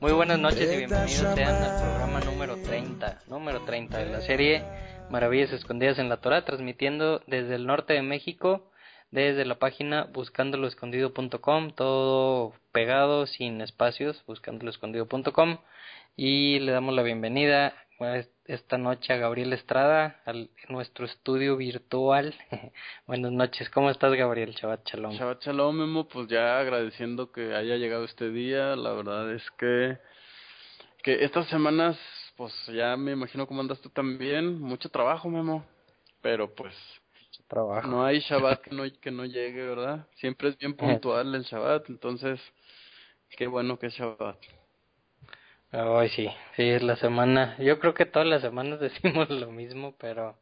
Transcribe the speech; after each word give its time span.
Muy 0.00 0.12
buenas 0.12 0.38
noches 0.38 0.72
y 0.72 0.76
bienvenidos 0.76 1.10
sean 1.10 1.62
al 1.62 1.82
programa 1.82 2.20
número 2.20 2.56
30, 2.58 3.22
número 3.26 3.62
30 3.62 3.98
de 3.98 4.06
la 4.06 4.20
serie 4.20 4.62
Maravillas 5.10 5.50
Escondidas 5.50 5.98
en 5.98 6.08
la 6.08 6.18
Torah, 6.18 6.44
transmitiendo 6.44 7.22
desde 7.26 7.56
el 7.56 7.66
norte 7.66 7.94
de 7.94 8.02
México, 8.02 8.70
desde 9.10 9.44
la 9.44 9.56
página 9.56 10.04
buscandoloescondido.com, 10.04 11.72
todo 11.72 12.52
pegado, 12.70 13.26
sin 13.26 13.60
espacios, 13.62 14.22
buscandoloescondido.com, 14.28 15.58
y 16.16 16.60
le 16.60 16.70
damos 16.70 16.94
la 16.94 17.02
bienvenida 17.02 17.74
esta 18.46 18.76
noche 18.76 19.12
a 19.12 19.16
Gabriel 19.16 19.52
Estrada, 19.52 20.20
a 20.26 20.32
nuestro 20.68 21.06
estudio 21.06 21.56
virtual. 21.56 22.34
Buenas 23.06 23.32
noches, 23.32 23.70
¿cómo 23.70 23.90
estás 23.90 24.12
Gabriel? 24.14 24.52
Shabbat 24.52 24.86
Shalom. 24.86 25.12
Shabbat 25.12 25.42
Shalom, 25.42 25.76
Memo, 25.76 26.08
pues 26.08 26.28
ya 26.28 26.58
agradeciendo 26.58 27.30
que 27.30 27.54
haya 27.54 27.76
llegado 27.76 28.04
este 28.04 28.30
día, 28.30 28.76
la 28.76 28.92
verdad 28.92 29.32
es 29.32 29.42
que, 29.52 29.98
que 31.02 31.24
estas 31.24 31.48
semanas, 31.48 31.96
pues 32.36 32.52
ya 32.66 32.96
me 32.96 33.12
imagino 33.12 33.46
cómo 33.46 33.60
andas 33.60 33.80
tú 33.80 33.90
también, 33.90 34.60
mucho 34.60 34.88
trabajo, 34.88 35.28
Memo, 35.28 35.64
pero 36.20 36.52
pues... 36.52 36.74
trabajo. 37.46 37.86
No 37.86 38.04
hay 38.04 38.18
Shabbat 38.20 38.60
que 38.60 38.74
no, 38.74 38.82
que 39.00 39.10
no 39.10 39.24
llegue, 39.24 39.66
¿verdad? 39.66 40.06
Siempre 40.16 40.48
es 40.48 40.58
bien 40.58 40.74
puntual 40.74 41.34
el 41.34 41.44
Shabbat, 41.44 41.88
entonces, 41.88 42.40
qué 43.36 43.46
bueno 43.46 43.78
que 43.78 43.86
es 43.86 43.94
Shabbat. 43.94 44.38
Ay, 45.76 46.08
sí, 46.10 46.28
sí, 46.54 46.62
es 46.62 46.84
la 46.84 46.94
semana. 46.94 47.56
Yo 47.58 47.80
creo 47.80 47.94
que 47.94 48.06
todas 48.06 48.28
las 48.28 48.42
semanas 48.42 48.78
decimos 48.80 49.28
lo 49.28 49.50
mismo, 49.50 49.96
pero 49.98 50.38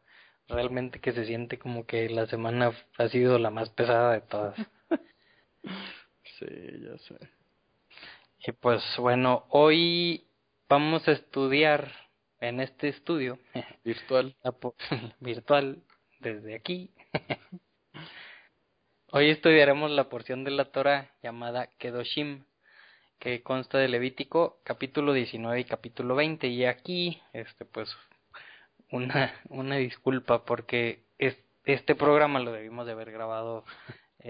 realmente 0.47 1.01
que 1.01 1.13
se 1.13 1.25
siente 1.25 1.59
como 1.59 1.87
que 1.87 2.11
la 2.11 2.27
semana 2.27 2.73
ha 2.99 3.09
sido 3.09 3.39
la 3.39 3.49
más 3.49 3.71
pesada 3.71 4.13
de 4.13 4.21
todas. 4.21 4.57
sí, 6.39 6.47
ya 6.83 6.99
sé. 6.99 7.15
Y 8.47 8.53
pues 8.53 8.83
bueno, 8.99 9.47
hoy 9.49 10.27
vamos 10.69 11.09
a 11.09 11.13
estudiar 11.13 11.91
en 12.41 12.61
este 12.61 12.89
estudio 12.89 13.39
virtual, 13.85 14.37
virtual 15.21 15.83
desde 16.21 16.55
aquí. 16.55 16.91
hoy 19.11 19.31
estudiaremos 19.31 19.91
la 19.91 20.11
porción 20.11 20.45
de 20.45 20.51
la 20.51 20.67
Torah 20.67 21.11
llamada 21.23 21.69
Kedoshim 21.79 22.45
que 23.23 23.41
consta 23.41 23.79
de 23.79 23.87
Levítico 23.87 24.59
capítulo 24.65 25.13
19 25.13 25.61
y 25.61 25.65
capítulo 25.65 26.17
20 26.17 26.49
y 26.49 26.65
aquí 26.65 27.23
este 27.33 27.65
pues 27.65 27.97
una 28.91 29.33
una 29.49 29.77
disculpa 29.77 30.45
porque 30.45 31.05
es, 31.19 31.39
este 31.65 31.95
programa 31.95 32.41
lo 32.41 32.51
debimos 32.51 32.85
de 32.85 32.93
haber 32.93 33.13
grabado 33.13 33.65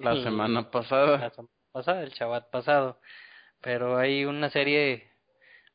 la 0.00 0.20
semana 0.24 0.72
pasada. 0.72 1.18
la 1.18 1.30
semana 1.30 1.54
pasada 1.70 2.02
el 2.02 2.10
Shabbat 2.10 2.50
pasado. 2.50 3.00
Pero 3.60 3.96
hay 3.96 4.24
una 4.24 4.50
serie 4.50 5.08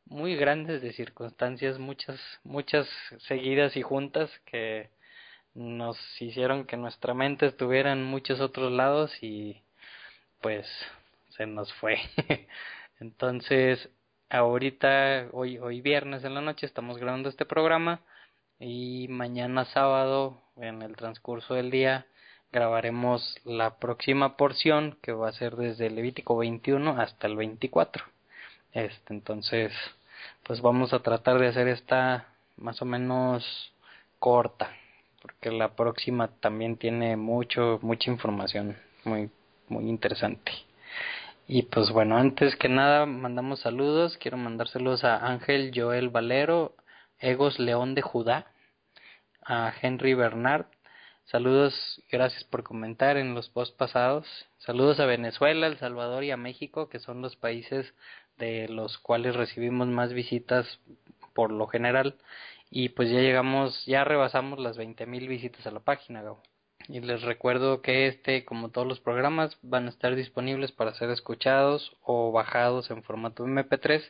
muy 0.06 0.36
grandes 0.36 0.82
de 0.82 0.92
circunstancias 0.92 1.80
muchas 1.80 2.20
muchas 2.44 2.86
seguidas 3.30 3.78
y 3.78 3.82
juntas 3.82 4.30
que 4.46 4.90
nos 5.54 5.98
hicieron 6.22 6.66
que 6.66 6.76
nuestra 6.76 7.14
mente 7.14 7.46
estuviera 7.46 7.94
en 7.94 8.04
muchos 8.04 8.42
otros 8.42 8.74
lados 8.74 9.24
y 9.24 9.64
pues 10.42 10.68
se 11.38 11.46
nos 11.46 11.72
fue. 11.76 11.98
Entonces, 13.00 13.90
ahorita, 14.30 15.28
hoy, 15.32 15.58
hoy 15.58 15.82
viernes 15.82 16.24
en 16.24 16.34
la 16.34 16.42
noche 16.42 16.66
estamos 16.66 16.98
grabando 16.98 17.30
este 17.30 17.46
programa 17.46 18.02
y 18.60 19.08
mañana 19.10 19.66
sábado, 19.66 20.42
en 20.58 20.82
el 20.82 20.96
transcurso 20.96 21.56
del 21.56 21.72
día, 21.72 22.06
grabaremos 22.52 23.36
la 23.44 23.78
próxima 23.80 24.38
porción 24.38 24.98
que 25.02 25.12
va 25.12 25.30
a 25.30 25.34
ser 25.34 25.56
desde 25.58 25.90
Levítico 25.90 26.38
21 26.38 27.02
hasta 27.02 27.28
el 27.28 27.36
24. 27.36 28.06
Este, 28.72 29.14
entonces, 29.14 29.74
pues 30.44 30.62
vamos 30.62 30.94
a 30.94 31.00
tratar 31.00 31.40
de 31.40 31.48
hacer 31.48 31.68
esta 31.68 32.28
más 32.58 32.82
o 32.82 32.86
menos 32.86 33.74
corta, 34.20 34.72
porque 35.22 35.52
la 35.52 35.76
próxima 35.76 36.30
también 36.40 36.78
tiene 36.78 37.18
mucho 37.18 37.80
mucha 37.82 38.10
información 38.10 38.78
muy 39.04 39.30
muy 39.68 39.90
interesante. 39.90 40.52
Y 41.48 41.64
pues 41.64 41.92
bueno, 41.92 42.18
antes 42.18 42.56
que 42.56 42.70
nada 42.70 43.06
mandamos 43.06 43.60
saludos. 43.60 44.18
Quiero 44.18 44.38
mandárselos 44.38 45.04
a 45.04 45.28
Ángel 45.28 45.72
Joel 45.76 46.10
Valero, 46.10 46.76
Egos 47.20 47.60
León 47.60 47.94
de 47.94 48.02
Judá, 48.02 48.48
a 49.44 49.72
Henry 49.80 50.16
Bernard. 50.16 50.66
Saludos, 51.26 52.02
gracias 52.12 52.44
por 52.46 52.64
comentar 52.64 53.18
en 53.18 53.36
los 53.36 53.50
posts 53.50 53.76
pasados. 53.76 54.26
Saludos 54.58 55.00
a 55.00 55.06
Venezuela, 55.06 55.68
El 55.68 55.78
Salvador 55.78 56.24
y 56.24 56.32
a 56.32 56.38
México, 56.38 56.90
que 56.90 57.00
son 57.00 57.22
los 57.22 57.36
países 57.36 57.94
de 58.38 58.68
los 58.68 58.98
cuales 58.98 59.36
recibimos 59.36 59.88
más 59.88 60.14
visitas 60.14 60.80
por 61.36 61.52
lo 61.52 61.68
general. 61.68 62.16
Y 62.72 62.90
pues 62.90 63.12
ya 63.12 63.20
llegamos, 63.20 63.86
ya 63.86 64.04
rebasamos 64.04 64.60
las 64.60 64.78
20.000 64.78 65.28
visitas 65.28 65.68
a 65.68 65.72
la 65.72 65.80
página, 65.82 66.24
Gabo. 66.24 66.42
Y 66.88 67.00
les 67.00 67.24
recuerdo 67.24 67.82
que 67.82 68.08
este, 68.08 68.46
como 68.46 68.70
todos 68.70 68.88
los 68.88 69.00
programas, 69.00 69.58
van 69.64 69.88
a 69.88 69.90
estar 69.90 70.16
disponibles 70.16 70.72
para 70.72 70.94
ser 70.94 71.10
escuchados 71.10 71.96
o 72.04 72.32
bajados 72.32 72.92
en 72.92 73.02
formato 73.04 73.46
MP3 73.46 74.04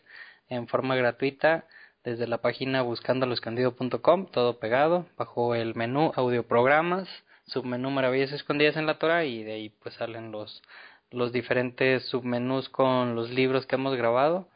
en 0.49 0.67
forma 0.67 0.95
gratuita 0.95 1.65
desde 2.03 2.27
la 2.27 2.39
página 2.39 2.83
buscandoloscondido.com, 2.83 4.27
todo 4.27 4.59
pegado, 4.59 5.07
bajo 5.17 5.55
el 5.55 5.73
menú 5.73 6.11
audio 6.15 6.47
programas, 6.47 7.07
submenú 7.47 7.89
maravillas 7.89 8.31
escondidas 8.31 8.77
en 8.77 8.85
la 8.85 8.99
Torah 8.99 9.25
y 9.25 9.43
de 9.43 9.53
ahí 9.53 9.69
pues 9.69 9.95
salen 9.95 10.31
los, 10.31 10.61
los 11.11 11.31
diferentes 11.31 12.05
submenús 12.05 12.69
con 12.69 13.15
los 13.15 13.31
libros 13.31 13.65
que 13.65 13.75
hemos 13.75 13.95
grabado 13.95 14.47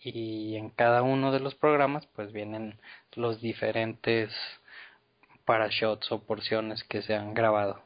y 0.00 0.56
en 0.56 0.70
cada 0.70 1.02
uno 1.02 1.30
de 1.30 1.40
los 1.40 1.54
programas 1.54 2.06
pues 2.06 2.32
vienen 2.32 2.78
los 3.14 3.40
diferentes 3.40 4.32
para 5.46 5.68
shots 5.68 6.12
o 6.12 6.26
porciones 6.26 6.84
que 6.84 7.02
se 7.02 7.14
han 7.14 7.32
grabado. 7.32 7.82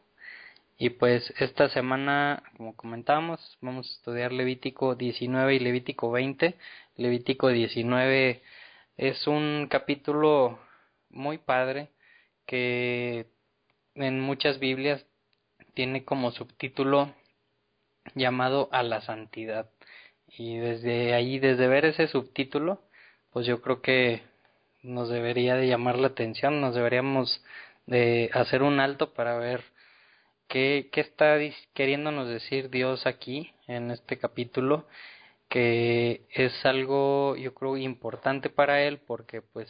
Y 0.78 0.91
pues 0.91 1.32
esta 1.38 1.69
semana, 1.69 2.43
como 2.56 2.75
comentamos, 2.75 3.59
vamos 3.60 3.87
a 3.87 3.93
estudiar 3.93 4.32
Levítico 4.32 4.94
19 4.94 5.54
y 5.54 5.59
Levítico 5.60 6.10
20. 6.10 6.56
Levítico 6.97 7.49
19 7.49 8.43
es 8.97 9.26
un 9.26 9.69
capítulo 9.70 10.59
muy 11.10 11.38
padre 11.38 11.91
que 12.47 13.26
en 13.94 14.20
muchas 14.20 14.59
Biblias 14.59 15.04
tiene 15.75 16.04
como 16.04 16.32
subtítulo 16.32 17.15
llamado 18.15 18.70
a 18.72 18.82
la 18.82 19.03
santidad. 19.03 19.70
Y 20.26 20.56
desde 20.59 21.12
ahí, 21.15 21.38
desde 21.38 21.69
ver 21.69 21.84
ese 21.84 22.09
subtítulo, 22.09 22.82
pues 23.31 23.47
yo 23.47 23.60
creo 23.60 23.82
que 23.82 24.22
nos 24.82 25.08
debería 25.08 25.56
de 25.56 25.68
llamar 25.68 25.98
la 25.98 26.08
atención, 26.08 26.60
nos 26.60 26.74
deberíamos 26.74 27.42
de 27.86 28.30
hacer 28.32 28.62
un 28.62 28.80
alto 28.80 29.12
para 29.14 29.36
ver 29.38 29.62
qué, 30.48 30.88
qué 30.92 31.00
está 31.00 31.38
queriéndonos 31.74 32.28
decir 32.28 32.70
Dios 32.70 33.06
aquí 33.06 33.52
en 33.66 33.90
este 33.90 34.19
capítulo, 34.19 34.86
que 35.48 36.22
es 36.30 36.64
algo 36.64 37.36
yo 37.36 37.54
creo 37.54 37.76
importante 37.76 38.50
para 38.50 38.82
él 38.82 38.98
porque 38.98 39.42
pues 39.42 39.69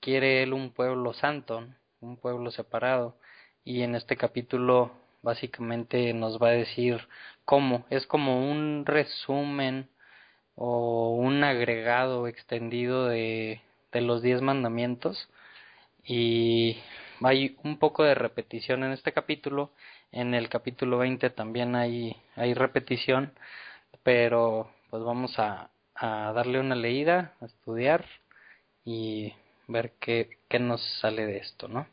quiere 0.00 0.42
él 0.42 0.52
un 0.52 0.72
pueblo 0.72 1.12
santo, 1.14 1.66
un 2.00 2.16
pueblo 2.16 2.50
separado. 2.50 3.16
Y 3.64 3.82
en 3.82 3.94
este 3.94 4.16
capítulo 4.16 4.92
básicamente 5.22 6.12
nos 6.12 6.42
va 6.42 6.48
a 6.48 6.52
decir 6.52 7.08
cómo, 7.44 7.86
es 7.90 8.06
como 8.06 8.50
un 8.50 8.84
resumen 8.86 9.88
o 10.56 11.10
un 11.16 11.44
agregado 11.44 12.26
extendido 12.26 13.06
de 13.06 13.60
de 13.92 14.00
los 14.00 14.22
diez 14.22 14.42
mandamientos. 14.42 15.28
Y 16.04 16.78
hay 17.22 17.56
un 17.62 17.78
poco 17.78 18.04
de 18.04 18.14
repetición 18.14 18.84
en 18.84 18.92
este 18.92 19.12
capítulo. 19.12 19.70
En 20.10 20.34
el 20.34 20.48
capítulo 20.48 20.98
20 20.98 21.30
también 21.30 21.74
hay 21.76 22.16
hay 22.36 22.54
repetición 22.54 23.32
pero 24.02 24.70
pues 24.90 25.02
vamos 25.02 25.38
a, 25.38 25.70
a 25.94 26.32
darle 26.32 26.60
una 26.60 26.74
leída 26.74 27.34
a 27.40 27.46
estudiar 27.46 28.04
y 28.84 29.32
ver 29.68 29.92
qué, 30.00 30.38
qué 30.48 30.58
nos 30.58 30.82
sale 31.00 31.26
de 31.26 31.38
esto 31.38 31.68
no 31.68 31.86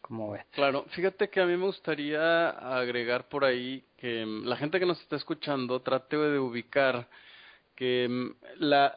¿Cómo 0.00 0.32
ves? 0.32 0.46
Claro, 0.52 0.86
fíjate 0.88 1.28
que 1.28 1.42
a 1.42 1.46
mí 1.46 1.58
me 1.58 1.66
gustaría 1.66 2.48
agregar 2.48 3.28
por 3.28 3.44
ahí 3.44 3.84
que 3.98 4.24
mm, 4.24 4.46
la 4.46 4.56
gente 4.56 4.80
que 4.80 4.86
nos 4.86 4.98
está 5.02 5.16
escuchando 5.16 5.82
trate 5.82 6.16
de 6.16 6.38
ubicar 6.38 7.06
que 7.76 8.08
mm, 8.08 8.30
la 8.60 8.94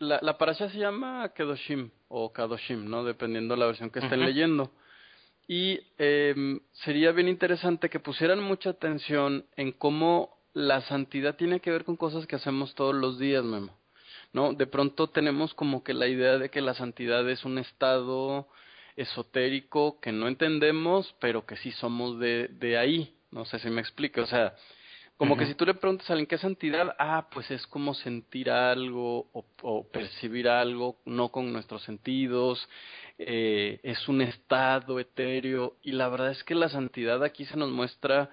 la, 0.00 0.18
la 0.22 0.36
parasha 0.38 0.68
se 0.70 0.78
llama 0.78 1.30
Kedoshim 1.34 1.90
o 2.08 2.32
Kadoshim, 2.32 2.88
¿no? 2.88 3.04
Dependiendo 3.04 3.54
de 3.54 3.60
la 3.60 3.66
versión 3.66 3.90
que 3.90 4.00
estén 4.00 4.24
leyendo. 4.24 4.72
Y 5.46 5.80
eh, 5.98 6.60
sería 6.72 7.12
bien 7.12 7.28
interesante 7.28 7.90
que 7.90 8.00
pusieran 8.00 8.42
mucha 8.42 8.70
atención 8.70 9.44
en 9.56 9.72
cómo 9.72 10.38
la 10.54 10.80
santidad 10.82 11.36
tiene 11.36 11.60
que 11.60 11.70
ver 11.70 11.84
con 11.84 11.96
cosas 11.96 12.26
que 12.26 12.36
hacemos 12.36 12.74
todos 12.74 12.94
los 12.94 13.18
días, 13.18 13.44
Memo. 13.44 13.76
¿No? 14.32 14.52
De 14.54 14.66
pronto 14.66 15.08
tenemos 15.08 15.54
como 15.54 15.82
que 15.84 15.92
la 15.92 16.06
idea 16.06 16.38
de 16.38 16.50
que 16.50 16.60
la 16.60 16.74
santidad 16.74 17.28
es 17.28 17.44
un 17.44 17.58
estado 17.58 18.48
esotérico 18.96 20.00
que 20.00 20.12
no 20.12 20.28
entendemos, 20.28 21.14
pero 21.20 21.44
que 21.46 21.56
sí 21.56 21.72
somos 21.72 22.18
de, 22.18 22.48
de 22.48 22.78
ahí, 22.78 23.14
No 23.32 23.44
sé 23.44 23.58
si 23.58 23.70
me 23.70 23.80
explico, 23.80 24.22
o 24.22 24.26
sea, 24.26 24.54
como 25.20 25.36
que 25.36 25.44
si 25.44 25.54
tú 25.54 25.66
le 25.66 25.74
preguntas 25.74 26.08
a 26.08 26.14
alguien 26.14 26.26
qué 26.26 26.36
es 26.36 26.40
santidad, 26.40 26.96
ah, 26.98 27.28
pues 27.30 27.50
es 27.50 27.66
como 27.66 27.92
sentir 27.92 28.50
algo 28.50 29.28
o, 29.60 29.86
percibir 29.92 30.48
algo, 30.48 30.96
no 31.04 31.28
con 31.28 31.52
nuestros 31.52 31.82
sentidos, 31.82 32.66
eh, 33.18 33.80
es 33.82 34.08
un 34.08 34.22
estado 34.22 34.98
etéreo, 34.98 35.76
y 35.82 35.92
la 35.92 36.08
verdad 36.08 36.30
es 36.30 36.42
que 36.42 36.54
la 36.54 36.70
santidad 36.70 37.22
aquí 37.22 37.44
se 37.44 37.58
nos 37.58 37.70
muestra 37.70 38.30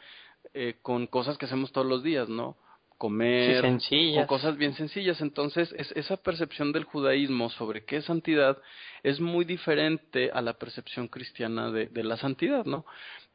eh, 0.54 0.76
con 0.82 1.08
cosas 1.08 1.38
que 1.38 1.46
hacemos 1.46 1.74
todos 1.74 1.88
los 1.88 2.04
días, 2.04 2.30
¿no? 2.30 2.56
Comer, 2.98 3.66
o 3.66 4.26
cosas 4.26 4.58
bien 4.58 4.74
sencillas. 4.74 5.20
Entonces, 5.20 5.72
es, 5.78 5.92
esa 5.92 6.16
percepción 6.16 6.72
del 6.72 6.86
judaísmo 6.86 7.50
sobre 7.50 7.84
qué 7.84 7.98
es 7.98 8.06
santidad 8.06 8.58
es 9.04 9.20
muy 9.20 9.44
diferente 9.44 10.32
a 10.34 10.42
la 10.42 10.54
percepción 10.54 11.10
cristiana 11.10 11.70
de, 11.70 11.88
de 11.88 12.04
la 12.06 12.16
santidad, 12.16 12.64
¿no? 12.64 12.86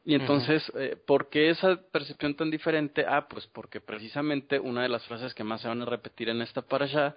Y 0.04 0.14
entonces, 0.14 0.70
eh, 0.74 0.96
¿por 1.06 1.28
qué 1.28 1.50
esa 1.50 1.76
percepción 1.76 2.34
tan 2.34 2.50
diferente? 2.50 3.04
Ah, 3.06 3.28
pues 3.28 3.46
porque 3.46 3.80
precisamente 3.80 4.58
una 4.58 4.82
de 4.82 4.88
las 4.88 5.06
frases 5.06 5.32
que 5.32 5.44
más 5.44 5.60
se 5.60 5.68
van 5.68 5.82
a 5.82 5.86
repetir 5.86 6.28
en 6.28 6.42
esta 6.42 6.62
parasha 6.62 7.14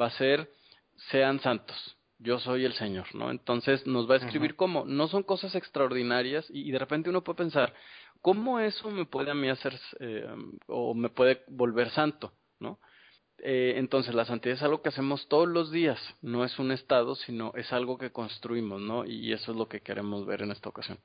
va 0.00 0.06
a 0.06 0.10
ser, 0.10 0.48
sean 1.10 1.40
santos, 1.40 1.96
yo 2.18 2.38
soy 2.38 2.64
el 2.64 2.74
Señor, 2.74 3.12
¿no? 3.14 3.32
Entonces 3.32 3.84
nos 3.86 4.08
va 4.08 4.14
a 4.14 4.18
escribir 4.18 4.54
cómo, 4.54 4.84
no 4.84 5.08
son 5.08 5.24
cosas 5.24 5.54
extraordinarias 5.56 6.46
y, 6.50 6.70
de 6.70 6.78
repente 6.78 7.10
uno 7.10 7.24
puede 7.24 7.38
pensar, 7.38 7.74
¿cómo 8.20 8.60
eso 8.60 8.90
me 8.90 9.06
puede 9.06 9.32
a 9.32 9.34
mí 9.34 9.48
hacer 9.48 9.78
eh, 9.98 10.28
o 10.68 10.94
me 10.94 11.08
puede 11.08 11.42
volver 11.48 11.90
santo, 11.90 12.32
¿no? 12.60 12.78
Eh, 13.38 13.74
entonces 13.76 14.14
la 14.14 14.26
santidad 14.26 14.54
es 14.54 14.62
algo 14.62 14.82
que 14.82 14.90
hacemos 14.90 15.26
todos 15.26 15.48
los 15.48 15.72
días, 15.72 15.98
no 16.20 16.44
es 16.44 16.58
un 16.58 16.70
estado, 16.70 17.16
sino 17.16 17.52
es 17.56 17.72
algo 17.72 17.98
que 17.98 18.12
construimos, 18.12 18.80
¿no? 18.80 19.04
Y 19.04 19.32
eso 19.32 19.50
es 19.50 19.58
lo 19.58 19.66
que 19.66 19.80
queremos 19.80 20.26
ver 20.26 20.42
en 20.42 20.52
esta 20.52 20.68
ocasión 20.68 20.98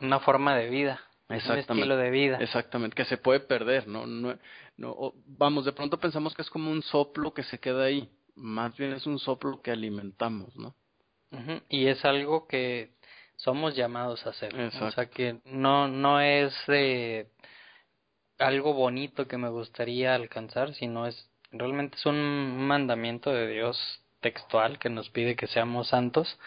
una 0.00 0.20
forma 0.20 0.56
de 0.56 0.68
vida, 0.68 1.00
un 1.28 1.36
estilo 1.36 1.96
de 1.96 2.10
vida. 2.10 2.38
Exactamente, 2.40 2.94
que 2.94 3.04
se 3.04 3.16
puede 3.16 3.40
perder, 3.40 3.86
¿no? 3.86 4.06
no, 4.06 4.36
no 4.76 5.14
vamos, 5.26 5.64
de 5.64 5.72
pronto 5.72 5.98
pensamos 5.98 6.34
que 6.34 6.42
es 6.42 6.50
como 6.50 6.70
un 6.70 6.82
soplo 6.82 7.32
que 7.32 7.42
se 7.42 7.58
queda 7.58 7.84
ahí, 7.84 8.10
más 8.34 8.76
bien 8.76 8.92
es 8.92 9.06
un 9.06 9.18
soplo 9.18 9.60
que 9.62 9.70
alimentamos, 9.70 10.56
¿no? 10.56 10.74
Y 11.68 11.86
es 11.86 12.04
algo 12.04 12.48
que 12.48 12.90
somos 13.36 13.76
llamados 13.76 14.26
a 14.26 14.30
hacer. 14.30 14.52
O 14.80 14.90
sea 14.90 15.06
que 15.06 15.38
no, 15.44 15.86
no 15.86 16.20
es 16.20 16.52
de 16.66 17.28
algo 18.38 18.74
bonito 18.74 19.28
que 19.28 19.38
me 19.38 19.48
gustaría 19.48 20.14
alcanzar, 20.14 20.74
sino 20.74 21.06
es 21.06 21.30
realmente 21.52 21.96
es 21.96 22.06
un 22.06 22.66
mandamiento 22.66 23.30
de 23.30 23.48
Dios 23.48 23.78
textual 24.20 24.78
que 24.78 24.90
nos 24.90 25.10
pide 25.10 25.36
que 25.36 25.46
seamos 25.46 25.88
santos 25.88 26.38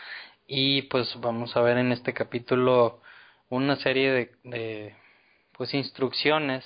y 0.48 0.84
pues 0.84 1.14
vamos 1.20 1.56
a 1.56 1.62
ver 1.62 1.78
en 1.78 1.92
este 1.92 2.14
capítulo 2.14 3.02
una 3.54 3.76
serie 3.78 4.12
de, 4.12 4.32
de 4.44 4.96
pues 5.52 5.74
instrucciones 5.74 6.66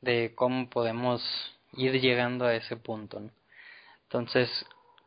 de 0.00 0.32
cómo 0.34 0.68
podemos 0.68 1.22
ir 1.72 2.00
llegando 2.00 2.46
a 2.46 2.54
ese 2.54 2.76
punto. 2.76 3.22
Entonces 4.04 4.48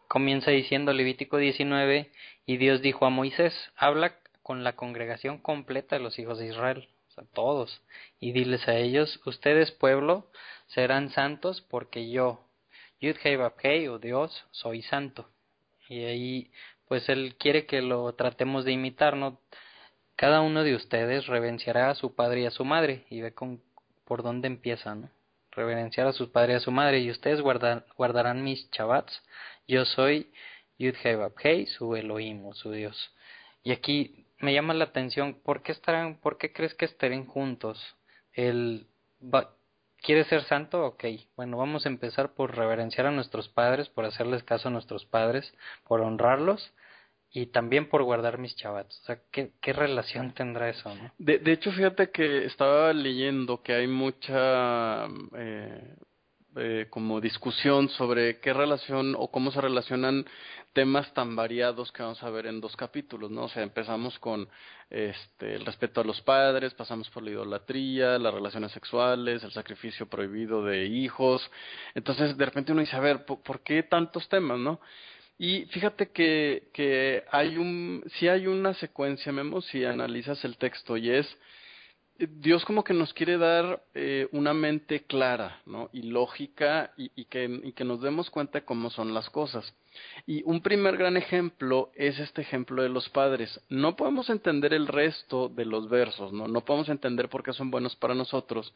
comienza 0.07 0.51
diciendo 0.51 0.93
Levítico 0.93 1.37
19 1.37 2.11
y 2.45 2.57
Dios 2.57 2.81
dijo 2.81 3.05
a 3.05 3.09
Moisés, 3.09 3.53
habla 3.75 4.15
con 4.41 4.63
la 4.63 4.75
congregación 4.75 5.39
completa 5.39 5.97
de 5.97 6.01
los 6.01 6.17
hijos 6.19 6.39
de 6.39 6.47
Israel, 6.47 6.87
o 7.09 7.11
sea, 7.11 7.23
todos, 7.33 7.81
y 8.19 8.31
diles 8.31 8.67
a 8.67 8.75
ellos, 8.77 9.19
ustedes 9.25 9.71
pueblo 9.71 10.31
serán 10.67 11.09
santos 11.11 11.61
porque 11.61 12.09
yo, 12.09 12.39
Yud 13.01 13.17
Hei 13.23 13.87
o 13.87 13.99
Dios, 13.99 14.45
soy 14.51 14.81
santo. 14.83 15.29
Y 15.89 16.05
ahí 16.05 16.51
pues 16.89 17.07
él 17.07 17.35
quiere 17.37 17.67
que 17.67 17.83
lo 17.83 18.11
tratemos 18.13 18.65
de 18.65 18.71
imitar, 18.71 19.15
¿no? 19.15 19.39
Cada 20.19 20.41
uno 20.41 20.65
de 20.65 20.75
ustedes 20.75 21.27
reverenciará 21.27 21.89
a 21.89 21.95
su 21.95 22.13
padre 22.13 22.41
y 22.41 22.45
a 22.45 22.51
su 22.51 22.65
madre. 22.65 23.05
Y 23.09 23.21
ve 23.21 23.33
con, 23.33 23.61
por 24.03 24.21
dónde 24.21 24.47
empieza, 24.47 24.93
¿no? 24.93 25.09
Reverenciar 25.51 26.07
a 26.07 26.11
su 26.11 26.33
padre 26.33 26.51
y 26.51 26.55
a 26.57 26.59
su 26.59 26.71
madre. 26.71 26.99
Y 26.99 27.09
ustedes 27.09 27.39
guardarán 27.39 28.43
mis 28.43 28.69
chabats. 28.71 29.23
Yo 29.65 29.85
soy 29.85 30.29
Yud 30.77 30.95
Hei 31.41 31.67
su 31.67 31.95
Elohim 31.95 32.45
o 32.45 32.53
su 32.53 32.69
Dios. 32.73 33.15
Y 33.63 33.71
aquí 33.71 34.25
me 34.39 34.53
llama 34.53 34.73
la 34.73 34.83
atención, 34.83 35.35
¿por 35.35 35.63
qué 35.63 35.71
estarán, 35.71 36.17
por 36.17 36.37
qué 36.37 36.51
crees 36.51 36.73
que 36.73 36.83
estén 36.83 37.25
juntos? 37.25 37.79
El 38.33 38.87
¿Quiere 40.01 40.25
ser 40.25 40.43
santo? 40.43 40.85
Ok, 40.85 41.05
bueno, 41.37 41.57
vamos 41.57 41.85
a 41.85 41.89
empezar 41.89 42.33
por 42.33 42.57
reverenciar 42.57 43.07
a 43.07 43.11
nuestros 43.11 43.47
padres, 43.47 43.87
por 43.87 44.03
hacerles 44.03 44.43
caso 44.43 44.67
a 44.67 44.71
nuestros 44.71 45.05
padres, 45.05 45.53
por 45.87 46.01
honrarlos 46.01 46.73
y 47.31 47.47
también 47.47 47.89
por 47.89 48.03
guardar 48.03 48.39
mis 48.39 48.55
chavats. 48.55 48.99
O 49.01 49.05
sea, 49.05 49.19
¿qué, 49.31 49.51
qué 49.61 49.73
relación 49.73 50.33
tendrá 50.33 50.69
eso? 50.69 50.93
No? 50.95 51.11
De, 51.17 51.37
de 51.39 51.51
hecho, 51.51 51.71
fíjate 51.71 52.09
que 52.09 52.45
estaba 52.45 52.91
leyendo 52.93 53.61
que 53.61 53.73
hay 53.73 53.87
mucha 53.87 55.05
eh, 55.35 55.95
eh, 56.55 56.87
como 56.89 57.21
discusión 57.21 57.89
sobre 57.89 58.39
qué 58.39 58.53
relación 58.53 59.15
o 59.15 59.29
cómo 59.29 59.51
se 59.51 59.61
relacionan 59.61 60.25
temas 60.73 61.13
tan 61.13 61.35
variados 61.35 61.91
que 61.91 62.01
vamos 62.01 62.21
a 62.23 62.29
ver 62.31 62.47
en 62.47 62.61
dos 62.61 62.75
capítulos, 62.75 63.29
¿no? 63.29 63.43
O 63.43 63.49
sea, 63.49 63.61
empezamos 63.61 64.17
con 64.17 64.49
este, 64.89 65.55
el 65.55 65.65
respeto 65.65 66.01
a 66.01 66.03
los 66.03 66.21
padres, 66.21 66.73
pasamos 66.73 67.09
por 67.11 67.21
la 67.21 67.29
idolatría, 67.29 68.17
las 68.17 68.33
relaciones 68.33 68.71
sexuales, 68.71 69.43
el 69.43 69.51
sacrificio 69.51 70.07
prohibido 70.07 70.63
de 70.63 70.85
hijos. 70.85 71.47
Entonces, 71.93 72.35
de 72.35 72.45
repente 72.45 72.71
uno 72.71 72.81
dice, 72.81 72.95
a 72.95 73.01
ver, 73.01 73.25
por 73.25 73.61
qué 73.61 73.83
tantos 73.83 74.27
temas, 74.27 74.57
no? 74.57 74.79
Y 75.41 75.65
fíjate 75.67 76.09
que, 76.09 76.67
que 76.73 77.23
hay 77.31 77.55
un, 77.55 78.03
si 78.17 78.27
hay 78.27 78.45
una 78.45 78.73
secuencia, 78.73 79.31
Memo, 79.31 79.61
si 79.61 79.85
analizas 79.85 80.43
el 80.43 80.57
texto, 80.57 80.97
y 80.97 81.09
es, 81.09 81.25
Dios 82.17 82.65
como 82.65 82.83
que 82.83 82.93
nos 82.93 83.13
quiere 83.13 83.37
dar 83.37 83.81
eh, 83.93 84.27
una 84.33 84.53
mente 84.53 85.03
clara, 85.03 85.61
¿no? 85.65 85.89
Y 85.93 86.01
lógica, 86.01 86.91
y, 86.97 87.09
y, 87.15 87.23
que, 87.25 87.45
y 87.63 87.71
que 87.71 87.85
nos 87.85 88.01
demos 88.01 88.29
cuenta 88.29 88.65
cómo 88.65 88.89
son 88.89 89.13
las 89.13 89.29
cosas. 89.29 89.73
Y 90.27 90.43
un 90.43 90.61
primer 90.61 90.97
gran 90.97 91.15
ejemplo 91.15 91.89
es 91.95 92.19
este 92.19 92.41
ejemplo 92.41 92.83
de 92.83 92.89
los 92.89 93.07
padres. 93.07 93.61
No 93.69 93.95
podemos 93.95 94.29
entender 94.29 94.73
el 94.73 94.87
resto 94.87 95.47
de 95.47 95.63
los 95.63 95.87
versos, 95.87 96.33
¿no? 96.33 96.49
No 96.49 96.65
podemos 96.65 96.89
entender 96.89 97.29
por 97.29 97.43
qué 97.43 97.53
son 97.53 97.71
buenos 97.71 97.95
para 97.95 98.13
nosotros, 98.13 98.73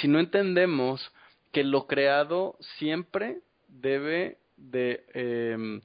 si 0.00 0.08
no 0.08 0.18
entendemos 0.18 1.12
que 1.52 1.62
lo 1.62 1.86
creado 1.86 2.56
siempre 2.78 3.38
debe 3.68 4.38
de 4.60 5.04
eh, 5.14 5.80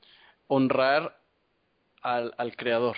honrar 0.48 1.17
al, 2.01 2.34
al 2.38 2.55
creador. 2.55 2.98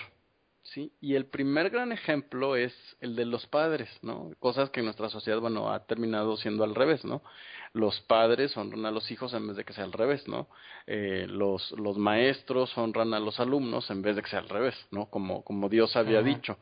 ¿sí? 0.74 0.92
Y 1.02 1.16
el 1.16 1.26
primer 1.26 1.70
gran 1.70 1.92
ejemplo 1.92 2.56
es 2.56 2.74
el 3.00 3.16
de 3.16 3.26
los 3.26 3.46
padres, 3.48 3.90
¿no? 4.02 4.32
Cosas 4.40 4.70
que 4.70 4.80
en 4.80 4.86
nuestra 4.86 5.10
sociedad, 5.10 5.40
bueno, 5.40 5.72
ha 5.72 5.86
terminado 5.86 6.38
siendo 6.38 6.64
al 6.64 6.76
revés, 6.76 7.06
¿no? 7.06 7.22
Los 7.74 8.00
padres 8.02 8.56
honran 8.58 8.86
a 8.86 8.92
los 8.92 9.10
hijos 9.12 9.34
en 9.34 9.48
vez 9.48 9.58
de 9.58 9.64
que 9.64 9.74
sea 9.74 9.84
al 9.84 9.94
revés, 9.94 10.28
¿no? 10.28 10.48
Eh, 10.86 11.26
los, 11.30 11.72
los 11.72 11.98
maestros 11.98 12.78
honran 12.78 13.14
a 13.14 13.20
los 13.20 13.40
alumnos 13.40 13.90
en 13.92 14.02
vez 14.02 14.16
de 14.16 14.22
que 14.22 14.30
sea 14.30 14.40
al 14.40 14.50
revés, 14.50 14.76
¿no? 14.92 15.10
Como, 15.10 15.44
como 15.44 15.70
Dios 15.70 15.96
había 15.96 16.22
dicho. 16.22 16.58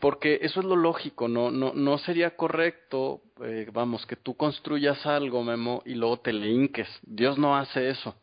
Porque 0.00 0.40
eso 0.42 0.60
es 0.60 0.66
lo 0.66 0.76
lógico, 0.76 1.28
no, 1.28 1.50
no, 1.50 1.72
no 1.72 1.98
sería 1.98 2.36
correcto, 2.36 3.22
eh, 3.42 3.68
vamos, 3.72 4.04
que 4.06 4.16
tú 4.16 4.36
construyas 4.36 5.06
algo, 5.06 5.42
Memo, 5.42 5.82
y 5.86 5.94
luego 5.94 6.18
te 6.18 6.32
le 6.32 6.50
hinques. 6.50 6.88
Dios 7.02 7.38
no 7.38 7.56
hace 7.56 7.88
eso. 7.88 8.14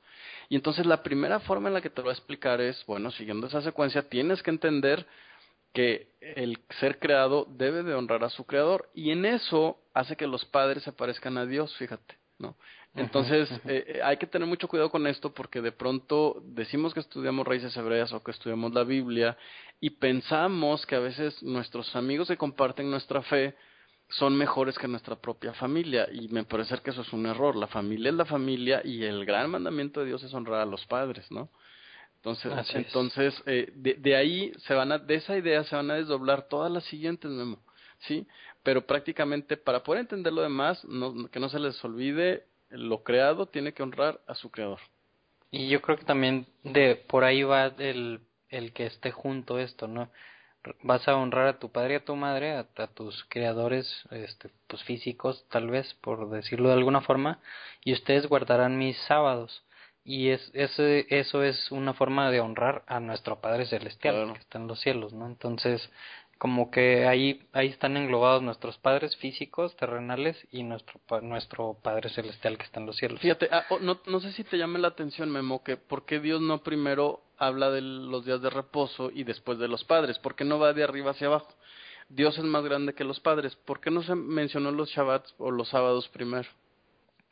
Y 0.51 0.58
entonces 0.58 0.86
la 0.86 1.01
primera 1.01 1.39
forma 1.39 1.70
en 1.70 1.75
la 1.75 1.79
que 1.79 1.89
te 1.89 2.01
lo 2.01 2.03
voy 2.03 2.10
a 2.10 2.17
explicar 2.17 2.60
es, 2.60 2.86
bueno, 2.86 3.10
siguiendo 3.12 3.48
esa 3.48 3.62
secuencia, 3.62 4.10
tienes 4.10 4.43
que 4.43 4.50
entender 4.50 5.08
que 5.72 6.10
el 6.20 6.60
ser 6.77 7.00
creado 7.00 7.48
debe 7.51 7.84
de 7.84 7.93
honrar 7.93 8.25
a 8.25 8.29
su 8.29 8.43
creador 8.43 8.89
y 8.93 9.12
en 9.12 9.24
eso 9.24 9.77
hace 9.93 10.17
que 10.17 10.27
los 10.27 10.43
padres 10.43 10.84
se 10.84 10.91
parezcan 10.91 11.38
a 11.38 11.46
Dios, 11.46 11.74
fíjate, 11.77 12.17
¿no? 12.38 12.58
Entonces 12.96 13.50
eh, 13.65 13.86
eh, 13.88 14.01
hay 14.03 14.17
que 14.17 14.27
tener 14.27 14.46
mucho 14.46 14.67
cuidado 14.67 14.91
con 14.91 15.08
esto 15.08 15.34
porque 15.34 15.62
de 15.62 15.72
pronto 15.72 16.41
decimos 16.43 16.93
que 16.93 17.00
estudiamos 17.00 17.48
raíces 17.48 17.77
hebreas 17.77 18.12
o 18.12 18.22
que 18.22 18.31
estudiamos 18.31 18.74
la 18.74 18.84
Biblia 18.84 19.38
y 19.79 19.91
pensamos 19.91 20.86
que 20.86 20.96
a 20.96 21.00
veces 21.00 21.41
nuestros 21.41 21.96
amigos 21.96 22.27
que 22.27 22.36
comparten 22.36 22.91
nuestra 22.91 23.22
fe 23.22 23.55
son 24.12 24.38
mejores 24.38 24.77
que 24.77 24.88
nuestra 24.88 25.15
propia 25.15 25.53
familia 25.53 26.08
y 26.12 26.27
me 26.27 26.44
parece 26.44 26.77
que 26.80 26.91
eso 26.91 27.01
es 27.01 27.13
un 27.13 27.25
error. 27.25 27.56
La 27.56 27.68
familia 27.68 28.10
es 28.10 28.15
la 28.15 28.25
familia 28.25 28.82
y 28.84 29.03
el 29.03 29.25
gran 29.25 29.50
mandamiento 29.50 30.01
de 30.01 30.08
Dios 30.08 30.24
es 30.24 30.34
honrar 30.34 30.62
a 30.62 30.65
los 30.65 30.86
padres, 30.86 31.30
¿no? 31.32 31.50
Entonces, 32.18 32.51
entonces 32.75 33.44
eh, 33.48 33.72
de, 33.74 33.96
de, 33.96 34.15
ahí 34.15 34.51
se 34.68 34.75
van 34.75 34.91
a, 34.91 35.00
de 35.00 35.15
esa 35.15 35.36
idea 35.36 35.63
se 35.63 35.75
van 35.75 35.89
a 35.89 35.96
desdoblar 35.96 36.48
todas 36.48 36.72
las 36.72 36.84
siguientes, 36.84 37.32
Memo, 37.32 37.60
¿sí? 38.01 38.27
Pero 38.62 38.86
prácticamente 38.86 39.58
para 39.58 39.82
poder 39.82 40.01
entender 40.01 40.32
lo 40.32 40.44
demás, 40.44 40.84
no, 40.86 41.27
que 41.30 41.39
no 41.39 41.50
se 41.50 41.60
les 41.60 41.84
olvide, 41.84 42.46
lo 42.70 43.01
creado 43.03 43.48
tiene 43.48 43.74
que 43.74 43.82
honrar 43.82 44.22
a 44.27 44.36
su 44.36 44.51
creador. 44.51 44.80
Y 45.50 45.68
yo 45.68 45.82
creo 45.82 45.98
que 45.98 46.06
también 46.06 46.46
de 46.63 46.96
por 46.96 47.24
ahí 47.24 47.41
va 47.41 47.74
el, 47.77 48.20
el 48.50 48.72
que 48.72 48.86
esté 48.86 49.12
junto 49.12 49.58
esto, 49.58 49.88
¿no? 49.88 50.12
Vas 50.84 51.08
a 51.08 51.15
honrar 51.15 51.48
a 51.48 51.60
tu 51.60 51.72
padre 51.72 51.94
y 51.94 51.98
a 51.98 52.06
tu 52.06 52.15
madre, 52.15 52.56
a, 52.56 52.88
tus 52.88 53.25
creadores 53.30 53.88
este, 54.12 54.50
pues 54.68 54.84
físicos, 54.84 55.46
tal 55.50 55.70
vez, 55.70 55.94
por 55.96 56.30
decirlo 56.30 56.70
de 56.70 56.75
alguna 56.75 57.01
forma, 57.01 57.39
y 57.84 57.94
ustedes 57.94 58.27
guardarán 58.27 58.77
mis 58.77 58.98
sábados. 59.08 59.63
Y 60.03 60.30
es, 60.30 60.50
ese, 60.56 61.06
eso 61.10 61.44
es 61.44 61.72
una 61.72 61.94
forma 61.94 62.32
de 62.32 62.39
honrar 62.39 62.84
a 62.88 63.00
nuestro 63.00 63.39
Padre 63.39 63.68
Celestial, 63.68 64.34
que 64.34 64.39
está 64.39 64.58
en 64.58 64.65
los 64.68 64.80
cielos, 64.82 65.13
¿no? 65.13 65.27
Entonces, 65.27 65.91
como 66.41 66.72
que 66.72 67.06
ahí 67.06 67.39
ahí 67.53 67.68
están 67.68 67.96
englobados 67.98 68.41
nuestros 68.41 68.75
padres 68.80 69.15
físicos 69.18 69.75
terrenales 69.75 70.36
y 70.51 70.63
nuestro 70.63 71.00
nuestro 71.22 71.77
Padre 71.84 72.10
celestial 72.10 72.58
que 72.58 72.63
está 72.63 72.80
en 72.80 72.88
los 72.88 72.98
cielos. 72.98 73.20
Fíjate, 73.20 73.48
ah, 73.51 73.63
oh, 73.70 73.77
no, 73.77 74.00
no 74.08 74.20
sé 74.20 74.32
si 74.32 74.44
te 74.44 74.58
llame 74.58 74.80
la 74.80 74.88
atención, 74.88 75.30
Memo, 75.30 75.63
que 75.63 75.77
por 75.77 76.03
qué 76.03 76.20
Dios 76.20 76.41
no 76.41 76.63
primero 76.63 77.22
habla 77.41 77.71
de 77.71 77.81
los 77.81 78.24
días 78.24 78.41
de 78.41 78.51
reposo 78.51 79.10
y 79.12 79.24
después 79.24 79.57
de 79.57 79.67
los 79.67 79.83
padres, 79.83 80.19
¿por 80.19 80.36
qué 80.36 80.45
no 80.45 80.60
va 80.60 80.74
de 80.74 80.83
arriba 80.83 81.12
hacia 81.12 81.27
abajo? 81.27 81.51
Dios 82.07 82.38
es 82.38 82.43
más 82.43 82.63
grande 82.63 82.93
que 82.93 83.03
los 83.03 83.19
padres, 83.19 83.55
¿por 83.55 83.81
qué 83.81 83.89
no 83.89 84.03
se 84.03 84.13
mencionó 84.13 84.71
los 84.71 84.89
Shabbats 84.89 85.33
o 85.39 85.50
los 85.50 85.69
sábados 85.69 86.07
primero? 86.10 86.48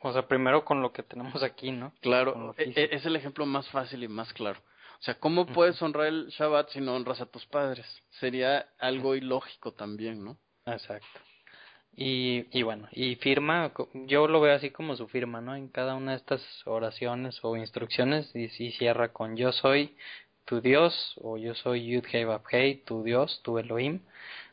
O 0.00 0.12
sea, 0.12 0.26
primero 0.26 0.64
con 0.64 0.82
lo 0.82 0.92
que 0.92 1.04
tenemos 1.04 1.42
aquí, 1.42 1.70
¿no? 1.70 1.92
Claro, 2.00 2.54
e, 2.58 2.72
e, 2.74 2.88
es 2.96 3.06
el 3.06 3.14
ejemplo 3.14 3.46
más 3.46 3.68
fácil 3.68 4.02
y 4.02 4.08
más 4.08 4.32
claro. 4.32 4.58
O 4.98 5.02
sea, 5.02 5.14
¿cómo 5.14 5.46
puedes 5.46 5.80
honrar 5.80 6.08
el 6.08 6.28
Shabbat 6.28 6.70
si 6.70 6.80
no 6.80 6.94
honras 6.96 7.20
a 7.20 7.26
tus 7.26 7.46
padres? 7.46 7.86
Sería 8.18 8.66
algo 8.78 9.14
ilógico 9.14 9.72
también, 9.72 10.24
¿no? 10.24 10.36
Exacto. 10.66 11.20
Y, 11.96 12.46
y 12.50 12.62
bueno, 12.62 12.88
y 12.92 13.16
firma, 13.16 13.72
yo 13.94 14.26
lo 14.28 14.40
veo 14.40 14.54
así 14.54 14.70
como 14.70 14.96
su 14.96 15.08
firma, 15.08 15.40
¿no? 15.40 15.54
En 15.56 15.68
cada 15.68 15.94
una 15.94 16.12
de 16.12 16.18
estas 16.18 16.42
oraciones 16.66 17.38
o 17.42 17.56
instrucciones, 17.56 18.34
y, 18.34 18.48
si 18.48 18.72
cierra 18.72 19.12
con 19.12 19.36
yo 19.36 19.52
soy 19.52 19.96
tu 20.44 20.60
Dios, 20.60 21.14
o 21.20 21.36
yo 21.36 21.54
soy 21.54 21.86
Yud 21.86 22.04
Hei 22.50 22.76
tu 22.84 23.02
Dios, 23.02 23.40
tu 23.42 23.58
Elohim, 23.58 24.00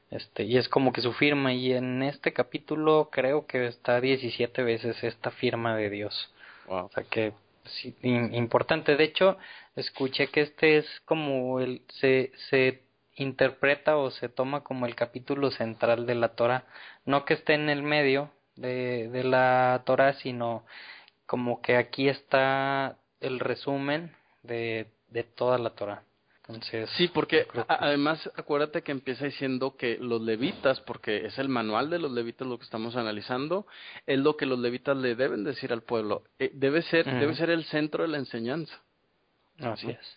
este, 0.09 0.43
y 0.43 0.57
es 0.57 0.69
como 0.69 0.93
que 0.93 1.01
su 1.01 1.13
firma, 1.13 1.53
y 1.53 1.73
en 1.73 2.03
este 2.03 2.33
capítulo 2.33 3.09
creo 3.11 3.45
que 3.45 3.67
está 3.67 4.01
17 4.01 4.63
veces 4.63 5.03
esta 5.03 5.31
firma 5.31 5.75
de 5.75 5.89
Dios. 5.89 6.33
Wow. 6.67 6.85
O 6.85 6.89
sea 6.89 7.03
que 7.03 7.33
sí, 7.65 7.95
importante. 8.03 8.95
De 8.95 9.03
hecho, 9.03 9.37
escuché 9.75 10.27
que 10.27 10.41
este 10.41 10.77
es 10.77 10.85
como 11.05 11.59
el 11.59 11.81
se 11.99 12.31
se 12.49 12.86
interpreta 13.17 13.97
o 13.97 14.11
se 14.11 14.29
toma 14.29 14.63
como 14.63 14.85
el 14.85 14.95
capítulo 14.95 15.51
central 15.51 16.05
de 16.05 16.15
la 16.15 16.29
Torah, 16.29 16.65
no 17.05 17.25
que 17.25 17.33
esté 17.35 17.53
en 17.53 17.69
el 17.69 17.83
medio 17.83 18.31
de, 18.55 19.09
de 19.09 19.23
la 19.23 19.81
Torah, 19.85 20.13
sino 20.13 20.63
como 21.25 21.61
que 21.61 21.77
aquí 21.77 22.07
está 22.07 22.97
el 23.19 23.39
resumen 23.39 24.15
de, 24.43 24.87
de 25.09 25.23
toda 25.23 25.57
la 25.57 25.71
Torah 25.71 26.03
sí, 26.95 27.09
porque 27.09 27.45
además 27.67 28.29
acuérdate 28.35 28.81
que 28.81 28.91
empieza 28.91 29.25
diciendo 29.25 29.75
que 29.75 29.97
los 29.99 30.21
levitas, 30.21 30.79
porque 30.81 31.25
es 31.25 31.37
el 31.37 31.49
manual 31.49 31.89
de 31.89 31.99
los 31.99 32.11
levitas 32.11 32.47
lo 32.47 32.57
que 32.57 32.63
estamos 32.63 32.95
analizando, 32.95 33.67
es 34.05 34.19
lo 34.19 34.37
que 34.37 34.45
los 34.45 34.59
levitas 34.59 34.95
le 34.95 35.15
deben 35.15 35.43
decir 35.43 35.73
al 35.73 35.81
pueblo. 35.81 36.23
Eh, 36.39 36.51
debe 36.53 36.81
ser, 36.83 37.05
debe 37.05 37.35
ser 37.35 37.49
el 37.49 37.65
centro 37.65 38.03
de 38.03 38.09
la 38.09 38.17
enseñanza. 38.17 38.81
Así 39.59 39.89
es. 39.89 40.16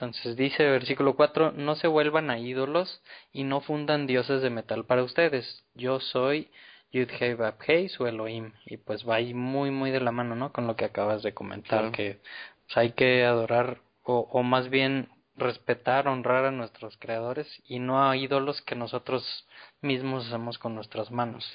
Entonces 0.00 0.34
dice 0.34 0.64
versículo 0.64 1.14
4, 1.14 1.52
no 1.52 1.74
se 1.74 1.86
vuelvan 1.86 2.30
a 2.30 2.38
ídolos 2.38 3.02
y 3.34 3.44
no 3.44 3.60
fundan 3.60 4.06
dioses 4.06 4.40
de 4.40 4.48
metal 4.48 4.86
para 4.86 5.02
ustedes. 5.02 5.62
Yo 5.74 6.00
soy 6.00 6.50
Yudhei 6.90 7.34
Babhei, 7.34 7.90
su 7.90 8.06
Elohim. 8.06 8.52
Y 8.64 8.78
pues 8.78 9.06
va 9.06 9.16
ahí 9.16 9.34
muy, 9.34 9.70
muy 9.70 9.90
de 9.90 10.00
la 10.00 10.10
mano, 10.10 10.34
¿no? 10.36 10.54
Con 10.54 10.66
lo 10.66 10.74
que 10.74 10.86
acabas 10.86 11.22
de 11.22 11.34
comentar, 11.34 11.92
que 11.92 12.18
pues, 12.64 12.78
hay 12.78 12.92
que 12.92 13.26
adorar, 13.26 13.82
o, 14.02 14.20
o 14.20 14.42
más 14.42 14.70
bien 14.70 15.10
respetar, 15.36 16.08
honrar 16.08 16.46
a 16.46 16.50
nuestros 16.50 16.96
creadores 16.96 17.46
y 17.68 17.78
no 17.78 18.08
a 18.08 18.16
ídolos 18.16 18.62
que 18.62 18.76
nosotros 18.76 19.46
mismos 19.82 20.28
hacemos 20.28 20.56
con 20.56 20.74
nuestras 20.74 21.10
manos. 21.10 21.46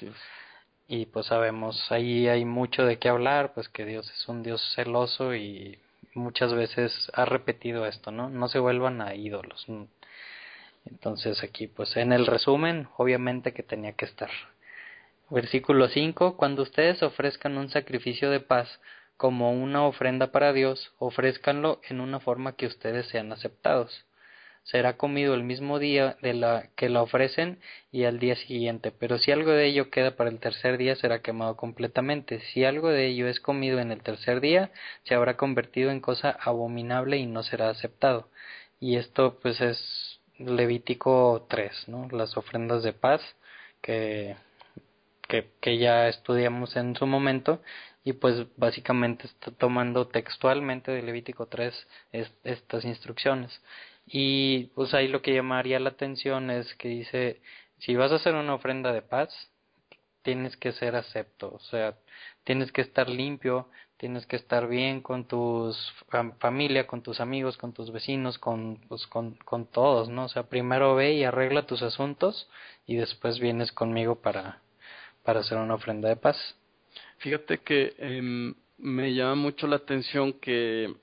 Y 0.86 1.06
pues 1.06 1.26
sabemos, 1.26 1.90
ahí 1.90 2.28
hay 2.28 2.44
mucho 2.44 2.84
de 2.84 3.00
qué 3.00 3.08
hablar, 3.08 3.54
pues 3.54 3.68
que 3.68 3.84
Dios 3.84 4.08
es 4.08 4.28
un 4.28 4.44
Dios 4.44 4.62
celoso 4.76 5.34
y 5.34 5.80
muchas 6.16 6.54
veces 6.54 7.10
ha 7.12 7.24
repetido 7.24 7.86
esto, 7.86 8.10
¿no? 8.10 8.28
No 8.30 8.48
se 8.48 8.58
vuelvan 8.58 9.00
a 9.00 9.14
ídolos. 9.14 9.66
Entonces 10.86 11.42
aquí, 11.42 11.66
pues 11.66 11.96
en 11.96 12.12
el 12.12 12.26
resumen, 12.26 12.88
obviamente 12.96 13.52
que 13.52 13.62
tenía 13.62 13.92
que 13.92 14.06
estar. 14.06 14.30
Versículo 15.28 15.88
5, 15.88 16.36
cuando 16.36 16.62
ustedes 16.62 17.02
ofrezcan 17.02 17.58
un 17.58 17.68
sacrificio 17.68 18.30
de 18.30 18.40
paz, 18.40 18.80
como 19.16 19.52
una 19.52 19.84
ofrenda 19.84 20.30
para 20.32 20.52
Dios, 20.52 20.92
ofrézcanlo 20.98 21.80
en 21.88 22.00
una 22.00 22.20
forma 22.20 22.56
que 22.56 22.66
ustedes 22.66 23.08
sean 23.08 23.32
aceptados. 23.32 24.05
Será 24.66 24.96
comido 24.96 25.34
el 25.34 25.42
mismo 25.44 25.78
día 25.78 26.16
de 26.22 26.34
la 26.34 26.68
que 26.76 26.88
la 26.88 27.02
ofrecen 27.02 27.60
y 27.90 28.04
al 28.04 28.18
día 28.18 28.36
siguiente, 28.36 28.92
pero 28.92 29.18
si 29.18 29.32
algo 29.32 29.50
de 29.52 29.66
ello 29.66 29.90
queda 29.90 30.16
para 30.16 30.30
el 30.30 30.40
tercer 30.40 30.76
día 30.78 30.96
será 30.96 31.22
quemado 31.22 31.56
completamente. 31.56 32.40
Si 32.52 32.64
algo 32.64 32.90
de 32.90 33.06
ello 33.06 33.28
es 33.28 33.40
comido 33.40 33.78
en 33.80 33.92
el 33.92 34.02
tercer 34.02 34.40
día, 34.40 34.70
se 35.04 35.14
habrá 35.14 35.36
convertido 35.36 35.90
en 35.90 36.00
cosa 36.00 36.30
abominable 36.30 37.16
y 37.16 37.26
no 37.26 37.42
será 37.42 37.70
aceptado. 37.70 38.28
Y 38.80 38.96
esto 38.96 39.38
pues 39.40 39.60
es 39.60 40.20
Levítico 40.38 41.46
3, 41.48 41.88
¿no? 41.88 42.08
Las 42.10 42.36
ofrendas 42.36 42.82
de 42.82 42.92
paz 42.92 43.22
que 43.80 44.36
que, 45.28 45.50
que 45.60 45.78
ya 45.78 46.08
estudiamos 46.08 46.76
en 46.76 46.96
su 46.96 47.06
momento 47.06 47.62
y 48.04 48.12
pues 48.14 48.46
básicamente 48.56 49.26
está 49.26 49.50
tomando 49.50 50.06
textualmente 50.08 50.92
de 50.92 51.02
Levítico 51.02 51.46
3 51.46 51.74
estas 52.44 52.84
instrucciones. 52.84 53.60
Y 54.06 54.66
pues 54.74 54.94
ahí 54.94 55.08
lo 55.08 55.20
que 55.22 55.34
llamaría 55.34 55.80
la 55.80 55.90
atención 55.90 56.50
es 56.50 56.72
que 56.76 56.88
dice, 56.88 57.40
si 57.78 57.96
vas 57.96 58.12
a 58.12 58.16
hacer 58.16 58.34
una 58.34 58.54
ofrenda 58.54 58.92
de 58.92 59.02
paz, 59.02 59.50
tienes 60.22 60.56
que 60.56 60.72
ser 60.72 60.96
acepto, 60.96 61.52
o 61.54 61.60
sea, 61.60 61.96
tienes 62.44 62.72
que 62.72 62.80
estar 62.80 63.08
limpio, 63.08 63.68
tienes 63.96 64.26
que 64.26 64.36
estar 64.36 64.68
bien 64.68 65.00
con 65.00 65.26
tus 65.26 65.92
familia, 66.38 66.86
con 66.86 67.02
tus 67.02 67.20
amigos, 67.20 67.56
con 67.56 67.72
tus 67.72 67.92
vecinos, 67.92 68.38
con, 68.38 68.78
pues, 68.88 69.06
con, 69.06 69.36
con 69.44 69.66
todos, 69.66 70.08
¿no? 70.08 70.24
O 70.24 70.28
sea, 70.28 70.44
primero 70.48 70.94
ve 70.94 71.14
y 71.14 71.24
arregla 71.24 71.66
tus 71.66 71.82
asuntos 71.82 72.48
y 72.86 72.96
después 72.96 73.38
vienes 73.38 73.72
conmigo 73.72 74.16
para, 74.16 74.60
para 75.22 75.40
hacer 75.40 75.58
una 75.58 75.74
ofrenda 75.74 76.08
de 76.08 76.16
paz. 76.16 76.36
Fíjate 77.18 77.58
que 77.58 77.94
eh, 77.98 78.54
me 78.78 79.14
llama 79.14 79.36
mucho 79.36 79.66
la 79.66 79.76
atención 79.76 80.34
que 80.34 80.94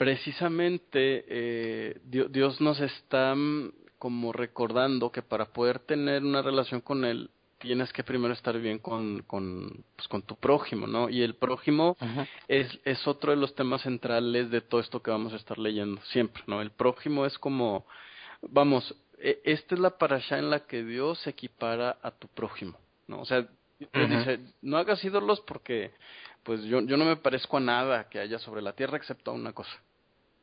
precisamente 0.00 1.26
eh, 1.28 2.00
Dios, 2.04 2.58
nos 2.62 2.80
está 2.80 3.34
mm, 3.34 3.70
como 3.98 4.32
recordando 4.32 5.12
que 5.12 5.20
para 5.20 5.52
poder 5.52 5.78
tener 5.80 6.24
una 6.24 6.40
relación 6.40 6.80
con 6.80 7.04
Él 7.04 7.28
tienes 7.58 7.92
que 7.92 8.02
primero 8.02 8.32
estar 8.32 8.58
bien 8.58 8.78
con, 8.78 9.20
con, 9.24 9.84
pues, 9.96 10.08
con 10.08 10.22
tu 10.22 10.36
prójimo, 10.36 10.86
¿no? 10.86 11.10
Y 11.10 11.20
el 11.20 11.34
prójimo 11.34 11.98
es, 12.48 12.66
es 12.86 13.06
otro 13.06 13.32
de 13.32 13.36
los 13.36 13.54
temas 13.54 13.82
centrales 13.82 14.50
de 14.50 14.62
todo 14.62 14.80
esto 14.80 15.02
que 15.02 15.10
vamos 15.10 15.34
a 15.34 15.36
estar 15.36 15.58
leyendo 15.58 16.00
siempre, 16.04 16.44
¿no? 16.46 16.62
El 16.62 16.70
prójimo 16.70 17.26
es 17.26 17.38
como, 17.38 17.84
vamos, 18.40 18.96
e, 19.18 19.42
esta 19.44 19.74
es 19.74 19.82
la 19.82 19.98
parasha 19.98 20.38
en 20.38 20.48
la 20.48 20.60
que 20.60 20.82
Dios 20.82 21.26
equipara 21.26 21.98
a 22.00 22.10
tu 22.10 22.26
prójimo, 22.28 22.78
¿no? 23.06 23.20
O 23.20 23.26
sea, 23.26 23.46
dice, 23.78 24.40
no 24.62 24.78
hagas 24.78 25.04
ídolos 25.04 25.42
porque 25.42 25.90
pues 26.42 26.62
yo, 26.62 26.80
yo 26.80 26.96
no 26.96 27.04
me 27.04 27.16
parezco 27.16 27.58
a 27.58 27.60
nada 27.60 28.08
que 28.08 28.18
haya 28.18 28.38
sobre 28.38 28.62
la 28.62 28.72
tierra 28.72 28.96
excepto 28.96 29.30
a 29.30 29.34
una 29.34 29.52
cosa. 29.52 29.78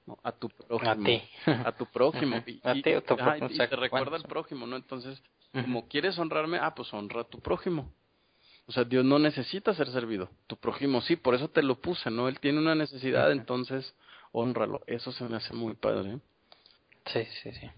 ¿No? 0.08 0.18
A 0.24 0.32
tu 0.32 0.50
prójimo. 0.50 0.92
A 0.92 0.96
ti. 0.96 1.22
A 1.46 1.72
tu 1.74 1.86
prójimo. 1.86 2.38
Y, 2.48 2.60
a 2.64 2.74
ti 2.74 2.94
o 2.94 3.04
tu 3.04 3.16
prójimo. 3.16 3.48
y 3.52 3.58
te 3.58 3.76
recuerda 3.76 4.16
al 4.16 4.24
prójimo, 4.24 4.66
¿no? 4.66 4.76
Entonces, 4.76 5.22
como 5.52 5.88
quieres 5.88 6.18
honrarme, 6.18 6.58
ah, 6.60 6.74
pues 6.74 6.94
honra 6.94 7.22
a 7.22 7.24
tu 7.26 7.40
prójimo. 7.40 7.92
O 8.68 8.72
sea, 8.72 8.84
Dios 8.84 9.06
no 9.06 9.20
necesita 9.20 9.74
ser 9.74 9.90
servido. 9.92 10.30
Tu 10.48 10.58
prójimo 10.58 11.02
sí, 11.02 11.16
por 11.16 11.36
eso 11.36 11.50
te 11.50 11.62
lo 11.62 11.76
puse, 11.80 12.10
¿no? 12.10 12.28
Él 12.28 12.40
tiene 12.40 12.60
una 12.60 12.76
necesidad, 12.76 13.32
entonces 13.32 13.94
honralo. 14.32 14.82
Eso 14.88 15.12
se 15.12 15.24
me 15.26 15.38
hace 15.38 15.54
muy 15.54 15.74
padre. 15.76 16.14
¿eh? 16.14 16.20
Sí, 17.06 17.26
sí, 17.42 17.52
sí 17.54 17.70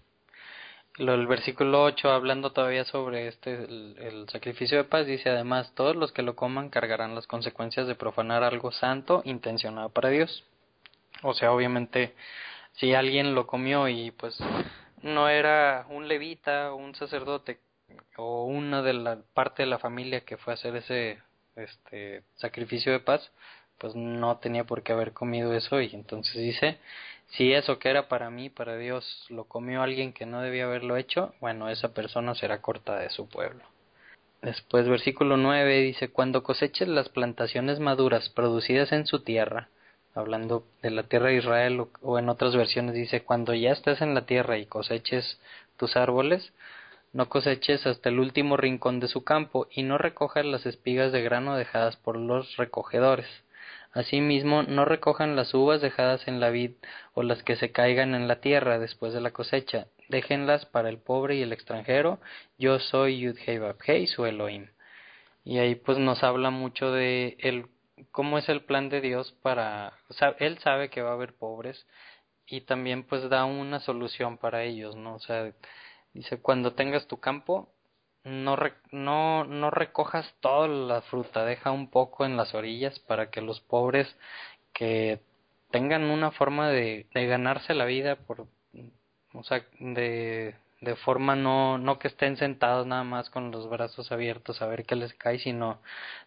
el 0.98 1.26
versículo 1.26 1.84
8, 1.84 2.10
hablando 2.10 2.52
todavía 2.52 2.84
sobre 2.84 3.28
este, 3.28 3.54
el, 3.64 4.26
sacrificio 4.30 4.78
de 4.78 4.84
paz, 4.84 5.06
dice 5.06 5.30
además, 5.30 5.72
todos 5.74 5.96
los 5.96 6.12
que 6.12 6.22
lo 6.22 6.36
coman 6.36 6.68
cargarán 6.68 7.14
las 7.14 7.26
consecuencias 7.26 7.86
de 7.86 7.94
profanar 7.94 8.42
algo 8.42 8.72
santo 8.72 9.22
intencionado 9.24 9.88
para 9.90 10.10
Dios. 10.10 10.44
O 11.22 11.34
sea, 11.34 11.52
obviamente, 11.52 12.14
si 12.72 12.94
alguien 12.94 13.34
lo 13.34 13.46
comió 13.46 13.88
y 13.88 14.10
pues 14.10 14.38
no 15.02 15.28
era 15.28 15.86
un 15.88 16.08
levita, 16.08 16.74
un 16.74 16.94
sacerdote 16.94 17.60
o 18.16 18.44
una 18.44 18.82
de 18.82 18.92
la 18.94 19.18
parte 19.34 19.62
de 19.62 19.68
la 19.68 19.78
familia 19.78 20.24
que 20.24 20.36
fue 20.36 20.52
a 20.52 20.54
hacer 20.54 20.76
ese 20.76 21.18
este 21.56 22.22
sacrificio 22.36 22.92
de 22.92 23.00
paz, 23.00 23.32
pues 23.78 23.94
no 23.94 24.38
tenía 24.38 24.64
por 24.64 24.82
qué 24.82 24.92
haber 24.92 25.12
comido 25.12 25.52
eso 25.54 25.80
y 25.80 25.90
entonces 25.94 26.34
dice 26.34 26.78
si 27.30 27.52
eso 27.52 27.78
que 27.78 27.88
era 27.88 28.08
para 28.08 28.30
mí, 28.30 28.50
para 28.50 28.76
Dios, 28.76 29.26
lo 29.28 29.44
comió 29.44 29.82
alguien 29.82 30.12
que 30.12 30.26
no 30.26 30.40
debía 30.40 30.64
haberlo 30.64 30.96
hecho, 30.96 31.32
bueno, 31.40 31.68
esa 31.68 31.94
persona 31.94 32.34
será 32.34 32.60
cortada 32.60 33.00
de 33.00 33.10
su 33.10 33.28
pueblo. 33.28 33.62
Después, 34.42 34.88
versículo 34.88 35.36
9 35.36 35.80
dice, 35.80 36.08
cuando 36.08 36.42
coseches 36.42 36.88
las 36.88 37.08
plantaciones 37.08 37.78
maduras 37.78 38.30
producidas 38.30 38.90
en 38.92 39.06
su 39.06 39.22
tierra, 39.22 39.68
hablando 40.14 40.64
de 40.82 40.90
la 40.90 41.04
tierra 41.04 41.28
de 41.28 41.36
Israel, 41.36 41.86
o, 42.02 42.18
en 42.18 42.28
otras 42.28 42.56
versiones 42.56 42.94
dice, 42.94 43.22
cuando 43.22 43.54
ya 43.54 43.72
estés 43.72 44.00
en 44.00 44.14
la 44.14 44.26
tierra 44.26 44.58
y 44.58 44.66
coseches 44.66 45.40
tus 45.76 45.96
árboles, 45.96 46.52
no 47.12 47.28
coseches 47.28 47.86
hasta 47.86 48.08
el 48.08 48.20
último 48.20 48.56
rincón 48.56 49.00
de 49.00 49.08
su 49.08 49.24
campo, 49.24 49.66
y 49.70 49.82
no 49.82 49.98
recojas 49.98 50.44
las 50.44 50.66
espigas 50.66 51.12
de 51.12 51.22
grano 51.22 51.56
dejadas 51.56 51.96
por 51.96 52.16
los 52.16 52.56
recogedores. 52.56 53.28
Asimismo, 53.92 54.62
no 54.62 54.84
recojan 54.84 55.34
las 55.34 55.52
uvas 55.52 55.80
dejadas 55.80 56.28
en 56.28 56.38
la 56.38 56.50
vid 56.50 56.72
o 57.14 57.24
las 57.24 57.42
que 57.42 57.56
se 57.56 57.72
caigan 57.72 58.14
en 58.14 58.28
la 58.28 58.40
tierra 58.40 58.78
después 58.78 59.12
de 59.12 59.20
la 59.20 59.32
cosecha, 59.32 59.86
déjenlas 60.08 60.66
para 60.66 60.88
el 60.88 60.98
pobre 60.98 61.36
y 61.36 61.42
el 61.42 61.52
extranjero, 61.52 62.20
yo 62.58 62.78
soy 62.78 63.20
Yud-Hei 63.20 64.06
su 64.06 64.26
Elohim. 64.26 64.68
Y 65.44 65.58
ahí 65.58 65.74
pues 65.74 65.98
nos 65.98 66.22
habla 66.22 66.50
mucho 66.50 66.92
de 66.92 67.36
el 67.40 67.66
cómo 68.10 68.38
es 68.38 68.48
el 68.48 68.64
plan 68.64 68.88
de 68.88 69.00
Dios 69.00 69.32
para, 69.42 69.92
o 70.08 70.14
sea, 70.14 70.34
él 70.38 70.58
sabe 70.58 70.90
que 70.90 71.02
va 71.02 71.10
a 71.10 71.14
haber 71.14 71.34
pobres 71.34 71.86
y 72.46 72.62
también 72.62 73.04
pues 73.04 73.28
da 73.30 73.44
una 73.44 73.80
solución 73.80 74.38
para 74.38 74.64
ellos, 74.64 74.96
¿no? 74.96 75.14
O 75.14 75.20
sea, 75.20 75.52
dice, 76.12 76.40
cuando 76.40 76.74
tengas 76.74 77.06
tu 77.06 77.18
campo, 77.20 77.72
no, 78.24 78.56
no, 78.92 79.44
no 79.44 79.70
recojas 79.70 80.34
toda 80.40 80.68
la 80.68 81.02
fruta, 81.02 81.44
deja 81.44 81.70
un 81.70 81.90
poco 81.90 82.24
en 82.24 82.36
las 82.36 82.54
orillas 82.54 82.98
para 83.00 83.30
que 83.30 83.40
los 83.40 83.60
pobres 83.60 84.14
que 84.72 85.20
tengan 85.70 86.04
una 86.04 86.30
forma 86.32 86.70
de, 86.70 87.06
de 87.14 87.26
ganarse 87.26 87.74
la 87.74 87.84
vida 87.84 88.16
por, 88.16 88.46
o 89.32 89.42
sea, 89.44 89.64
de, 89.78 90.54
de 90.80 90.96
forma 90.96 91.36
no, 91.36 91.78
no 91.78 91.98
que 91.98 92.08
estén 92.08 92.36
sentados 92.36 92.86
nada 92.86 93.04
más 93.04 93.30
con 93.30 93.50
los 93.50 93.68
brazos 93.68 94.12
abiertos 94.12 94.62
a 94.62 94.66
ver 94.66 94.84
qué 94.84 94.96
les 94.96 95.14
cae, 95.14 95.38
sino 95.38 95.80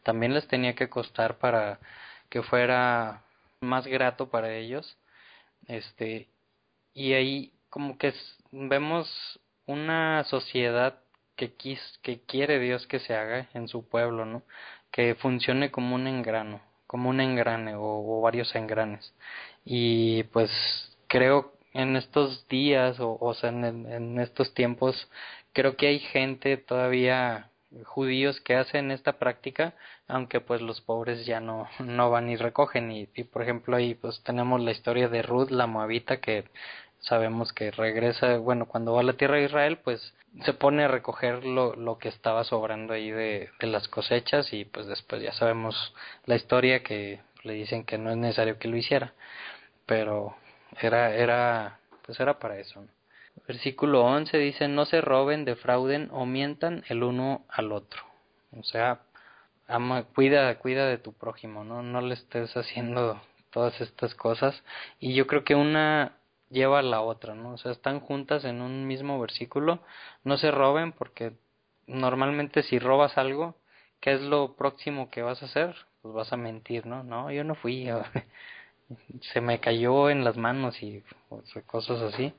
también 0.03 0.33
les 0.33 0.47
tenía 0.47 0.75
que 0.75 0.89
costar 0.89 1.37
para 1.37 1.79
que 2.29 2.43
fuera 2.43 3.23
más 3.61 3.87
grato 3.87 4.29
para 4.29 4.53
ellos. 4.55 4.97
Este, 5.67 6.27
y 6.93 7.13
ahí 7.13 7.53
como 7.69 7.97
que 7.97 8.13
vemos 8.51 9.39
una 9.65 10.23
sociedad 10.25 10.99
que, 11.35 11.53
quis, 11.53 11.79
que 12.03 12.21
quiere 12.21 12.59
Dios 12.59 12.87
que 12.87 12.99
se 12.99 13.15
haga 13.15 13.47
en 13.53 13.67
su 13.67 13.87
pueblo, 13.87 14.25
¿no? 14.25 14.43
Que 14.91 15.15
funcione 15.15 15.71
como 15.71 15.95
un 15.95 16.07
engrano, 16.07 16.61
como 16.87 17.09
un 17.09 17.19
engrane 17.21 17.73
o, 17.75 18.21
varios 18.21 18.53
engranes. 18.55 19.13
Y 19.65 20.23
pues 20.25 20.51
creo 21.07 21.52
en 21.73 21.95
estos 21.95 22.47
días 22.47 22.99
o, 22.99 23.17
o 23.19 23.33
sea, 23.33 23.49
en, 23.49 23.63
en 23.65 24.19
estos 24.19 24.53
tiempos, 24.53 25.09
creo 25.53 25.75
que 25.75 25.87
hay 25.87 25.99
gente 25.99 26.57
todavía 26.57 27.49
judíos 27.85 28.39
que 28.41 28.55
hacen 28.55 28.91
esta 28.91 29.13
práctica, 29.13 29.73
aunque 30.07 30.41
pues 30.41 30.61
los 30.61 30.81
pobres 30.81 31.25
ya 31.25 31.39
no, 31.39 31.67
no 31.79 32.09
van 32.11 32.29
y 32.29 32.35
recogen. 32.35 32.91
Y, 32.91 33.05
por 33.23 33.41
ejemplo 33.43 33.75
ahí 33.75 33.95
pues 33.95 34.21
tenemos 34.23 34.61
la 34.61 34.71
historia 34.71 35.09
de 35.09 35.21
Ruth 35.21 35.49
la 35.49 35.67
Moabita 35.67 36.17
que 36.17 36.45
sabemos 36.99 37.51
que 37.51 37.71
regresa, 37.71 38.37
bueno, 38.37 38.65
cuando 38.65 38.93
va 38.93 39.01
a 39.01 39.03
la 39.03 39.13
tierra 39.13 39.37
de 39.37 39.45
Israel 39.45 39.79
pues 39.83 40.13
se 40.45 40.53
pone 40.53 40.83
a 40.83 40.87
recoger 40.87 41.45
lo, 41.45 41.75
lo 41.75 41.97
que 41.97 42.09
estaba 42.09 42.43
sobrando 42.43 42.93
ahí 42.93 43.11
de, 43.11 43.49
de 43.59 43.67
las 43.67 43.87
cosechas 43.87 44.51
y 44.53 44.65
pues 44.65 44.87
después 44.87 45.21
ya 45.21 45.33
sabemos 45.33 45.93
la 46.25 46.35
historia 46.35 46.81
que 46.81 47.19
le 47.43 47.53
dicen 47.53 47.83
que 47.83 47.97
no 47.97 48.09
es 48.09 48.17
necesario 48.17 48.57
que 48.57 48.67
lo 48.67 48.77
hiciera 48.77 49.13
pero 49.85 50.35
era 50.81 51.15
era 51.15 51.79
pues 52.05 52.19
era 52.19 52.39
para 52.39 52.59
eso 52.59 52.85
versículo 53.47 54.03
11 54.03 54.37
dice 54.37 54.67
no 54.67 54.85
se 54.85 55.01
roben 55.01 55.45
defrauden 55.45 56.09
o 56.11 56.25
mientan 56.25 56.83
el 56.89 57.03
uno 57.03 57.45
al 57.49 57.71
otro 57.71 58.01
o 58.57 58.63
sea 58.63 59.01
ama 59.67 60.03
cuida 60.03 60.57
cuida 60.59 60.87
de 60.87 60.97
tu 60.97 61.13
prójimo 61.13 61.63
no 61.63 61.81
no 61.81 62.01
le 62.01 62.13
estés 62.13 62.55
haciendo 62.55 63.21
todas 63.51 63.79
estas 63.81 64.15
cosas 64.15 64.63
y 64.99 65.13
yo 65.13 65.27
creo 65.27 65.43
que 65.43 65.55
una 65.55 66.17
lleva 66.53 66.79
a 66.79 66.83
la 66.83 67.01
otra, 67.01 67.35
¿no? 67.35 67.53
O 67.53 67.57
sea, 67.57 67.71
están 67.71 67.99
juntas 67.99 68.45
en 68.45 68.61
un 68.61 68.87
mismo 68.87 69.19
versículo, 69.19 69.79
no 70.23 70.37
se 70.37 70.51
roben 70.51 70.93
porque 70.93 71.33
normalmente 71.87 72.63
si 72.63 72.79
robas 72.79 73.17
algo, 73.17 73.55
¿qué 73.99 74.13
es 74.13 74.21
lo 74.21 74.55
próximo 74.55 75.09
que 75.09 75.23
vas 75.23 75.41
a 75.41 75.47
hacer? 75.47 75.75
Pues 76.01 76.13
vas 76.13 76.31
a 76.31 76.37
mentir, 76.37 76.85
¿no? 76.85 77.03
No, 77.03 77.31
yo 77.31 77.43
no 77.43 77.55
fui, 77.55 77.89
se 79.33 79.41
me 79.41 79.59
cayó 79.59 80.09
en 80.09 80.23
las 80.23 80.37
manos 80.37 80.81
y 80.81 81.03
cosas 81.65 82.01
así. 82.01 82.33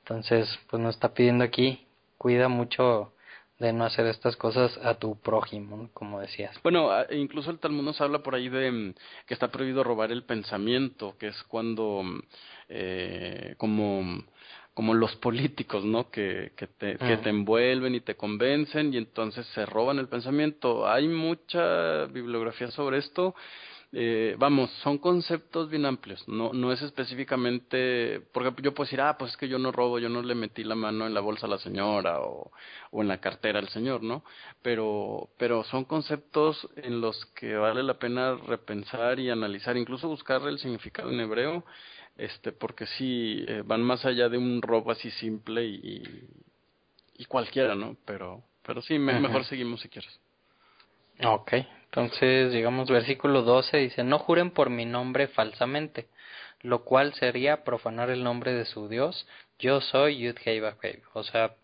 Entonces, 0.00 0.48
pues 0.68 0.82
nos 0.82 0.94
está 0.94 1.14
pidiendo 1.14 1.44
aquí, 1.44 1.86
cuida 2.18 2.48
mucho 2.48 3.12
de 3.58 3.72
no 3.72 3.84
hacer 3.84 4.06
estas 4.06 4.36
cosas 4.36 4.76
a 4.82 4.94
tu 4.94 5.20
prójimo, 5.20 5.88
como 5.94 6.20
decías. 6.20 6.60
Bueno, 6.64 6.90
incluso 7.10 7.50
el 7.50 7.60
Talmud 7.60 7.84
nos 7.84 8.00
habla 8.00 8.18
por 8.18 8.34
ahí 8.34 8.48
de 8.48 8.72
mm, 8.72 8.94
que 9.26 9.34
está 9.34 9.52
prohibido 9.52 9.84
robar 9.84 10.10
el 10.10 10.24
pensamiento, 10.24 11.16
que 11.18 11.28
es 11.28 11.42
cuando 11.44 12.02
mm, 12.02 12.20
eh, 12.68 13.54
como 13.58 14.24
como 14.74 14.94
los 14.94 15.14
políticos, 15.16 15.84
¿no? 15.84 16.10
Que, 16.10 16.52
que, 16.56 16.66
te, 16.66 16.96
que 16.96 17.18
te 17.18 17.28
envuelven 17.28 17.94
y 17.94 18.00
te 18.00 18.16
convencen 18.16 18.94
y 18.94 18.96
entonces 18.96 19.46
se 19.48 19.66
roban 19.66 19.98
el 19.98 20.08
pensamiento. 20.08 20.88
Hay 20.88 21.08
mucha 21.08 22.06
bibliografía 22.06 22.70
sobre 22.70 22.98
esto 22.98 23.34
eh, 23.94 24.36
vamos, 24.38 24.70
son 24.82 24.96
conceptos 24.96 25.68
bien 25.68 25.84
amplios, 25.84 26.26
no, 26.26 26.54
no 26.54 26.72
es 26.72 26.80
específicamente, 26.80 28.22
porque 28.32 28.62
yo 28.62 28.72
puedo 28.72 28.86
decir, 28.86 29.02
ah, 29.02 29.18
pues 29.18 29.32
es 29.32 29.36
que 29.36 29.48
yo 29.48 29.58
no 29.58 29.70
robo, 29.70 29.98
yo 29.98 30.08
no 30.08 30.22
le 30.22 30.34
metí 30.34 30.64
la 30.64 30.74
mano 30.74 31.06
en 31.06 31.12
la 31.12 31.20
bolsa 31.20 31.44
a 31.46 31.50
la 31.50 31.58
señora 31.58 32.20
o, 32.20 32.50
o 32.90 33.02
en 33.02 33.08
la 33.08 33.20
cartera 33.20 33.58
al 33.58 33.68
señor, 33.68 34.02
¿no? 34.02 34.24
Pero, 34.62 35.28
pero 35.36 35.62
son 35.64 35.84
conceptos 35.84 36.66
en 36.76 37.02
los 37.02 37.26
que 37.34 37.54
vale 37.54 37.82
la 37.82 37.98
pena 37.98 38.34
repensar 38.34 39.20
y 39.20 39.28
analizar, 39.28 39.76
incluso 39.76 40.08
buscar 40.08 40.40
el 40.48 40.58
significado 40.58 41.10
en 41.10 41.20
hebreo, 41.20 41.62
este, 42.16 42.52
porque 42.52 42.86
sí, 42.86 43.44
eh, 43.46 43.62
van 43.62 43.82
más 43.82 44.06
allá 44.06 44.30
de 44.30 44.38
un 44.38 44.62
robo 44.62 44.90
así 44.90 45.10
simple 45.10 45.66
y, 45.66 46.28
y 47.18 47.24
cualquiera, 47.26 47.74
¿no? 47.74 47.98
Pero, 48.06 48.42
pero 48.62 48.80
sí, 48.80 48.98
mejor 48.98 49.44
seguimos 49.44 49.82
si 49.82 49.90
quieres. 49.90 50.18
Ok, 51.24 51.52
entonces, 51.92 52.54
digamos, 52.54 52.88
versículo 52.88 53.42
12 53.42 53.76
dice, 53.76 54.02
no 54.02 54.18
juren 54.18 54.50
por 54.50 54.70
mi 54.70 54.86
nombre 54.86 55.28
falsamente, 55.28 56.08
lo 56.62 56.84
cual 56.84 57.12
sería 57.12 57.64
profanar 57.64 58.08
el 58.08 58.24
nombre 58.24 58.54
de 58.54 58.64
su 58.64 58.88
Dios. 58.88 59.28
Yo 59.58 59.82
soy 59.82 60.18
Yud 60.20 60.36
O 61.12 61.22
sea, 61.22 61.54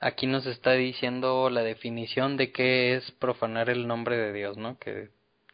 aquí 0.00 0.26
nos 0.26 0.44
está 0.46 0.72
diciendo 0.72 1.50
la 1.50 1.62
definición 1.62 2.36
de 2.36 2.50
qué 2.50 2.96
es 2.96 3.12
profanar 3.12 3.70
el 3.70 3.86
nombre 3.86 4.16
de 4.16 4.32
Dios, 4.32 4.56
¿no? 4.56 4.76
Que 4.76 5.10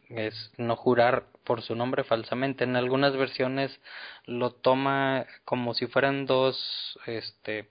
es 0.09 0.51
no 0.57 0.75
jurar 0.75 1.25
por 1.43 1.61
su 1.61 1.75
nombre 1.75 2.03
falsamente. 2.03 2.63
En 2.63 2.75
algunas 2.75 3.15
versiones 3.15 3.79
lo 4.25 4.49
toma 4.49 5.27
como 5.45 5.75
si 5.75 5.85
fueran 5.85 6.25
dos 6.25 6.97
este, 7.05 7.69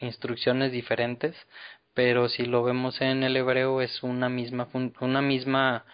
instrucciones 0.00 0.70
diferentes, 0.70 1.34
pero 1.98 2.28
si 2.28 2.46
lo 2.46 2.62
vemos 2.62 3.00
en 3.00 3.24
el 3.24 3.36
hebreo 3.36 3.80
es 3.80 4.04
una 4.04 4.28
misma 4.28 4.68
una 5.00 5.20
misma 5.20 5.84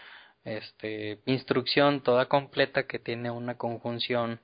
este, 0.44 1.18
instrucción 1.24 2.02
toda 2.02 2.26
completa 2.26 2.86
que 2.86 2.98
tiene 2.98 3.30
una 3.30 3.56
conjunción 3.56 4.38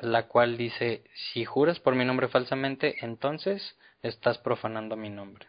la 0.00 0.28
cual 0.28 0.58
dice 0.58 1.02
si 1.14 1.46
juras 1.46 1.80
por 1.80 1.94
mi 1.94 2.04
nombre 2.04 2.28
falsamente 2.28 2.96
entonces 3.00 3.78
estás 4.02 4.36
profanando 4.36 4.94
mi 4.94 5.08
nombre 5.08 5.46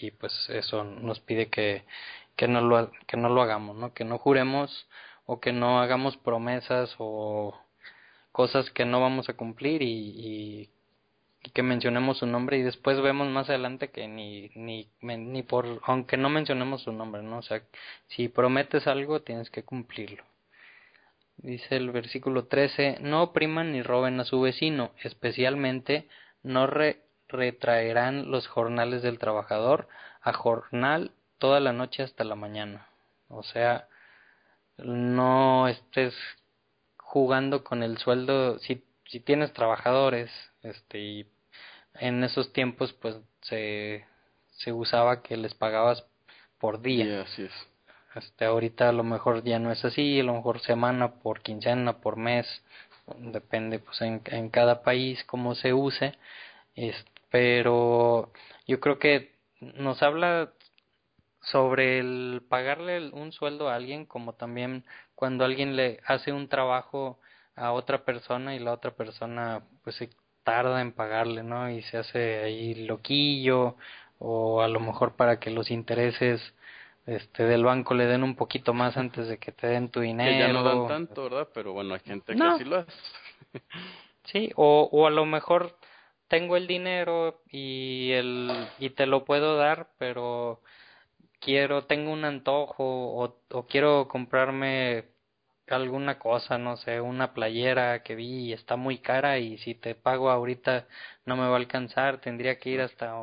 y 0.00 0.12
pues 0.12 0.32
eso 0.48 0.84
nos 0.84 1.18
pide 1.18 1.48
que, 1.48 1.82
que 2.36 2.46
no 2.46 2.60
lo 2.60 2.92
que 3.08 3.16
no 3.16 3.28
lo 3.28 3.42
hagamos 3.42 3.76
no 3.76 3.94
que 3.94 4.04
no 4.04 4.18
juremos 4.18 4.86
o 5.24 5.40
que 5.40 5.50
no 5.50 5.80
hagamos 5.80 6.16
promesas 6.18 6.94
o 6.98 7.52
cosas 8.30 8.70
que 8.70 8.84
no 8.84 9.00
vamos 9.00 9.28
a 9.28 9.34
cumplir 9.34 9.82
y, 9.82 9.88
y 9.88 10.70
que 11.50 11.62
mencionemos 11.62 12.18
su 12.18 12.26
nombre 12.26 12.58
y 12.58 12.62
después 12.62 13.00
vemos 13.00 13.28
más 13.28 13.48
adelante 13.48 13.90
que 13.90 14.08
ni 14.08 14.50
ni 14.54 14.90
ni 15.02 15.42
por 15.42 15.80
aunque 15.84 16.16
no 16.16 16.28
mencionemos 16.28 16.82
su 16.82 16.92
nombre 16.92 17.22
no 17.22 17.38
o 17.38 17.42
sea 17.42 17.62
si 18.08 18.28
prometes 18.28 18.86
algo 18.86 19.22
tienes 19.22 19.50
que 19.50 19.64
cumplirlo. 19.64 20.24
Dice 21.38 21.76
el 21.76 21.90
versículo 21.90 22.46
13 22.46 22.98
no 23.00 23.22
opriman 23.22 23.72
ni 23.72 23.82
roben 23.82 24.20
a 24.20 24.24
su 24.24 24.40
vecino 24.40 24.92
especialmente 25.02 26.08
no 26.42 26.66
retraerán 27.28 28.30
los 28.30 28.46
jornales 28.48 29.02
del 29.02 29.18
trabajador 29.18 29.88
a 30.22 30.32
jornal 30.32 31.12
toda 31.38 31.60
la 31.60 31.72
noche 31.72 32.02
hasta 32.02 32.24
la 32.24 32.36
mañana 32.36 32.88
o 33.28 33.42
sea 33.42 33.88
no 34.78 35.68
estés 35.68 36.14
jugando 36.96 37.64
con 37.64 37.82
el 37.82 37.98
sueldo 37.98 38.58
si 38.58 38.82
si 39.08 39.20
tienes 39.20 39.52
trabajadores 39.52 40.30
este 40.62 40.98
y 40.98 41.26
en 42.00 42.24
esos 42.24 42.52
tiempos 42.52 42.92
pues 42.94 43.16
se, 43.42 44.04
se 44.52 44.72
usaba 44.72 45.22
que 45.22 45.36
les 45.36 45.54
pagabas 45.54 46.04
por 46.58 46.80
día. 46.80 47.22
así 47.22 47.42
es. 47.42 47.52
Este, 48.14 48.46
ahorita 48.46 48.88
a 48.88 48.92
lo 48.92 49.04
mejor 49.04 49.44
ya 49.44 49.58
no 49.58 49.70
es 49.70 49.84
así, 49.84 50.20
a 50.20 50.24
lo 50.24 50.32
mejor 50.34 50.60
semana 50.60 51.14
por 51.20 51.42
quincena, 51.42 52.00
por 52.00 52.16
mes, 52.16 52.46
depende 53.18 53.78
pues 53.78 54.00
en, 54.00 54.22
en 54.26 54.48
cada 54.48 54.82
país 54.82 55.22
cómo 55.24 55.54
se 55.54 55.74
use, 55.74 56.14
es, 56.74 56.96
pero 57.30 58.32
yo 58.66 58.80
creo 58.80 58.98
que 58.98 59.34
nos 59.60 60.02
habla 60.02 60.52
sobre 61.42 61.98
el 61.98 62.42
pagarle 62.48 63.10
un 63.10 63.32
sueldo 63.32 63.68
a 63.68 63.76
alguien 63.76 64.06
como 64.06 64.32
también 64.34 64.84
cuando 65.14 65.44
alguien 65.44 65.76
le 65.76 66.00
hace 66.06 66.32
un 66.32 66.48
trabajo 66.48 67.20
a 67.54 67.72
otra 67.72 68.04
persona 68.04 68.54
y 68.54 68.58
la 68.58 68.72
otra 68.72 68.92
persona 68.92 69.62
pues 69.84 69.96
se 69.96 70.10
tarda 70.46 70.80
en 70.80 70.92
pagarle, 70.92 71.42
¿no? 71.42 71.68
Y 71.68 71.82
se 71.82 71.98
hace 71.98 72.44
ahí 72.44 72.86
loquillo 72.86 73.74
o 74.20 74.62
a 74.62 74.68
lo 74.68 74.78
mejor 74.78 75.16
para 75.16 75.40
que 75.40 75.50
los 75.50 75.72
intereses 75.72 76.40
este 77.04 77.42
del 77.42 77.64
banco 77.64 77.94
le 77.94 78.06
den 78.06 78.22
un 78.22 78.36
poquito 78.36 78.72
más 78.72 78.96
antes 78.96 79.26
de 79.26 79.38
que 79.38 79.50
te 79.50 79.66
den 79.66 79.88
tu 79.88 80.00
dinero. 80.00 80.30
Que 80.30 80.38
ya 80.38 80.52
no 80.52 80.62
dan 80.62 80.86
tanto, 80.86 81.24
¿verdad? 81.24 81.48
Pero 81.52 81.72
bueno, 81.72 81.94
hay 81.94 82.00
gente 82.00 82.36
que 82.36 82.42
así 82.42 82.62
lo 82.62 82.76
hace. 82.76 82.92
sí, 84.32 84.52
o, 84.54 84.88
o 84.92 85.08
a 85.08 85.10
lo 85.10 85.26
mejor 85.26 85.76
tengo 86.28 86.56
el 86.56 86.68
dinero 86.68 87.42
y 87.50 88.12
el 88.12 88.68
y 88.78 88.90
te 88.90 89.06
lo 89.06 89.24
puedo 89.24 89.56
dar, 89.56 89.88
pero 89.98 90.62
quiero 91.40 91.86
tengo 91.86 92.12
un 92.12 92.24
antojo 92.24 92.84
o, 92.84 93.36
o 93.50 93.66
quiero 93.66 94.06
comprarme 94.06 95.06
alguna 95.68 96.18
cosa, 96.18 96.58
no 96.58 96.76
sé, 96.76 97.00
una 97.00 97.32
playera 97.34 98.02
que 98.02 98.14
vi 98.14 98.46
y 98.46 98.52
está 98.52 98.76
muy 98.76 98.98
cara 98.98 99.38
y 99.38 99.58
si 99.58 99.74
te 99.74 99.94
pago 99.94 100.30
ahorita 100.30 100.86
no 101.24 101.36
me 101.36 101.48
va 101.48 101.54
a 101.54 101.56
alcanzar, 101.56 102.20
tendría 102.20 102.58
que 102.58 102.70
ir 102.70 102.80
hasta 102.80 103.14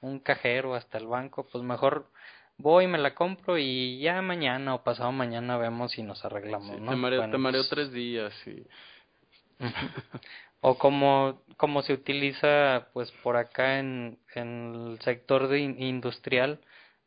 un 0.00 0.20
cajero, 0.20 0.74
hasta 0.74 0.98
el 0.98 1.06
banco, 1.06 1.46
pues 1.50 1.64
mejor 1.64 2.10
voy, 2.58 2.86
me 2.86 2.98
la 2.98 3.14
compro 3.14 3.58
y 3.58 3.98
ya 4.00 4.20
mañana 4.22 4.74
o 4.74 4.82
pasado 4.84 5.12
mañana 5.12 5.56
vemos 5.56 5.92
si 5.92 6.02
nos 6.02 6.24
arreglamos, 6.24 6.80
¿no? 6.80 6.90
Te 6.90 6.96
mareo, 6.96 7.30
te 7.30 7.38
mareo 7.38 7.62
pues 7.62 7.70
tres 7.70 7.92
días 7.92 8.34
y... 8.46 8.66
o 10.60 10.76
como, 10.76 11.42
como 11.56 11.82
se 11.82 11.94
utiliza 11.94 12.88
pues 12.92 13.10
por 13.22 13.36
acá 13.36 13.78
en, 13.78 14.18
en 14.34 14.90
el 14.90 15.00
sector 15.00 15.48
de 15.48 15.60
industrial, 15.60 16.60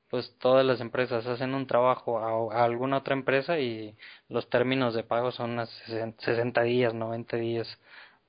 pues 0.09 0.35
todas 0.39 0.65
las 0.65 0.81
empresas 0.81 1.25
hacen 1.27 1.53
un 1.53 1.67
trabajo 1.67 2.19
a, 2.51 2.63
alguna 2.65 2.97
otra 2.97 3.13
empresa 3.13 3.59
y 3.59 3.95
los 4.27 4.49
términos 4.49 4.93
de 4.95 5.03
pago 5.03 5.31
son 5.31 5.59
a 5.59 5.65
60 5.67 6.63
días, 6.63 6.93
90 6.93 7.37
días. 7.37 7.67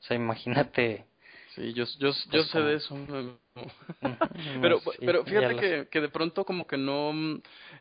O 0.01 0.03
sea, 0.05 0.17
imagínate. 0.17 1.10
Sí, 1.61 1.75
yo, 1.75 1.85
yo, 1.99 2.11
yo 2.11 2.15
pues 2.31 2.47
sé 2.49 2.61
de 2.61 2.75
eso. 2.77 2.97
pero, 4.63 4.81
pero 5.01 5.25
fíjate 5.25 5.57
que, 5.57 5.89
que 5.91 6.01
de 6.01 6.09
pronto 6.09 6.45
como 6.45 6.67
que 6.67 6.79
no, 6.79 7.13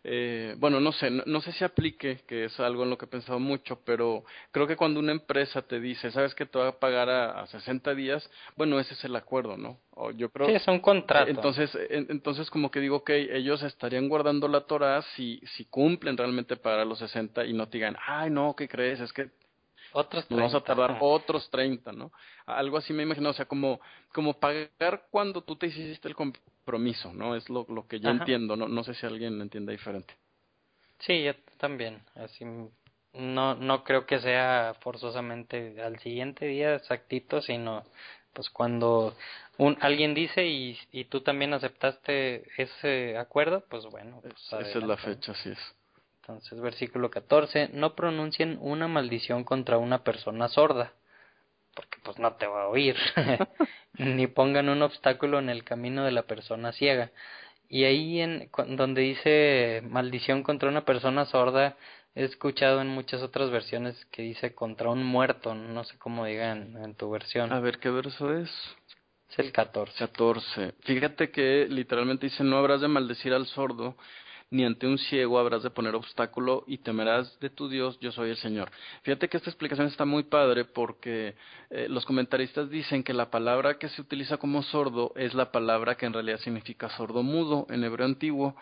eh, 0.04 0.56
bueno, 0.58 0.82
no 0.82 0.92
sé, 0.92 1.10
no, 1.10 1.42
sé 1.42 1.54
si 1.54 1.64
aplique, 1.64 2.22
que 2.28 2.46
es 2.46 2.60
algo 2.60 2.84
en 2.84 2.90
lo 2.90 2.98
que 2.98 3.06
he 3.06 3.08
pensado 3.10 3.40
mucho, 3.40 3.80
pero 3.86 4.26
creo 4.52 4.68
que 4.68 4.76
cuando 4.76 5.00
una 5.00 5.14
empresa 5.14 5.62
te 5.62 5.80
dice, 5.80 6.12
sabes 6.12 6.36
que 6.36 6.46
te 6.46 6.60
va 6.60 6.68
a 6.68 6.80
pagar 6.80 7.10
a, 7.10 7.42
a 7.42 7.48
60 7.48 7.96
días, 7.96 8.30
bueno, 8.58 8.80
ese 8.80 8.96
es 8.96 9.04
el 9.06 9.16
acuerdo, 9.16 9.56
¿no? 9.56 9.80
O 9.92 10.12
yo 10.12 10.30
creo, 10.30 10.48
sí, 10.48 10.56
es 10.56 10.68
un 10.68 10.80
contrato. 10.80 11.30
Entonces, 11.30 11.72
entonces 11.90 12.50
como 12.50 12.72
que 12.72 12.82
digo, 12.82 13.06
que 13.06 13.38
ellos 13.38 13.64
estarían 13.64 14.10
guardando 14.10 14.50
la 14.50 14.62
Torah 14.62 15.02
si, 15.16 15.40
si 15.56 15.66
cumplen 15.66 16.18
realmente 16.18 16.58
para 16.58 16.84
los 16.84 17.00
60 17.00 17.46
y 17.46 17.54
no 17.54 17.70
te 17.70 17.78
digan, 17.78 17.96
ay, 18.06 18.30
no, 18.30 18.56
¿qué 18.58 18.68
crees? 18.68 19.00
Es 19.00 19.14
que 19.14 19.30
otros 19.94 20.26
vamos 20.30 20.54
a 20.54 20.62
tardar 20.62 20.98
otros 21.00 21.50
30, 21.50 21.92
¿no? 21.92 22.12
Algo 22.46 22.78
así 22.78 22.94
me 22.94 23.04
imagino, 23.04 23.30
o 23.30 23.34
sea, 23.34 23.46
como, 23.46 23.80
como 24.14 24.40
pagar 24.40 25.08
cuando 25.10 25.42
tú 25.42 25.56
te 25.56 25.68
hiciste 25.68 26.08
el 26.08 26.16
compromiso, 26.16 27.14
¿no? 27.14 27.36
Es 27.36 27.50
lo, 27.50 27.66
lo 27.70 27.88
que 27.88 28.00
yo 28.00 28.10
entiendo, 28.10 28.56
¿no? 28.56 28.68
No 28.68 28.84
sé 28.84 28.94
si 28.94 29.06
alguien 29.06 29.42
entiende 29.42 29.72
diferente. 29.72 30.16
Sí, 31.00 31.24
yo 31.24 31.34
también, 31.58 32.02
así 32.16 32.46
no 33.14 33.56
no 33.56 33.84
creo 33.84 34.06
que 34.06 34.20
sea 34.20 34.76
forzosamente 34.82 35.82
al 35.82 36.00
siguiente 36.00 36.46
día 36.46 36.76
exactito, 36.76 37.42
sino 37.42 37.84
pues 38.34 38.50
cuando 38.50 39.16
un 39.58 39.78
alguien 39.82 40.14
dice 40.14 40.46
y, 40.46 40.78
y 40.92 41.06
tú 41.06 41.22
también 41.22 41.54
aceptaste 41.54 42.48
ese 42.62 43.18
acuerdo, 43.18 43.64
pues 43.70 43.86
bueno, 43.86 44.20
pues 44.22 44.36
esa 44.36 44.62
es 44.62 44.76
la 44.76 44.98
fecha, 44.98 45.32
así 45.32 45.50
es. 45.50 45.76
Entonces, 46.30 46.62
versículo 46.62 47.10
14, 47.10 47.72
no 47.74 47.96
pronuncien 47.96 48.60
una 48.62 48.88
maldición 48.88 49.44
contra 49.44 49.80
una 49.80 50.04
persona 50.04 50.48
sorda, 50.48 50.94
porque 51.74 51.98
pues 52.04 52.20
no 52.20 52.36
te 52.36 52.46
va 52.46 52.64
a 52.64 52.68
oír, 52.68 52.96
ni 53.98 54.28
pongan 54.28 54.70
un 54.70 54.84
obstáculo 54.84 55.40
en 55.40 55.50
el 55.50 55.64
camino 55.64 56.06
de 56.06 56.12
la 56.12 56.24
persona 56.24 56.72
ciega. 56.72 57.10
Y 57.68 57.86
ahí 57.86 58.22
en 58.22 58.48
donde 58.78 59.02
dice 59.02 59.82
maldición 59.90 60.44
contra 60.44 60.70
una 60.70 60.86
persona 60.86 61.26
sorda, 61.26 61.78
he 62.14 62.26
escuchado 62.26 62.80
en 62.82 62.90
muchas 62.90 63.24
otras 63.24 63.50
versiones 63.50 64.06
que 64.12 64.22
dice 64.22 64.54
contra 64.54 64.90
un 64.90 65.04
muerto, 65.04 65.56
no 65.56 65.84
sé 65.84 65.98
cómo 65.98 66.26
digan 66.26 66.78
en 66.78 66.94
tu 66.94 67.10
versión. 67.10 67.52
A 67.52 67.60
ver, 67.60 67.80
¿qué 67.80 67.90
verso 67.90 68.38
es? 68.38 68.52
Es 69.32 69.40
el 69.40 69.52
14. 69.52 69.98
14. 69.98 70.74
Fíjate 70.82 71.32
que 71.32 71.66
literalmente 71.68 72.28
dice, 72.28 72.44
no 72.44 72.58
habrás 72.58 72.82
de 72.82 72.88
maldecir 72.88 73.34
al 73.34 73.48
sordo, 73.48 73.96
ni 74.52 74.64
ante 74.66 74.88
un 74.88 74.98
ciego 74.98 75.38
habrás 75.38 75.64
de 75.64 75.70
poner 75.70 75.96
obstáculo 75.96 76.64
y 76.68 76.80
temerás 76.80 77.40
de 77.40 77.50
tu 77.50 77.70
Dios, 77.70 78.00
yo 78.00 78.12
soy 78.12 78.32
el 78.32 78.38
Señor. 78.38 78.72
Fíjate 79.04 79.30
que 79.30 79.38
esta 79.38 79.50
explicación 79.50 79.88
está 79.88 80.06
muy 80.06 80.24
padre 80.24 80.66
porque 80.66 81.36
eh, 81.70 81.88
los 81.88 82.06
comentaristas 82.06 82.70
dicen 82.70 83.04
que 83.04 83.14
la 83.14 83.30
palabra 83.30 83.78
que 83.78 83.90
se 83.90 84.02
utiliza 84.02 84.38
como 84.38 84.64
sordo 84.64 85.14
es 85.16 85.34
la 85.34 85.52
palabra 85.52 85.96
que 85.96 86.08
en 86.08 86.14
realidad 86.14 86.40
significa 86.40 86.90
sordo 86.90 87.22
mudo 87.22 87.68
en 87.70 87.84
hebreo 87.84 88.08
antiguo 88.08 88.56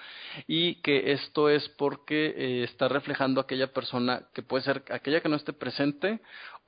y 0.45 0.75
que 0.81 1.13
esto 1.13 1.49
es 1.49 1.67
porque 1.69 2.33
eh, 2.35 2.63
está 2.63 2.87
reflejando 2.89 3.39
aquella 3.39 3.71
persona 3.71 4.23
que 4.33 4.41
puede 4.41 4.63
ser 4.63 4.83
aquella 4.89 5.21
que 5.21 5.29
no 5.29 5.37
esté 5.37 5.53
presente 5.53 6.19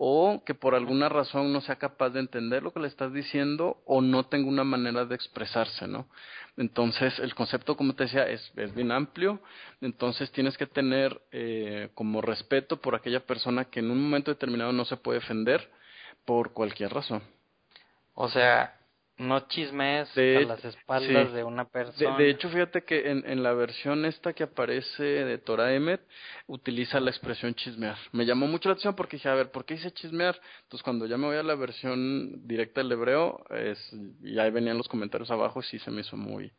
o 0.01 0.41
que 0.45 0.55
por 0.55 0.75
alguna 0.75 1.09
razón 1.09 1.51
no 1.51 1.59
sea 1.59 1.75
capaz 1.75 2.11
de 2.11 2.21
entender 2.21 2.63
lo 2.63 2.71
que 2.71 2.79
le 2.79 2.87
estás 2.87 3.11
diciendo 3.11 3.83
o 3.85 3.99
no 4.01 4.23
tenga 4.23 4.47
una 4.47 4.63
manera 4.63 5.03
de 5.03 5.13
expresarse, 5.13 5.89
¿no? 5.89 6.07
Entonces, 6.55 7.19
el 7.19 7.35
concepto, 7.35 7.75
como 7.75 7.93
te 7.93 8.05
decía, 8.05 8.23
es, 8.23 8.49
es 8.55 8.73
bien 8.73 8.93
amplio, 8.93 9.41
entonces 9.81 10.31
tienes 10.31 10.57
que 10.57 10.67
tener 10.67 11.21
eh, 11.33 11.89
como 11.95 12.21
respeto 12.21 12.77
por 12.77 12.95
aquella 12.95 13.19
persona 13.19 13.65
que 13.65 13.81
en 13.81 13.91
un 13.91 14.01
momento 14.01 14.31
determinado 14.31 14.71
no 14.71 14.85
se 14.85 14.95
puede 14.95 15.19
defender 15.19 15.69
por 16.23 16.53
cualquier 16.53 16.93
razón. 16.93 17.21
O 18.13 18.29
sea, 18.29 18.78
no 19.19 19.41
chismes 19.47 20.09
a 20.17 20.21
las 20.21 20.63
espaldas 20.63 21.33
de 21.33 21.43
una 21.43 21.65
persona. 21.65 22.17
De, 22.17 22.29
hecho, 22.29 22.49
fíjate 22.49 22.83
que 22.83 23.11
en, 23.11 23.29
en, 23.29 23.43
la 23.43 23.53
versión 23.53 24.05
esta 24.05 24.33
que 24.33 24.43
aparece 24.43 25.03
de 25.03 25.37
Torah 25.37 25.73
Emet, 25.73 26.01
utiliza 26.47 26.99
la 26.99 27.11
expresión 27.11 27.53
chismear. 27.53 27.97
Me 28.13 28.25
llamó 28.25 28.47
mucho 28.47 28.69
la 28.69 28.73
atención 28.73 28.95
porque 28.95 29.17
dije, 29.17 29.29
a 29.29 29.35
ver, 29.35 29.51
¿por 29.51 29.65
qué 29.65 29.75
dice 29.75 29.91
chismear? 29.91 30.39
Entonces, 30.63 30.83
cuando 30.83 31.05
ya 31.05 31.17
me 31.17 31.27
voy 31.27 31.35
a 31.35 31.43
la 31.43 31.55
versión 31.55 32.47
directa 32.47 32.81
del 32.81 32.93
hebreo, 32.93 33.43
es, 33.49 33.77
y 34.23 34.39
ahí 34.39 34.51
venían 34.51 34.77
los 34.77 34.87
comentarios 34.87 35.29
abajo, 35.31 35.61
sí 35.61 35.79
se 35.79 35.91
me 35.91 36.01
hizo 36.01 36.15
muy... 36.15 36.51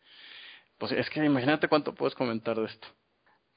Pues 0.77 0.93
es 0.93 1.11
que 1.11 1.25
imagínate 1.25 1.69
cuánto 1.69 1.95
puedes 1.95 2.15
comentar 2.15 2.57
de 2.57 2.67
esto. 2.67 2.89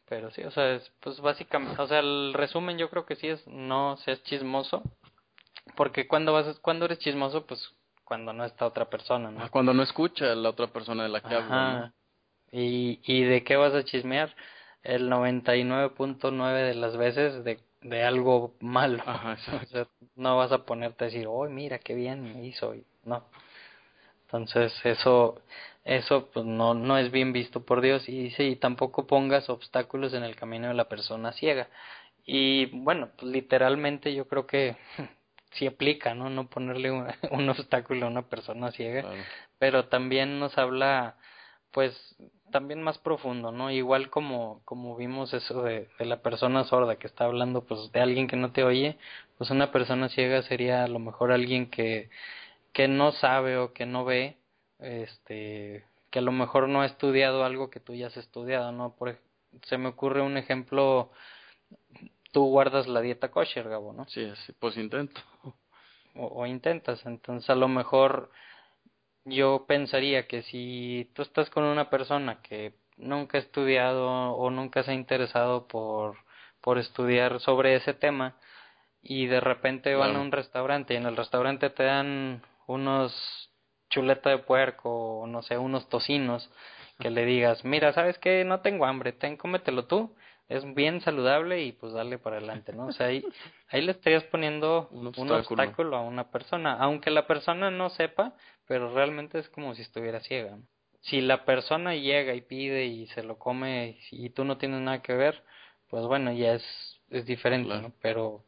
Pero 0.07 0.31
sí, 0.31 0.43
o 0.43 0.51
sea, 0.51 0.75
es, 0.75 0.91
pues 0.99 1.19
básicamente, 1.19 1.81
o 1.81 1.87
sea, 1.87 1.99
el 1.99 2.33
resumen 2.33 2.77
yo 2.77 2.89
creo 2.89 3.05
que 3.05 3.15
sí 3.15 3.27
es 3.27 3.45
no 3.47 3.97
seas 3.97 4.21
chismoso, 4.23 4.83
porque 5.75 6.07
cuando 6.07 6.33
vas, 6.33 6.59
cuando 6.59 6.85
eres 6.85 6.99
chismoso, 6.99 7.45
pues 7.45 7.73
cuando 8.03 8.33
no 8.33 8.45
está 8.45 8.65
otra 8.65 8.89
persona, 8.89 9.31
¿no? 9.31 9.43
Ah, 9.43 9.49
cuando 9.49 9.73
no 9.73 9.83
escucha 9.83 10.35
la 10.35 10.49
otra 10.49 10.67
persona 10.67 11.03
de 11.03 11.09
la 11.09 11.21
que 11.21 11.35
habla. 11.35 11.93
¿Y, 12.51 12.99
¿Y 13.03 13.23
de 13.23 13.43
qué 13.43 13.55
vas 13.55 13.73
a 13.73 13.83
chismear? 13.83 14.35
El 14.83 15.09
99.9 15.09 16.53
de 16.67 16.75
las 16.75 16.97
veces 16.97 17.43
de, 17.43 17.59
de 17.81 18.03
algo 18.03 18.53
malo. 18.59 19.01
Ajá, 19.05 19.37
o 19.63 19.65
sea, 19.65 19.87
no 20.15 20.37
vas 20.37 20.51
a 20.51 20.65
ponerte 20.65 21.05
a 21.05 21.07
decir, 21.07 21.25
oh, 21.27 21.49
mira 21.49 21.79
qué 21.79 21.95
bien 21.95 22.43
hizo. 22.43 22.75
No. 23.05 23.23
Entonces, 24.25 24.73
eso, 24.83 25.41
eso 25.83 26.29
pues 26.33 26.45
no, 26.45 26.73
no 26.73 26.97
es 26.97 27.11
bien 27.11 27.33
visto 27.33 27.63
por 27.63 27.81
Dios. 27.81 28.07
Y 28.09 28.23
dice, 28.23 28.43
y 28.43 28.55
tampoco 28.55 29.07
pongas 29.07 29.49
obstáculos 29.49 30.13
en 30.13 30.23
el 30.23 30.35
camino 30.35 30.67
de 30.67 30.73
la 30.73 30.89
persona 30.89 31.31
ciega. 31.33 31.69
Y 32.25 32.67
bueno, 32.67 33.09
pues 33.17 33.31
literalmente 33.31 34.13
yo 34.13 34.27
creo 34.27 34.47
que 34.47 34.75
sí 35.53 35.67
aplica, 35.67 36.13
¿no? 36.13 36.29
No 36.29 36.47
ponerle 36.49 36.91
un, 36.91 37.07
obstáculo 37.49 38.05
a 38.05 38.09
una 38.09 38.23
persona 38.23 38.71
ciega, 38.71 39.05
pero 39.59 39.85
también 39.85 40.39
nos 40.39 40.57
habla, 40.57 41.15
pues, 41.71 41.93
también 42.51 42.83
más 42.83 42.97
profundo, 42.99 43.51
¿no? 43.51 43.71
Igual 43.71 44.09
como, 44.09 44.61
como 44.65 44.95
vimos 44.95 45.33
eso 45.33 45.63
de, 45.63 45.87
de 45.97 46.05
la 46.05 46.21
persona 46.21 46.63
sorda 46.65 46.97
que 46.97 47.07
está 47.07 47.25
hablando, 47.25 47.65
pues, 47.65 47.91
de 47.91 48.01
alguien 48.01 48.27
que 48.27 48.35
no 48.35 48.51
te 48.51 48.63
oye, 48.63 48.97
pues 49.37 49.49
una 49.49 49.71
persona 49.71 50.09
ciega 50.09 50.41
sería 50.43 50.83
a 50.83 50.87
lo 50.87 50.99
mejor 50.99 51.31
alguien 51.31 51.69
que, 51.69 52.09
que 52.73 52.87
no 52.87 53.11
sabe 53.11 53.57
o 53.57 53.73
que 53.73 53.85
no 53.85 54.05
ve, 54.05 54.37
este, 54.79 55.85
que 56.11 56.19
a 56.19 56.21
lo 56.21 56.31
mejor 56.31 56.69
no 56.69 56.81
ha 56.81 56.85
estudiado 56.85 57.43
algo 57.43 57.69
que 57.69 57.79
tú 57.79 57.95
ya 57.95 58.07
has 58.07 58.17
estudiado, 58.17 58.71
¿no? 58.71 58.95
Por, 58.95 59.17
se 59.63 59.77
me 59.77 59.89
ocurre 59.89 60.21
un 60.21 60.37
ejemplo 60.37 61.11
tú 62.33 62.45
guardas 62.45 62.87
la 62.87 62.99
dieta 62.99 63.31
kosher, 63.31 63.69
Gabo, 63.69 63.93
¿no? 63.93 64.05
Sí, 64.09 64.29
sí 64.45 64.53
pues 64.59 64.75
intento. 64.75 65.21
O, 66.15 66.45
intentas, 66.45 67.03
entonces 67.07 67.49
a 67.49 67.55
lo 67.55 67.67
mejor 67.67 68.29
yo 69.25 69.65
pensaría 69.67 70.27
que 70.27 70.43
si 70.43 71.09
tú 71.15 71.23
estás 71.23 71.49
con 71.49 71.63
una 71.63 71.89
persona 71.89 72.39
que 72.41 72.73
nunca 72.97 73.37
ha 73.37 73.41
estudiado 73.41 74.07
o 74.33 74.49
nunca 74.51 74.83
se 74.83 74.91
ha 74.91 74.93
interesado 74.93 75.67
por, 75.67 76.17
por 76.61 76.77
estudiar 76.77 77.39
sobre 77.39 77.75
ese 77.75 77.95
tema 77.95 78.35
y 79.01 79.25
de 79.25 79.39
repente 79.39 79.95
van 79.95 80.15
a 80.15 80.21
un 80.21 80.31
restaurante 80.31 80.93
y 80.93 80.97
en 80.97 81.07
el 81.07 81.17
restaurante 81.17 81.71
te 81.71 81.83
dan 81.83 82.43
unos 82.67 83.49
chuleta 83.89 84.29
de 84.29 84.37
puerco 84.39 85.21
o 85.21 85.27
no 85.27 85.41
sé, 85.41 85.57
unos 85.57 85.89
tocinos 85.89 86.47
que 86.99 87.09
le 87.09 87.25
digas, 87.25 87.65
mira, 87.65 87.91
¿sabes 87.93 88.19
qué? 88.19 88.43
No 88.45 88.61
tengo 88.61 88.85
hambre, 88.85 89.13
ten, 89.13 89.35
cómetelo 89.35 89.85
tú 89.85 90.15
es 90.49 90.73
bien 90.73 91.01
saludable 91.01 91.63
y 91.63 91.71
pues 91.71 91.93
darle 91.93 92.17
para 92.17 92.37
adelante, 92.37 92.73
¿no? 92.73 92.87
O 92.87 92.91
sea, 92.91 93.07
ahí, 93.07 93.23
ahí 93.69 93.81
le 93.81 93.91
estarías 93.91 94.23
poniendo 94.25 94.89
un 94.91 95.07
obstáculo. 95.07 95.97
a 95.97 96.01
una 96.01 96.29
persona, 96.29 96.77
aunque 96.79 97.11
la 97.11 97.27
persona 97.27 97.71
no 97.71 97.89
sepa, 97.89 98.33
pero 98.67 98.93
realmente 98.93 99.39
es 99.39 99.49
como 99.49 99.73
si 99.75 99.81
estuviera 99.81 100.19
ciega. 100.21 100.57
Si 101.01 101.21
la 101.21 101.45
persona 101.45 101.95
llega 101.95 102.33
y 102.33 102.41
pide 102.41 102.85
y 102.85 103.07
se 103.07 103.23
lo 103.23 103.37
come 103.37 103.99
y 104.11 104.29
tú 104.29 104.45
no 104.45 104.57
tienes 104.57 104.81
nada 104.81 105.01
que 105.01 105.13
ver, 105.13 105.43
pues 105.89 106.05
bueno, 106.05 106.31
ya 106.31 106.53
es, 106.53 107.01
es 107.09 107.25
diferente, 107.25 107.73
¿no? 107.75 107.91
Pero 108.01 108.43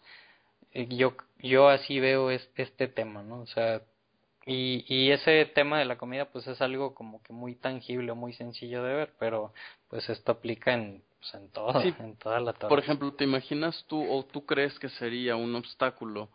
eh, 0.71 0.87
yo, 0.89 1.15
yo 1.39 1.67
así 1.67 1.99
veo 1.99 2.31
este 2.31 2.87
tema, 2.87 3.23
¿no? 3.23 3.41
O 3.41 3.47
sea, 3.47 3.81
y, 4.45 4.85
y 4.87 5.11
ese 5.11 5.45
tema 5.47 5.79
de 5.79 5.85
la 5.85 5.97
comida 5.97 6.25
pues 6.25 6.47
es 6.47 6.61
algo 6.61 6.93
como 6.93 7.21
que 7.23 7.33
muy 7.33 7.55
tangible, 7.55 8.13
muy 8.13 8.33
sencillo 8.33 8.83
de 8.83 8.93
ver, 8.93 9.13
pero 9.19 9.53
pues 9.89 10.07
esto 10.09 10.31
aplica 10.31 10.73
en, 10.73 11.03
pues, 11.31 11.43
en 11.43 11.49
todo, 11.49 11.81
en 11.81 12.15
toda 12.17 12.39
la 12.39 12.53
Por 12.53 12.79
ejemplo, 12.79 13.13
¿te 13.13 13.23
imaginas 13.23 13.85
tú 13.87 14.05
o 14.09 14.25
tú 14.25 14.45
crees 14.45 14.77
que 14.79 14.89
sería 14.89 15.35
un 15.35 15.55
obstáculo 15.55 16.29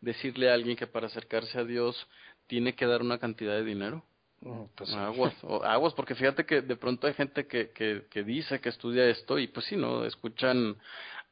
decirle 0.00 0.50
a 0.50 0.54
alguien 0.54 0.76
que 0.76 0.86
para 0.86 1.06
acercarse 1.06 1.58
a 1.58 1.64
Dios 1.64 2.06
tiene 2.46 2.74
que 2.74 2.86
dar 2.86 3.02
una 3.02 3.18
cantidad 3.18 3.54
de 3.54 3.64
dinero? 3.64 4.04
Mm, 4.42 4.64
pues, 4.76 4.92
aguas, 4.92 5.34
aguas, 5.64 5.94
porque 5.94 6.14
fíjate 6.14 6.44
que 6.44 6.60
de 6.60 6.76
pronto 6.76 7.06
hay 7.06 7.14
gente 7.14 7.46
que, 7.46 7.70
que, 7.70 8.04
que 8.10 8.22
dice 8.22 8.60
que 8.60 8.68
estudia 8.68 9.06
esto 9.06 9.38
y 9.38 9.48
pues 9.48 9.66
sí, 9.66 9.76
¿no? 9.76 10.04
Escuchan 10.04 10.76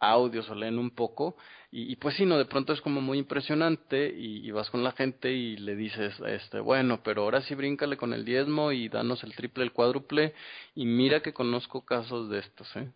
audios 0.00 0.48
o 0.50 0.54
leen 0.54 0.78
un 0.78 0.90
poco 0.90 1.36
y, 1.76 1.96
pues 1.96 2.14
sí, 2.14 2.24
no, 2.24 2.38
de 2.38 2.44
pronto 2.44 2.72
es 2.72 2.80
como 2.80 3.00
muy 3.00 3.18
impresionante 3.18 4.06
y, 4.16 4.48
vas 4.52 4.70
con 4.70 4.84
la 4.84 4.92
gente 4.92 5.32
y 5.32 5.56
le 5.56 5.74
dices, 5.74 6.14
este, 6.24 6.60
bueno, 6.60 7.00
pero 7.02 7.22
ahora 7.22 7.42
sí 7.42 7.56
bríncale 7.56 7.96
con 7.96 8.12
el 8.12 8.24
diezmo 8.24 8.70
y 8.70 8.88
danos 8.88 9.24
el 9.24 9.34
triple, 9.34 9.64
el 9.64 9.72
cuádruple 9.72 10.34
y 10.76 10.86
mira 10.86 11.20
que 11.20 11.32
conozco 11.32 11.84
casos 11.84 12.30
de 12.30 12.38
estos, 12.38 12.76
¿eh? 12.76 12.88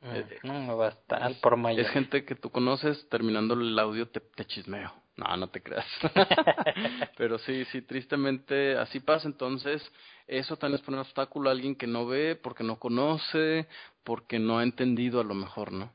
Mm, 0.00 0.14
eh 0.14 0.38
no, 0.44 0.76
va 0.76 0.86
a 0.86 0.90
estar 0.90 1.40
por 1.40 1.56
mayor. 1.56 1.84
Es 1.84 1.90
gente 1.92 2.24
que 2.24 2.34
tú 2.34 2.50
conoces, 2.50 3.08
terminando 3.08 3.54
el 3.54 3.78
audio 3.78 4.08
te, 4.08 4.20
te 4.20 4.44
chismeo. 4.46 4.92
No, 5.16 5.36
no 5.36 5.48
te 5.50 5.62
creas. 5.62 5.86
Pero 7.18 7.38
sí, 7.38 7.66
sí, 7.66 7.82
tristemente 7.82 8.78
así 8.78 9.00
pasa. 9.00 9.28
Entonces, 9.28 9.82
eso 10.26 10.56
también 10.56 10.80
es 10.80 10.84
poner 10.84 11.00
obstáculo 11.00 11.50
a 11.50 11.52
alguien 11.52 11.76
que 11.76 11.86
no 11.86 12.06
ve, 12.06 12.36
porque 12.36 12.64
no 12.64 12.78
conoce, 12.78 13.68
porque 14.02 14.38
no 14.38 14.58
ha 14.58 14.62
entendido 14.62 15.20
a 15.20 15.24
lo 15.24 15.34
mejor, 15.34 15.72
¿no? 15.72 15.92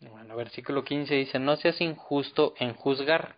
Bueno, 0.00 0.36
versículo 0.36 0.84
15 0.84 1.14
dice, 1.14 1.38
no 1.38 1.56
seas 1.56 1.80
injusto 1.80 2.54
en 2.58 2.74
juzgar, 2.74 3.36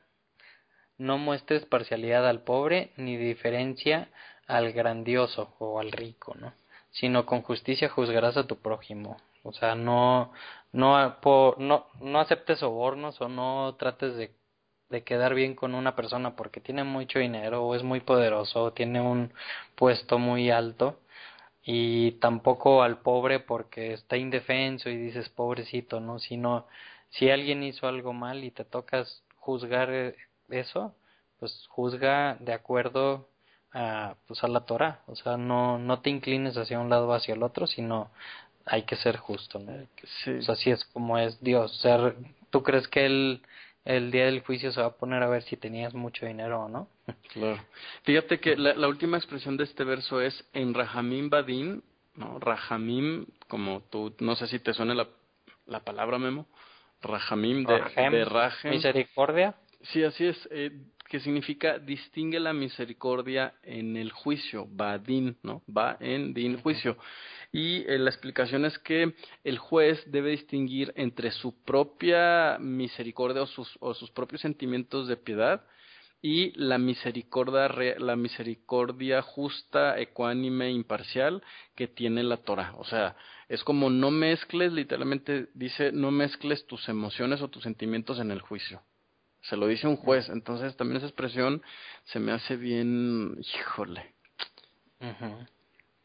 no 0.98 1.18
muestres 1.18 1.64
parcialidad 1.66 2.28
al 2.28 2.42
pobre 2.42 2.92
ni 2.96 3.16
diferencia 3.16 4.08
al 4.46 4.72
grandioso 4.72 5.54
o 5.58 5.80
al 5.80 5.92
rico, 5.92 6.34
¿no? 6.34 6.52
Sino 6.92 7.26
con 7.26 7.42
justicia 7.42 7.88
juzgarás 7.88 8.36
a 8.36 8.46
tu 8.46 8.56
prójimo. 8.58 9.16
O 9.42 9.52
sea, 9.52 9.74
no, 9.74 10.32
no, 10.72 11.16
no, 11.58 12.20
aceptes 12.20 12.60
sobornos 12.60 13.20
o 13.20 13.28
no 13.28 13.74
trates 13.78 14.14
de, 14.16 14.32
de 14.90 15.04
quedar 15.04 15.34
bien 15.34 15.54
con 15.54 15.74
una 15.74 15.96
persona 15.96 16.36
porque 16.36 16.60
tiene 16.60 16.84
mucho 16.84 17.18
dinero 17.18 17.64
o 17.64 17.74
es 17.74 17.82
muy 17.82 18.00
poderoso 18.00 18.62
o 18.64 18.72
tiene 18.72 19.00
un 19.00 19.32
puesto 19.74 20.18
muy 20.18 20.50
alto 20.50 21.00
y 21.64 22.12
tampoco 22.12 22.82
al 22.82 22.98
pobre 23.02 23.40
porque 23.40 23.92
está 23.94 24.16
indefenso 24.16 24.90
y 24.90 24.96
dices 24.96 25.28
pobrecito, 25.28 26.00
¿no? 26.00 26.18
Sino 26.18 26.66
si 27.10 27.30
alguien 27.30 27.62
hizo 27.62 27.88
algo 27.88 28.12
mal 28.12 28.44
y 28.44 28.50
te 28.50 28.64
tocas 28.64 29.22
juzgar 29.36 29.90
eh, 29.92 30.16
eso, 30.50 30.94
pues 31.38 31.66
juzga 31.68 32.36
de 32.40 32.52
acuerdo 32.52 33.28
a 33.72 34.14
pues 34.26 34.42
a 34.44 34.48
la 34.48 34.60
Torah, 34.60 35.00
o 35.06 35.16
sea, 35.16 35.36
no 35.36 35.78
no 35.78 36.00
te 36.00 36.10
inclines 36.10 36.56
hacia 36.56 36.80
un 36.80 36.90
lado 36.90 37.08
o 37.08 37.14
hacia 37.14 37.34
el 37.34 37.42
otro, 37.42 37.66
sino 37.66 38.10
hay 38.66 38.82
que 38.82 38.96
ser 38.96 39.16
justo, 39.16 39.58
¿no? 39.58 39.72
Sí. 40.24 40.30
O 40.32 40.42
sea, 40.42 40.54
así 40.54 40.70
es 40.70 40.84
como 40.86 41.18
es 41.18 41.40
Dios, 41.42 41.72
o 41.72 41.80
sea, 41.80 42.14
tú 42.50 42.62
crees 42.62 42.88
que 42.88 43.06
él 43.06 43.42
el 43.84 44.12
día 44.12 44.26
del 44.26 44.42
juicio 44.42 44.70
se 44.72 44.80
va 44.80 44.88
a 44.88 44.96
poner 44.96 45.22
a 45.22 45.28
ver 45.28 45.42
si 45.42 45.56
tenías 45.56 45.92
mucho 45.94 46.26
dinero 46.26 46.64
o 46.64 46.68
no. 46.68 46.88
Claro. 47.32 47.58
Fíjate 48.02 48.40
que 48.40 48.56
la, 48.56 48.74
la 48.74 48.88
última 48.88 49.16
expresión 49.16 49.56
de 49.56 49.64
este 49.64 49.84
verso 49.84 50.20
es 50.20 50.44
en 50.52 50.74
Rahamim 50.74 51.30
Badin, 51.30 51.82
¿no? 52.14 52.38
Rahamim, 52.38 53.26
como 53.48 53.80
tú, 53.90 54.14
no 54.20 54.36
sé 54.36 54.46
si 54.46 54.58
te 54.58 54.74
suena 54.74 54.94
la, 54.94 55.08
la 55.66 55.80
palabra 55.80 56.18
Memo, 56.18 56.46
Rahamim 57.00 57.64
de, 57.64 57.74
de 57.74 58.70
Misericordia. 58.70 59.54
Sí, 59.80 60.04
así 60.04 60.26
es. 60.26 60.48
Eh, 60.52 60.70
que 61.12 61.20
significa 61.20 61.78
distingue 61.78 62.40
la 62.40 62.54
misericordia 62.54 63.52
en 63.62 63.98
el 63.98 64.10
juicio, 64.12 64.66
Badin, 64.70 65.36
¿no? 65.42 65.62
Va 65.68 65.98
en 66.00 66.32
din 66.32 66.56
juicio 66.56 66.96
y 67.52 67.84
eh, 67.86 67.98
la 67.98 68.08
explicación 68.08 68.64
es 68.64 68.78
que 68.78 69.12
el 69.44 69.58
juez 69.58 70.02
debe 70.10 70.30
distinguir 70.30 70.90
entre 70.96 71.30
su 71.30 71.62
propia 71.64 72.56
misericordia 72.58 73.42
o 73.42 73.46
sus, 73.46 73.76
o 73.80 73.92
sus 73.92 74.10
propios 74.10 74.40
sentimientos 74.40 75.06
de 75.06 75.18
piedad 75.18 75.66
y 76.22 76.58
la 76.58 76.78
misericordia, 76.78 77.98
la 77.98 78.16
misericordia 78.16 79.20
justa, 79.20 80.00
ecuánime, 80.00 80.70
imparcial 80.70 81.42
que 81.74 81.88
tiene 81.88 82.22
la 82.22 82.38
Torah. 82.38 82.72
O 82.78 82.84
sea, 82.84 83.16
es 83.50 83.62
como 83.64 83.90
no 83.90 84.10
mezcles, 84.10 84.72
literalmente 84.72 85.48
dice, 85.52 85.92
no 85.92 86.10
mezcles 86.10 86.66
tus 86.66 86.88
emociones 86.88 87.42
o 87.42 87.48
tus 87.48 87.64
sentimientos 87.64 88.18
en 88.18 88.30
el 88.30 88.40
juicio. 88.40 88.80
Se 89.42 89.56
lo 89.56 89.66
dice 89.66 89.86
un 89.86 89.96
juez. 89.96 90.28
Entonces 90.28 90.76
también 90.76 90.98
esa 90.98 91.06
expresión 91.06 91.62
se 92.04 92.20
me 92.20 92.32
hace 92.32 92.56
bien, 92.56 93.38
híjole. 93.40 94.14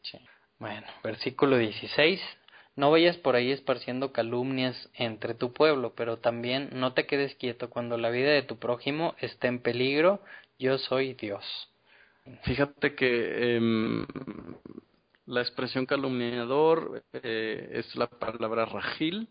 sí. 0.02 0.18
Bueno, 0.58 0.86
versículo 1.02 1.56
16. 1.56 2.20
No 2.76 2.92
vayas 2.92 3.16
por 3.16 3.34
ahí 3.34 3.50
esparciendo 3.50 4.12
calumnias 4.12 4.88
entre 4.94 5.34
tu 5.34 5.52
pueblo, 5.52 5.94
pero 5.96 6.18
también 6.18 6.70
no 6.72 6.92
te 6.94 7.06
quedes 7.06 7.34
quieto 7.34 7.70
cuando 7.70 7.98
la 7.98 8.10
vida 8.10 8.30
de 8.30 8.42
tu 8.42 8.58
prójimo 8.58 9.16
esté 9.18 9.48
en 9.48 9.58
peligro. 9.60 10.20
Yo 10.60 10.78
soy 10.78 11.14
Dios. 11.14 11.44
Fíjate 12.44 12.94
que 12.94 13.56
eh, 13.56 13.60
la 15.26 15.40
expresión 15.40 15.86
calumniador 15.86 17.02
eh, 17.12 17.68
es 17.72 17.94
la 17.96 18.06
palabra 18.06 18.64
rajil, 18.64 19.28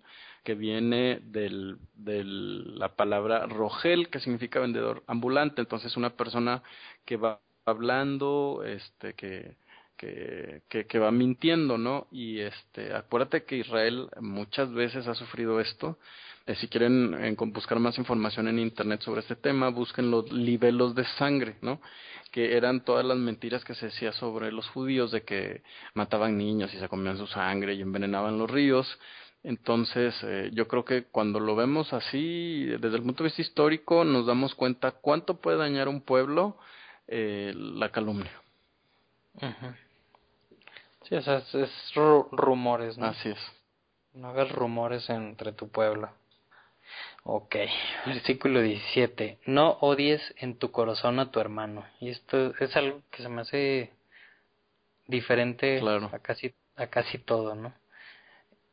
que 0.48 0.56
viene 0.56 1.20
de 1.22 2.24
la 2.24 2.96
palabra 2.96 3.48
rogel, 3.48 4.08
que 4.08 4.22
significa 4.22 4.62
vendedor 4.62 5.04
ambulante. 5.06 5.60
Entonces, 5.60 5.98
una 5.98 6.12
persona 6.12 6.64
que 7.04 7.18
va 7.18 7.42
hablando, 7.66 8.64
este, 8.66 9.14
que 9.14 9.58
que, 9.98 10.62
que, 10.88 11.00
va 11.00 11.12
mintiendo, 11.12 11.78
¿no? 11.78 12.08
Y 12.12 12.40
este, 12.40 12.94
acuérdate 12.94 13.44
que 13.44 13.58
Israel 13.58 14.10
muchas 14.22 14.72
veces 14.72 15.08
ha 15.08 15.16
sufrido 15.16 15.60
esto. 15.60 15.98
Eh, 16.46 16.56
si 16.56 16.68
quieren 16.68 17.16
en, 17.16 17.36
buscar 17.52 17.80
más 17.80 17.98
información 17.98 18.48
en 18.48 18.60
internet 18.60 19.02
sobre 19.02 19.22
este 19.22 19.36
tema, 19.36 19.70
busquen 19.70 20.12
los 20.12 20.32
libelos 20.32 20.94
de 20.96 21.04
sangre, 21.18 21.58
¿no? 21.62 21.82
Que 22.32 22.56
eran 22.56 22.86
todas 22.86 23.06
las 23.06 23.18
mentiras 23.18 23.66
que 23.66 23.74
se 23.74 23.88
decía 23.88 24.12
sobre 24.14 24.52
los 24.52 24.70
judíos 24.70 25.12
de 25.12 25.24
que 25.24 25.64
mataban 25.96 26.38
niños 26.38 26.74
y 26.74 26.78
se 26.78 26.88
comían 26.88 27.18
su 27.18 27.28
sangre 27.28 27.74
y 27.74 27.82
envenenaban 27.82 28.38
los 28.38 28.50
ríos. 28.50 28.88
Entonces, 29.44 30.16
eh, 30.24 30.50
yo 30.54 30.68
creo 30.68 30.84
que 30.84 31.04
cuando 31.04 31.40
lo 31.40 31.56
vemos 31.56 31.94
así, 31.94 32.66
desde 32.66 32.98
el 32.98 33.04
punto 33.04 33.24
de 33.24 33.30
vista 33.30 33.42
histórico, 33.42 34.04
nos 34.04 34.26
damos 34.26 34.56
cuenta 34.56 34.92
cuánto 34.92 35.38
puede 35.38 35.58
dañar 35.58 35.88
un 35.88 36.02
pueblo 36.02 36.58
eh, 37.08 37.54
la 37.56 37.92
calumnia. 37.92 38.32
Sí, 41.04 41.16
o 41.16 41.22
sea, 41.22 41.38
es, 41.38 41.94
rumores, 42.32 42.98
¿no? 42.98 43.08
Así 43.08 43.30
es. 43.30 43.40
No 44.14 44.30
hagas 44.30 44.52
rumores 44.52 45.10
entre 45.10 45.54
tu 45.54 45.70
pueblo. 45.70 46.10
Ok, 47.24 47.56
versículo 48.06 48.62
17. 48.62 49.40
No 49.46 49.78
odies 49.82 50.22
en 50.38 50.58
tu 50.58 50.72
corazón 50.72 51.20
a 51.20 51.32
tu 51.32 51.40
hermano. 51.40 51.86
Y 52.00 52.10
esto 52.10 52.54
es 52.60 52.76
algo 52.76 53.02
que 53.12 53.24
se 53.24 53.30
me 53.30 53.42
hace 53.42 53.94
diferente 55.06 55.80
a, 55.80 56.20
casi, 56.20 56.54
a 56.76 56.88
casi 56.88 57.18
todo, 57.18 57.56
¿no? 57.56 57.74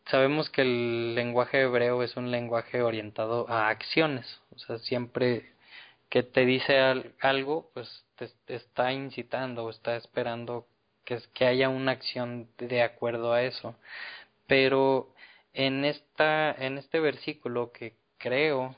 Sabemos 0.07 0.51
que 0.51 0.63
el 0.63 1.15
lenguaje 1.15 1.63
hebreo 1.63 2.03
es 2.03 2.17
un 2.17 2.31
lenguaje 2.31 2.83
orientado 2.83 3.49
a 3.49 3.69
acciones. 3.69 4.41
O 4.55 4.59
sea, 4.59 4.79
siempre 4.79 5.53
que 6.11 6.23
te 6.23 6.45
dice 6.45 6.79
algo, 7.21 7.71
pues 7.75 8.05
te, 8.17 8.31
está 8.49 8.93
incitando 8.93 9.65
o 9.65 9.71
está 9.71 9.97
esperando 9.97 10.67
que, 11.05 11.19
que 11.33 11.47
haya 11.47 11.69
una 11.69 11.93
acción 11.93 12.49
de 12.59 12.83
acuerdo 12.83 13.33
a 13.33 13.43
eso. 13.43 13.77
Pero 14.47 15.15
en 15.55 15.85
esta, 15.85 16.53
en 16.53 16.79
este 16.79 17.01
versículo 17.01 17.73
que 17.73 17.95
creo, 18.19 18.77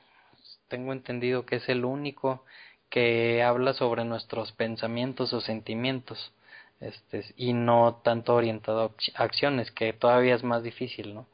tengo 0.68 0.92
entendido 0.92 1.46
que 1.46 1.56
es 1.56 1.68
el 1.68 1.84
único 1.84 2.44
que 2.90 3.42
habla 3.42 3.74
sobre 3.74 4.04
nuestros 4.04 4.52
pensamientos 4.52 5.32
o 5.32 5.40
sentimientos, 5.40 6.32
este, 6.80 7.24
y 7.36 7.52
no 7.52 8.00
tanto 8.04 8.34
orientado 8.34 8.94
a 9.14 9.22
acciones, 9.22 9.70
que 9.70 9.92
todavía 9.92 10.34
es 10.34 10.44
más 10.44 10.62
difícil, 10.62 11.14
¿no? 11.14 11.26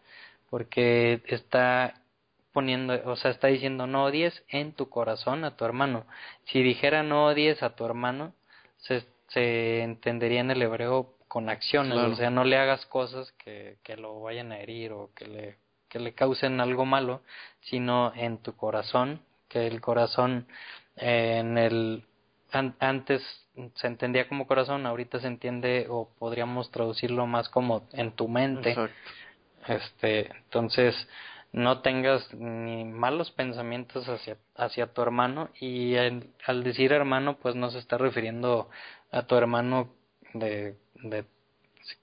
Porque 0.51 1.23
está 1.27 1.95
poniendo, 2.53 3.01
o 3.11 3.17
sea, 3.17 3.31
está 3.31 3.49
diciendo 3.49 3.87
no 3.87 4.05
odies 4.05 4.45
en 4.49 4.73
tu 4.73 4.89
corazón 4.89 5.45
a 5.45 5.57
tu 5.57 5.65
hermano. 5.65 6.05
Si 6.47 6.63
dijera 6.63 7.03
no 7.03 7.27
odies 7.27 7.63
a 7.63 7.75
tu 7.75 7.85
hermano, 7.85 8.35
se 8.79 9.05
se 9.33 9.83
entendería 9.83 10.41
en 10.41 10.51
el 10.51 10.63
hebreo 10.63 11.15
con 11.29 11.49
acciones, 11.49 11.97
o 11.97 12.15
sea, 12.15 12.29
no 12.29 12.45
le 12.45 12.59
hagas 12.59 12.85
cosas 12.87 13.33
que, 13.33 13.79
que 13.83 13.97
lo 13.97 14.21
vayan 14.21 14.53
a 14.53 14.59
herir 14.59 14.93
o 14.93 15.11
que 15.15 15.27
le, 15.27 15.57
que 15.89 15.99
le 15.99 16.13
causen 16.13 16.61
algo 16.61 16.85
malo, 16.85 17.23
sino 17.63 18.13
en 18.15 18.39
tu 18.39 18.55
corazón, 18.55 19.23
que 19.49 19.67
el 19.67 19.81
corazón 19.81 20.47
eh, 20.97 21.39
en 21.41 21.57
el 21.57 22.05
antes 22.53 23.23
se 23.75 23.87
entendía 23.87 24.29
como 24.29 24.47
corazón, 24.47 24.87
ahorita 24.87 25.21
se 25.21 25.27
entiende 25.27 25.87
o 25.89 26.09
podríamos 26.19 26.71
traducirlo 26.71 27.27
más 27.27 27.49
como 27.49 27.87
en 27.93 28.13
tu 28.13 28.29
mente. 28.29 28.77
Este, 29.67 30.35
entonces 30.37 30.95
no 31.53 31.81
tengas 31.81 32.33
ni 32.35 32.85
malos 32.85 33.31
pensamientos 33.31 34.09
hacia, 34.09 34.37
hacia 34.57 34.93
tu 34.93 35.03
hermano 35.03 35.51
y 35.61 35.97
al 35.97 36.65
decir 36.65 36.93
hermano 36.93 37.37
pues 37.37 37.55
no 37.55 37.71
se 37.71 37.79
está 37.79 37.99
refiriendo 37.99 38.71
a 39.11 39.23
tu 39.23 39.37
hermano 39.37 39.91
de, 40.33 40.77
de 40.95 41.25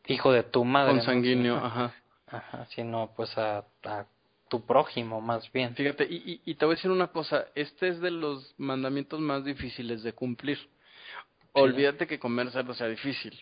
hijo 0.08 0.32
de 0.32 0.44
tu 0.44 0.64
madre. 0.64 0.94
Consanguíneo, 0.94 1.58
ajá. 1.58 1.94
Ajá, 2.28 2.68
sino 2.76 3.12
pues 3.16 3.36
a, 3.38 3.66
a 3.86 4.06
tu 4.50 4.66
prójimo 4.66 5.22
más 5.22 5.50
bien. 5.52 5.76
Fíjate, 5.76 6.06
y, 6.10 6.42
y, 6.44 6.56
te 6.56 6.66
voy 6.66 6.74
a 6.74 6.76
decir 6.76 6.92
una 6.92 7.08
cosa, 7.08 7.46
este 7.56 7.88
es 7.88 8.02
de 8.02 8.12
los 8.12 8.54
mandamientos 8.58 9.20
más 9.20 9.46
difíciles 9.46 10.04
de 10.04 10.14
cumplir. 10.14 10.60
Olvídate 11.54 12.08
que 12.08 12.20
comer 12.20 12.52
cerdo 12.52 12.74
sea 12.74 12.88
difícil. 12.88 13.40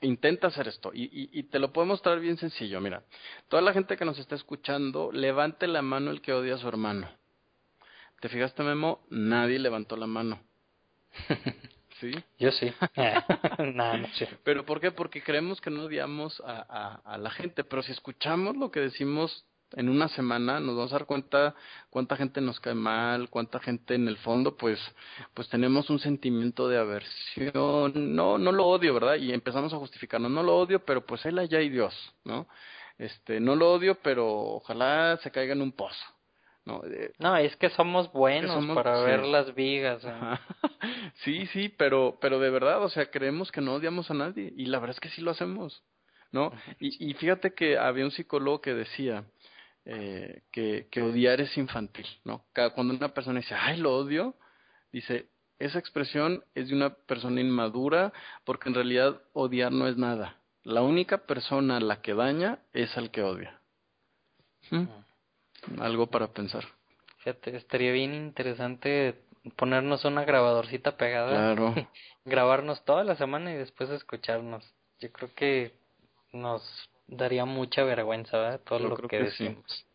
Intenta 0.00 0.48
hacer 0.48 0.66
esto 0.66 0.90
y, 0.92 1.04
y, 1.04 1.30
y, 1.32 1.44
te 1.44 1.60
lo 1.60 1.72
puedo 1.72 1.86
mostrar 1.86 2.18
bien 2.18 2.36
sencillo. 2.36 2.80
Mira, 2.80 3.04
toda 3.48 3.62
la 3.62 3.72
gente 3.72 3.96
que 3.96 4.04
nos 4.04 4.18
está 4.18 4.34
escuchando, 4.34 5.10
levante 5.12 5.66
la 5.68 5.80
mano 5.80 6.10
el 6.10 6.20
que 6.20 6.32
odia 6.32 6.56
a 6.56 6.58
su 6.58 6.68
hermano. 6.68 7.08
¿Te 8.20 8.28
fijaste, 8.28 8.62
Memo? 8.62 9.00
Nadie 9.10 9.58
levantó 9.58 9.96
la 9.96 10.06
mano. 10.06 10.40
¿Sí? 12.00 12.12
Yo 12.40 12.50
sí. 12.50 12.72
no, 13.58 13.96
no 13.96 14.08
sé. 14.14 14.28
¿Pero 14.42 14.64
por 14.64 14.80
qué? 14.80 14.90
Porque 14.90 15.22
creemos 15.22 15.60
que 15.60 15.70
no 15.70 15.84
odiamos 15.84 16.40
a, 16.44 16.66
a, 16.68 17.14
a 17.14 17.18
la 17.18 17.30
gente, 17.30 17.62
pero 17.62 17.82
si 17.82 17.92
escuchamos 17.92 18.56
lo 18.56 18.72
que 18.72 18.80
decimos 18.80 19.44
en 19.76 19.88
una 19.88 20.08
semana 20.08 20.60
nos 20.60 20.76
vamos 20.76 20.92
a 20.92 20.98
dar 20.98 21.06
cuenta 21.06 21.54
cuánta 21.90 22.16
gente 22.16 22.40
nos 22.40 22.60
cae 22.60 22.74
mal, 22.74 23.30
cuánta 23.30 23.58
gente 23.60 23.94
en 23.94 24.08
el 24.08 24.16
fondo 24.18 24.56
pues 24.56 24.78
pues 25.34 25.48
tenemos 25.48 25.90
un 25.90 25.98
sentimiento 25.98 26.68
de 26.68 26.78
aversión, 26.78 28.14
no 28.14 28.38
no 28.38 28.52
lo 28.52 28.66
odio, 28.66 28.94
¿verdad? 28.94 29.16
Y 29.16 29.32
empezamos 29.32 29.72
a 29.72 29.78
justificarnos, 29.78 30.30
no 30.30 30.42
lo 30.42 30.56
odio, 30.56 30.84
pero 30.84 31.04
pues 31.06 31.24
él 31.26 31.38
allá 31.38 31.58
hay 31.58 31.68
Dios, 31.68 31.94
¿no? 32.24 32.46
Este, 32.98 33.40
no 33.40 33.56
lo 33.56 33.72
odio, 33.72 33.98
pero 34.02 34.28
ojalá 34.28 35.18
se 35.22 35.30
caiga 35.30 35.54
en 35.54 35.62
un 35.62 35.72
pozo. 35.72 36.04
No, 36.64 36.80
no 37.18 37.36
es 37.36 37.56
que 37.56 37.70
somos 37.70 38.12
buenos 38.12 38.64
para 38.76 39.00
ver 39.02 39.24
las 39.24 39.52
vigas. 39.54 40.04
¿eh? 40.04 40.12
sí, 41.24 41.46
sí, 41.46 41.68
pero, 41.68 42.18
pero 42.20 42.38
de 42.38 42.50
verdad, 42.50 42.82
o 42.84 42.88
sea, 42.88 43.10
creemos 43.10 43.50
que 43.50 43.60
no 43.60 43.74
odiamos 43.74 44.10
a 44.10 44.14
nadie 44.14 44.52
y 44.56 44.66
la 44.66 44.78
verdad 44.78 44.94
es 44.94 45.00
que 45.00 45.08
sí 45.08 45.20
lo 45.20 45.32
hacemos, 45.32 45.82
¿no? 46.30 46.52
Y, 46.78 47.10
y 47.10 47.14
fíjate 47.14 47.52
que 47.54 47.78
había 47.78 48.04
un 48.04 48.12
psicólogo 48.12 48.60
que 48.60 48.74
decía, 48.74 49.24
eh, 49.84 50.42
que, 50.50 50.88
que 50.90 51.02
odiar 51.02 51.40
es 51.40 51.56
infantil, 51.58 52.06
¿no? 52.24 52.44
Cuando 52.74 52.94
una 52.94 53.12
persona 53.14 53.40
dice, 53.40 53.54
ay, 53.54 53.78
lo 53.78 53.96
odio, 53.96 54.36
dice, 54.92 55.28
esa 55.58 55.78
expresión 55.78 56.44
es 56.54 56.68
de 56.68 56.74
una 56.74 56.90
persona 56.90 57.40
inmadura 57.40 58.12
porque 58.44 58.68
en 58.68 58.74
realidad 58.74 59.20
odiar 59.32 59.72
no 59.72 59.86
es 59.86 59.96
nada. 59.96 60.36
La 60.64 60.82
única 60.82 61.18
persona 61.18 61.76
a 61.76 61.80
la 61.80 62.02
que 62.02 62.14
daña 62.14 62.58
es 62.72 62.96
al 62.96 63.10
que 63.10 63.22
odia. 63.22 63.60
¿Mm? 64.70 64.86
Algo 65.80 66.08
para 66.08 66.28
pensar. 66.28 66.64
Fíjate, 67.18 67.56
estaría 67.56 67.92
bien 67.92 68.14
interesante 68.14 69.24
ponernos 69.56 70.04
una 70.04 70.24
grabadorcita 70.24 70.96
pegada. 70.96 71.54
Claro. 71.54 71.74
grabarnos 72.24 72.84
toda 72.84 73.04
la 73.04 73.16
semana 73.16 73.52
y 73.52 73.56
después 73.56 73.90
escucharnos. 73.90 74.64
Yo 75.00 75.10
creo 75.12 75.34
que 75.34 75.74
nos 76.32 76.62
daría 77.06 77.44
mucha 77.44 77.84
vergüenza, 77.84 78.38
¿verdad? 78.38 78.60
Todo 78.64 78.78
lo 78.80 78.96
que, 78.96 79.18
decimos. 79.18 79.86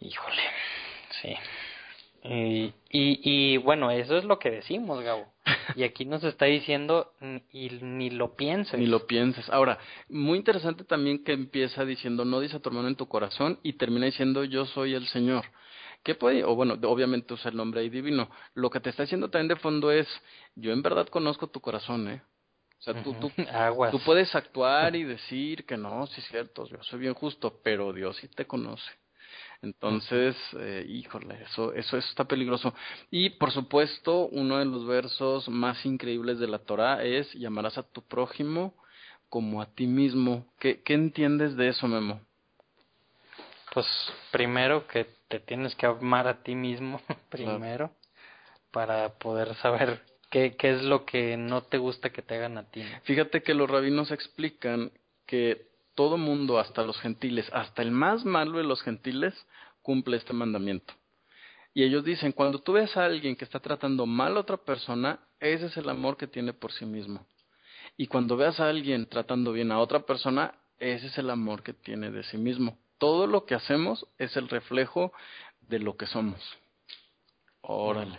Híjole, 0.00 0.42
sí. 1.20 1.36
Y, 2.22 2.64
y, 2.90 3.20
y, 3.22 3.56
bueno, 3.56 3.90
eso 3.90 4.16
es 4.16 4.24
lo 4.24 4.38
que 4.38 4.50
decimos, 4.50 5.02
Gabo. 5.02 5.32
Y 5.74 5.84
aquí 5.84 6.04
nos 6.04 6.22
está 6.24 6.46
diciendo, 6.46 7.12
y 7.52 7.70
ni 7.80 8.10
lo 8.10 8.34
pienses. 8.34 8.78
Ni 8.78 8.86
lo 8.86 9.06
pienses. 9.06 9.48
Ahora, 9.48 9.78
muy 10.08 10.38
interesante 10.38 10.84
también 10.84 11.24
que 11.24 11.32
empieza 11.32 11.84
diciendo, 11.84 12.24
no 12.24 12.40
dice 12.40 12.56
a 12.56 12.60
tu 12.60 12.68
hermano 12.68 12.88
en 12.88 12.96
tu 12.96 13.08
corazón, 13.08 13.58
y 13.62 13.74
termina 13.74 14.06
diciendo, 14.06 14.44
yo 14.44 14.66
soy 14.66 14.94
el 14.94 15.06
Señor. 15.08 15.46
¿Qué 16.02 16.14
puede? 16.14 16.44
O 16.44 16.54
bueno, 16.54 16.78
obviamente 16.82 17.34
usa 17.34 17.50
el 17.50 17.56
nombre 17.56 17.80
ahí 17.80 17.90
divino. 17.90 18.30
Lo 18.54 18.70
que 18.70 18.80
te 18.80 18.90
está 18.90 19.02
diciendo 19.02 19.30
también 19.30 19.48
de 19.48 19.56
fondo 19.56 19.90
es, 19.90 20.08
yo 20.54 20.72
en 20.72 20.82
verdad 20.82 21.08
conozco 21.08 21.48
tu 21.48 21.60
corazón, 21.60 22.08
¿eh? 22.08 22.22
O 22.80 22.82
sea, 22.82 23.02
tú, 23.02 23.14
tú, 23.14 23.30
tú 23.90 24.00
puedes 24.00 24.34
actuar 24.34 24.96
y 24.96 25.04
decir 25.04 25.66
que 25.66 25.76
no, 25.76 26.06
sí 26.06 26.20
es 26.20 26.26
cierto, 26.28 26.66
yo 26.66 26.82
soy 26.82 27.00
bien 27.00 27.14
justo, 27.14 27.60
pero 27.62 27.92
Dios 27.92 28.16
sí 28.16 28.28
te 28.28 28.46
conoce. 28.46 28.90
Entonces, 29.62 30.34
eh, 30.58 30.86
híjole, 30.88 31.42
eso, 31.42 31.74
eso 31.74 31.98
está 31.98 32.24
peligroso. 32.24 32.74
Y 33.10 33.30
por 33.30 33.50
supuesto, 33.52 34.26
uno 34.28 34.58
de 34.58 34.64
los 34.64 34.86
versos 34.86 35.48
más 35.50 35.84
increíbles 35.84 36.38
de 36.38 36.48
la 36.48 36.60
Torah 36.60 37.04
es 37.04 37.30
llamarás 37.34 37.76
a 37.76 37.82
tu 37.82 38.02
prójimo 38.02 38.74
como 39.28 39.60
a 39.60 39.66
ti 39.66 39.86
mismo. 39.86 40.46
¿Qué, 40.58 40.82
qué 40.82 40.94
entiendes 40.94 41.56
de 41.56 41.68
eso, 41.68 41.86
Memo? 41.86 42.22
Pues 43.74 43.86
primero 44.32 44.86
que 44.88 45.06
te 45.28 45.38
tienes 45.38 45.74
que 45.76 45.86
amar 45.86 46.26
a 46.26 46.42
ti 46.42 46.54
mismo 46.54 47.00
primero 47.28 47.92
para 48.72 49.10
poder 49.18 49.54
saber 49.56 50.02
¿Qué, 50.30 50.56
¿Qué 50.56 50.70
es 50.70 50.82
lo 50.82 51.04
que 51.04 51.36
no 51.36 51.62
te 51.62 51.78
gusta 51.78 52.10
que 52.10 52.22
te 52.22 52.36
hagan 52.36 52.56
a 52.56 52.70
ti? 52.70 52.82
Fíjate 53.02 53.42
que 53.42 53.54
los 53.54 53.68
rabinos 53.68 54.10
explican 54.10 54.92
que 55.26 55.66
todo 55.94 56.16
mundo, 56.16 56.58
hasta 56.58 56.82
los 56.82 56.98
gentiles, 57.00 57.50
hasta 57.52 57.82
el 57.82 57.90
más 57.90 58.24
malo 58.24 58.58
de 58.58 58.64
los 58.64 58.82
gentiles, 58.82 59.34
cumple 59.82 60.16
este 60.16 60.32
mandamiento. 60.32 60.94
Y 61.74 61.84
ellos 61.84 62.04
dicen, 62.04 62.32
cuando 62.32 62.60
tú 62.60 62.72
ves 62.72 62.96
a 62.96 63.04
alguien 63.04 63.36
que 63.36 63.44
está 63.44 63.60
tratando 63.60 64.06
mal 64.06 64.36
a 64.36 64.40
otra 64.40 64.56
persona, 64.56 65.20
ese 65.38 65.66
es 65.66 65.76
el 65.76 65.88
amor 65.88 66.16
que 66.16 66.26
tiene 66.26 66.52
por 66.52 66.72
sí 66.72 66.84
mismo. 66.84 67.26
Y 67.96 68.06
cuando 68.06 68.36
veas 68.36 68.58
a 68.60 68.68
alguien 68.68 69.06
tratando 69.06 69.52
bien 69.52 69.70
a 69.72 69.78
otra 69.78 70.00
persona, 70.00 70.54
ese 70.78 71.08
es 71.08 71.18
el 71.18 71.30
amor 71.30 71.62
que 71.62 71.74
tiene 71.74 72.10
de 72.10 72.22
sí 72.24 72.38
mismo. 72.38 72.78
Todo 72.98 73.26
lo 73.26 73.44
que 73.44 73.54
hacemos 73.54 74.06
es 74.18 74.36
el 74.36 74.48
reflejo 74.48 75.12
de 75.60 75.78
lo 75.78 75.96
que 75.96 76.06
somos. 76.06 76.40
Órale. 77.62 78.18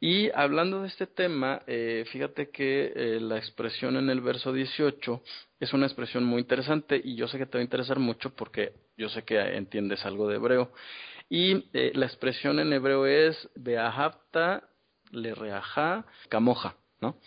Y 0.00 0.30
hablando 0.30 0.82
de 0.82 0.88
este 0.88 1.06
tema, 1.06 1.62
eh, 1.66 2.04
fíjate 2.10 2.50
que 2.50 2.92
eh, 2.94 3.20
la 3.20 3.36
expresión 3.36 3.96
en 3.96 4.10
el 4.10 4.20
verso 4.20 4.52
18 4.52 5.22
es 5.58 5.72
una 5.72 5.86
expresión 5.86 6.24
muy 6.24 6.40
interesante 6.40 7.00
y 7.02 7.16
yo 7.16 7.26
sé 7.26 7.38
que 7.38 7.46
te 7.46 7.58
va 7.58 7.60
a 7.60 7.64
interesar 7.64 7.98
mucho 7.98 8.34
porque 8.34 8.74
yo 8.96 9.08
sé 9.08 9.22
que 9.24 9.38
entiendes 9.38 10.04
algo 10.06 10.28
de 10.28 10.36
hebreo. 10.36 10.72
Y 11.28 11.68
eh, 11.72 11.92
la 11.94 12.06
expresión 12.06 12.60
en 12.60 12.72
hebreo 12.72 13.06
es 13.06 13.48
Beahapta 13.56 14.62
le 15.10 15.34
reaja 15.34 16.04
camoja, 16.28 16.76
¿no? 17.00 17.18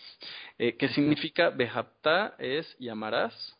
Eh, 0.58 0.76
¿Qué 0.76 0.88
significa 0.88 1.50
Behapta? 1.50 2.34
Es 2.38 2.76
llamarás, 2.78 3.56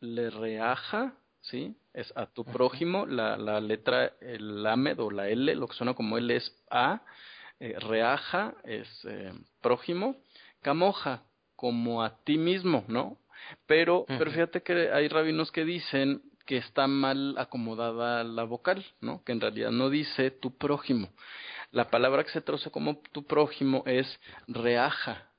le 0.00 0.30
reaja, 0.30 1.14
¿sí? 1.40 1.76
Es 1.92 2.12
a 2.16 2.26
tu 2.26 2.44
prójimo, 2.44 3.06
la, 3.06 3.36
la 3.36 3.60
letra, 3.60 4.12
el 4.20 4.62
lamed 4.62 4.98
o 4.98 5.10
la 5.10 5.28
L, 5.28 5.54
lo 5.54 5.68
que 5.68 5.76
suena 5.76 5.94
como 5.94 6.18
L 6.18 6.34
es 6.34 6.52
A 6.70 7.02
eh, 7.60 7.76
reaja 7.78 8.54
es 8.64 8.88
eh, 9.04 9.32
prójimo, 9.60 10.16
camoja 10.62 11.22
como 11.56 12.02
a 12.02 12.16
ti 12.24 12.36
mismo, 12.36 12.84
¿no? 12.88 13.18
Pero, 13.66 14.04
pero 14.06 14.30
fíjate 14.30 14.62
que 14.62 14.90
hay 14.92 15.08
rabinos 15.08 15.52
que 15.52 15.64
dicen 15.64 16.22
que 16.46 16.56
está 16.58 16.86
mal 16.86 17.36
acomodada 17.38 18.24
la 18.24 18.44
vocal, 18.44 18.84
¿no? 19.00 19.22
Que 19.24 19.32
en 19.32 19.40
realidad 19.40 19.70
no 19.70 19.90
dice 19.90 20.30
tu 20.30 20.56
prójimo. 20.56 21.10
La 21.70 21.90
palabra 21.90 22.24
que 22.24 22.30
se 22.30 22.40
traduce 22.40 22.70
como 22.70 22.98
tu 23.12 23.26
prójimo 23.26 23.82
es 23.86 24.20
reaja, 24.46 25.30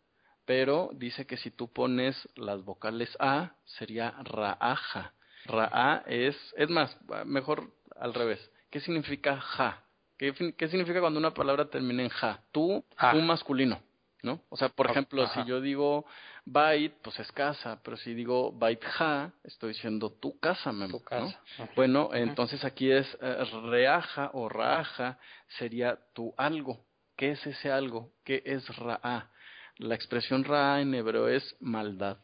pero 0.45 0.89
dice 0.93 1.25
que 1.25 1.37
si 1.37 1.51
tú 1.51 1.71
pones 1.71 2.27
las 2.35 2.63
vocales 2.63 3.15
a, 3.19 3.55
sería 3.65 4.11
raaja. 4.23 5.13
Raa 5.45 6.03
es, 6.07 6.35
es 6.57 6.69
más, 6.69 6.97
mejor 7.25 7.71
al 7.97 8.13
revés. 8.13 8.51
¿Qué 8.69 8.79
significa 8.79 9.39
ja? 9.39 9.84
¿Qué, 10.17 10.33
¿Qué, 10.57 10.67
significa 10.69 11.01
cuando 11.01 11.19
una 11.19 11.33
palabra 11.33 11.69
termina 11.69 12.03
en 12.03 12.09
ja? 12.09 12.39
Tú, 12.51 12.83
ah. 12.97 13.11
tú 13.11 13.19
masculino, 13.21 13.81
¿no? 14.23 14.41
O 14.49 14.55
sea, 14.55 14.69
por 14.69 14.89
ejemplo, 14.89 15.27
si 15.27 15.43
yo 15.45 15.59
digo 15.59 16.05
bait, 16.45 16.93
pues 17.01 17.19
es 17.19 17.31
casa, 17.33 17.81
pero 17.83 17.97
si 17.97 18.13
digo 18.13 18.53
bait 18.53 18.81
ja, 18.81 19.33
estoy 19.43 19.73
diciendo 19.73 20.11
tu 20.11 20.39
casa, 20.39 20.71
tu 20.89 21.03
casa. 21.03 21.39
Bueno, 21.75 22.11
entonces 22.13 22.63
aquí 22.63 22.91
es 22.91 23.05
eh, 23.21 23.43
reaja 23.69 24.31
o 24.33 24.47
raja, 24.47 25.19
sería 25.57 25.99
tu 26.13 26.33
algo. 26.37 26.85
¿Qué 27.17 27.31
es 27.31 27.45
ese 27.45 27.71
algo? 27.71 28.11
¿Qué 28.23 28.41
es 28.45 28.67
ra'a? 28.77 29.31
La 29.77 29.95
expresión 29.95 30.45
ra'a 30.45 30.81
en 30.81 30.93
hebreo 30.93 31.27
es 31.27 31.55
maldad. 31.59 32.17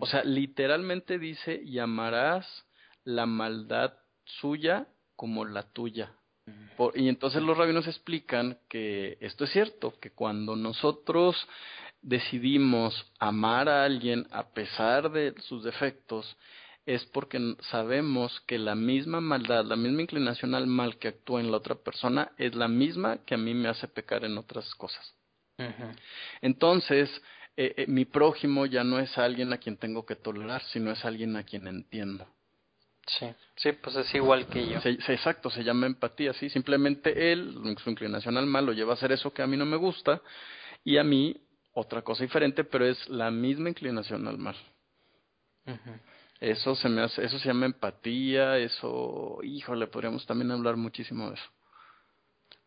O 0.00 0.06
sea, 0.06 0.24
literalmente 0.24 1.20
dice 1.20 1.64
llamarás 1.64 2.66
la 3.04 3.26
maldad 3.26 3.94
suya 4.24 4.88
como 5.14 5.44
la 5.44 5.62
tuya 5.62 6.17
y 6.94 7.08
entonces 7.08 7.42
los 7.42 7.56
rabinos 7.56 7.86
explican 7.86 8.58
que 8.68 9.18
esto 9.20 9.44
es 9.44 9.50
cierto, 9.50 9.94
que 10.00 10.10
cuando 10.10 10.54
nosotros 10.56 11.36
decidimos 12.02 13.10
amar 13.18 13.68
a 13.68 13.84
alguien 13.84 14.26
a 14.30 14.48
pesar 14.50 15.10
de 15.10 15.34
sus 15.40 15.64
defectos, 15.64 16.36
es 16.86 17.04
porque 17.06 17.56
sabemos 17.70 18.40
que 18.46 18.58
la 18.58 18.74
misma 18.74 19.20
maldad, 19.20 19.64
la 19.64 19.76
misma 19.76 20.02
inclinación 20.02 20.54
al 20.54 20.66
mal 20.66 20.98
que 20.98 21.08
actúa 21.08 21.40
en 21.40 21.50
la 21.50 21.58
otra 21.58 21.74
persona 21.74 22.32
es 22.38 22.54
la 22.54 22.68
misma 22.68 23.18
que 23.26 23.34
a 23.34 23.38
mí 23.38 23.52
me 23.52 23.68
hace 23.68 23.88
pecar 23.88 24.24
en 24.24 24.38
otras 24.38 24.74
cosas. 24.74 25.14
Entonces, 26.40 27.10
eh, 27.56 27.74
eh, 27.76 27.86
mi 27.88 28.04
prójimo 28.04 28.64
ya 28.66 28.84
no 28.84 29.00
es 29.00 29.18
alguien 29.18 29.52
a 29.52 29.58
quien 29.58 29.76
tengo 29.76 30.06
que 30.06 30.14
tolerar, 30.14 30.62
sino 30.72 30.92
es 30.92 31.04
alguien 31.04 31.36
a 31.36 31.42
quien 31.42 31.66
entiendo. 31.66 32.26
Sí, 33.08 33.26
sí, 33.56 33.72
pues 33.72 33.96
es 33.96 34.14
igual 34.14 34.46
que 34.48 34.68
yo. 34.68 34.78
exacto, 34.84 35.50
se 35.50 35.64
llama 35.64 35.86
empatía, 35.86 36.34
sí. 36.34 36.50
Simplemente 36.50 37.32
él, 37.32 37.76
su 37.82 37.90
inclinación 37.90 38.36
al 38.36 38.46
mal, 38.46 38.66
lo 38.66 38.72
lleva 38.72 38.92
a 38.92 38.96
hacer 38.96 39.12
eso 39.12 39.32
que 39.32 39.42
a 39.42 39.46
mí 39.46 39.56
no 39.56 39.64
me 39.64 39.76
gusta 39.76 40.20
y 40.84 40.98
a 40.98 41.04
mí 41.04 41.36
otra 41.72 42.02
cosa 42.02 42.22
diferente, 42.22 42.64
pero 42.64 42.86
es 42.86 43.08
la 43.08 43.30
misma 43.30 43.70
inclinación 43.70 44.26
al 44.28 44.38
mal. 44.38 44.56
Eso 46.40 46.74
se 46.76 46.88
me 46.88 47.02
hace, 47.02 47.24
eso 47.24 47.38
se 47.38 47.48
llama 47.48 47.66
empatía, 47.66 48.58
eso, 48.58 49.38
híjole, 49.42 49.86
podríamos 49.86 50.26
también 50.26 50.50
hablar 50.50 50.76
muchísimo 50.76 51.28
de 51.30 51.34
eso. 51.34 51.50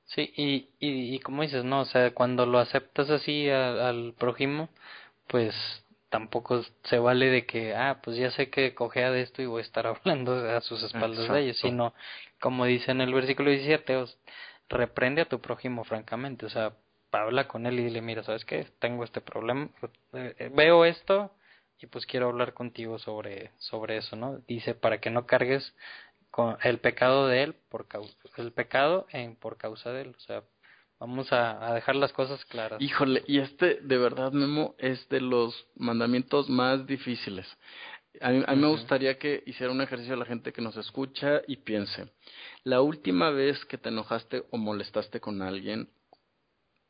Sí, 0.06 0.34
y, 0.36 0.70
y, 0.80 1.16
y 1.16 1.20
como 1.20 1.42
dices, 1.44 1.64
¿no? 1.64 1.82
O 1.82 1.86
sea, 1.86 2.14
cuando 2.14 2.46
lo 2.46 2.60
aceptas 2.60 3.10
así 3.10 3.50
al 3.50 4.14
prójimo, 4.18 4.70
pues 5.28 5.56
tampoco 6.12 6.62
se 6.84 7.00
vale 7.00 7.28
de 7.28 7.46
que, 7.46 7.74
ah, 7.74 8.02
pues 8.04 8.18
ya 8.18 8.30
sé 8.32 8.50
que 8.50 8.76
cogea 8.76 9.10
de 9.10 9.22
esto 9.22 9.42
y 9.42 9.46
voy 9.46 9.62
a 9.62 9.66
estar 9.66 9.88
hablando 9.88 10.34
a 10.36 10.62
sus 10.62 10.84
espaldas 10.84 11.28
de 11.32 11.40
ellos, 11.40 11.58
sino, 11.58 11.96
como 12.40 12.66
dice 12.66 12.92
en 12.92 13.02
el 13.02 13.14
versículo 13.14 13.50
17, 13.50 14.06
reprende 14.70 15.22
a 15.22 15.30
tu 15.30 15.40
prójimo 15.40 15.84
francamente, 15.84 16.46
o 16.46 16.50
sea, 16.50 16.74
habla 17.12 17.48
con 17.48 17.66
él 17.66 17.80
y 17.80 17.86
dile, 17.86 18.02
mira, 18.02 18.24
¿sabes 18.24 18.46
qué? 18.46 18.68
Tengo 18.80 19.04
este 19.04 19.22
problema, 19.22 19.70
eh, 20.14 20.52
veo 20.54 20.86
esto 20.86 21.32
y 21.80 21.88
pues 21.88 22.06
quiero 22.06 22.28
hablar 22.28 22.54
contigo 22.54 23.00
sobre, 23.00 23.52
sobre 23.58 23.98
eso, 23.98 24.16
¿no? 24.16 24.38
Dice, 24.48 24.76
para 24.76 25.00
que 25.00 25.10
no 25.10 25.26
cargues 25.26 25.74
con 26.30 26.58
el 26.62 26.80
pecado 26.80 27.28
de 27.28 27.44
él 27.44 27.56
por 27.70 27.88
causa, 27.88 28.14
el 28.38 28.52
pecado 28.52 29.08
en, 29.12 29.36
por 29.36 29.58
causa 29.58 29.92
de 29.92 30.02
él, 30.02 30.16
o 30.16 30.20
sea, 30.20 30.44
vamos 31.02 31.34
a, 31.34 31.74
dejar 31.74 31.96
las 31.96 32.14
cosas 32.14 32.46
claras. 32.46 32.80
Híjole, 32.80 33.24
y 33.26 33.40
este 33.40 33.80
de 33.82 33.98
verdad, 33.98 34.32
Memo, 34.32 34.76
es 34.78 35.10
de 35.10 35.20
los 35.20 35.68
mandamientos 35.76 36.48
más 36.48 36.86
difíciles. 36.86 37.48
A 38.22 38.30
mí, 38.30 38.44
a 38.46 38.56
mí 38.56 38.62
me 38.62 38.68
gustaría 38.68 39.18
que 39.18 39.42
hiciera 39.48 39.72
un 39.72 39.82
ejercicio 39.82 40.14
a 40.14 40.18
la 40.18 40.26
gente 40.26 40.54
que 40.54 40.62
nos 40.62 40.78
escucha 40.78 41.42
y 41.48 41.58
piense, 41.58 42.12
la 42.64 42.82
última 42.82 43.32
vez 43.32 43.66
que 43.66 43.80
te 43.80 43.90
enojaste 43.90 44.44
o 44.52 44.58
molestaste 44.58 45.20
con 45.20 45.42
alguien, 45.42 45.90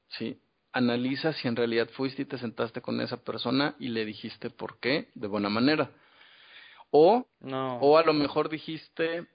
¿sí? 0.09 0.41
Analiza 0.73 1.31
si 1.33 1.47
en 1.47 1.55
realidad 1.55 1.89
fuiste 1.93 2.23
y 2.23 2.25
te 2.25 2.37
sentaste 2.37 2.81
con 2.81 2.99
esa 2.99 3.17
persona 3.17 3.75
y 3.79 3.89
le 3.89 4.03
dijiste 4.03 4.49
por 4.49 4.79
qué 4.79 5.09
de 5.15 5.27
buena 5.27 5.49
manera. 5.49 5.89
O, 6.89 7.25
no. 7.39 7.77
o 7.77 7.97
a 7.97 8.03
lo 8.03 8.11
mejor 8.11 8.49
dijiste, 8.49 9.25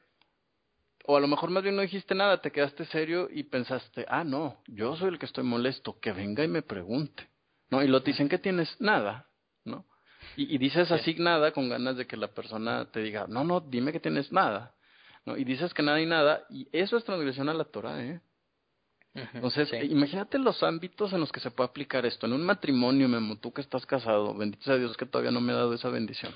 o 1.06 1.16
a 1.16 1.20
lo 1.20 1.28
mejor 1.28 1.50
más 1.50 1.62
bien 1.62 1.76
no 1.76 1.82
dijiste 1.82 2.14
nada, 2.14 2.40
te 2.40 2.50
quedaste 2.50 2.84
serio 2.86 3.28
y 3.30 3.44
pensaste, 3.44 4.04
ah, 4.08 4.24
no, 4.24 4.62
yo 4.66 4.96
soy 4.96 5.08
el 5.08 5.18
que 5.18 5.26
estoy 5.26 5.44
molesto, 5.44 5.98
que 6.00 6.12
venga 6.12 6.44
y 6.44 6.48
me 6.48 6.62
pregunte. 6.62 7.28
¿No? 7.70 7.82
Y 7.82 7.88
lo 7.88 8.02
te 8.02 8.12
dicen 8.12 8.28
que 8.28 8.38
tienes 8.38 8.80
nada, 8.80 9.26
¿no? 9.64 9.86
Y, 10.36 10.54
y 10.54 10.58
dices 10.58 10.92
así 10.92 11.14
nada 11.14 11.50
con 11.50 11.68
ganas 11.68 11.96
de 11.96 12.06
que 12.06 12.16
la 12.16 12.28
persona 12.28 12.84
te 12.92 13.00
diga, 13.00 13.26
no, 13.28 13.42
no, 13.42 13.60
dime 13.60 13.92
que 13.92 13.98
tienes 13.98 14.30
nada. 14.30 14.74
¿No? 15.24 15.36
Y 15.36 15.42
dices 15.42 15.74
que 15.74 15.82
nada 15.82 16.00
y 16.00 16.06
nada, 16.06 16.46
y 16.48 16.68
eso 16.70 16.96
es 16.96 17.04
transgresión 17.04 17.48
a 17.48 17.54
la 17.54 17.64
Torah, 17.64 18.04
¿eh? 18.04 18.20
Entonces, 19.32 19.70
imagínate 19.84 20.38
los 20.38 20.62
ámbitos 20.62 21.12
en 21.12 21.20
los 21.20 21.32
que 21.32 21.40
se 21.40 21.50
puede 21.50 21.70
aplicar 21.70 22.04
esto. 22.04 22.26
En 22.26 22.34
un 22.34 22.44
matrimonio, 22.44 23.08
Memo, 23.08 23.38
tú 23.38 23.50
que 23.50 23.62
estás 23.62 23.86
casado, 23.86 24.34
bendito 24.34 24.62
sea 24.64 24.76
Dios 24.76 24.94
que 24.96 25.06
todavía 25.06 25.30
no 25.30 25.40
me 25.40 25.52
ha 25.52 25.56
dado 25.56 25.72
esa 25.72 25.88
bendición. 25.88 26.34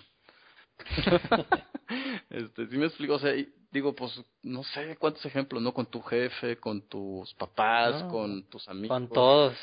este, 2.31 2.67
sí 2.69 2.79
me 2.79 2.87
explico, 2.87 3.15
o 3.15 3.19
sea, 3.19 3.35
digo, 3.71 3.95
pues, 3.95 4.21
no 4.43 4.63
sé 4.65 4.97
cuántos 4.97 5.25
ejemplos, 5.25 5.63
¿no? 5.63 5.73
Con 5.73 5.87
tu 5.87 6.01
jefe, 6.03 6.57
con 6.57 6.83
tus 6.83 7.33
papás, 7.35 8.03
con 8.05 8.45
tus 8.45 8.69
amigos. 8.69 8.97
Con 8.97 9.09
todos. 9.09 9.55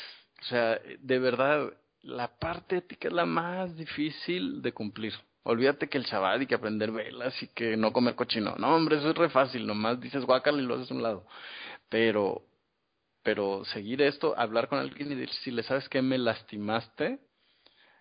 O 0.42 0.46
sea, 0.46 0.80
de 1.00 1.20
verdad, 1.20 1.74
la 2.02 2.28
parte 2.28 2.78
ética 2.78 3.08
es 3.08 3.14
la 3.14 3.26
más 3.26 3.76
difícil 3.76 4.62
de 4.62 4.72
cumplir. 4.72 5.14
Olvídate 5.44 5.88
que 5.88 5.98
el 5.98 6.04
Shabbat 6.04 6.42
y 6.42 6.48
que 6.48 6.56
aprender 6.56 6.92
velas 6.92 7.42
y 7.42 7.48
que 7.48 7.78
no 7.78 7.94
comer 7.94 8.16
cochino. 8.16 8.56
No, 8.58 8.76
hombre, 8.76 8.98
eso 8.98 9.12
es 9.12 9.16
re 9.16 9.30
fácil. 9.30 9.66
Nomás 9.66 10.00
dices 10.00 10.26
guácala 10.26 10.62
y 10.62 10.66
lo 10.66 10.76
haces 10.76 10.92
a 10.92 10.94
un 10.94 11.04
lado. 11.04 11.26
Pero, 11.90 12.44
pero 13.24 13.64
seguir 13.66 14.02
esto, 14.02 14.38
hablar 14.38 14.68
con 14.68 14.80
alguien 14.80 15.12
y 15.12 15.16
decir, 15.16 15.34
si 15.44 15.52
le 15.52 15.64
sabes 15.64 15.88
que 15.88 16.02
me 16.02 16.18
lastimaste, 16.18 17.20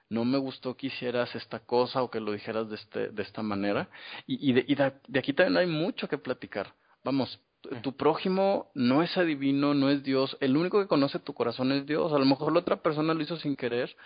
no 0.09 0.25
me 0.25 0.39
gustó 0.39 0.77
que 0.77 0.89
hicieras 0.89 1.35
esta 1.35 1.61
cosa 1.61 2.03
o 2.03 2.11
que 2.11 2.21
lo 2.21 2.33
dijeras 2.33 2.69
de, 2.69 2.77
este, 2.77 3.09
de 3.09 3.23
esta 3.23 3.43
manera. 3.43 3.89
Y, 4.27 4.51
y, 4.51 4.53
de, 4.53 4.65
y 4.69 4.75
de, 4.75 5.19
aquí 5.19 5.33
también 5.33 5.57
hay 5.57 5.67
mucho 5.67 6.09
que 6.09 6.19
platicar. 6.19 6.73
Vamos, 7.05 7.41
tu 7.83 7.97
prójimo 7.97 8.71
no 8.75 9.03
es 9.03 9.17
adivino, 9.17 9.75
no 9.75 9.91
es 9.91 10.03
Dios, 10.03 10.37
el 10.41 10.57
único 10.57 10.81
que 10.81 10.87
conoce 10.87 11.19
tu 11.19 11.35
corazón 11.35 11.73
es 11.73 11.87
Dios, 11.87 12.13
a 12.13 12.19
lo 12.19 12.25
mejor 12.25 12.53
la 12.53 12.61
otra 12.61 12.77
persona 12.77 13.15
lo 13.15 13.23
hizo 13.23 13.37
sin 13.37 13.57
querer, 13.57 13.97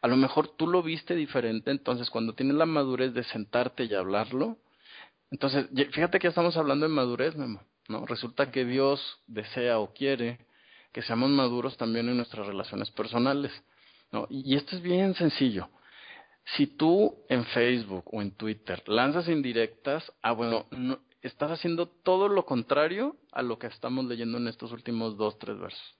a 0.00 0.08
lo 0.08 0.16
mejor 0.16 0.48
tú 0.48 0.66
lo 0.66 0.82
viste 0.82 1.14
diferente, 1.14 1.70
entonces 1.70 2.10
cuando 2.10 2.34
tienes 2.34 2.56
la 2.56 2.66
madurez 2.66 3.14
de 3.14 3.22
sentarte 3.24 3.84
y 3.84 3.94
hablarlo, 3.94 4.58
entonces 5.30 5.66
fíjate 5.92 6.18
que 6.18 6.24
ya 6.24 6.30
estamos 6.30 6.56
hablando 6.56 6.88
de 6.88 6.94
madurez, 6.94 7.36
Memo, 7.36 7.62
¿no? 7.88 8.06
Resulta 8.06 8.50
que 8.50 8.64
Dios 8.64 9.20
desea 9.26 9.78
o 9.78 9.92
quiere 9.92 10.38
que 10.94 11.02
seamos 11.02 11.28
maduros 11.28 11.76
también 11.76 12.08
en 12.08 12.16
nuestras 12.16 12.46
relaciones 12.46 12.88
personales. 12.92 13.50
¿No? 14.14 14.26
Y 14.30 14.56
esto 14.56 14.76
es 14.76 14.82
bien 14.82 15.14
sencillo. 15.14 15.68
Si 16.56 16.66
tú 16.66 17.24
en 17.28 17.44
Facebook 17.46 18.04
o 18.12 18.22
en 18.22 18.30
Twitter 18.32 18.82
lanzas 18.86 19.28
indirectas, 19.28 20.10
ah, 20.22 20.32
bueno, 20.32 20.66
no, 20.70 21.00
estás 21.22 21.50
haciendo 21.50 21.88
todo 21.88 22.28
lo 22.28 22.44
contrario 22.44 23.16
a 23.32 23.42
lo 23.42 23.58
que 23.58 23.66
estamos 23.66 24.04
leyendo 24.04 24.38
en 24.38 24.48
estos 24.48 24.72
últimos 24.72 25.16
dos, 25.16 25.38
tres 25.38 25.58
versos. 25.58 25.96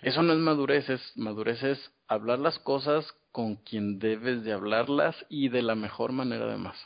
Eso 0.00 0.22
no 0.22 0.32
es 0.32 0.38
madurez, 0.38 0.88
es 0.88 1.16
madurez 1.16 1.62
es 1.62 1.92
hablar 2.08 2.38
las 2.38 2.58
cosas 2.58 3.06
con 3.30 3.56
quien 3.56 3.98
debes 3.98 4.42
de 4.44 4.52
hablarlas 4.52 5.14
y 5.28 5.50
de 5.50 5.62
la 5.62 5.74
mejor 5.74 6.12
manera 6.12 6.46
además. 6.46 6.76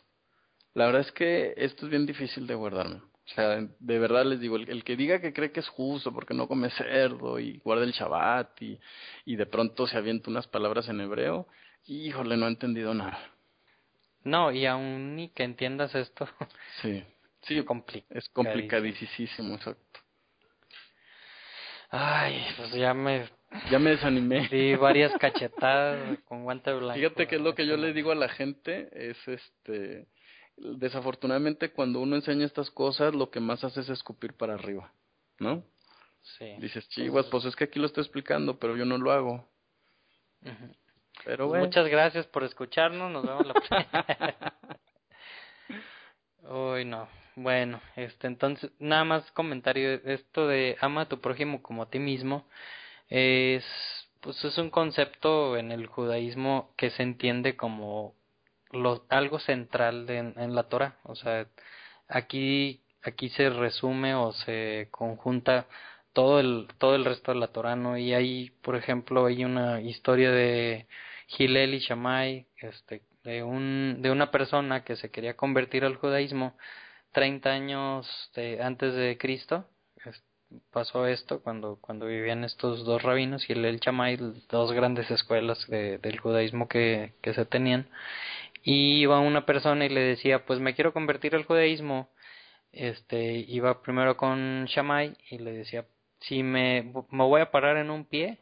La 0.75 0.87
verdad 0.87 1.03
es 1.03 1.13
que 1.13 1.55
esto 1.57 1.87
es 1.87 1.91
bien 1.91 2.05
difícil 2.05 2.47
de 2.49 2.57
guardarme. 2.57 3.01
O 3.27 3.29
sea, 3.35 3.61
de 3.61 3.99
verdad 3.99 4.25
les 4.25 4.39
digo, 4.39 4.57
el, 4.57 4.85
que 4.85 4.97
diga 4.97 5.21
que 5.21 5.33
cree 5.33 5.51
que 5.51 5.61
es 5.61 5.69
justo 5.69 6.13
porque 6.13 6.33
no 6.33 6.47
come 6.47 6.71
cerdo 6.71 7.41
y 7.41 7.59
guarda 7.59 7.85
el 7.85 7.93
Shabbat 7.93 8.63
y, 8.63 8.79
y 9.25 9.37
de 9.37 9.47
pronto 9.47 9.87
se 9.87 9.97
avienta 9.97 10.31
unas 10.31 10.47
palabras 10.47 10.89
en 10.89 11.01
hebreo, 11.01 11.49
híjole, 11.87 12.37
no 12.37 12.47
ha 12.47 12.49
entendido 12.49 12.95
nada. 12.95 13.19
No, 14.23 14.53
y 14.53 14.67
aún 14.67 15.17
ni 15.17 15.29
que 15.31 15.43
entiendas 15.43 15.95
esto. 15.95 16.29
Sí, 16.83 17.03
sí, 17.43 17.65
es 18.11 18.29
complicadísimo, 18.29 19.55
exacto. 19.55 20.01
Ay, 21.91 22.45
pues 22.57 22.73
ya 22.73 22.93
me... 22.93 23.29
Ya 23.71 23.79
me 23.79 23.91
desanimé. 23.91 24.49
Di 24.51 24.75
varias 24.75 25.13
cachetadas 25.21 26.19
con 26.25 26.45
guante 26.45 26.73
blanco. 26.73 26.95
Fíjate 26.95 27.27
que 27.27 27.37
es 27.37 27.41
lo 27.41 27.55
que 27.55 27.67
yo 27.67 27.77
le 27.77 27.93
digo 27.93 28.13
a 28.13 28.17
la 28.17 28.29
gente, 28.29 28.89
es 28.93 29.17
este 29.29 30.07
desafortunadamente 30.57 31.71
cuando 31.71 32.01
uno 32.01 32.17
enseña 32.17 32.47
estas 32.47 32.71
cosas, 32.71 33.15
lo 33.15 33.31
que 33.31 33.41
más 33.41 33.63
hace 33.65 33.81
es 33.81 33.89
escupir 33.89 34.35
para 34.35 34.55
arriba, 34.55 34.93
¿no? 35.39 35.63
Sí. 36.39 36.57
Dices, 36.59 36.89
chivas, 36.89 37.27
pues 37.27 37.45
es 37.45 37.55
que 37.55 37.65
aquí 37.65 37.79
lo 37.79 37.87
estoy 37.87 38.03
explicando, 38.03 38.59
pero 38.59 38.77
yo 38.77 38.85
no 38.85 38.99
lo 38.99 39.13
hago. 39.13 39.49
Pero 41.25 41.49
pues 41.49 41.61
Muchas 41.61 41.89
gracias 41.89 42.27
por 42.27 42.45
escucharnos, 42.45 43.11
nos 43.11 43.25
vemos 43.25 43.47
la 43.47 43.55
próxima. 43.55 44.05
Uy, 46.49 46.85
no. 46.85 47.09
Bueno, 47.37 47.81
este, 47.97 48.27
entonces, 48.27 48.71
nada 48.79 49.05
más 49.05 49.31
comentario. 49.33 50.01
Esto 50.05 50.47
de 50.49 50.77
ama 50.81 51.03
a 51.03 51.09
tu 51.09 51.21
prójimo 51.21 51.63
como 51.63 51.83
a 51.83 51.91
ti 51.91 51.99
mismo 51.99 52.47
es, 53.09 53.65
pues 54.21 54.43
es 54.45 54.57
un 54.59 54.71
concepto 54.71 55.57
en 55.57 55.71
el 55.71 55.87
judaísmo 55.87 56.73
que 56.77 56.91
se 56.91 57.03
entiende 57.03 57.57
como 57.57 58.15
lo, 58.73 59.05
algo 59.09 59.39
central 59.39 60.07
de, 60.07 60.19
en, 60.19 60.55
la 60.55 60.65
Torah. 60.69 60.99
O 61.05 61.15
sea, 61.15 61.47
aquí, 62.09 62.83
aquí 63.03 63.29
se 63.31 63.51
resume 63.51 64.15
o 64.15 64.33
se 64.33 64.89
conjunta 64.91 65.67
todo 66.13 66.41
el, 66.41 66.69
todo 66.79 66.95
el 66.97 67.05
resto 67.05 67.33
de 67.33 67.39
la 67.39 67.49
Torah, 67.49 67.77
¿no? 67.77 67.99
Y 67.99 68.15
hay, 68.15 68.51
por 68.63 68.77
ejemplo, 68.77 69.27
hay 69.27 69.45
una 69.45 69.81
historia 69.81 70.31
de 70.31 70.87
Gilel 71.29 71.75
y 71.75 71.79
Shammai, 71.81 72.47
este, 72.59 73.03
de, 73.25 73.43
un, 73.43 73.99
de 74.01 74.11
una 74.11 74.31
persona 74.31 74.85
que 74.85 74.97
se 74.97 75.11
quería 75.11 75.37
convertir 75.37 75.85
al 75.85 75.97
judaísmo 75.97 76.57
30 77.13 77.51
años 77.51 78.31
antes 78.61 78.95
de 78.95 79.19
Cristo. 79.19 79.67
pasó 80.71 81.07
esto 81.07 81.43
cuando, 81.43 81.79
cuando 81.81 82.07
vivían 82.07 82.45
estos 82.45 82.85
dos 82.85 83.03
rabinos, 83.03 83.49
y 83.51 83.55
Shammai, 83.55 84.17
dos 84.49 84.73
grandes 84.73 85.11
escuelas 85.11 85.67
de, 85.69 85.99
del 85.99 86.21
judaísmo 86.21 86.69
que, 86.69 87.15
que 87.23 87.35
se 87.35 87.45
tenían 87.47 87.89
y 88.67 89.01
iba 89.01 89.21
una 89.21 89.47
persona 89.47 89.87
y 89.87 89.89
le 89.89 90.01
decía, 90.01 90.45
pues 90.45 90.59
me 90.59 90.75
quiero 90.75 90.93
convertir 90.93 91.37
al 91.37 91.45
judaísmo. 91.45 92.11
Este, 92.73 93.37
iba 93.37 93.81
primero 93.81 94.17
con 94.17 94.65
Shammai 94.65 95.17
y 95.31 95.39
le 95.39 95.53
decía, 95.53 95.87
si 96.19 96.43
me, 96.43 96.93
me 97.11 97.25
voy 97.25 97.43
a 97.43 97.53
parar 97.53 97.77
en 97.77 97.91
un 97.91 98.05
pie 98.05 98.41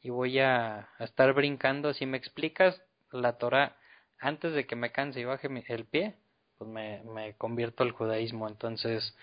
y 0.00 0.10
voy 0.10 0.38
a, 0.38 0.90
estar 1.00 1.32
brincando, 1.32 1.92
si 1.92 2.06
me 2.06 2.16
explicas 2.16 2.80
la 3.10 3.36
Torah 3.36 3.76
antes 4.20 4.52
de 4.52 4.64
que 4.64 4.76
me 4.76 4.92
canse 4.92 5.18
y 5.18 5.24
baje 5.24 5.48
el 5.66 5.84
pie, 5.86 6.14
pues 6.56 6.70
me, 6.70 7.02
me 7.12 7.34
convierto 7.34 7.82
al 7.82 7.90
judaísmo. 7.90 8.46
Entonces, 8.46 9.16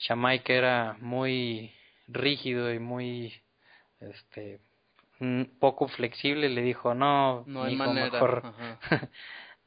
Shammai, 0.00 0.44
que 0.44 0.56
era 0.56 0.98
muy 1.00 1.72
rígido 2.08 2.74
y 2.74 2.78
muy 2.78 3.32
este 4.00 4.60
poco 5.58 5.88
flexible, 5.88 6.50
le 6.50 6.60
dijo, 6.60 6.94
no, 6.94 7.44
no 7.46 7.62
hay 7.64 7.74
manera. 7.74 8.10
mejor 8.10 8.42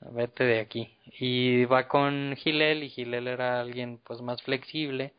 vete 0.01 0.43
de 0.43 0.59
aquí. 0.59 0.97
Y 1.19 1.65
va 1.65 1.87
con 1.87 2.35
Gilel 2.37 2.83
y 2.83 2.89
Gilel 2.89 3.27
era 3.27 3.59
alguien 3.61 3.99
pues 4.03 4.21
más 4.21 4.41
flexible 4.41 5.13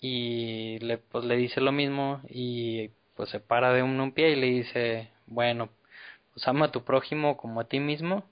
y 0.00 0.78
le 0.80 0.98
pues 0.98 1.24
le 1.24 1.36
dice 1.36 1.60
lo 1.60 1.72
mismo 1.72 2.20
y 2.28 2.90
pues 3.16 3.30
se 3.30 3.40
para 3.40 3.72
de 3.72 3.82
un, 3.82 4.00
un 4.00 4.12
pie 4.12 4.30
y 4.30 4.36
le 4.36 4.46
dice, 4.46 5.10
bueno, 5.26 5.70
pues 6.32 6.46
ama 6.48 6.66
a 6.66 6.72
tu 6.72 6.84
prójimo 6.84 7.36
como 7.36 7.60
a 7.60 7.68
ti 7.68 7.80
mismo. 7.80 8.24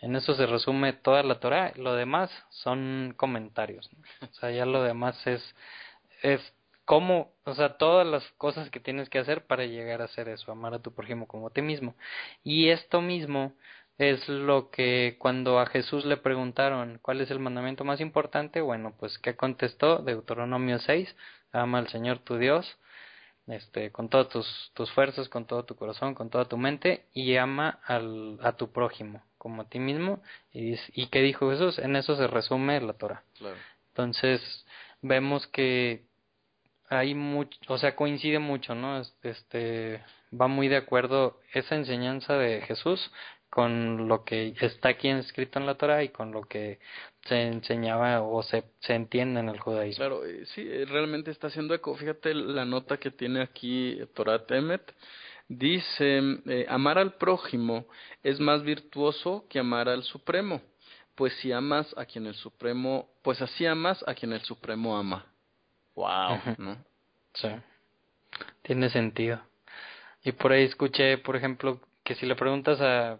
En 0.00 0.16
eso 0.16 0.34
se 0.34 0.46
resume 0.46 0.94
toda 0.94 1.22
la 1.22 1.40
Torah, 1.40 1.72
lo 1.76 1.94
demás 1.94 2.30
son 2.48 3.12
comentarios. 3.16 3.90
O 4.22 4.34
sea, 4.34 4.50
ya 4.50 4.64
lo 4.64 4.82
demás 4.82 5.26
es 5.26 5.54
es 6.22 6.40
cómo, 6.90 7.32
o 7.44 7.54
sea, 7.54 7.76
todas 7.78 8.06
las 8.06 8.24
cosas 8.32 8.70
que 8.70 8.80
tienes 8.80 9.08
que 9.08 9.18
hacer 9.20 9.46
para 9.46 9.64
llegar 9.64 10.02
a 10.02 10.06
hacer 10.06 10.28
eso, 10.28 10.50
amar 10.50 10.74
a 10.74 10.80
tu 10.80 10.92
prójimo 10.92 11.28
como 11.28 11.46
a 11.46 11.50
ti 11.52 11.62
mismo. 11.62 11.94
Y 12.42 12.70
esto 12.70 13.00
mismo 13.00 13.52
es 14.00 14.28
lo 14.28 14.70
que 14.70 15.16
cuando 15.18 15.60
a 15.60 15.66
Jesús 15.66 16.06
le 16.06 16.16
preguntaron 16.16 16.98
cuál 17.02 17.20
es 17.20 17.30
el 17.30 17.38
mandamiento 17.38 17.84
más 17.84 18.00
importante, 18.00 18.62
bueno, 18.62 18.94
pues 18.98 19.18
¿qué 19.18 19.36
contestó? 19.36 19.98
Deuteronomio 19.98 20.78
6, 20.78 21.14
ama 21.52 21.78
al 21.78 21.88
Señor 21.88 22.20
tu 22.20 22.38
Dios, 22.38 22.78
este, 23.46 23.92
con 23.92 24.08
todas 24.08 24.28
tus, 24.28 24.72
tus 24.74 24.90
fuerzas, 24.92 25.28
con 25.28 25.44
todo 25.44 25.64
tu 25.64 25.76
corazón, 25.76 26.14
con 26.14 26.30
toda 26.30 26.46
tu 26.46 26.56
mente, 26.56 27.04
y 27.12 27.36
ama 27.36 27.80
al, 27.84 28.38
a 28.42 28.52
tu 28.52 28.72
prójimo 28.72 29.22
como 29.36 29.62
a 29.62 29.68
ti 29.68 29.78
mismo. 29.78 30.22
Y, 30.52 30.76
¿Y 30.94 31.06
qué 31.08 31.20
dijo 31.20 31.50
Jesús? 31.50 31.78
En 31.78 31.96
eso 31.96 32.16
se 32.16 32.26
resume 32.26 32.80
la 32.80 32.92
Torah. 32.94 33.22
Entonces, 33.88 34.66
vemos 35.02 35.46
que 35.46 36.04
hay 36.88 37.14
mucho, 37.14 37.58
o 37.68 37.78
sea, 37.78 37.96
coincide 37.96 38.38
mucho, 38.38 38.74
¿no? 38.74 39.00
Este, 39.22 40.02
va 40.38 40.46
muy 40.46 40.68
de 40.68 40.76
acuerdo 40.76 41.40
esa 41.52 41.74
enseñanza 41.74 42.34
de 42.34 42.60
Jesús 42.62 43.10
con 43.50 44.06
lo 44.06 44.24
que 44.24 44.54
está 44.60 44.90
aquí 44.90 45.08
escrito 45.08 45.58
en 45.58 45.66
la 45.66 45.74
Torah 45.74 46.04
y 46.04 46.10
con 46.10 46.30
lo 46.30 46.42
que 46.42 46.78
se 47.24 47.48
enseñaba 47.48 48.22
o 48.22 48.42
se, 48.44 48.62
se 48.78 48.94
entiende 48.94 49.40
en 49.40 49.48
el 49.48 49.58
judaísmo. 49.58 50.04
Claro, 50.04 50.24
eh, 50.24 50.46
sí, 50.46 50.62
eh, 50.66 50.86
realmente 50.88 51.32
está 51.32 51.48
haciendo 51.48 51.74
eco. 51.74 51.94
Fíjate 51.96 52.32
la 52.32 52.64
nota 52.64 52.96
que 52.96 53.10
tiene 53.10 53.42
aquí 53.42 54.00
Torah 54.14 54.46
Temet. 54.46 54.94
Dice, 55.48 56.20
eh, 56.46 56.64
amar 56.68 56.96
al 56.98 57.14
prójimo 57.14 57.86
es 58.22 58.38
más 58.38 58.62
virtuoso 58.62 59.46
que 59.50 59.58
amar 59.58 59.88
al 59.88 60.04
Supremo, 60.04 60.62
pues 61.16 61.32
si 61.38 61.50
amas 61.50 61.92
a 61.98 62.04
quien 62.04 62.28
el 62.28 62.34
Supremo, 62.34 63.08
pues 63.22 63.42
así 63.42 63.66
amas 63.66 64.02
a 64.06 64.14
quien 64.14 64.32
el 64.32 64.42
Supremo 64.42 64.96
ama. 64.96 65.26
Wow, 65.96 66.38
¿no? 66.58 66.76
Sí, 67.34 67.48
tiene 68.62 68.90
sentido. 68.90 69.40
Y 70.22 70.30
por 70.30 70.52
ahí 70.52 70.62
escuché, 70.62 71.18
por 71.18 71.34
ejemplo, 71.34 71.80
que 72.04 72.14
si 72.14 72.26
le 72.26 72.36
preguntas 72.36 72.80
a 72.80 73.18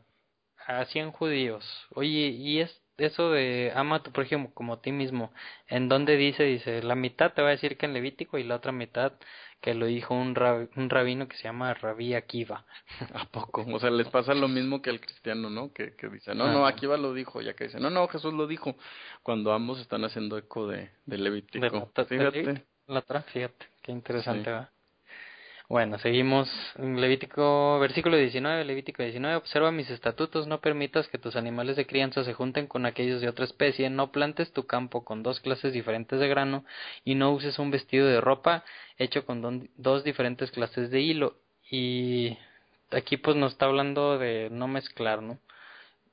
a 0.66 0.84
100 0.84 1.12
judíos, 1.12 1.64
oye, 1.94 2.28
¿y 2.28 2.60
es 2.60 2.82
eso 2.96 3.30
de 3.30 3.72
ama 3.74 3.96
a 3.96 4.02
tu 4.02 4.12
prójimo 4.12 4.52
como 4.54 4.74
a 4.74 4.82
ti 4.82 4.92
mismo? 4.92 5.32
¿En 5.68 5.88
dónde 5.88 6.16
dice? 6.16 6.44
Dice, 6.44 6.82
la 6.82 6.94
mitad 6.94 7.32
te 7.32 7.42
va 7.42 7.48
a 7.48 7.52
decir 7.52 7.76
que 7.76 7.86
en 7.86 7.94
Levítico 7.94 8.38
y 8.38 8.44
la 8.44 8.56
otra 8.56 8.72
mitad 8.72 9.14
que 9.60 9.74
lo 9.74 9.86
dijo 9.86 10.14
un, 10.14 10.34
un 10.76 10.90
rabino 10.90 11.28
que 11.28 11.36
se 11.36 11.44
llama 11.44 11.74
Rabí 11.74 12.14
Akiva. 12.14 12.64
¿A 13.14 13.26
poco? 13.26 13.64
O 13.70 13.78
sea, 13.78 13.90
les 13.90 14.08
pasa 14.08 14.34
lo 14.34 14.48
mismo 14.48 14.80
que 14.80 14.90
al 14.90 15.00
cristiano, 15.00 15.50
¿no? 15.50 15.72
Que, 15.72 15.94
que 15.96 16.08
dice, 16.08 16.34
no, 16.34 16.50
no, 16.52 16.66
Akiva 16.66 16.96
lo 16.96 17.12
dijo, 17.12 17.40
ya 17.42 17.54
que 17.54 17.64
dice, 17.64 17.78
no, 17.78 17.90
no, 17.90 18.08
Jesús 18.08 18.32
lo 18.32 18.46
dijo, 18.46 18.76
cuando 19.22 19.52
ambos 19.52 19.80
están 19.80 20.04
haciendo 20.04 20.38
eco 20.38 20.66
de, 20.66 20.90
de 21.06 21.18
Levítico. 21.18 21.92
fíjate. 22.06 22.64
La 22.86 23.00
otra, 23.00 23.22
fíjate, 23.22 23.66
qué 23.82 23.92
interesante 23.92 24.50
va. 24.50 24.70
Bueno, 25.70 26.00
seguimos 26.00 26.50
en 26.78 27.00
Levítico, 27.00 27.78
versículo 27.78 28.16
19, 28.16 28.64
Levítico 28.64 29.04
19, 29.04 29.36
observa 29.36 29.70
mis 29.70 29.88
estatutos, 29.88 30.48
no 30.48 30.60
permitas 30.60 31.06
que 31.06 31.16
tus 31.16 31.36
animales 31.36 31.76
de 31.76 31.86
crianza 31.86 32.24
se 32.24 32.34
junten 32.34 32.66
con 32.66 32.86
aquellos 32.86 33.20
de 33.20 33.28
otra 33.28 33.44
especie, 33.44 33.88
no 33.88 34.10
plantes 34.10 34.52
tu 34.52 34.66
campo 34.66 35.04
con 35.04 35.22
dos 35.22 35.38
clases 35.38 35.72
diferentes 35.72 36.18
de 36.18 36.26
grano 36.26 36.64
y 37.04 37.14
no 37.14 37.30
uses 37.30 37.60
un 37.60 37.70
vestido 37.70 38.08
de 38.08 38.20
ropa 38.20 38.64
hecho 38.98 39.24
con 39.24 39.70
dos 39.76 40.02
diferentes 40.02 40.50
clases 40.50 40.90
de 40.90 41.02
hilo. 41.02 41.36
Y 41.70 42.36
aquí 42.90 43.16
pues 43.16 43.36
nos 43.36 43.52
está 43.52 43.66
hablando 43.66 44.18
de 44.18 44.48
no 44.50 44.66
mezclar, 44.66 45.22
¿no? 45.22 45.38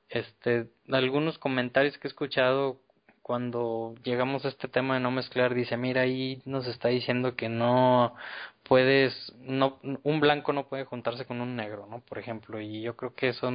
Este, 0.08 0.68
algunos 0.88 1.36
comentarios 1.38 1.98
que 1.98 2.06
he 2.06 2.10
escuchado 2.10 2.80
cuando 3.28 3.94
llegamos 4.04 4.46
a 4.46 4.48
este 4.48 4.68
tema 4.68 4.94
de 4.94 5.00
no 5.00 5.10
mezclar, 5.10 5.52
dice, 5.52 5.76
mira, 5.76 6.00
ahí 6.00 6.40
nos 6.46 6.66
está 6.66 6.88
diciendo 6.88 7.36
que 7.36 7.50
no 7.50 8.14
puedes, 8.62 9.34
no, 9.42 9.78
un 10.02 10.20
blanco 10.20 10.54
no 10.54 10.66
puede 10.66 10.86
juntarse 10.86 11.26
con 11.26 11.42
un 11.42 11.54
negro, 11.54 11.86
¿no? 11.90 12.00
Por 12.00 12.18
ejemplo, 12.18 12.58
y 12.58 12.80
yo 12.80 12.96
creo 12.96 13.14
que 13.14 13.28
eso 13.28 13.50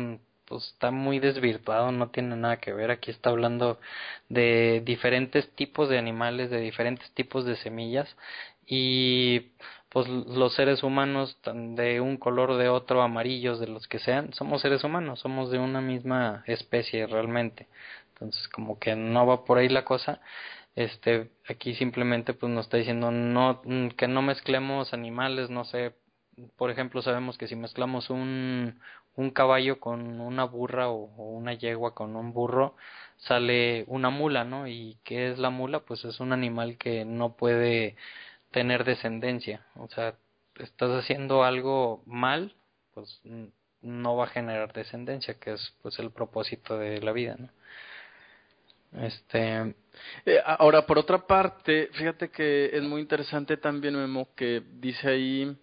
pues 0.45 0.65
está 0.67 0.91
muy 0.91 1.17
desvirtuado, 1.17 1.91
no 1.91 2.09
tiene 2.11 2.35
nada 2.35 2.57
que 2.57 2.71
ver. 2.71 2.91
Aquí 2.91 3.09
está 3.09 3.31
hablando 3.31 3.79
de 4.29 4.83
diferentes 4.85 5.49
tipos 5.55 5.89
de 5.89 5.97
animales, 5.97 6.51
de 6.51 6.59
diferentes 6.59 7.11
tipos 7.13 7.43
de 7.43 7.55
semillas 7.55 8.15
y 8.67 9.53
pues 9.89 10.07
los 10.07 10.53
seres 10.53 10.83
humanos 10.83 11.35
de 11.45 11.99
un 11.99 12.17
color 12.17 12.51
o 12.51 12.57
de 12.57 12.69
otro, 12.69 13.01
amarillos, 13.01 13.59
de 13.59 13.67
los 13.67 13.87
que 13.87 13.97
sean, 13.99 14.33
somos 14.33 14.61
seres 14.61 14.83
humanos, 14.83 15.19
somos 15.19 15.49
de 15.49 15.57
una 15.57 15.81
misma 15.81 16.43
especie 16.45 17.07
realmente 17.07 17.67
entonces 18.23 18.47
como 18.49 18.79
que 18.79 18.95
no 18.95 19.25
va 19.25 19.43
por 19.45 19.57
ahí 19.57 19.69
la 19.69 19.85
cosa. 19.85 20.21
Este 20.75 21.31
aquí 21.49 21.75
simplemente 21.75 22.33
pues 22.33 22.51
nos 22.51 22.65
está 22.65 22.77
diciendo 22.77 23.11
no 23.11 23.61
que 23.97 24.07
no 24.07 24.21
mezclemos 24.21 24.93
animales 24.93 25.49
no 25.49 25.65
sé 25.65 25.95
por 26.57 26.71
ejemplo 26.71 27.01
sabemos 27.01 27.37
que 27.37 27.47
si 27.47 27.55
mezclamos 27.55 28.09
un 28.09 28.79
un 29.15 29.29
caballo 29.31 29.79
con 29.79 30.19
una 30.21 30.45
burra 30.45 30.89
o, 30.89 31.03
una 31.37 31.53
yegua 31.53 31.93
con 31.93 32.15
un 32.15 32.33
burro 32.33 32.75
sale 33.17 33.85
una 33.87 34.09
mula 34.09 34.43
no 34.45 34.67
y 34.67 34.97
qué 35.03 35.31
es 35.31 35.37
la 35.39 35.49
mula 35.51 35.81
pues 35.81 36.05
es 36.05 36.19
un 36.19 36.33
animal 36.33 36.77
que 36.77 37.05
no 37.05 37.35
puede 37.35 37.95
tener 38.51 38.83
descendencia. 38.85 39.65
O 39.75 39.87
sea 39.89 40.15
estás 40.59 40.91
haciendo 40.91 41.43
algo 41.43 42.03
mal 42.05 42.55
pues 42.93 43.21
no 43.81 44.15
va 44.15 44.25
a 44.25 44.27
generar 44.27 44.73
descendencia 44.73 45.35
que 45.39 45.53
es 45.53 45.75
pues 45.81 45.99
el 45.99 46.11
propósito 46.11 46.77
de 46.77 47.01
la 47.01 47.11
vida 47.11 47.35
no 47.37 47.49
este, 49.01 49.75
eh, 50.25 50.39
ahora, 50.45 50.85
por 50.85 50.97
otra 50.97 51.25
parte, 51.25 51.89
fíjate 51.93 52.29
que 52.29 52.69
es 52.73 52.83
muy 52.83 53.01
interesante 53.01 53.57
también, 53.57 53.95
Memo, 53.95 54.29
que 54.35 54.63
dice 54.79 55.09
ahí 55.09 55.57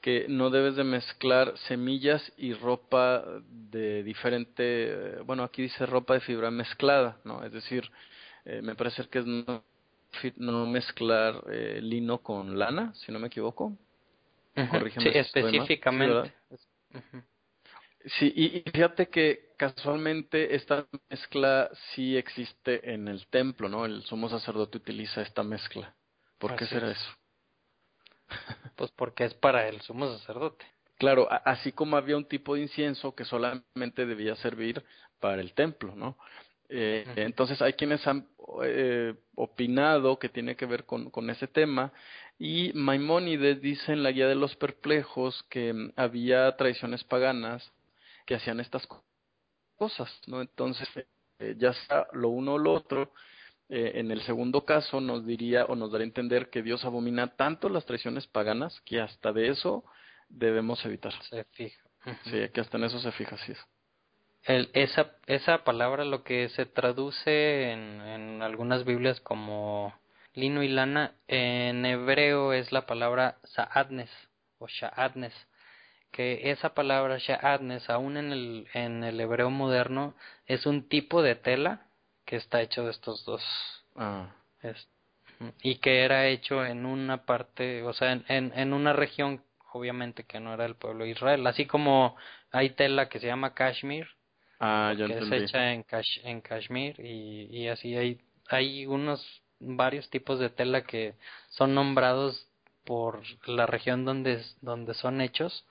que 0.00 0.26
no 0.28 0.50
debes 0.50 0.76
de 0.76 0.84
mezclar 0.84 1.56
semillas 1.66 2.32
y 2.36 2.52
ropa 2.54 3.24
de 3.50 4.04
diferente, 4.04 5.18
bueno, 5.24 5.42
aquí 5.42 5.62
dice 5.62 5.84
ropa 5.84 6.14
de 6.14 6.20
fibra 6.20 6.50
mezclada, 6.50 7.18
¿no? 7.24 7.44
Es 7.44 7.52
decir, 7.52 7.90
eh, 8.44 8.62
me 8.62 8.76
parece 8.76 9.08
que 9.08 9.18
es 9.18 9.26
no, 9.26 9.64
no 10.36 10.66
mezclar 10.66 11.42
eh, 11.50 11.80
lino 11.82 12.18
con 12.18 12.58
lana, 12.58 12.94
si 12.94 13.10
no 13.10 13.18
me 13.18 13.26
equivoco. 13.26 13.72
sí, 14.54 15.08
específicamente. 15.08 16.32
Sí, 16.50 16.98
y, 18.20 18.62
fíjate 18.72 19.08
que 19.08 19.52
casualmente 19.56 20.54
esta 20.54 20.86
mezcla 21.10 21.70
sí 21.92 22.16
existe 22.16 22.92
en 22.92 23.08
el 23.08 23.26
templo, 23.26 23.68
¿no? 23.68 23.84
El 23.84 24.02
sumo 24.02 24.28
sacerdote 24.28 24.78
utiliza 24.78 25.22
esta 25.22 25.42
mezcla. 25.42 25.94
¿Por 26.38 26.56
qué 26.56 26.66
será 26.66 26.90
eso? 26.90 27.10
Pues 28.76 28.90
porque 28.90 29.24
es 29.24 29.34
para 29.34 29.68
el 29.68 29.80
sumo 29.80 30.10
sacerdote. 30.18 30.66
Claro, 30.98 31.28
así 31.44 31.72
como 31.72 31.96
había 31.96 32.16
un 32.16 32.26
tipo 32.26 32.54
de 32.54 32.62
incienso 32.62 33.14
que 33.14 33.24
solamente 33.24 34.04
debía 34.04 34.34
servir 34.36 34.84
para 35.20 35.40
el 35.40 35.54
templo, 35.54 35.94
¿no? 35.94 36.18
Eh, 36.68 37.06
Entonces 37.16 37.62
hay 37.62 37.74
quienes 37.74 38.06
han 38.06 38.28
eh, 38.64 39.14
opinado 39.36 40.18
que 40.18 40.28
tiene 40.28 40.56
que 40.56 40.66
ver 40.66 40.84
con, 40.84 41.10
con 41.10 41.30
ese 41.30 41.46
tema 41.46 41.92
y 42.38 42.72
Maimónides 42.74 43.60
dice 43.60 43.92
en 43.92 44.02
la 44.02 44.10
guía 44.10 44.26
de 44.26 44.34
los 44.34 44.56
perplejos 44.56 45.44
que 45.48 45.72
mm, 45.72 45.92
había 45.96 46.54
tradiciones 46.56 47.04
paganas 47.04 47.72
que 48.26 48.34
hacían 48.34 48.60
estas 48.60 48.86
cosas, 49.76 50.10
¿no? 50.26 50.42
Entonces, 50.42 50.88
eh, 51.38 51.54
ya 51.58 51.72
sea 51.72 52.06
lo 52.12 52.28
uno 52.28 52.54
o 52.54 52.58
lo 52.58 52.72
otro, 52.72 53.12
eh, 53.68 53.92
en 53.94 54.10
el 54.10 54.22
segundo 54.22 54.64
caso 54.64 55.00
nos 55.00 55.26
diría 55.26 55.64
o 55.64 55.74
nos 55.74 55.90
daría 55.90 56.04
a 56.04 56.08
entender 56.08 56.50
que 56.50 56.62
Dios 56.62 56.84
abomina 56.84 57.36
tanto 57.36 57.68
las 57.68 57.86
traiciones 57.86 58.26
paganas 58.26 58.80
que 58.82 59.00
hasta 59.00 59.32
de 59.32 59.48
eso 59.48 59.84
debemos 60.28 60.84
evitar. 60.84 61.12
Se 61.24 61.44
fija. 61.44 61.82
Sí, 62.24 62.48
que 62.52 62.60
hasta 62.60 62.76
en 62.76 62.84
eso 62.84 63.00
se 63.00 63.10
fija, 63.12 63.36
sí. 63.38 63.52
El, 64.44 64.70
esa, 64.74 65.16
esa 65.26 65.64
palabra 65.64 66.04
lo 66.04 66.22
que 66.22 66.48
se 66.50 66.66
traduce 66.66 67.72
en, 67.72 68.00
en 68.00 68.42
algunas 68.42 68.84
Biblias 68.84 69.20
como 69.20 69.92
lino 70.34 70.62
y 70.62 70.68
lana, 70.68 71.14
en 71.26 71.84
hebreo 71.84 72.52
es 72.52 72.70
la 72.70 72.86
palabra 72.86 73.38
saadnes 73.42 74.10
o 74.58 74.68
shaadnes 74.68 75.34
que 76.16 76.50
esa 76.50 76.72
palabra 76.72 77.18
sha'adnes, 77.18 77.90
aún 77.90 78.16
en 78.16 78.32
el, 78.32 78.66
en 78.72 79.04
el 79.04 79.20
hebreo 79.20 79.50
moderno, 79.50 80.14
es 80.46 80.64
un 80.64 80.88
tipo 80.88 81.20
de 81.20 81.34
tela 81.34 81.88
que 82.24 82.36
está 82.36 82.62
hecho 82.62 82.84
de 82.84 82.90
estos 82.90 83.24
dos. 83.26 83.42
Ah. 83.94 84.34
y 85.62 85.76
que 85.76 86.04
era 86.04 86.26
hecho 86.28 86.64
en 86.64 86.86
una 86.86 87.26
parte, 87.26 87.82
o 87.82 87.92
sea, 87.92 88.12
en, 88.12 88.24
en, 88.54 88.72
una 88.72 88.94
región, 88.94 89.42
obviamente, 89.72 90.24
que 90.24 90.40
no 90.40 90.54
era 90.54 90.64
el 90.64 90.74
pueblo 90.76 91.04
de 91.04 91.10
Israel. 91.10 91.46
Así 91.46 91.66
como 91.66 92.16
hay 92.50 92.70
tela 92.70 93.10
que 93.10 93.20
se 93.20 93.26
llama 93.26 93.52
Kashmir, 93.52 94.08
Ah, 94.58 94.94
ya 94.96 95.06
que 95.06 95.18
es 95.18 95.30
hecha 95.30 95.72
en, 95.74 95.84
Kash- 95.84 96.22
en 96.24 96.40
Kashmir 96.40 96.98
y, 96.98 97.46
y 97.54 97.68
así 97.68 97.94
hay, 97.94 98.22
hay 98.48 98.86
unos 98.86 99.22
varios 99.60 100.08
tipos 100.08 100.38
de 100.38 100.48
tela 100.48 100.84
que 100.84 101.14
son 101.50 101.74
nombrados 101.74 102.48
por 102.84 103.22
la 103.46 103.66
región 103.66 104.06
donde, 104.06 104.42
donde 104.62 104.94
son 104.94 105.20
hechos. 105.20 105.66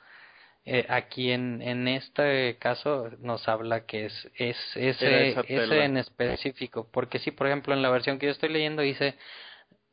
Eh, 0.68 0.86
aquí 0.89 1.32
en, 1.32 1.61
en 1.61 1.88
este 1.88 2.57
caso 2.57 3.11
nos 3.20 3.47
habla 3.47 3.86
que 3.86 4.05
es, 4.05 4.32
es 4.34 4.57
ese, 4.76 5.30
ese 5.47 5.84
en 5.84 5.97
específico, 5.97 6.89
porque 6.91 7.20
si 7.20 7.30
por 7.30 7.45
ejemplo 7.45 7.76
en 7.76 7.84
la 7.84 7.91
versión 7.91 8.18
que 8.18 8.26
yo 8.26 8.32
estoy 8.32 8.49
leyendo 8.49 8.82
dice 8.82 9.16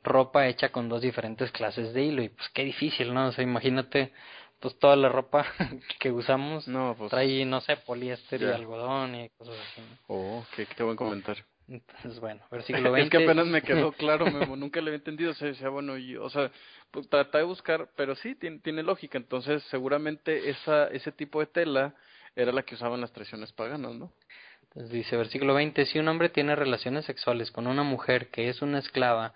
ropa 0.02 0.48
hecha 0.48 0.70
con 0.70 0.88
dos 0.88 1.02
diferentes 1.02 1.52
clases 1.52 1.92
de 1.92 2.04
hilo 2.04 2.22
y 2.22 2.30
pues 2.30 2.48
qué 2.54 2.64
difícil, 2.64 3.12
¿no? 3.12 3.28
O 3.28 3.32
sea, 3.32 3.44
imagínate 3.44 4.12
pues 4.60 4.78
toda 4.78 4.96
la 4.96 5.10
ropa 5.10 5.44
que 6.00 6.10
usamos 6.10 6.66
No, 6.68 6.94
pues. 6.96 7.10
trae, 7.10 7.44
no 7.44 7.60
sé, 7.60 7.76
poliéster 7.76 8.40
y 8.40 8.46
algodón 8.46 9.14
y 9.14 9.28
cosas 9.30 9.56
así. 9.56 9.82
¿no? 9.82 9.98
Oh, 10.08 10.46
qué, 10.56 10.64
qué 10.66 10.82
buen 10.82 10.96
comentario. 10.96 11.44
Entonces, 11.68 12.20
bueno, 12.20 12.42
versículo 12.50 12.92
20. 12.92 13.02
Es 13.02 13.10
que 13.10 13.24
apenas 13.24 13.46
me 13.46 13.62
quedó 13.62 13.92
claro, 13.98 14.26
Memo, 14.26 14.56
nunca 14.56 14.80
lo 14.80 14.86
había 14.88 14.98
entendido, 14.98 15.30
o 15.30 15.34
sea, 15.34 15.48
decía, 15.48 15.68
bueno, 15.68 15.96
y, 15.96 16.16
o 16.16 16.28
sea, 16.30 16.50
pues 16.90 17.08
traté 17.08 17.38
de 17.38 17.44
buscar, 17.44 17.88
pero 17.96 18.14
sí, 18.16 18.34
tiene, 18.34 18.58
tiene 18.58 18.82
lógica, 18.82 19.18
entonces 19.18 19.62
seguramente 19.64 20.50
esa, 20.50 20.88
ese 20.88 21.12
tipo 21.12 21.40
de 21.40 21.46
tela 21.46 21.94
era 22.36 22.52
la 22.52 22.62
que 22.62 22.74
usaban 22.74 23.00
las 23.00 23.12
tradiciones 23.12 23.52
paganas, 23.52 23.94
¿no? 23.94 24.12
Entonces 24.64 24.90
dice, 24.90 25.16
versículo 25.16 25.54
20, 25.54 25.84
si 25.86 25.98
un 25.98 26.08
hombre 26.08 26.30
tiene 26.30 26.56
relaciones 26.56 27.04
sexuales 27.04 27.50
con 27.50 27.66
una 27.66 27.82
mujer 27.82 28.28
que 28.28 28.48
es 28.48 28.62
una 28.62 28.78
esclava 28.78 29.34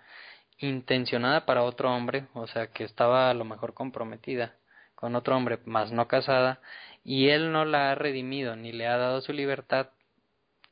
intencionada 0.59 1.45
para 1.45 1.63
otro 1.63 1.93
hombre, 1.93 2.25
o 2.33 2.47
sea, 2.47 2.67
que 2.67 2.83
estaba 2.83 3.29
a 3.29 3.33
lo 3.33 3.45
mejor 3.45 3.73
comprometida 3.73 4.55
con 4.95 5.15
otro 5.15 5.35
hombre, 5.35 5.59
más 5.65 5.91
no 5.91 6.07
casada, 6.07 6.59
y 7.03 7.29
él 7.29 7.51
no 7.51 7.65
la 7.65 7.91
ha 7.91 7.95
redimido 7.95 8.55
ni 8.55 8.71
le 8.71 8.87
ha 8.87 8.97
dado 8.97 9.21
su 9.21 9.31
libertad, 9.31 9.89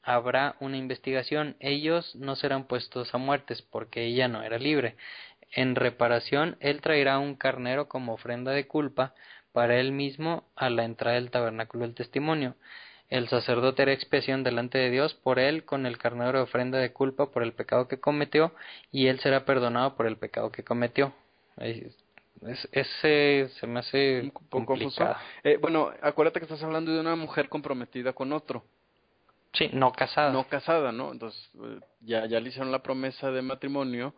habrá 0.06 0.56
una 0.60 0.78
investigación. 0.78 1.56
Ellos 1.60 2.16
no 2.16 2.36
serán 2.36 2.66
puestos 2.66 3.14
a 3.14 3.18
muertes 3.18 3.62
porque 3.62 4.04
ella 4.06 4.28
no 4.28 4.44
era 4.44 4.58
libre. 4.60 4.96
En 5.52 5.76
reparación, 5.76 6.58
él 6.60 6.82
traerá 6.82 7.18
un 7.20 7.36
carnero 7.36 7.88
como 7.88 8.14
ofrenda 8.14 8.52
de 8.52 8.68
culpa 8.68 9.14
para 9.52 9.80
él 9.80 9.92
mismo 9.92 10.44
a 10.56 10.70
la 10.70 10.84
entrada 10.86 11.16
del 11.16 11.32
tabernáculo 11.32 11.86
del 11.86 11.96
testimonio. 11.96 12.56
El 13.10 13.28
sacerdote 13.30 13.84
hará 13.84 13.94
expiación 13.94 14.44
delante 14.44 14.78
de 14.78 14.90
Dios 14.90 15.14
por 15.14 15.40
él 15.40 15.64
con 15.64 15.86
el 15.86 15.98
carnero 15.98 16.40
de 16.40 16.44
ofrenda 16.44 16.80
de 16.80 16.92
culpa 16.92 17.32
por 17.32 17.44
el 17.44 17.54
pecado 17.54 17.88
que 17.88 18.00
cometió 18.00 18.54
y 18.92 19.08
él 19.08 19.20
será 19.20 19.46
perdonado 19.46 19.96
por 19.96 20.08
el 20.08 20.18
pecado 20.18 20.52
que 20.52 20.64
cometió. 20.64 21.14
Es- 21.58 21.96
es- 22.46 22.68
ese 22.72 23.50
se 23.60 23.68
me 23.68 23.80
hace 23.80 24.22
Un 24.24 24.32
poco 24.32 24.66
confuso. 24.66 24.66
complicado. 24.66 25.16
Eh, 25.44 25.58
bueno, 25.58 25.92
acuérdate 26.02 26.40
que 26.40 26.46
estás 26.46 26.64
hablando 26.64 26.92
de 26.92 27.00
una 27.00 27.16
mujer 27.16 27.48
comprometida 27.48 28.12
con 28.14 28.34
otro, 28.34 28.66
Sí, 29.58 29.70
no 29.74 29.92
casada. 29.92 30.32
no 30.32 30.48
casada, 30.48 30.92
¿no? 30.92 31.12
Entonces, 31.12 31.50
eh, 31.56 31.80
ya, 32.02 32.26
ya 32.26 32.40
le 32.40 32.50
hicieron 32.50 32.72
la 32.72 32.84
promesa 32.84 33.32
de 33.32 33.42
matrimonio, 33.42 34.14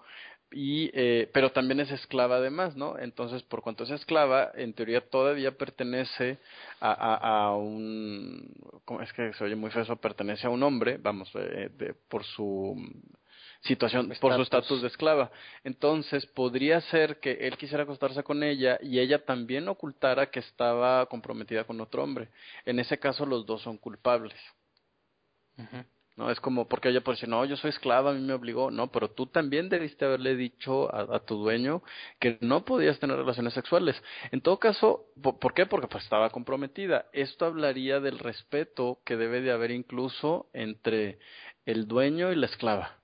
y 0.51 0.89
eh, 0.93 1.29
pero 1.33 1.51
también 1.51 1.81
es 1.81 1.91
esclava 1.91 2.37
además, 2.37 2.75
¿no? 2.75 2.97
Entonces, 2.97 3.43
por 3.43 3.61
cuanto 3.61 3.83
es 3.83 3.89
esclava, 3.89 4.51
en 4.55 4.73
teoría 4.73 5.01
todavía 5.01 5.57
pertenece 5.57 6.37
a, 6.79 6.91
a, 6.91 7.47
a 7.47 7.55
un, 7.55 8.53
¿cómo 8.85 9.01
es 9.01 9.11
que 9.13 9.33
se 9.33 9.43
oye 9.43 9.55
muy 9.55 9.71
feo 9.71 9.81
eso? 9.81 9.97
Pertenece 9.97 10.47
a 10.47 10.49
un 10.49 10.63
hombre, 10.63 10.97
vamos, 10.97 11.29
eh, 11.35 11.69
de, 11.77 11.93
por 11.93 12.23
su 12.23 12.77
situación, 13.61 14.13
por 14.21 14.35
su 14.35 14.41
estatus 14.41 14.81
de 14.81 14.87
esclava. 14.87 15.31
Entonces, 15.65 16.25
podría 16.27 16.79
ser 16.81 17.19
que 17.19 17.31
él 17.41 17.57
quisiera 17.57 17.83
acostarse 17.83 18.23
con 18.23 18.41
ella 18.41 18.79
y 18.81 18.99
ella 18.99 19.25
también 19.25 19.67
ocultara 19.67 20.29
que 20.29 20.39
estaba 20.39 21.05
comprometida 21.07 21.65
con 21.65 21.81
otro 21.81 22.03
hombre. 22.03 22.29
En 22.65 22.79
ese 22.79 22.97
caso, 22.97 23.25
los 23.25 23.45
dos 23.45 23.61
son 23.63 23.77
culpables. 23.77 24.35
No, 26.17 26.31
es 26.31 26.39
como 26.39 26.67
porque 26.67 26.89
ella 26.89 27.01
puede 27.01 27.17
decir, 27.17 27.29
no, 27.29 27.45
yo 27.45 27.55
soy 27.57 27.69
esclava, 27.69 28.09
a 28.09 28.13
mí 28.13 28.21
me 28.21 28.33
obligó. 28.33 28.71
No, 28.71 28.91
pero 28.91 29.11
tú 29.11 29.27
también 29.27 29.69
debiste 29.69 30.03
haberle 30.05 30.35
dicho 30.35 30.93
a, 30.93 31.15
a 31.15 31.19
tu 31.19 31.35
dueño 31.37 31.83
que 32.19 32.39
no 32.41 32.65
podías 32.65 32.99
tener 32.99 33.17
relaciones 33.17 33.53
sexuales. 33.53 33.95
En 34.31 34.41
todo 34.41 34.57
caso, 34.57 35.05
¿por, 35.21 35.37
por 35.37 35.53
qué? 35.53 35.67
Porque 35.67 35.87
pues 35.87 36.03
estaba 36.03 36.31
comprometida. 36.31 37.05
Esto 37.13 37.45
hablaría 37.45 37.99
del 37.99 38.17
respeto 38.17 38.99
que 39.05 39.15
debe 39.15 39.41
de 39.41 39.51
haber 39.51 39.69
incluso 39.69 40.49
entre 40.53 41.19
el 41.65 41.87
dueño 41.87 42.31
y 42.31 42.35
la 42.35 42.47
esclava. 42.47 42.97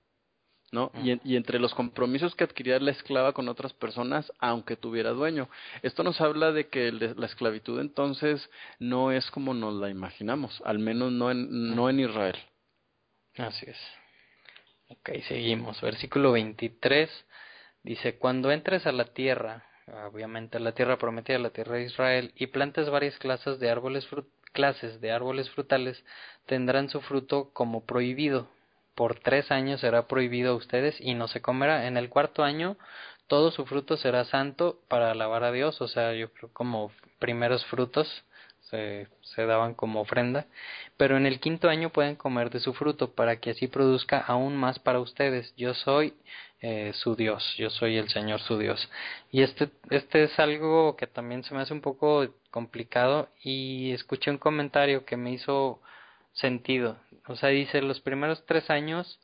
¿No? 0.74 0.90
Y, 1.02 1.12
en- 1.12 1.20
y 1.24 1.36
entre 1.36 1.58
los 1.58 1.72
compromisos 1.74 2.34
que 2.34 2.44
adquiría 2.44 2.78
la 2.80 2.90
esclava 2.90 3.32
con 3.32 3.48
otras 3.48 3.72
personas, 3.72 4.30
aunque 4.40 4.76
tuviera 4.76 5.10
dueño. 5.10 5.48
Esto 5.82 6.02
nos 6.02 6.20
habla 6.20 6.52
de 6.52 6.66
que 6.68 6.92
la 6.92 7.26
esclavitud 7.26 7.80
entonces 7.80 8.50
no 8.80 9.12
es 9.12 9.30
como 9.30 9.54
nos 9.54 9.74
la 9.74 9.88
imaginamos, 9.88 10.60
al 10.64 10.80
menos 10.80 11.12
no 11.12 11.30
en, 11.30 11.74
no 11.74 11.88
en 11.88 12.00
Israel. 12.00 12.36
Así 13.38 13.64
es. 13.68 13.78
Ok, 14.90 15.10
seguimos. 15.28 15.80
Versículo 15.80 16.32
23 16.32 17.08
dice, 17.82 18.18
cuando 18.18 18.50
entres 18.50 18.86
a 18.86 18.92
la 18.92 19.06
tierra, 19.06 19.64
obviamente 20.12 20.56
a 20.58 20.60
la 20.60 20.72
tierra 20.72 20.98
prometida, 20.98 21.38
la 21.38 21.50
tierra 21.50 21.76
de 21.76 21.84
Israel, 21.84 22.32
y 22.36 22.48
plantes 22.48 22.90
varias 22.90 23.16
clases 23.18 23.58
de 23.60 23.70
árboles 23.70 24.06
clases 24.52 25.00
de 25.00 25.10
árboles 25.10 25.50
frutales, 25.50 26.04
tendrán 26.46 26.88
su 26.88 27.00
fruto 27.00 27.50
como 27.52 27.84
prohibido. 27.84 28.48
Por 28.94 29.18
tres 29.18 29.50
años 29.50 29.80
será 29.80 30.06
prohibido 30.06 30.52
a 30.52 30.56
ustedes 30.56 31.00
y 31.00 31.14
no 31.14 31.28
se 31.28 31.40
comerá. 31.40 31.86
En 31.86 31.96
el 31.96 32.08
cuarto 32.08 32.44
año 32.44 32.76
todo 33.26 33.50
su 33.50 33.64
fruto 33.66 33.96
será 33.96 34.24
santo 34.24 34.80
para 34.88 35.10
alabar 35.10 35.44
a 35.44 35.52
Dios, 35.52 35.80
o 35.80 35.88
sea, 35.88 36.12
yo 36.12 36.32
creo 36.32 36.50
como 36.52 36.92
primeros 37.18 37.64
frutos 37.66 38.24
se, 38.70 39.08
se 39.22 39.46
daban 39.46 39.74
como 39.74 40.00
ofrenda, 40.00 40.46
pero 40.96 41.16
en 41.16 41.26
el 41.26 41.40
quinto 41.40 41.68
año 41.68 41.90
pueden 41.90 42.16
comer 42.16 42.50
de 42.50 42.60
su 42.60 42.74
fruto 42.74 43.14
para 43.14 43.40
que 43.40 43.50
así 43.50 43.66
produzca 43.66 44.18
aún 44.18 44.56
más 44.56 44.78
para 44.78 45.00
ustedes. 45.00 45.54
Yo 45.56 45.74
soy 45.74 46.14
eh, 46.60 46.92
su 46.94 47.14
Dios, 47.14 47.44
yo 47.58 47.70
soy 47.70 47.96
el 47.98 48.08
Señor 48.08 48.40
su 48.40 48.58
Dios. 48.58 48.90
Y 49.30 49.42
este, 49.42 49.70
este 49.90 50.24
es 50.24 50.38
algo 50.38 50.96
que 50.96 51.06
también 51.06 51.44
se 51.44 51.54
me 51.54 51.60
hace 51.60 51.74
un 51.74 51.82
poco 51.82 52.26
complicado 52.50 53.28
y 53.42 53.92
escuché 53.92 54.30
un 54.30 54.38
comentario 54.38 55.04
que 55.04 55.16
me 55.16 55.32
hizo 55.32 55.80
sentido. 56.32 56.96
O 57.26 57.36
sea, 57.36 57.50
dice, 57.50 57.80
los 57.82 58.00
primeros 58.00 58.44
tres 58.46 58.68
años 58.70 59.20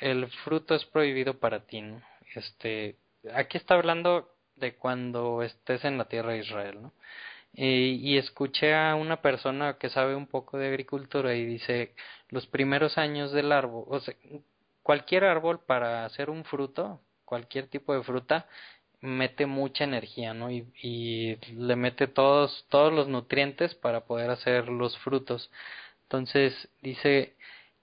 el 0.00 0.28
fruto 0.44 0.74
es 0.74 0.84
prohibido 0.84 1.38
para 1.38 1.60
ti. 1.66 1.80
¿no? 1.80 2.02
Este, 2.34 2.96
aquí 3.34 3.56
está 3.58 3.74
hablando 3.74 4.34
de 4.56 4.74
cuando 4.74 5.42
estés 5.42 5.84
en 5.84 5.98
la 5.98 6.06
tierra 6.06 6.32
de 6.32 6.38
Israel, 6.38 6.82
¿no? 6.82 6.92
Y, 7.56 8.18
escuché 8.18 8.74
a 8.74 8.96
una 8.96 9.22
persona 9.22 9.78
que 9.78 9.88
sabe 9.88 10.16
un 10.16 10.26
poco 10.26 10.58
de 10.58 10.66
agricultura 10.68 11.34
y 11.36 11.44
dice, 11.44 11.94
los 12.28 12.46
primeros 12.48 12.98
años 12.98 13.30
del 13.30 13.52
árbol, 13.52 13.84
o 13.86 14.00
sea, 14.00 14.14
cualquier 14.82 15.24
árbol 15.24 15.60
para 15.60 16.04
hacer 16.04 16.30
un 16.30 16.44
fruto, 16.44 17.00
cualquier 17.24 17.68
tipo 17.68 17.94
de 17.94 18.02
fruta, 18.02 18.48
mete 19.00 19.46
mucha 19.46 19.84
energía, 19.84 20.34
¿no? 20.34 20.50
Y, 20.50 20.66
y 20.82 21.36
le 21.54 21.76
mete 21.76 22.08
todos, 22.08 22.66
todos 22.70 22.92
los 22.92 23.06
nutrientes 23.06 23.76
para 23.76 24.00
poder 24.04 24.30
hacer 24.30 24.68
los 24.68 24.98
frutos. 24.98 25.50
Entonces 26.14 26.68
dice 26.80 27.34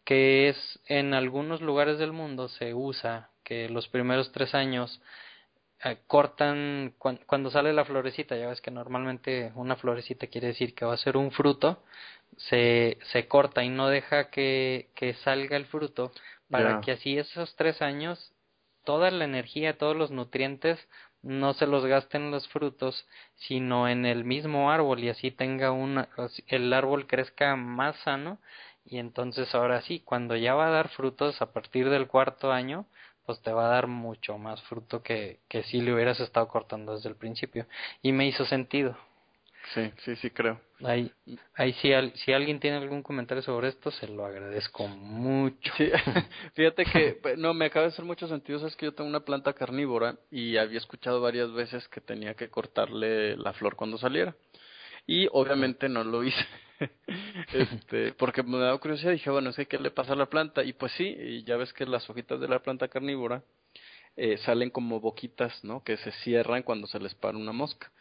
que 0.06 0.48
es 0.50 0.80
en 0.86 1.14
algunos 1.14 1.60
lugares 1.62 2.00
del 2.00 2.14
mundo 2.14 2.48
se 2.48 2.74
usa 2.74 3.30
que 3.44 3.68
los 3.68 3.90
primeros 3.90 4.32
tres 4.32 4.56
años 4.56 5.02
eh, 5.84 5.98
cortan 6.08 6.94
cuan- 6.98 7.20
cuando 7.26 7.52
sale 7.52 7.74
la 7.74 7.84
florecita, 7.84 8.38
ya 8.38 8.48
ves 8.48 8.62
que 8.62 8.72
normalmente 8.72 9.52
una 9.56 9.76
florecita 9.76 10.28
quiere 10.28 10.48
decir 10.48 10.74
que 10.76 10.86
va 10.86 10.94
a 10.94 10.98
ser 10.98 11.18
un 11.18 11.32
fruto, 11.32 11.84
se, 12.38 12.98
se 13.12 13.28
corta 13.28 13.64
y 13.64 13.70
no 13.70 13.90
deja 13.90 14.30
que, 14.30 14.90
que 14.96 15.14
salga 15.16 15.58
el 15.58 15.66
fruto 15.66 16.12
para 16.50 16.76
que 16.82 16.92
así 16.94 17.18
esos 17.18 17.56
tres 17.58 17.82
años 17.82 18.32
toda 18.86 19.12
la 19.12 19.26
energía, 19.26 19.78
todos 19.78 19.96
los 19.96 20.10
nutrientes 20.12 20.80
no 21.24 21.54
se 21.54 21.68
los 21.68 21.86
gasten 21.86 22.32
los 22.32 22.48
frutos, 22.50 23.08
sino 23.36 23.88
en 23.88 24.06
el 24.06 24.24
mismo 24.24 24.72
árbol 24.72 25.04
y 25.04 25.10
así 25.10 25.32
tenga 25.32 25.72
una, 25.72 26.10
el 26.48 26.74
árbol 26.74 27.08
crezca 27.08 27.56
más 27.56 27.96
sano 27.98 28.40
y 28.86 28.98
entonces 28.98 29.54
ahora 29.54 29.82
sí, 29.82 30.00
cuando 30.00 30.36
ya 30.36 30.56
va 30.56 30.68
a 30.68 30.72
dar 30.72 30.90
frutos 30.90 31.42
a 31.42 31.54
partir 31.54 31.90
del 31.90 32.08
cuarto 32.08 32.52
año, 32.52 32.86
pues 33.26 33.42
te 33.42 33.52
va 33.54 33.68
a 33.68 33.74
dar 33.74 33.88
mucho 33.88 34.38
más 34.38 34.62
fruto 34.64 35.04
que, 35.04 35.40
que 35.48 35.64
si 35.64 35.82
le 35.82 35.94
hubieras 35.94 36.20
estado 36.20 36.48
cortando 36.48 36.96
desde 36.96 37.10
el 37.10 37.16
principio. 37.16 37.68
Y 38.02 38.12
me 38.12 38.28
hizo 38.28 38.46
sentido. 38.46 38.98
Sí, 39.74 39.92
sí, 40.04 40.16
sí 40.18 40.30
creo. 40.32 40.60
Ahí, 40.84 41.12
ahí 41.56 41.74
si, 41.74 41.94
al- 41.94 42.14
si 42.16 42.34
alguien 42.34 42.60
tiene 42.60 42.78
algún 42.78 43.04
comentario 43.04 43.44
sobre 43.44 43.68
esto, 43.70 43.92
se 43.92 44.08
lo 44.08 44.26
agradezco 44.26 44.88
mucho. 44.88 45.72
Sí, 45.78 45.90
fíjate 46.56 46.86
que 46.86 47.20
pues, 47.22 47.38
no 47.38 47.54
me 47.54 47.66
acaba 47.66 47.86
de 47.86 47.92
hacer 47.94 48.06
mucho 48.06 48.28
sentido, 48.28 48.66
es 48.68 48.76
que 48.76 48.88
yo 48.88 48.94
tengo 48.94 49.10
una 49.10 49.20
planta 49.24 49.54
carnívora 49.54 50.18
y 50.32 50.58
había 50.58 50.80
escuchado 50.80 51.22
varias 51.22 51.52
veces 51.54 51.88
que 51.90 52.02
tenía 52.02 52.34
que 52.34 52.50
cortarle 52.50 53.38
la 53.38 53.54
flor 53.54 53.76
cuando 53.76 53.98
saliera. 53.98 54.36
Y 55.08 55.28
obviamente 55.32 55.90
no 55.90 56.04
lo 56.04 56.24
hice. 56.24 56.46
este, 57.54 58.14
porque 58.14 58.44
me 58.44 58.58
daba 58.58 58.78
curiosidad, 58.80 59.12
dije, 59.12 59.30
bueno, 59.30 59.52
es 59.52 59.56
que 59.56 59.68
qué 59.68 59.78
le 59.80 59.92
pasa 59.92 60.14
a 60.14 60.16
la 60.16 60.28
planta 60.30 60.64
y 60.64 60.74
pues 60.74 60.92
sí, 60.94 61.06
y 61.06 61.44
ya 61.44 61.58
ves 61.58 61.74
que 61.74 61.86
las 61.86 62.10
hojitas 62.10 62.40
de 62.40 62.48
la 62.48 62.60
planta 62.60 62.88
carnívora 62.88 63.44
eh, 64.16 64.38
salen 64.40 64.70
como 64.72 65.00
boquitas, 65.00 65.64
¿no? 65.64 65.84
Que 65.84 65.98
se 65.98 66.12
cierran 66.24 66.64
cuando 66.64 66.88
se 66.88 67.00
les 67.00 67.16
para 67.16 67.38
una 67.38 67.52
mosca. 67.52 67.92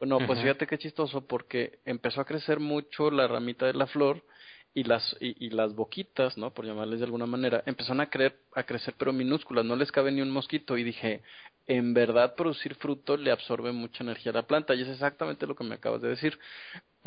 Bueno, 0.00 0.18
pues 0.26 0.40
fíjate 0.40 0.66
qué 0.66 0.78
chistoso 0.78 1.26
porque 1.26 1.78
empezó 1.84 2.22
a 2.22 2.24
crecer 2.24 2.58
mucho 2.58 3.10
la 3.10 3.28
ramita 3.28 3.66
de 3.66 3.74
la 3.74 3.86
flor 3.86 4.24
y 4.72 4.84
las 4.84 5.14
y, 5.20 5.46
y, 5.46 5.50
las 5.50 5.74
boquitas, 5.74 6.38
¿no? 6.38 6.54
Por 6.54 6.64
llamarles 6.64 7.00
de 7.00 7.04
alguna 7.04 7.26
manera, 7.26 7.62
empezaron 7.66 8.00
a, 8.00 8.08
creer, 8.08 8.34
a 8.54 8.62
crecer 8.62 8.94
pero 8.96 9.12
minúsculas, 9.12 9.66
no 9.66 9.76
les 9.76 9.92
cabe 9.92 10.10
ni 10.10 10.22
un 10.22 10.30
mosquito 10.30 10.78
y 10.78 10.84
dije, 10.84 11.20
en 11.66 11.92
verdad 11.92 12.34
producir 12.34 12.76
fruto 12.76 13.18
le 13.18 13.30
absorbe 13.30 13.72
mucha 13.72 14.02
energía 14.02 14.32
a 14.32 14.36
la 14.36 14.46
planta 14.46 14.74
y 14.74 14.80
es 14.80 14.88
exactamente 14.88 15.46
lo 15.46 15.54
que 15.54 15.64
me 15.64 15.74
acabas 15.74 16.00
de 16.00 16.08
decir. 16.08 16.38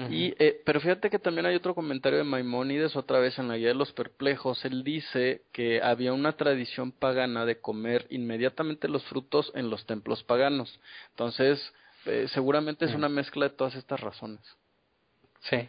Y 0.09 0.33
eh, 0.39 0.61
pero 0.65 0.79
fíjate 0.79 1.09
que 1.09 1.19
también 1.19 1.45
hay 1.45 1.55
otro 1.55 1.73
comentario 1.73 2.17
de 2.19 2.23
Maimónides 2.23 2.95
otra 2.95 3.19
vez 3.19 3.37
en 3.39 3.47
la 3.47 3.57
guía 3.57 3.69
de 3.69 3.75
los 3.75 3.91
perplejos, 3.91 4.65
él 4.65 4.83
dice 4.83 5.43
que 5.51 5.81
había 5.81 6.13
una 6.13 6.33
tradición 6.33 6.91
pagana 6.91 7.45
de 7.45 7.59
comer 7.59 8.05
inmediatamente 8.09 8.87
los 8.87 9.03
frutos 9.05 9.51
en 9.55 9.69
los 9.69 9.85
templos 9.85 10.23
paganos. 10.23 10.79
Entonces, 11.11 11.73
eh, 12.05 12.27
seguramente 12.33 12.85
es 12.85 12.93
una 12.93 13.09
mezcla 13.09 13.49
de 13.49 13.55
todas 13.55 13.75
estas 13.75 13.99
razones. 13.99 14.41
Sí, 15.41 15.67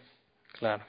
claro. 0.53 0.85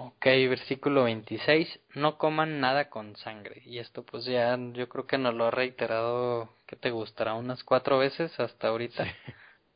Ok, 0.00 0.24
versículo 0.24 1.04
26, 1.04 1.80
no 1.94 2.18
coman 2.18 2.60
nada 2.60 2.88
con 2.88 3.16
sangre. 3.16 3.62
Y 3.66 3.78
esto 3.78 4.04
pues 4.04 4.24
ya 4.26 4.56
yo 4.72 4.88
creo 4.88 5.08
que 5.08 5.18
nos 5.18 5.34
lo 5.34 5.46
ha 5.46 5.50
reiterado, 5.50 6.50
¿qué 6.66 6.76
te 6.76 6.90
gustará? 6.90 7.34
Unas 7.34 7.64
cuatro 7.64 7.98
veces 7.98 8.38
hasta 8.38 8.68
ahorita. 8.68 9.04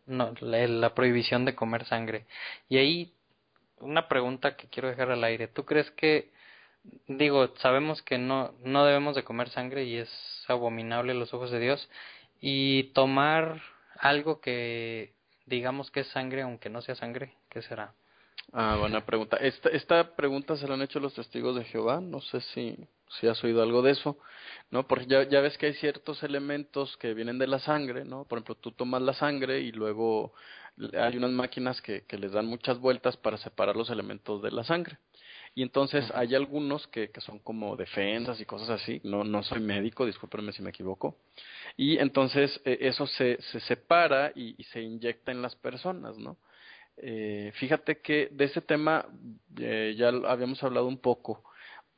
No, 0.04 0.34
la, 0.40 0.94
prohibición 0.94 1.44
de 1.44 1.54
comer 1.54 1.84
sangre. 1.86 2.26
Y 2.68 2.76
ahí 2.78 3.12
una 3.78 4.08
pregunta 4.08 4.56
que 4.56 4.68
quiero 4.68 4.88
dejar 4.88 5.10
al 5.12 5.22
aire. 5.24 5.46
¿Tú 5.48 5.64
crees 5.64 5.90
que, 5.92 6.30
digo, 7.06 7.54
sabemos 7.58 8.02
que 8.02 8.18
no, 8.18 8.52
no 8.64 8.84
debemos 8.84 9.14
de 9.14 9.24
comer 9.24 9.48
sangre 9.50 9.84
y 9.84 9.96
es 9.98 10.10
abominable 10.48 11.12
a 11.12 11.14
los 11.14 11.32
ojos 11.34 11.52
de 11.52 11.60
Dios? 11.60 11.88
Y 12.40 12.92
tomar 12.94 13.62
algo 14.03 14.40
que 14.40 15.14
digamos 15.46 15.90
que 15.90 16.00
es 16.00 16.09
sangre 16.09 16.42
aunque 16.42 16.68
no 16.68 16.82
sea 16.82 16.94
sangre, 16.94 17.34
¿qué 17.48 17.62
será? 17.62 17.94
Ah, 18.53 18.76
buena 18.78 19.07
pregunta. 19.07 19.36
Esta, 19.36 19.70
esta 19.70 20.14
pregunta 20.16 20.57
se 20.57 20.66
la 20.66 20.74
han 20.74 20.82
hecho 20.82 21.00
los 21.00 21.14
testigos 21.14 21.57
de 21.57 21.64
Jehová. 21.64 22.00
No 22.00 22.20
sé 22.20 22.40
si, 22.40 22.76
si 23.18 23.26
has 23.26 23.42
oído 23.44 23.62
algo 23.62 23.80
de 23.80 23.92
eso, 23.92 24.18
¿no? 24.70 24.86
Porque 24.86 25.07
ya, 25.07 25.22
ya 25.28 25.40
ves 25.40 25.57
que 25.57 25.66
hay 25.66 25.74
ciertos 25.74 26.22
elementos 26.22 26.96
que 26.98 27.14
vienen 27.14 27.38
de 27.38 27.46
la 27.46 27.61
sangre, 27.61 28.05
¿no? 28.05 28.24
Por 28.24 28.38
ejemplo, 28.38 28.57
tú 28.57 28.72
tomas 28.72 29.00
la 29.03 29.14
sangre 29.14 29.61
y 29.61 29.72
luego 29.72 30.34
hay 30.98 31.16
unas 31.16 31.30
máquinas 31.30 31.80
que, 31.80 32.05
que 32.05 32.18
les 32.18 32.32
dan 32.32 32.46
muchas 32.46 32.78
vueltas 32.78 33.16
para 33.16 33.36
separar 33.38 33.76
los 33.76 33.88
elementos 33.88 34.42
de 34.42 34.50
la 34.50 34.64
sangre. 34.64 34.98
Y 35.55 35.62
entonces 35.62 36.11
hay 36.14 36.34
algunos 36.34 36.86
que, 36.88 37.11
que 37.11 37.20
son 37.20 37.38
como 37.38 37.76
defensas 37.76 38.40
y 38.40 38.46
cosas 38.46 38.70
así. 38.70 39.00
No, 39.05 39.22
no 39.22 39.42
soy 39.42 39.61
médico, 39.61 40.07
discúlpenme 40.07 40.53
si 40.53 40.62
me 40.62 40.70
equivoco. 40.70 41.16
Y 41.76 41.98
entonces 41.98 42.61
eh, 42.64 42.78
eso 42.80 43.07
se, 43.07 43.40
se 43.42 43.61
separa 43.61 44.32
y, 44.34 44.55
y, 44.57 44.64
se 44.64 44.80
inyecta 44.80 45.30
en 45.30 45.42
las 45.42 45.55
personas, 45.57 46.16
¿no? 46.16 46.38
Eh, 46.96 47.53
fíjate 47.57 48.00
que 48.00 48.28
de 48.32 48.44
ese 48.44 48.61
tema 48.61 49.07
eh, 49.59 49.94
ya 49.96 50.09
habíamos 50.09 50.62
hablado 50.62 50.86
un 50.86 50.98
poco. 50.98 51.42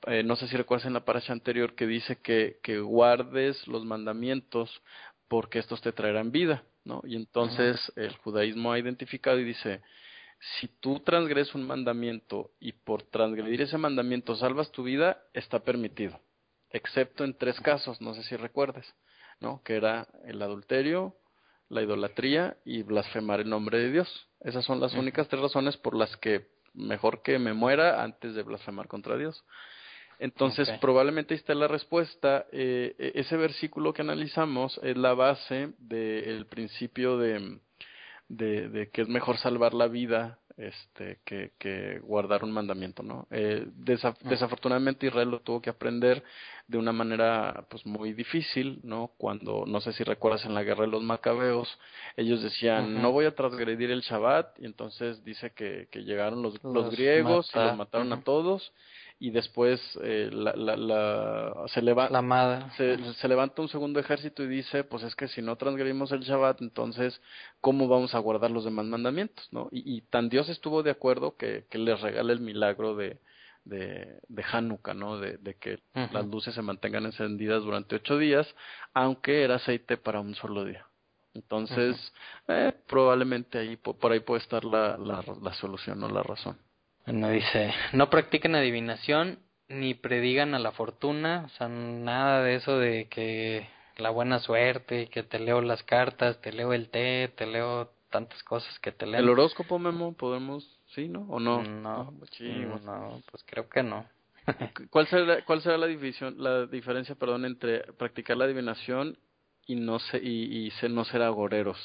Eh, 0.07 0.23
no 0.23 0.37
sé 0.37 0.49
si 0.49 0.57
recuerdas 0.57 0.87
en 0.87 0.93
la 0.93 1.05
paracha 1.05 1.33
anterior 1.33 1.75
que 1.75 1.87
dice 1.87 2.17
que, 2.17 2.59
que 2.63 2.79
guardes 2.81 3.67
los 3.67 3.85
mandamientos 3.85 4.83
porque 5.29 5.59
estos 5.59 5.81
te 5.81 5.93
traerán 5.93 6.31
vida, 6.31 6.65
¿no? 6.85 7.03
Y 7.05 7.17
entonces 7.17 7.93
el 7.97 8.15
judaísmo 8.19 8.73
ha 8.73 8.79
identificado 8.79 9.39
y 9.41 9.45
dice, 9.45 9.81
si 10.61 10.69
tú 10.69 11.01
transgredes 11.01 11.55
un 11.55 11.67
mandamiento 11.67 12.51
y 12.61 12.73
por 12.73 13.03
transgredir 13.03 13.63
ese 13.63 13.79
mandamiento 13.79 14.37
salvas 14.37 14.71
tu 14.73 14.83
vida, 14.83 15.23
está 15.33 15.61
permitido, 15.61 16.21
excepto 16.71 17.25
en 17.25 17.35
tres 17.37 17.59
casos, 17.61 18.01
no 18.01 18.15
sé 18.15 18.23
si 18.25 18.37
recuerdes, 18.37 18.95
¿no? 19.41 19.63
Que 19.65 19.77
era 19.77 20.07
el 20.27 20.43
adulterio, 20.43 21.17
la 21.69 21.83
idolatría 21.83 22.57
y 22.65 22.83
blasfemar 22.83 23.41
el 23.41 23.49
nombre 23.49 23.79
de 23.79 23.91
Dios. 23.91 24.29
Esas 24.41 24.65
son 24.65 24.81
las 24.81 24.95
únicas 24.95 25.29
tres 25.29 25.41
razones 25.41 25.77
por 25.79 25.97
las 25.97 26.15
que 26.19 26.47
mejor 26.75 27.23
que 27.23 27.39
me 27.39 27.55
muera 27.55 28.03
antes 28.03 28.35
de 28.35 28.43
blasfemar 28.43 28.87
contra 28.87 29.17
Dios. 29.17 29.45
Entonces, 30.19 30.71
probablemente 30.81 31.35
ahí 31.35 31.39
está 31.39 31.55
la 31.55 31.69
respuesta. 31.69 32.47
Eh, 32.53 32.95
e-, 32.99 33.13
ese 33.21 33.37
versículo 33.37 33.93
que 33.93 34.03
analizamos 34.03 34.79
es 34.83 34.97
la 34.97 35.15
base 35.15 35.73
del 35.79 36.47
principio 36.47 37.19
de, 37.19 37.59
de, 38.29 38.69
de, 38.69 38.91
que 38.91 39.03
es 39.03 39.09
mejor 39.09 39.39
salvar 39.39 39.75
la 39.75 39.89
vida 39.89 40.39
este, 40.57 41.19
que, 41.25 41.53
que 41.59 41.99
guardar 42.01 42.45
un 42.45 42.53
mandamiento, 42.53 43.03
¿no? 43.03 43.27
Eh, 43.31 43.67
desafortunadamente 43.75 45.07
Israel 45.07 45.31
lo 45.31 45.41
tuvo 45.41 45.61
que 45.61 45.71
aprender 45.71 46.23
de 46.69 46.79
una 46.79 46.93
manera 46.93 47.67
pues 47.69 47.85
muy 47.85 48.13
difícil, 48.13 48.81
¿no? 48.85 49.11
Cuando, 49.19 49.65
no 49.67 49.81
sé 49.81 49.93
si 49.93 50.05
recuerdas 50.05 50.45
en 50.45 50.55
la 50.55 50.63
guerra 50.63 50.83
de 50.83 50.93
los 50.93 51.03
macabeos, 51.03 51.77
ellos 52.17 52.43
decían, 52.43 53.03
no 53.03 53.11
voy 53.11 53.27
a 53.27 53.35
transgredir 53.35 53.91
el 53.91 54.03
Shabbat, 54.03 54.61
y 54.61 54.67
entonces 54.67 55.25
dice 55.25 55.51
que, 55.51 55.89
que 55.91 56.05
llegaron 56.05 56.43
los, 56.43 56.63
los, 56.63 56.91
griegos 56.91 57.51
y 57.55 57.59
los 57.59 57.77
mataron 57.77 58.13
a 58.13 58.23
todos, 58.23 58.73
y 59.25 59.31
después 59.31 59.81
eh, 60.03 60.29
la, 60.31 60.53
la, 60.55 60.77
la, 60.77 61.65
se, 61.69 61.81
levanta 61.81 62.13
se, 62.77 63.15
se, 63.15 63.27
levanta 63.27 63.63
un 63.63 63.69
segundo 63.69 63.99
ejército 63.99 64.43
y 64.43 64.49
dice, 64.49 64.85
pues 64.85 65.03
es 65.03 65.17
que 65.17 65.29
si 65.29 65.41
no 65.41 65.57
transgredimos 65.57 66.13
el 66.13 66.21
Shabbat, 66.21 66.61
entonces, 66.61 67.23
¿cómo 67.63 67.89
vamos 67.89 68.15
a 68.15 68.19
guardar 68.19 68.51
los 68.51 68.67
demás 68.67 68.85
mandamientos? 68.85 69.49
¿no? 69.51 69.69
Y, 69.73 69.97
y 69.97 70.03
tan 70.03 70.29
Dios 70.29 70.51
estuvo 70.51 70.83
de 70.83 70.91
acuerdo 70.91 71.39
que, 71.39 71.65
que 71.71 71.79
les 71.79 71.99
regala 72.03 72.35
el 72.35 72.41
milagro 72.41 72.97
de, 72.97 73.19
de, 73.65 74.21
de 74.29 74.45
Hanukkah, 74.53 74.93
¿no? 74.93 75.19
De, 75.19 75.39
de 75.39 75.55
que 75.55 75.79
las 75.95 76.27
luces 76.27 76.55
se 76.55 76.61
mantengan 76.61 77.07
encendidas 77.07 77.63
durante 77.63 77.97
ocho 77.97 78.19
días, 78.19 78.47
aunque 78.93 79.43
era 79.43 79.55
aceite 79.55 79.97
para 79.97 80.21
un 80.21 80.35
solo 80.35 80.67
día. 80.67 80.87
Entonces, 81.33 81.97
eh, 82.47 82.75
probablemente 82.87 83.57
ahí 83.57 83.79
por 83.79 84.13
ahí 84.13 84.21
puede 84.21 84.43
estar 84.43 84.67
la, 84.67 84.99
la, 84.99 85.25
la 85.41 85.55
solución 85.55 86.03
o 86.03 86.11
la 86.11 86.23
razón. 86.23 86.59
Bueno, 87.07 87.29
dice, 87.29 87.73
no 87.93 88.09
practiquen 88.09 88.55
adivinación 88.55 89.39
ni 89.69 89.95
predigan 89.95 90.55
a 90.55 90.59
la 90.59 90.73
fortuna, 90.73 91.45
o 91.47 91.49
sea, 91.51 91.69
nada 91.69 92.43
de 92.43 92.57
eso 92.57 92.79
de 92.79 93.09
que 93.09 93.69
la 93.99 94.11
buena 94.11 94.39
suerte, 94.39 95.09
que 95.09 95.23
te 95.23 95.39
leo 95.39 95.61
las 95.61 95.83
cartas, 95.83 96.41
te 96.41 96.53
leo 96.53 96.73
el 96.73 96.89
té, 96.89 97.33
te 97.37 97.47
leo 97.47 97.91
tantas 98.11 98.43
cosas 98.43 98.79
que 98.79 98.93
te 98.93 99.07
leo. 99.07 99.21
¿El 99.21 99.29
horóscopo, 99.29 99.79
Memo, 99.79 100.15
podemos, 100.15 100.81
sí, 100.95 101.09
no? 101.09 101.27
¿O 101.29 101.41
no? 101.41 101.63
No, 101.63 102.15
pues, 102.19 102.41
no, 102.41 103.23
pues 103.31 103.45
creo 103.47 103.69
que 103.69 103.83
no. 103.83 104.07
¿Cuál 104.91 105.07
será, 105.09 105.45
cuál 105.45 105.63
será 105.63 105.79
la, 105.79 105.87
división, 105.87 106.37
la 106.39 106.67
diferencia, 106.67 107.15
perdón, 107.15 107.45
entre 107.45 107.81
practicar 107.95 108.37
la 108.37 108.45
adivinación 108.45 109.19
y 109.67 109.77
no, 109.77 109.99
se, 109.99 110.19
y, 110.19 110.69
y 110.69 110.89
no 110.89 111.05
ser 111.05 111.23
agoreros? 111.23 111.79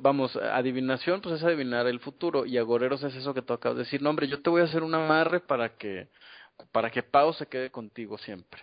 Vamos, 0.00 0.34
adivinación, 0.36 1.20
pues 1.20 1.36
es 1.36 1.44
adivinar 1.44 1.86
el 1.86 2.00
futuro, 2.00 2.46
y 2.46 2.56
agoreros 2.58 3.02
es 3.02 3.14
eso 3.14 3.34
que 3.34 3.42
tú 3.42 3.52
acabas 3.52 3.76
de 3.76 3.84
decir, 3.84 4.02
no 4.02 4.10
hombre, 4.10 4.28
yo 4.28 4.40
te 4.40 4.50
voy 4.50 4.62
a 4.62 4.64
hacer 4.64 4.82
un 4.82 4.94
amarre 4.94 5.40
para 5.40 5.76
que, 5.76 6.08
para 6.72 6.90
que 6.90 7.02
Pau 7.02 7.32
se 7.34 7.46
quede 7.46 7.70
contigo 7.70 8.16
siempre. 8.18 8.62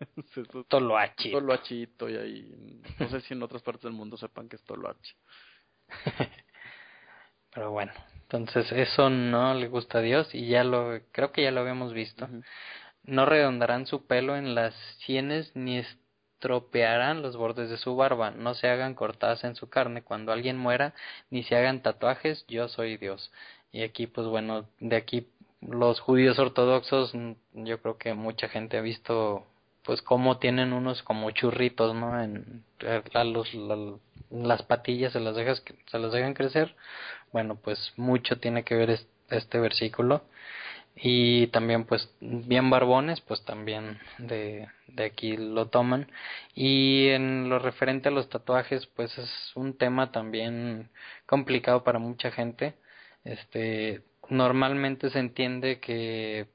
Toloachi. 0.68 1.32
Toloachito, 1.32 2.08
y 2.08 2.16
ahí, 2.16 2.82
no 2.98 3.08
sé 3.08 3.20
si 3.22 3.34
en 3.34 3.42
otras 3.42 3.62
partes 3.62 3.84
del 3.84 3.92
mundo 3.92 4.16
sepan 4.16 4.48
que 4.48 4.56
es 4.56 4.64
Toloachi. 4.64 5.14
Pero 7.54 7.70
bueno, 7.70 7.92
entonces 8.22 8.70
eso 8.72 9.08
no 9.08 9.54
le 9.54 9.68
gusta 9.68 9.98
a 9.98 10.02
Dios, 10.02 10.34
y 10.34 10.48
ya 10.48 10.64
lo, 10.64 10.98
creo 11.12 11.32
que 11.32 11.42
ya 11.42 11.50
lo 11.50 11.60
habíamos 11.60 11.92
visto. 11.92 12.28
No 13.02 13.24
redondarán 13.24 13.86
su 13.86 14.06
pelo 14.06 14.36
en 14.36 14.54
las 14.54 14.74
sienes, 15.04 15.54
ni 15.54 15.82
tropearán 16.38 17.22
los 17.22 17.36
bordes 17.36 17.70
de 17.70 17.78
su 17.78 17.96
barba, 17.96 18.30
no 18.30 18.54
se 18.54 18.68
hagan 18.68 18.94
cortadas 18.94 19.44
en 19.44 19.56
su 19.56 19.68
carne 19.68 20.02
cuando 20.02 20.32
alguien 20.32 20.56
muera, 20.58 20.94
ni 21.30 21.42
se 21.42 21.56
hagan 21.56 21.82
tatuajes, 21.82 22.44
yo 22.48 22.68
soy 22.68 22.96
Dios. 22.96 23.32
Y 23.72 23.82
aquí, 23.82 24.06
pues 24.06 24.26
bueno, 24.26 24.66
de 24.80 24.96
aquí 24.96 25.28
los 25.60 26.00
judíos 26.00 26.38
ortodoxos, 26.38 27.12
yo 27.52 27.80
creo 27.80 27.98
que 27.98 28.14
mucha 28.14 28.48
gente 28.48 28.76
ha 28.78 28.82
visto, 28.82 29.46
pues 29.84 30.02
cómo 30.02 30.38
tienen 30.38 30.72
unos 30.72 31.02
como 31.02 31.30
churritos, 31.30 31.94
¿no? 31.94 32.20
En 32.22 32.64
eh, 32.80 33.02
los, 33.24 33.52
las 34.30 34.62
patillas 34.62 35.12
se 35.12 35.20
las 35.20 35.36
dejas, 35.36 35.62
se 35.86 35.98
las 35.98 36.12
dejan 36.12 36.34
crecer. 36.34 36.76
Bueno, 37.32 37.56
pues 37.56 37.92
mucho 37.96 38.38
tiene 38.38 38.64
que 38.64 38.74
ver 38.74 38.98
este 39.30 39.58
versículo 39.58 40.22
y 40.96 41.48
también 41.48 41.84
pues 41.84 42.10
bien 42.20 42.70
barbones 42.70 43.20
pues 43.20 43.44
también 43.44 43.98
de, 44.18 44.68
de 44.88 45.04
aquí 45.04 45.36
lo 45.36 45.68
toman. 45.68 46.10
Y 46.54 47.08
en 47.08 47.48
lo 47.50 47.58
referente 47.58 48.08
a 48.08 48.12
los 48.12 48.28
tatuajes 48.30 48.86
pues 48.86 49.16
es 49.18 49.30
un 49.54 49.76
tema 49.76 50.10
también 50.12 50.90
complicado 51.26 51.84
para 51.84 51.98
mucha 51.98 52.30
gente. 52.30 52.74
Este 53.24 54.02
normalmente 54.30 55.10
se 55.10 55.18
entiende 55.20 55.80
que 55.80 56.48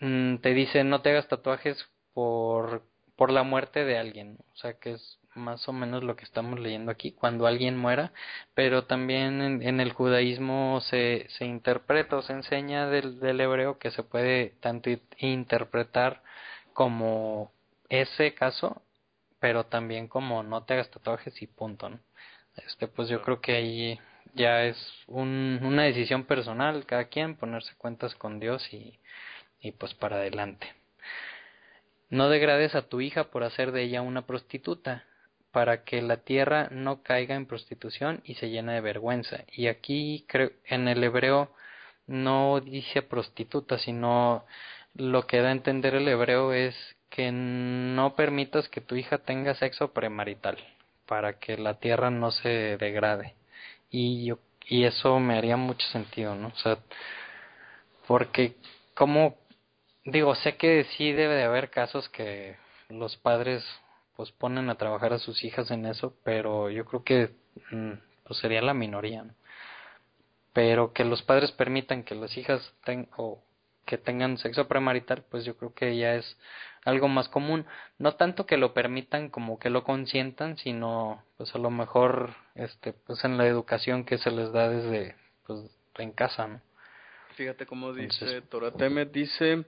mm, 0.00 0.36
te 0.38 0.54
dicen 0.54 0.90
no 0.90 1.02
te 1.02 1.10
hagas 1.10 1.28
tatuajes 1.28 1.88
por 2.12 2.84
por 3.16 3.30
la 3.30 3.42
muerte 3.44 3.84
de 3.84 3.98
alguien 3.98 4.38
o 4.52 4.56
sea 4.56 4.74
que 4.78 4.92
es 4.94 5.19
más 5.34 5.68
o 5.68 5.72
menos 5.72 6.04
lo 6.04 6.16
que 6.16 6.24
estamos 6.24 6.58
leyendo 6.60 6.90
aquí, 6.90 7.12
cuando 7.12 7.46
alguien 7.46 7.76
muera, 7.76 8.12
pero 8.54 8.84
también 8.84 9.62
en, 9.62 9.80
el 9.80 9.92
judaísmo 9.92 10.80
se, 10.82 11.26
se 11.30 11.44
interpreta 11.44 12.16
o 12.16 12.22
se 12.22 12.32
enseña 12.32 12.88
del, 12.88 13.20
del 13.20 13.40
hebreo 13.40 13.78
que 13.78 13.90
se 13.90 14.02
puede 14.02 14.54
tanto 14.60 14.90
interpretar 15.18 16.22
como 16.72 17.52
ese 17.88 18.34
caso, 18.34 18.82
pero 19.40 19.66
también 19.66 20.08
como 20.08 20.42
no 20.42 20.64
te 20.64 20.74
hagas 20.74 20.90
tatuajes 20.90 21.40
y 21.42 21.46
punto, 21.46 21.88
¿no? 21.90 22.00
Este, 22.66 22.88
pues 22.88 23.08
yo 23.08 23.22
creo 23.22 23.40
que 23.40 23.52
ahí 23.52 24.00
ya 24.34 24.64
es 24.64 24.76
un, 25.06 25.60
una 25.62 25.84
decisión 25.84 26.24
personal, 26.24 26.86
cada 26.86 27.06
quien 27.06 27.36
ponerse 27.36 27.74
cuentas 27.76 28.14
con 28.14 28.40
Dios 28.40 28.72
y, 28.72 28.98
y 29.60 29.72
pues 29.72 29.94
para 29.94 30.16
adelante. 30.16 30.74
No 32.10 32.28
degrades 32.28 32.74
a 32.74 32.88
tu 32.88 33.00
hija 33.00 33.30
por 33.30 33.44
hacer 33.44 33.72
de 33.72 33.82
ella 33.82 34.02
una 34.02 34.26
prostituta, 34.26 35.04
para 35.52 35.84
que 35.84 36.02
la 36.02 36.18
tierra 36.18 36.68
no 36.70 37.02
caiga 37.02 37.34
en 37.34 37.46
prostitución 37.46 38.20
y 38.24 38.34
se 38.34 38.50
llene 38.50 38.74
de 38.74 38.80
vergüenza. 38.80 39.44
Y 39.52 39.66
aquí 39.66 40.24
creo, 40.28 40.50
en 40.64 40.88
el 40.88 41.02
hebreo 41.02 41.52
no 42.06 42.60
dice 42.60 43.02
prostituta, 43.02 43.78
sino 43.78 44.44
lo 44.94 45.26
que 45.26 45.40
da 45.40 45.48
a 45.48 45.52
entender 45.52 45.94
el 45.94 46.08
hebreo 46.08 46.52
es 46.52 46.74
que 47.08 47.30
no 47.32 48.14
permitas 48.14 48.68
que 48.68 48.80
tu 48.80 48.96
hija 48.96 49.18
tenga 49.18 49.54
sexo 49.54 49.92
premarital, 49.92 50.58
para 51.06 51.38
que 51.38 51.56
la 51.56 51.78
tierra 51.80 52.10
no 52.10 52.30
se 52.30 52.76
degrade. 52.76 53.34
Y 53.90 54.26
yo 54.26 54.38
y 54.70 54.84
eso 54.84 55.18
me 55.18 55.36
haría 55.36 55.56
mucho 55.56 55.86
sentido, 55.88 56.36
¿no? 56.36 56.48
O 56.48 56.56
sea, 56.56 56.78
porque 58.06 58.54
como 58.94 59.36
digo, 60.04 60.34
sé 60.36 60.56
que 60.56 60.84
sí 60.96 61.12
debe 61.12 61.34
de 61.34 61.44
haber 61.44 61.70
casos 61.70 62.08
que 62.08 62.56
los 62.88 63.16
padres 63.16 63.64
pues 64.20 64.32
ponen 64.32 64.68
a 64.68 64.74
trabajar 64.74 65.14
a 65.14 65.18
sus 65.18 65.42
hijas 65.44 65.70
en 65.70 65.86
eso, 65.86 66.14
pero 66.24 66.68
yo 66.68 66.84
creo 66.84 67.04
que 67.04 67.30
mm, 67.70 67.92
pues 68.24 68.38
sería 68.38 68.60
la 68.60 68.74
minoría, 68.74 69.22
¿no? 69.22 69.34
Pero 70.52 70.92
que 70.92 71.06
los 71.06 71.22
padres 71.22 71.52
permitan 71.52 72.02
que 72.02 72.14
las 72.14 72.36
hijas 72.36 72.60
o 73.16 73.42
que 73.86 73.96
tengan 73.96 74.36
sexo 74.36 74.68
premarital, 74.68 75.24
pues 75.30 75.46
yo 75.46 75.56
creo 75.56 75.72
que 75.72 75.96
ya 75.96 76.16
es 76.16 76.36
algo 76.84 77.08
más 77.08 77.30
común. 77.30 77.64
No 77.96 78.16
tanto 78.16 78.44
que 78.44 78.58
lo 78.58 78.74
permitan 78.74 79.30
como 79.30 79.58
que 79.58 79.70
lo 79.70 79.84
consientan, 79.84 80.58
sino 80.58 81.24
pues 81.38 81.54
a 81.54 81.58
lo 81.58 81.70
mejor 81.70 82.34
este 82.54 82.92
pues 82.92 83.24
en 83.24 83.38
la 83.38 83.46
educación 83.46 84.04
que 84.04 84.18
se 84.18 84.30
les 84.30 84.52
da 84.52 84.68
desde 84.68 85.16
pues 85.46 85.60
en 85.96 86.12
casa, 86.12 86.46
¿no? 86.46 86.60
Fíjate 87.36 87.64
cómo 87.64 87.94
dice 87.94 88.42
Torateme, 88.42 89.06
dice 89.06 89.64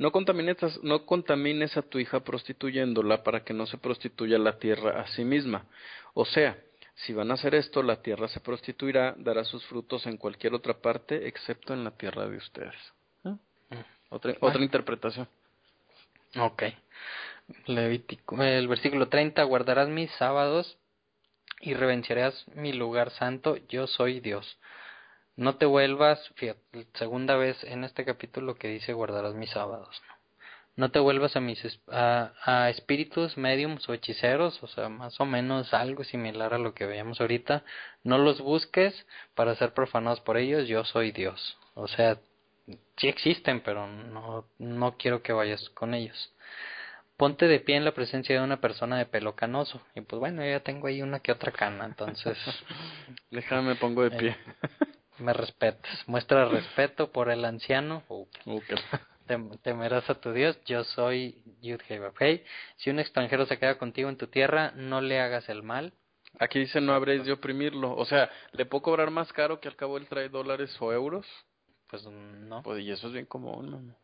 no 0.00 0.12
contamines, 0.12 0.56
no 0.82 1.04
contamines 1.04 1.76
a 1.76 1.82
tu 1.82 1.98
hija 1.98 2.20
prostituyéndola 2.20 3.22
para 3.22 3.44
que 3.44 3.52
no 3.52 3.66
se 3.66 3.76
prostituya 3.76 4.38
la 4.38 4.58
tierra 4.58 4.98
a 4.98 5.06
sí 5.08 5.24
misma. 5.24 5.66
O 6.14 6.24
sea, 6.24 6.56
si 6.94 7.12
van 7.12 7.30
a 7.30 7.34
hacer 7.34 7.54
esto, 7.54 7.82
la 7.82 8.00
tierra 8.00 8.26
se 8.28 8.40
prostituirá, 8.40 9.14
dará 9.18 9.44
sus 9.44 9.62
frutos 9.66 10.06
en 10.06 10.16
cualquier 10.16 10.54
otra 10.54 10.72
parte, 10.72 11.28
excepto 11.28 11.74
en 11.74 11.84
la 11.84 11.90
tierra 11.90 12.26
de 12.26 12.38
ustedes. 12.38 12.74
¿Eh? 13.24 13.84
Otra, 14.08 14.34
otra 14.40 14.62
interpretación. 14.62 15.28
Ok. 16.38 16.62
Levítico, 17.66 18.42
el 18.42 18.68
versículo 18.68 19.08
30, 19.08 19.42
guardarás 19.44 19.90
mis 19.90 20.10
sábados 20.12 20.78
y 21.60 21.74
revencerás 21.74 22.46
mi 22.54 22.72
lugar 22.72 23.10
santo, 23.10 23.58
yo 23.68 23.86
soy 23.86 24.20
Dios. 24.20 24.58
No 25.40 25.56
te 25.56 25.64
vuelvas, 25.64 26.20
fíjate, 26.34 26.86
segunda 26.92 27.34
vez 27.34 27.64
en 27.64 27.82
este 27.84 28.04
capítulo 28.04 28.56
que 28.56 28.68
dice 28.68 28.92
guardarás 28.92 29.32
mis 29.32 29.48
sábados. 29.48 30.02
No, 30.76 30.90
te 30.90 30.98
vuelvas 30.98 31.34
a 31.34 31.40
mis 31.40 31.80
a, 31.88 32.34
a 32.44 32.68
espíritus 32.68 33.38
mediums 33.38 33.88
o 33.88 33.94
hechiceros, 33.94 34.62
o 34.62 34.66
sea, 34.66 34.90
más 34.90 35.18
o 35.18 35.24
menos 35.24 35.72
algo 35.72 36.04
similar 36.04 36.52
a 36.52 36.58
lo 36.58 36.74
que 36.74 36.84
veíamos 36.84 37.22
ahorita. 37.22 37.64
No 38.04 38.18
los 38.18 38.42
busques 38.42 39.06
para 39.34 39.54
ser 39.54 39.72
profanados 39.72 40.20
por 40.20 40.36
ellos, 40.36 40.68
yo 40.68 40.84
soy 40.84 41.10
Dios. 41.10 41.56
O 41.72 41.88
sea, 41.88 42.18
sí 42.98 43.08
existen, 43.08 43.62
pero 43.62 43.86
no, 43.86 44.44
no 44.58 44.98
quiero 44.98 45.22
que 45.22 45.32
vayas 45.32 45.70
con 45.70 45.94
ellos. 45.94 46.34
Ponte 47.16 47.48
de 47.48 47.60
pie 47.60 47.76
en 47.76 47.86
la 47.86 47.94
presencia 47.94 48.36
de 48.36 48.44
una 48.44 48.60
persona 48.60 48.98
de 48.98 49.06
pelo 49.06 49.36
canoso. 49.36 49.80
Y 49.94 50.02
pues 50.02 50.20
bueno, 50.20 50.44
yo 50.44 50.50
ya 50.50 50.60
tengo 50.60 50.86
ahí 50.86 51.00
una 51.00 51.20
que 51.20 51.32
otra 51.32 51.50
cana, 51.50 51.86
entonces... 51.86 52.36
Déjame, 53.30 53.76
pongo 53.76 54.02
de 54.02 54.10
pie. 54.10 54.36
Me 55.20 55.32
respetas. 55.32 55.90
Muestra 56.06 56.46
respeto 56.46 57.10
por 57.12 57.30
el 57.30 57.44
anciano. 57.44 58.02
temerás 59.62 60.08
a 60.10 60.20
tu 60.20 60.32
Dios. 60.32 60.58
Yo 60.64 60.84
soy 60.84 61.42
Yud 61.60 61.80
hey. 62.18 62.44
Si 62.76 62.90
un 62.90 62.98
extranjero 62.98 63.46
se 63.46 63.58
queda 63.58 63.78
contigo 63.78 64.08
en 64.08 64.16
tu 64.16 64.26
tierra, 64.26 64.72
no 64.74 65.00
le 65.00 65.20
hagas 65.20 65.48
el 65.48 65.62
mal. 65.62 65.92
Aquí 66.38 66.60
dice 66.60 66.80
no 66.80 66.92
habréis 66.92 67.24
de 67.24 67.32
oprimirlo. 67.32 67.96
O 67.96 68.04
sea, 68.04 68.30
¿le 68.52 68.66
puedo 68.66 68.82
cobrar 68.82 69.10
más 69.10 69.32
caro 69.32 69.60
que 69.60 69.68
al 69.68 69.76
cabo 69.76 69.96
él 69.98 70.06
trae 70.08 70.28
dólares 70.28 70.76
o 70.80 70.92
euros? 70.92 71.26
Pues 71.88 72.04
no. 72.06 72.62
Pues 72.62 72.82
y 72.82 72.90
eso 72.90 73.08
es 73.08 73.12
bien 73.12 73.26
común. 73.26 73.96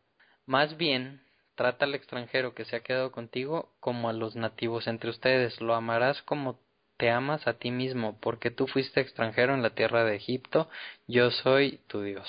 Más 0.45 0.77
bien, 0.77 1.23
trata 1.55 1.85
al 1.85 1.95
extranjero 1.95 2.53
que 2.53 2.65
se 2.65 2.75
ha 2.75 2.81
quedado 2.81 3.11
contigo 3.11 3.73
como 3.79 4.09
a 4.09 4.13
los 4.13 4.35
nativos 4.35 4.87
entre 4.87 5.09
ustedes. 5.09 5.59
Lo 5.61 5.73
amarás 5.73 6.21
como 6.23 6.59
te 6.97 7.09
amas 7.11 7.47
a 7.47 7.53
ti 7.53 7.71
mismo, 7.71 8.17
porque 8.19 8.51
tú 8.51 8.67
fuiste 8.67 9.01
extranjero 9.01 9.53
en 9.53 9.61
la 9.61 9.69
tierra 9.69 10.03
de 10.03 10.15
Egipto, 10.15 10.69
yo 11.07 11.31
soy 11.31 11.79
tu 11.87 12.01
Dios, 12.01 12.27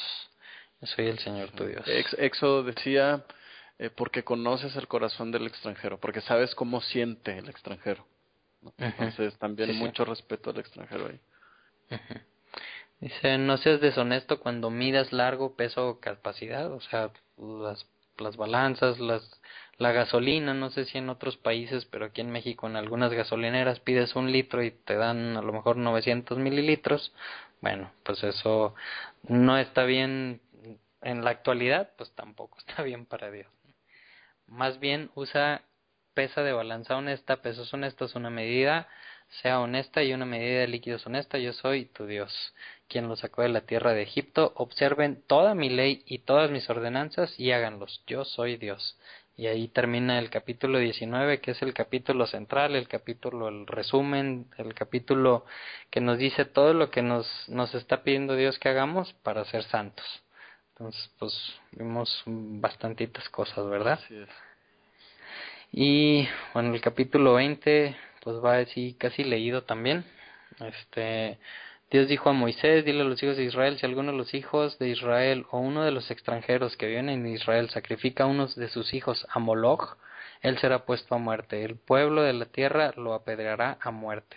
yo 0.81 0.87
soy 0.87 1.07
el 1.07 1.19
Señor 1.19 1.51
tu 1.53 1.65
Dios. 1.65 1.85
Éxodo 2.19 2.63
decía, 2.63 3.25
eh, 3.79 3.91
porque 3.91 4.25
conoces 4.25 4.77
el 4.77 4.87
corazón 4.87 5.33
del 5.33 5.47
extranjero, 5.47 5.99
porque 5.99 6.21
sabes 6.21 6.55
cómo 6.55 6.81
siente 6.81 7.39
el 7.39 7.49
extranjero. 7.49 8.07
Entonces 8.77 9.39
también 9.39 9.75
mucho 9.77 10.05
respeto 10.05 10.51
al 10.51 10.59
extranjero 10.59 11.09
ahí. 11.09 11.21
Dice, 13.01 13.39
no 13.39 13.57
seas 13.59 13.81
deshonesto 13.81 14.41
cuando 14.41 14.71
midas 14.71 15.13
largo, 15.13 15.55
peso 15.55 15.89
o 15.89 16.01
capacidad, 16.01 16.73
o 16.73 16.81
sea, 16.81 17.11
las, 17.37 17.87
las 18.19 18.37
balanzas, 18.37 18.99
las 18.99 19.23
la 19.79 19.93
gasolina, 19.93 20.55
no 20.55 20.71
sé 20.71 20.85
si 20.85 20.99
en 20.99 21.09
otros 21.09 21.37
países, 21.37 21.87
pero 21.87 22.07
aquí 22.07 22.21
en 22.21 22.31
México 22.31 22.67
en 22.67 22.77
algunas 22.77 23.13
gasolineras 23.13 23.81
pides 23.81 24.17
un 24.17 24.33
litro 24.33 24.63
y 24.63 24.73
te 24.73 24.97
dan 24.97 25.37
a 25.37 25.43
lo 25.43 25.53
mejor 25.53 25.77
900 25.77 26.39
mililitros. 26.39 27.13
Bueno, 27.61 27.93
pues 28.05 28.23
eso 28.25 28.75
no 29.23 29.57
está 29.59 29.85
bien 29.85 30.41
en 31.03 31.25
la 31.25 31.31
actualidad, 31.31 31.93
pues 31.97 32.13
tampoco 32.13 32.59
está 32.67 32.83
bien 32.83 33.07
para 33.07 33.31
Dios. 33.31 33.47
Más 34.47 34.81
bien 34.81 35.11
usa 35.15 35.63
pesa 36.15 36.43
de 36.43 36.53
balanza 36.53 36.97
honesta, 36.97 37.43
pesos 37.43 37.73
honestos, 37.73 38.17
una 38.17 38.31
medida 38.31 38.89
sea 39.43 39.61
honesta 39.61 40.03
y 40.03 40.13
una 40.13 40.25
medida 40.25 40.61
de 40.61 40.69
líquidos 40.69 41.07
honesta, 41.07 41.39
yo 41.39 41.53
soy 41.53 41.85
tu 41.87 42.07
Dios, 42.07 42.55
quien 42.89 43.09
los 43.09 43.21
sacó 43.21 43.43
de 43.43 43.51
la 43.51 43.61
tierra 43.63 43.93
de 43.93 44.03
Egipto. 44.03 44.53
Observen 44.57 45.23
toda 45.27 45.55
mi 45.55 45.69
ley 45.69 46.03
y 46.07 46.21
todas 46.21 46.51
mis 46.51 46.69
ordenanzas 46.71 47.39
y 47.39 47.53
háganlos. 47.53 48.03
Yo 48.07 48.25
soy 48.25 48.57
Dios. 48.57 48.99
Y 49.39 49.47
ahí 49.47 49.69
termina 49.69 50.19
el 50.19 50.31
capítulo 50.31 50.81
19, 50.81 51.41
que 51.41 51.53
es 51.53 51.63
el 51.63 51.73
capítulo 51.73 52.27
central, 52.27 52.75
el 52.75 52.89
capítulo, 52.89 53.47
el 53.47 53.69
resumen, 53.69 54.47
el 54.59 54.75
capítulo 54.75 55.47
que 55.91 56.01
nos 56.01 56.19
dice 56.19 56.45
todo 56.45 56.75
lo 56.75 56.91
que 56.91 57.03
nos, 57.03 57.25
nos 57.49 57.73
está 57.77 58.03
pidiendo 58.03 58.35
Dios 58.35 58.59
que 58.59 58.69
hagamos 58.69 59.13
para 59.23 59.45
ser 59.45 59.63
santos. 59.63 60.05
Entonces, 60.71 61.13
pues 61.21 61.33
vimos 61.71 62.21
bastantitas 62.27 63.29
cosas, 63.29 63.65
¿verdad? 63.69 64.01
Y 65.71 66.29
bueno, 66.53 66.75
el 66.75 66.81
capítulo 66.81 67.35
20, 67.35 67.97
pues 68.25 68.45
va 68.45 68.57
así 68.57 68.97
casi 68.99 69.23
leído 69.23 69.63
también. 69.63 70.05
Este, 70.59 71.39
Dios 71.91 72.07
dijo 72.07 72.29
a 72.29 72.35
Moisés, 72.35 72.85
dile 72.85 73.01
a 73.01 73.05
los 73.05 73.23
hijos 73.23 73.39
de 73.39 73.45
Israel, 73.45 73.79
si 73.79 73.87
alguno 73.87 74.13
de 74.13 74.19
los 74.19 74.35
hijos 74.35 74.79
de 74.79 74.91
Israel 74.91 75.47
o 75.51 75.59
uno 75.59 75.85
de 75.85 75.91
los 75.91 76.11
extranjeros 76.11 76.77
que 76.77 76.87
viven 76.87 77.09
en 77.09 77.27
Israel 77.27 77.71
sacrifica 77.71 78.25
a 78.25 78.27
uno 78.27 78.47
de 78.47 78.69
sus 78.69 78.93
hijos 78.93 79.27
a 79.31 79.39
Moloch, 79.39 79.97
él 80.43 80.59
será 80.59 80.85
puesto 80.85 81.15
a 81.15 81.19
muerte. 81.19 81.65
El 81.65 81.77
pueblo 81.77 82.23
de 82.23 82.35
la 82.35 82.45
tierra 82.45 82.93
lo 82.97 83.15
apedreará 83.15 83.79
a 83.81 83.91
muerte. 83.91 84.37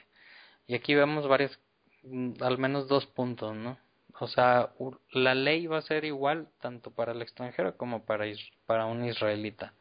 Y 0.65 0.75
aquí 0.75 0.95
vemos 0.95 1.27
varios, 1.27 1.59
mm, 2.03 2.41
al 2.41 2.57
menos 2.57 2.87
dos 2.87 3.05
puntos, 3.05 3.53
¿no? 3.53 3.77
O 4.19 4.27
sea, 4.27 4.69
la 5.11 5.35
ley 5.35 5.67
va 5.67 5.79
a 5.79 5.81
ser 5.81 6.05
igual 6.05 6.47
tanto 6.61 6.91
para 6.91 7.11
el 7.11 7.21
extranjero 7.21 7.75
como 7.75 8.05
para, 8.05 8.25
para 8.65 8.85
un 8.85 9.03
israelita. 9.03 9.73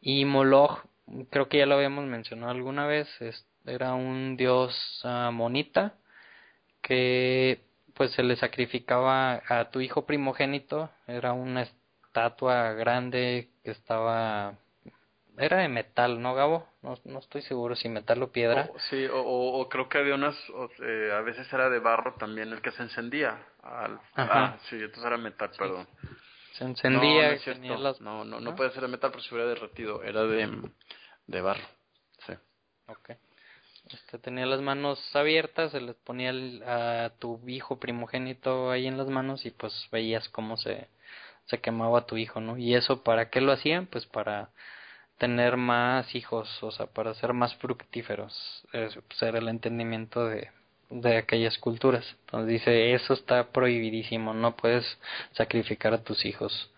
Y 0.00 0.24
Moloch, 0.24 0.86
creo 1.28 1.48
que 1.48 1.58
ya 1.58 1.66
lo 1.66 1.74
habíamos 1.74 2.06
mencionado 2.06 2.52
alguna 2.52 2.86
vez, 2.86 3.08
era 3.66 3.92
un 3.94 4.36
dios 4.38 5.02
monita 5.32 5.94
que 6.82 7.60
pues 7.94 8.12
se 8.12 8.22
le 8.22 8.36
sacrificaba 8.36 9.42
a 9.48 9.70
tu 9.70 9.80
hijo 9.80 10.06
primogénito, 10.06 10.90
era 11.06 11.32
una 11.32 11.62
estatua 11.62 12.72
grande 12.72 13.48
que 13.64 13.72
estaba 13.72 14.56
era 15.38 15.58
de 15.58 15.68
metal, 15.68 16.20
¿no, 16.20 16.34
Gabo? 16.34 16.66
No, 16.82 16.98
no 17.04 17.20
estoy 17.20 17.42
seguro 17.42 17.76
si 17.76 17.88
metal 17.88 18.20
o 18.22 18.32
piedra. 18.32 18.68
sí, 18.90 19.06
o, 19.12 19.68
creo 19.70 19.88
que 19.88 19.98
había 19.98 20.16
unas, 20.16 20.36
eh, 20.80 21.12
a 21.12 21.20
veces 21.20 21.50
era 21.52 21.70
de 21.70 21.78
barro 21.78 22.14
también 22.18 22.52
el 22.52 22.60
que 22.60 22.72
se 22.72 22.82
encendía. 22.82 23.46
Al, 23.62 24.00
ah, 24.16 24.56
sí, 24.68 24.76
entonces 24.76 25.04
era 25.04 25.16
metal, 25.16 25.50
perdón. 25.56 25.86
Se 26.54 26.64
encendía. 26.64 27.38
No, 28.00 28.24
no, 28.24 28.40
no, 28.40 28.56
puede 28.56 28.72
ser 28.72 28.82
de 28.82 28.88
metal, 28.88 29.10
pero 29.12 29.22
se 29.22 29.32
hubiera 29.32 29.48
derretido. 29.48 30.02
Era 30.02 30.24
de, 30.24 30.70
de 31.26 31.40
barro. 31.40 31.64
Sí. 32.26 32.32
Ok. 32.88 33.10
Este, 33.92 34.18
tenía 34.18 34.46
las 34.46 34.60
manos 34.60 34.98
abiertas, 35.14 35.72
se 35.72 35.80
les 35.80 35.96
ponía 35.96 36.32
a 36.66 37.10
tu 37.18 37.40
hijo 37.46 37.78
primogénito 37.78 38.70
ahí 38.70 38.86
en 38.86 38.98
las 38.98 39.08
manos 39.08 39.46
y 39.46 39.50
pues 39.50 39.88
veías 39.90 40.28
cómo 40.28 40.56
se, 40.56 40.88
se 41.46 41.60
quemaba 41.60 42.06
tu 42.06 42.16
hijo, 42.16 42.40
¿no? 42.40 42.58
Y 42.58 42.74
eso, 42.74 43.02
¿para 43.02 43.30
qué 43.30 43.40
lo 43.40 43.52
hacían? 43.52 43.86
Pues 43.86 44.06
para 44.06 44.50
tener 45.18 45.56
más 45.56 46.14
hijos, 46.14 46.62
o 46.62 46.70
sea, 46.70 46.86
para 46.86 47.14
ser 47.14 47.32
más 47.32 47.54
fructíferos. 47.56 48.64
Ese 48.72 49.02
pues, 49.02 49.22
era 49.22 49.38
el 49.38 49.48
entendimiento 49.48 50.26
de, 50.26 50.50
de 50.90 51.16
aquellas 51.18 51.58
culturas. 51.58 52.04
Entonces 52.26 52.48
dice, 52.48 52.94
eso 52.94 53.14
está 53.14 53.50
prohibidísimo, 53.52 54.34
no 54.34 54.56
puedes 54.56 54.84
sacrificar 55.32 55.94
a 55.94 56.04
tus 56.04 56.24
hijos. 56.24 56.72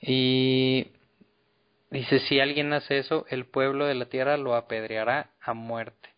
Y 0.00 0.88
dice, 1.90 2.20
si 2.20 2.40
alguien 2.40 2.72
hace 2.72 2.98
eso, 2.98 3.26
el 3.28 3.46
pueblo 3.46 3.86
de 3.86 3.94
la 3.94 4.06
tierra 4.06 4.36
lo 4.36 4.54
apedreará 4.54 5.30
a 5.40 5.54
muerte. 5.54 6.11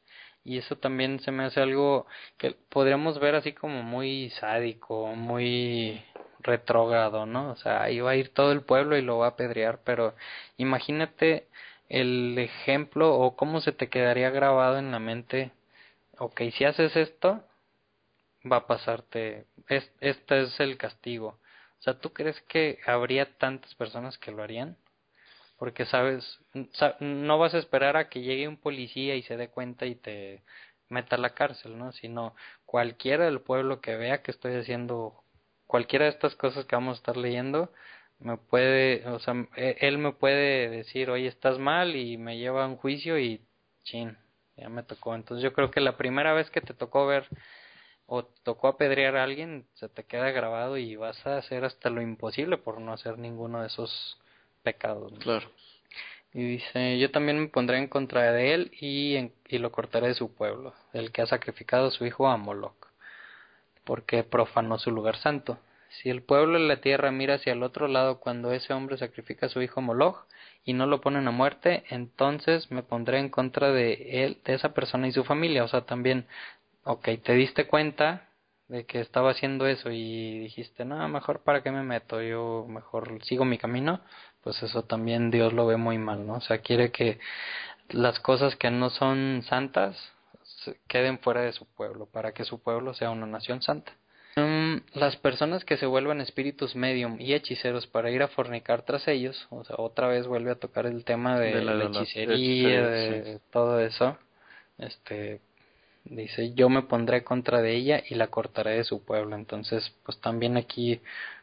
Y 0.45 0.59
eso 0.59 0.77
también 0.77 1.21
se 1.21 1.31
me 1.33 1.45
hace 1.45 1.61
algo 1.61 2.07
que 2.39 2.53
podríamos 2.69 3.19
ver 3.19 3.35
así 3.35 3.53
como 3.53 3.83
muy 3.83 4.31
sádico, 4.41 5.15
muy 5.15 6.03
retrógrado, 6.41 7.27
¿no? 7.27 7.51
O 7.53 7.57
sea, 7.57 7.83
ahí 7.83 8.01
va 8.01 8.13
a 8.13 8.17
ir 8.17 8.29
todo 8.35 8.53
el 8.53 8.63
pueblo 8.63 8.97
y 8.97 9.03
lo 9.03 9.19
va 9.19 9.27
a 9.27 9.31
apedrear, 9.31 9.81
pero 9.85 10.15
imagínate 10.59 11.49
el 11.89 12.39
ejemplo 12.39 13.15
o 13.19 13.37
cómo 13.37 13.61
se 13.61 13.73
te 13.73 13.89
quedaría 13.89 14.31
grabado 14.31 14.79
en 14.79 14.93
la 14.93 14.99
mente, 14.99 15.53
ok, 16.19 16.43
si 16.57 16.65
haces 16.65 16.97
esto, 16.97 17.43
va 18.51 18.59
a 18.59 18.67
pasarte, 18.67 19.47
es, 19.69 19.91
este 20.01 20.43
es 20.43 20.61
el 20.61 20.77
castigo. 20.79 21.39
O 21.81 21.83
sea, 21.85 21.99
¿tú 21.99 22.13
crees 22.13 22.41
que 22.43 22.79
habría 22.87 23.37
tantas 23.39 23.75
personas 23.75 24.19
que 24.19 24.31
lo 24.31 24.43
harían? 24.43 24.77
Porque 25.59 25.87
sabes, 25.87 26.41
no 27.01 27.39
vas 27.39 27.55
a 27.55 27.59
esperar 27.59 27.97
a 27.97 28.09
que 28.09 28.23
llegue 28.23 28.49
un 28.49 28.57
policía 28.57 29.15
y 29.17 29.23
se 29.23 29.37
dé 29.37 29.49
cuenta 29.49 29.87
y 29.87 29.95
te 29.95 30.43
meta 30.89 31.17
a 31.17 31.19
la 31.19 31.35
cárcel, 31.35 31.79
¿no? 31.79 31.93
Sino 31.93 32.35
cualquiera 32.67 33.25
del 33.27 33.41
pueblo 33.41 33.81
que 33.81 33.97
vea 33.97 34.23
que 34.23 34.31
estoy 34.31 34.55
haciendo 34.57 35.25
cualquiera 35.67 36.05
de 36.05 36.13
estas 36.13 36.35
cosas 36.37 36.67
que 36.67 36.77
vamos 36.77 36.97
a 36.97 37.01
estar 37.01 37.17
leyendo, 37.17 37.71
me 38.19 38.37
puede, 38.37 39.07
o 39.09 39.19
sea, 39.19 39.35
e, 39.57 39.77
él 39.81 39.99
me 39.99 40.13
puede 40.13 40.69
decir, 40.71 41.11
oye, 41.11 41.27
estás 41.27 41.59
mal 41.59 41.97
y 41.97 42.17
me 42.17 42.39
lleva 42.39 42.65
a 42.65 42.69
un 42.69 42.77
juicio 42.77 43.19
y 43.19 43.41
chin, 43.83 44.17
ya 44.57 44.69
me 44.69 44.83
tocó. 44.83 45.15
Entonces 45.15 45.43
yo 45.43 45.53
creo 45.53 45.71
que 45.71 45.81
la 45.81 45.97
primera 45.97 46.33
vez 46.33 46.51
que 46.51 46.61
te 46.61 46.75
tocó 46.75 47.07
ver 47.07 47.29
o 48.07 48.25
tocó 48.25 48.69
apedrear 48.69 49.17
a 49.17 49.25
alguien, 49.25 49.67
se 49.75 49.89
te 49.89 50.05
queda 50.05 50.31
grabado 50.31 50.77
y 50.77 50.97
vas 50.97 51.27
a 51.27 51.39
hacer 51.39 51.65
hasta 51.65 51.91
lo 51.91 52.03
imposible 52.03 52.59
por 52.59 52.81
no 52.81 52.93
hacer 52.93 53.19
ninguno 53.19 53.61
de 53.61 53.69
esos 53.69 54.21
pecados. 54.65 55.13
Claro. 55.21 55.49
Y 56.33 56.43
dice, 56.43 56.99
yo 56.99 57.13
también 57.13 57.39
me 57.39 57.47
pondré 57.47 57.79
en 57.79 57.87
contra 57.87 58.33
de 58.33 58.55
él 58.55 58.73
y, 58.81 59.31
y 59.47 59.59
lo 59.59 59.71
cortaré 59.71 60.09
de 60.09 60.15
su 60.15 60.35
pueblo, 60.35 60.75
el 60.93 61.13
que 61.13 61.23
ha 61.23 61.27
sacrificado 61.27 61.87
a 61.87 61.91
su 61.93 62.05
hijo 62.05 62.27
a 62.27 62.37
Moloch, 62.37 62.89
porque 63.85 64.25
profanó 64.25 64.79
su 64.79 64.91
lugar 64.91 65.17
santo. 65.17 65.59
Si 65.91 66.11
el 66.11 66.23
pueblo 66.23 66.59
de 66.59 66.67
la 66.67 66.81
tierra 66.81 67.13
mira 67.13 67.35
hacia 67.35 67.53
el 67.53 67.63
otro 67.63 67.87
lado 67.87 68.19
cuando 68.19 68.51
ese 68.51 68.73
hombre 68.73 68.99
sacrifica 68.99 69.47
a 69.47 69.49
su 69.49 69.63
hijo 69.63 69.81
Moloch 69.81 70.27
y 70.65 70.73
no 70.73 70.87
lo 70.87 71.01
ponen 71.01 71.29
a 71.29 71.31
muerte, 71.31 71.85
entonces 71.89 72.69
me 72.73 72.83
pondré 72.83 73.21
en 73.21 73.29
contra 73.29 73.71
de 73.71 74.25
él, 74.25 74.39
de 74.45 74.55
esa 74.55 74.75
persona 74.75 75.07
y 75.07 75.13
su 75.13 75.23
familia. 75.23 75.63
O 75.63 75.69
sea, 75.69 75.83
también, 75.83 76.27
ok, 76.83 77.11
te 77.23 77.35
diste 77.35 77.69
cuenta 77.69 78.29
de 78.69 78.85
que 78.87 79.01
estaba 79.01 79.31
haciendo 79.31 79.67
eso 79.67 79.91
y 79.91 80.39
dijiste, 80.39 80.85
no, 80.85 81.07
mejor 81.09 81.43
para 81.43 81.63
qué 81.63 81.71
me 81.71 81.83
meto, 81.83 82.23
yo 82.23 82.67
mejor 82.69 83.23
sigo 83.25 83.45
mi 83.45 83.59
camino, 83.59 84.01
pues 84.43 84.63
eso 84.63 84.85
también 84.85 85.31
Dios 85.31 85.53
lo 85.53 85.67
ve 85.67 85.77
muy 85.77 85.99
mal, 85.99 86.27
¿no? 86.27 86.35
O 86.35 86.41
sea, 86.41 86.59
quiere 86.59 86.91
que 86.91 87.19
las 87.91 88.19
cosas 88.21 88.57
que 88.57 88.71
no 88.71 88.91
son 88.91 89.43
santas 89.49 89.97
queden 90.89 91.19
fuera 91.19 91.43
de 91.43 91.53
su 91.53 91.67
pueblo, 91.67 92.07
para 92.07 92.33
que 92.33 92.45
su 92.45 92.63
pueblo 92.63 92.95
sea 92.95 93.11
una 93.11 93.27
nación 93.27 93.61
santa. 93.63 93.93
Um, 94.37 94.81
las 94.95 95.17
personas 95.17 95.65
que 95.65 95.77
se 95.77 95.87
vuelvan 95.87 96.21
espíritus 96.21 96.75
medium 96.75 97.21
y 97.21 97.35
hechiceros 97.35 97.87
para 97.87 98.11
ir 98.11 98.23
a 98.23 98.29
fornicar 98.29 98.83
tras 98.83 99.07
ellos, 99.07 99.47
o 99.51 99.63
sea, 99.65 99.77
otra 99.79 100.09
vez 100.09 100.27
vuelve 100.27 100.51
a 100.51 100.57
tocar 100.57 100.87
el 100.87 101.05
tema 101.05 101.39
de, 101.39 101.63
la, 101.63 101.85
hechicería, 101.85 102.81
de 102.81 103.41
todo 103.53 103.79
eso, 103.79 104.19
este, 104.79 105.41
dice, 106.05 106.55
yo 106.55 106.69
me 106.69 106.83
pondré 106.83 107.25
contra 107.25 107.63
de 107.63 107.75
ella 107.75 108.03
y 108.09 108.15
la 108.15 108.29
cortaré 108.29 108.73
de 108.73 108.85
su 108.85 109.05
pueblo. 109.05 109.37
Entonces, 109.37 109.95
pues 110.05 110.19
también 110.21 110.57
aquí 110.57 111.01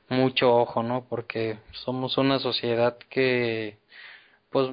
mucho 0.09 0.55
ojo, 0.55 0.83
¿no? 0.83 1.05
Porque 1.09 1.57
somos 1.71 2.17
una 2.17 2.39
sociedad 2.39 2.97
que, 3.09 3.77
pues, 4.49 4.69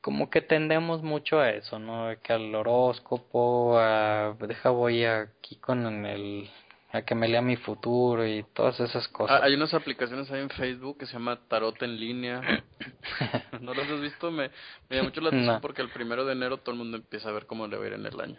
como 0.00 0.30
que 0.30 0.40
tendemos 0.40 1.02
mucho 1.02 1.40
a 1.40 1.50
eso, 1.50 1.78
¿no? 1.78 2.10
Que 2.22 2.32
al 2.32 2.54
horóscopo, 2.54 3.78
a, 3.78 4.34
deja 4.40 4.70
voy 4.70 5.04
aquí 5.04 5.56
con 5.56 6.06
el 6.06 6.50
a 6.92 7.02
que 7.02 7.14
me 7.14 7.26
lea 7.26 7.40
mi 7.40 7.56
futuro 7.56 8.26
y 8.26 8.44
todas 8.52 8.78
esas 8.80 9.08
cosas. 9.08 9.40
Ah, 9.40 9.46
hay 9.46 9.54
unas 9.54 9.72
aplicaciones 9.72 10.30
ahí 10.30 10.42
en 10.42 10.50
Facebook 10.50 10.98
que 10.98 11.06
se 11.06 11.14
llama 11.14 11.40
Tarot 11.48 11.80
en 11.82 11.98
línea. 11.98 12.42
¿No 13.62 13.72
las 13.72 13.88
has 13.90 14.00
visto? 14.00 14.30
Me, 14.30 14.50
me 14.90 14.96
llama 14.96 15.08
mucho 15.08 15.22
la 15.22 15.28
atención 15.28 15.60
porque 15.62 15.80
el 15.80 15.88
primero 15.88 16.26
de 16.26 16.34
enero 16.34 16.58
todo 16.58 16.72
el 16.72 16.78
mundo 16.78 16.98
empieza 16.98 17.30
a 17.30 17.32
ver 17.32 17.46
cómo 17.46 17.66
le 17.66 17.78
va 17.78 17.84
a 17.84 17.86
ir 17.86 17.92
en 17.94 18.04
el 18.04 18.20
año. 18.20 18.38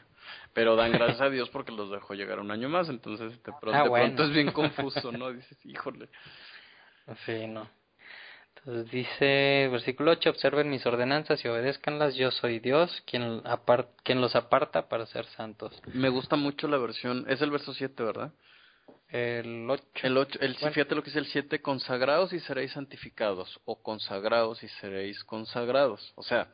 Pero 0.53 0.75
dan 0.75 0.91
gracias 0.93 1.21
a 1.21 1.29
Dios 1.29 1.49
porque 1.49 1.71
los 1.71 1.91
dejó 1.91 2.13
llegar 2.13 2.39
un 2.39 2.51
año 2.51 2.69
más, 2.69 2.89
entonces 2.89 3.31
de 3.43 3.53
pronto, 3.59 3.73
ah, 3.73 3.83
de 3.83 3.89
pronto 3.89 4.23
es 4.23 4.31
bien 4.31 4.51
confuso, 4.53 5.11
¿no? 5.11 5.31
Dices, 5.31 5.57
híjole. 5.65 6.09
Sí, 7.25 7.47
no. 7.47 7.69
Entonces 8.55 8.91
dice, 8.91 9.67
versículo 9.71 10.11
8, 10.11 10.29
observen 10.29 10.69
mis 10.69 10.85
ordenanzas 10.85 11.43
y 11.43 11.47
obedézcanlas, 11.49 12.15
yo 12.15 12.31
soy 12.31 12.59
Dios, 12.59 13.03
quien, 13.05 13.41
apart, 13.43 13.89
quien 14.03 14.21
los 14.21 14.35
aparta 14.35 14.87
para 14.87 15.05
ser 15.05 15.25
santos. 15.25 15.81
Me 15.93 16.07
gusta 16.07 16.37
mucho 16.37 16.67
la 16.69 16.77
versión, 16.77 17.25
es 17.27 17.41
el 17.41 17.51
verso 17.51 17.73
7, 17.73 18.01
¿verdad? 18.03 18.31
El 19.09 19.69
8. 19.69 19.83
El 20.03 20.17
8, 20.17 20.39
el, 20.41 20.55
fíjate 20.55 20.95
lo 20.95 21.03
que 21.03 21.09
dice 21.09 21.19
el 21.19 21.25
7, 21.25 21.61
consagrados 21.61 22.31
y 22.31 22.39
seréis 22.39 22.71
santificados, 22.71 23.59
o 23.65 23.83
consagrados 23.83 24.63
y 24.63 24.69
seréis 24.69 25.23
consagrados. 25.25 26.13
O 26.15 26.23
sea, 26.23 26.47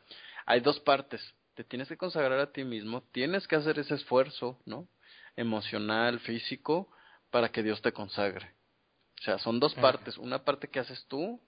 hay 0.47 0.61
dos 0.61 0.79
partes, 0.79 1.21
te 1.59 1.65
tienes 1.65 1.89
que 1.89 1.97
consagrar 1.97 2.39
a 2.39 2.53
ti 2.53 2.63
mismo, 2.63 3.03
tienes 3.11 3.45
que 3.45 3.57
hacer 3.57 3.79
ese 3.79 3.95
esfuerzo, 3.95 4.57
¿no? 4.65 4.87
Emocional, 5.35 6.21
físico, 6.21 6.89
para 7.31 7.49
que 7.49 7.63
Dios 7.63 7.81
te 7.81 7.91
consagre. 7.91 8.53
O 9.19 9.23
sea, 9.23 9.39
son 9.39 9.59
dos 9.59 9.75
partes, 9.75 10.17
una 10.17 10.45
parte 10.45 10.69
que 10.69 10.79
haces 10.79 11.05
tú 11.09 11.41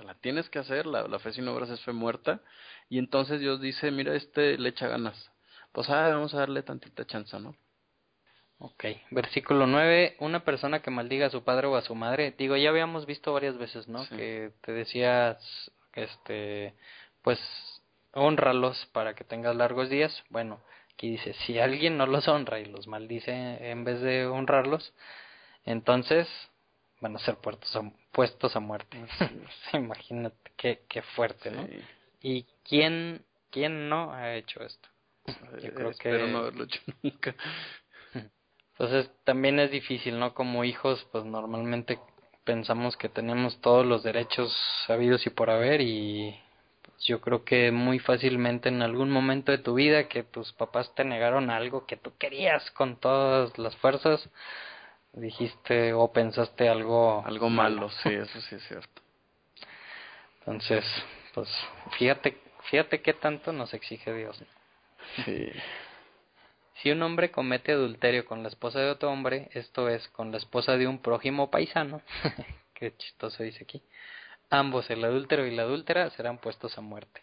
la 0.00 0.16
tienes 0.16 0.50
que 0.50 0.58
hacer, 0.58 0.86
la, 0.86 1.18
fe 1.20 1.32
sin 1.32 1.46
obras 1.46 1.70
es 1.70 1.80
fe 1.82 1.92
muerta, 1.92 2.40
y 2.88 2.98
entonces 2.98 3.38
Dios 3.38 3.60
dice, 3.60 3.92
mira, 3.92 4.16
este 4.16 4.58
le 4.58 4.70
echa 4.70 4.88
ganas. 4.88 5.30
Pues 5.70 5.88
ah, 5.88 6.08
vamos 6.08 6.34
a 6.34 6.38
darle 6.38 6.64
tantita 6.64 7.06
chance, 7.06 7.38
¿no? 7.38 7.54
Ok, 8.58 8.86
versículo 9.12 9.68
9, 9.68 10.16
una 10.18 10.44
persona 10.44 10.82
que 10.82 10.90
maldiga 10.90 11.26
a 11.26 11.30
su 11.30 11.44
padre 11.44 11.68
o 11.68 11.76
a 11.76 11.82
su 11.82 11.94
madre, 11.94 12.34
digo, 12.36 12.56
ya 12.56 12.70
habíamos 12.70 13.06
visto 13.06 13.32
varias 13.32 13.56
veces, 13.56 13.86
¿no? 13.86 14.04
Que 14.08 14.50
te 14.62 14.72
decías, 14.72 15.38
este, 15.94 16.74
pues, 17.22 17.38
honralos 18.12 18.86
para 18.92 19.14
que 19.14 19.24
tengas 19.24 19.56
largos 19.56 19.90
días. 19.90 20.24
Bueno, 20.30 20.60
aquí 20.94 21.10
dice, 21.10 21.34
si 21.46 21.58
alguien 21.58 21.96
no 21.96 22.06
los 22.06 22.28
honra 22.28 22.60
y 22.60 22.66
los 22.66 22.86
maldice 22.86 23.32
en 23.70 23.84
vez 23.84 24.00
de 24.00 24.26
honrarlos, 24.26 24.92
entonces 25.64 26.28
van 27.00 27.16
a 27.16 27.20
ser 27.20 27.36
puestos 27.36 27.74
a, 27.76 27.82
puestos 28.12 28.56
a 28.56 28.60
muerte. 28.60 28.98
Imagínate 29.72 30.52
qué, 30.56 30.80
qué 30.88 31.02
fuerte, 31.02 31.50
¿no? 31.50 31.68
¿Y 32.20 32.44
quién, 32.64 33.24
quién 33.50 33.88
no 33.88 34.12
ha 34.12 34.34
hecho 34.34 34.62
esto? 34.62 34.88
Yo 35.62 35.74
creo 35.74 35.92
que... 35.92 36.10
no 36.10 36.38
haberlo 36.38 36.64
hecho 36.64 36.80
nunca. 37.02 37.34
Entonces 38.72 39.10
también 39.24 39.58
es 39.58 39.70
difícil, 39.72 40.18
¿no? 40.18 40.34
Como 40.34 40.64
hijos, 40.64 41.04
pues 41.10 41.24
normalmente 41.24 41.98
pensamos 42.44 42.96
que 42.96 43.08
tenemos 43.08 43.60
todos 43.60 43.84
los 43.84 44.04
derechos 44.04 44.56
sabidos 44.86 45.26
y 45.26 45.30
por 45.30 45.50
haber 45.50 45.80
y 45.80 46.40
yo 47.00 47.20
creo 47.20 47.44
que 47.44 47.70
muy 47.70 47.98
fácilmente 47.98 48.68
en 48.68 48.82
algún 48.82 49.10
momento 49.10 49.52
de 49.52 49.58
tu 49.58 49.74
vida 49.74 50.08
que 50.08 50.24
tus 50.24 50.52
papás 50.52 50.94
te 50.94 51.04
negaron 51.04 51.50
algo 51.50 51.86
que 51.86 51.96
tú 51.96 52.16
querías 52.18 52.70
con 52.72 52.96
todas 52.96 53.56
las 53.58 53.76
fuerzas, 53.76 54.28
dijiste 55.12 55.92
o 55.92 56.12
pensaste 56.12 56.68
algo 56.68 57.24
algo 57.24 57.48
malo, 57.50 57.90
sí, 57.90 58.08
eso 58.12 58.40
sí 58.40 58.56
es 58.56 58.62
cierto. 58.66 59.02
Entonces, 60.40 60.84
pues 61.34 61.48
fíjate, 61.98 62.38
fíjate 62.70 63.02
qué 63.02 63.12
tanto 63.12 63.52
nos 63.52 63.74
exige 63.74 64.12
Dios. 64.14 64.42
Sí. 65.24 65.50
Si 66.82 66.90
un 66.90 67.02
hombre 67.02 67.30
comete 67.30 67.72
adulterio 67.72 68.24
con 68.24 68.42
la 68.42 68.48
esposa 68.48 68.78
de 68.80 68.90
otro 68.90 69.10
hombre, 69.10 69.48
esto 69.52 69.88
es, 69.88 70.08
con 70.08 70.30
la 70.30 70.38
esposa 70.38 70.76
de 70.76 70.86
un 70.86 71.00
prójimo 71.00 71.50
paisano, 71.50 72.02
qué 72.74 72.96
chistoso 72.96 73.42
dice 73.42 73.64
aquí, 73.64 73.82
ambos, 74.50 74.90
el 74.90 75.04
adúltero 75.04 75.46
y 75.46 75.54
la 75.54 75.62
adúltera, 75.62 76.10
serán 76.10 76.38
puestos 76.38 76.76
a 76.78 76.80
muerte. 76.80 77.22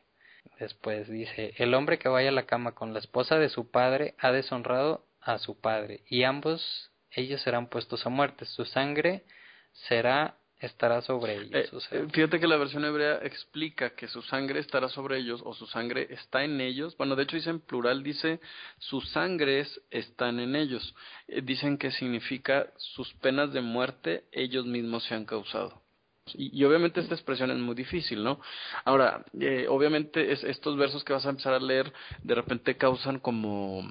Después 0.60 1.10
dice, 1.10 1.54
el 1.58 1.74
hombre 1.74 2.00
que 2.00 2.10
vaya 2.10 2.30
a 2.30 2.34
la 2.34 2.46
cama 2.46 2.74
con 2.74 2.94
la 2.94 3.00
esposa 3.00 3.38
de 3.40 3.50
su 3.50 3.70
padre 3.72 4.16
ha 4.20 4.32
deshonrado 4.32 5.06
a 5.22 5.38
su 5.40 5.60
padre, 5.60 6.04
y 6.08 6.24
ambos 6.24 6.92
ellos 7.12 7.42
serán 7.42 7.68
puestos 7.68 8.06
a 8.06 8.10
muerte, 8.10 8.46
su 8.46 8.66
sangre 8.66 9.24
será 9.72 10.38
estará 10.60 11.02
sobre 11.02 11.36
ellos. 11.36 11.88
Eh, 11.92 12.08
fíjate 12.12 12.40
que 12.40 12.48
la 12.48 12.58
versión 12.58 12.86
hebrea 12.86 13.20
explica 13.24 13.92
que 13.92 14.08
su 14.08 14.22
sangre 14.22 14.60
estará 14.60 14.90
sobre 14.90 15.18
ellos 15.18 15.42
o 15.44 15.54
su 15.54 15.68
sangre 15.68 16.08
está 16.10 16.44
en 16.44 16.62
ellos. 16.62 16.96
Bueno, 16.98 17.16
de 17.16 17.24
hecho 17.24 17.36
dice 17.36 17.50
en 17.50 17.60
plural, 17.60 18.04
dice 18.04 18.40
sus 18.80 19.10
sangres 19.10 19.82
están 19.92 20.40
en 20.40 20.56
ellos. 20.56 20.96
Eh, 21.28 21.42
dicen 21.42 21.78
que 21.78 21.92
significa 21.92 22.72
sus 22.78 23.14
penas 23.16 23.54
de 23.54 23.62
muerte 23.62 24.26
ellos 24.32 24.66
mismos 24.66 25.04
se 25.04 25.16
han 25.16 25.26
causado. 25.26 25.85
Y, 26.34 26.64
obviamente 26.64 27.02
esta 27.02 27.14
expresión 27.14 27.52
es 27.52 27.58
muy 27.58 27.76
difícil, 27.76 28.24
¿no? 28.24 28.40
Ahora, 28.84 29.24
eh, 29.40 29.68
obviamente 29.70 30.32
es, 30.32 30.44
estos 30.44 30.76
versos 30.76 31.04
que 31.04 31.14
vas 31.14 31.26
a 31.26 31.30
empezar 31.30 31.54
a 31.54 31.60
leer 31.60 31.94
de 32.24 32.36
repente 32.36 32.78
causan 32.78 33.20
como 33.20 33.88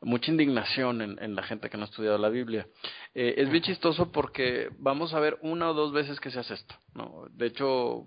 mucha 0.00 0.30
indignación 0.30 1.02
en, 1.02 1.22
en 1.22 1.34
la 1.34 1.42
gente 1.42 1.68
que 1.68 1.76
no 1.76 1.84
ha 1.84 1.86
estudiado 1.86 2.18
la 2.18 2.28
Biblia. 2.28 2.66
Eh, 3.14 3.34
es 3.36 3.50
bien 3.50 3.64
chistoso 3.64 4.12
porque 4.12 4.70
vamos 4.78 5.12
a 5.12 5.20
ver 5.20 5.38
una 5.42 5.70
o 5.70 5.74
dos 5.74 5.92
veces 5.92 6.20
que 6.20 6.30
se 6.30 6.38
hace 6.38 6.54
esto, 6.54 6.74
¿no? 6.94 7.26
De 7.30 7.46
hecho, 7.46 8.06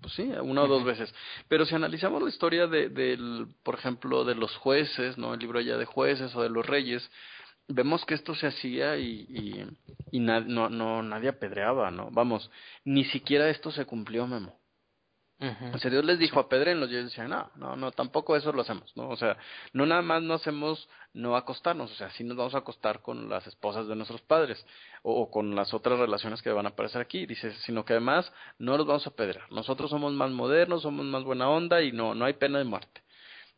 pues 0.00 0.14
sí, 0.14 0.30
una 0.42 0.62
o 0.62 0.68
dos 0.68 0.84
veces. 0.84 1.12
Pero 1.48 1.64
si 1.64 1.74
analizamos 1.74 2.22
la 2.22 2.28
historia 2.28 2.66
de, 2.66 2.88
del, 2.88 3.48
por 3.62 3.76
ejemplo, 3.76 4.24
de 4.24 4.34
los 4.34 4.54
jueces, 4.56 5.18
¿no? 5.18 5.34
El 5.34 5.40
libro 5.40 5.60
ya 5.60 5.76
de 5.76 5.84
jueces 5.84 6.34
o 6.34 6.42
de 6.42 6.50
los 6.50 6.66
reyes, 6.66 7.10
vemos 7.70 8.04
que 8.04 8.14
esto 8.14 8.34
se 8.34 8.48
hacía 8.48 8.96
y, 8.96 9.26
y, 9.28 9.66
y 10.10 10.20
no, 10.20 10.68
no, 10.68 11.02
nadie 11.02 11.28
apedreaba, 11.28 11.90
¿no? 11.90 12.10
Vamos, 12.10 12.50
ni 12.84 13.04
siquiera 13.04 13.48
esto 13.48 13.70
se 13.70 13.86
cumplió, 13.86 14.26
Memo. 14.26 14.58
O 15.72 15.78
sea, 15.78 15.90
Dios 15.90 16.04
les 16.04 16.18
dijo 16.18 16.38
a 16.38 16.42
apedrenlos 16.42 16.90
y 16.90 16.96
ellos 16.96 17.06
decían, 17.06 17.30
no, 17.30 17.50
no, 17.56 17.74
no, 17.74 17.92
tampoco 17.92 18.36
eso 18.36 18.52
lo 18.52 18.60
hacemos, 18.60 18.94
¿no? 18.94 19.08
O 19.08 19.16
sea, 19.16 19.38
no 19.72 19.86
nada 19.86 20.02
más 20.02 20.22
no 20.22 20.34
hacemos 20.34 20.86
no 21.14 21.34
acostarnos, 21.34 21.90
o 21.90 21.94
sea, 21.94 22.10
sí 22.10 22.24
nos 22.24 22.36
vamos 22.36 22.54
a 22.54 22.58
acostar 22.58 23.00
con 23.00 23.30
las 23.30 23.46
esposas 23.46 23.88
de 23.88 23.96
nuestros 23.96 24.20
padres 24.20 24.62
o, 25.02 25.30
con 25.30 25.56
las 25.56 25.72
otras 25.72 25.98
relaciones 25.98 26.42
que 26.42 26.50
van 26.50 26.66
a 26.66 26.70
aparecer 26.70 27.00
aquí, 27.00 27.24
dice, 27.24 27.54
sino 27.64 27.86
que 27.86 27.94
además 27.94 28.30
no 28.58 28.76
los 28.76 28.86
vamos 28.86 29.06
a 29.06 29.10
apedrear. 29.10 29.50
Nosotros 29.50 29.88
somos 29.88 30.12
más 30.12 30.30
modernos, 30.30 30.82
somos 30.82 31.06
más 31.06 31.24
buena 31.24 31.48
onda 31.48 31.80
y 31.80 31.90
no, 31.90 32.14
no 32.14 32.26
hay 32.26 32.34
pena 32.34 32.58
de 32.58 32.64
muerte. 32.64 33.00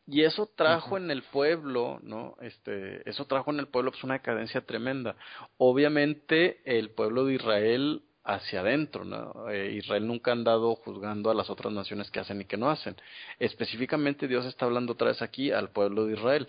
Y 0.07 0.23
eso 0.23 0.51
trajo 0.57 0.97
en 0.97 1.11
el 1.11 1.23
pueblo, 1.23 2.01
¿no? 2.03 2.37
Este, 2.41 3.09
eso 3.09 3.25
trajo 3.27 3.53
en 3.53 3.61
el 3.61 3.69
pueblo 3.69 3.93
pues 3.93 4.03
una 4.03 4.15
decadencia 4.15 4.61
tremenda. 4.63 5.15
Obviamente 5.59 6.61
el 6.65 6.91
pueblo 6.91 7.25
de 7.25 7.35
Israel 7.35 8.03
hacia 8.25 8.61
adentro, 8.61 9.05
¿no? 9.05 9.49
Eh, 9.51 9.75
Israel 9.75 10.07
nunca 10.07 10.31
ha 10.31 10.35
andado 10.35 10.75
juzgando 10.77 11.31
a 11.31 11.35
las 11.35 11.51
otras 11.51 11.73
naciones 11.73 12.11
que 12.11 12.21
hacen 12.21 12.41
y 12.41 12.45
que 12.45 12.57
no 12.57 12.71
hacen. 12.71 12.97
Específicamente 13.39 14.29
Dios 14.29 14.45
está 14.47 14.67
hablando 14.67 14.93
otra 14.93 15.09
vez 15.09 15.23
aquí 15.23 15.51
al 15.51 15.71
pueblo 15.71 16.07
de 16.07 16.15
Israel. 16.15 16.47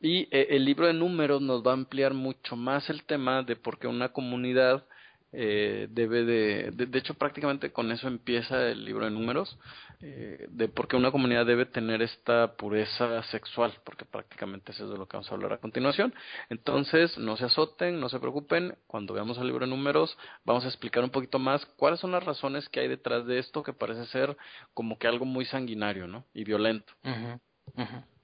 Y 0.00 0.28
eh, 0.30 0.48
el 0.50 0.64
libro 0.64 0.86
de 0.86 0.92
números 0.94 1.40
nos 1.42 1.66
va 1.66 1.70
a 1.70 1.74
ampliar 1.74 2.14
mucho 2.14 2.56
más 2.56 2.88
el 2.90 3.04
tema 3.04 3.42
de 3.42 3.56
por 3.56 3.78
qué 3.78 3.86
una 3.86 4.10
comunidad 4.10 4.84
eh, 5.32 5.88
debe 5.90 6.24
de, 6.24 6.70
de, 6.70 6.98
hecho 6.98 7.14
prácticamente 7.14 7.72
con 7.72 7.90
eso 7.90 8.08
empieza 8.08 8.68
el 8.68 8.84
libro 8.84 9.04
de 9.04 9.10
números, 9.10 9.58
eh, 10.00 10.46
de 10.48 10.68
por 10.68 10.88
qué 10.88 10.96
una 10.96 11.10
comunidad 11.10 11.44
debe 11.44 11.66
tener 11.66 12.00
esta 12.02 12.54
pureza 12.56 13.22
sexual, 13.24 13.72
porque 13.84 14.04
prácticamente 14.04 14.72
eso 14.72 14.84
es 14.84 14.90
de 14.90 14.96
lo 14.96 15.06
que 15.06 15.16
vamos 15.16 15.30
a 15.30 15.34
hablar 15.34 15.52
a 15.54 15.58
continuación. 15.58 16.14
Entonces, 16.48 17.18
no 17.18 17.36
se 17.36 17.46
azoten, 17.46 18.00
no 18.00 18.08
se 18.08 18.20
preocupen, 18.20 18.76
cuando 18.86 19.14
veamos 19.14 19.38
el 19.38 19.46
libro 19.46 19.66
de 19.66 19.70
números 19.70 20.16
vamos 20.44 20.64
a 20.64 20.68
explicar 20.68 21.02
un 21.02 21.10
poquito 21.10 21.38
más 21.38 21.66
cuáles 21.76 22.00
son 22.00 22.12
las 22.12 22.24
razones 22.24 22.68
que 22.68 22.80
hay 22.80 22.88
detrás 22.88 23.26
de 23.26 23.38
esto 23.38 23.62
que 23.62 23.72
parece 23.72 24.06
ser 24.06 24.36
como 24.74 24.98
que 24.98 25.08
algo 25.08 25.24
muy 25.24 25.44
sanguinario, 25.44 26.06
¿no? 26.06 26.24
Y 26.34 26.44
violento. 26.44 26.92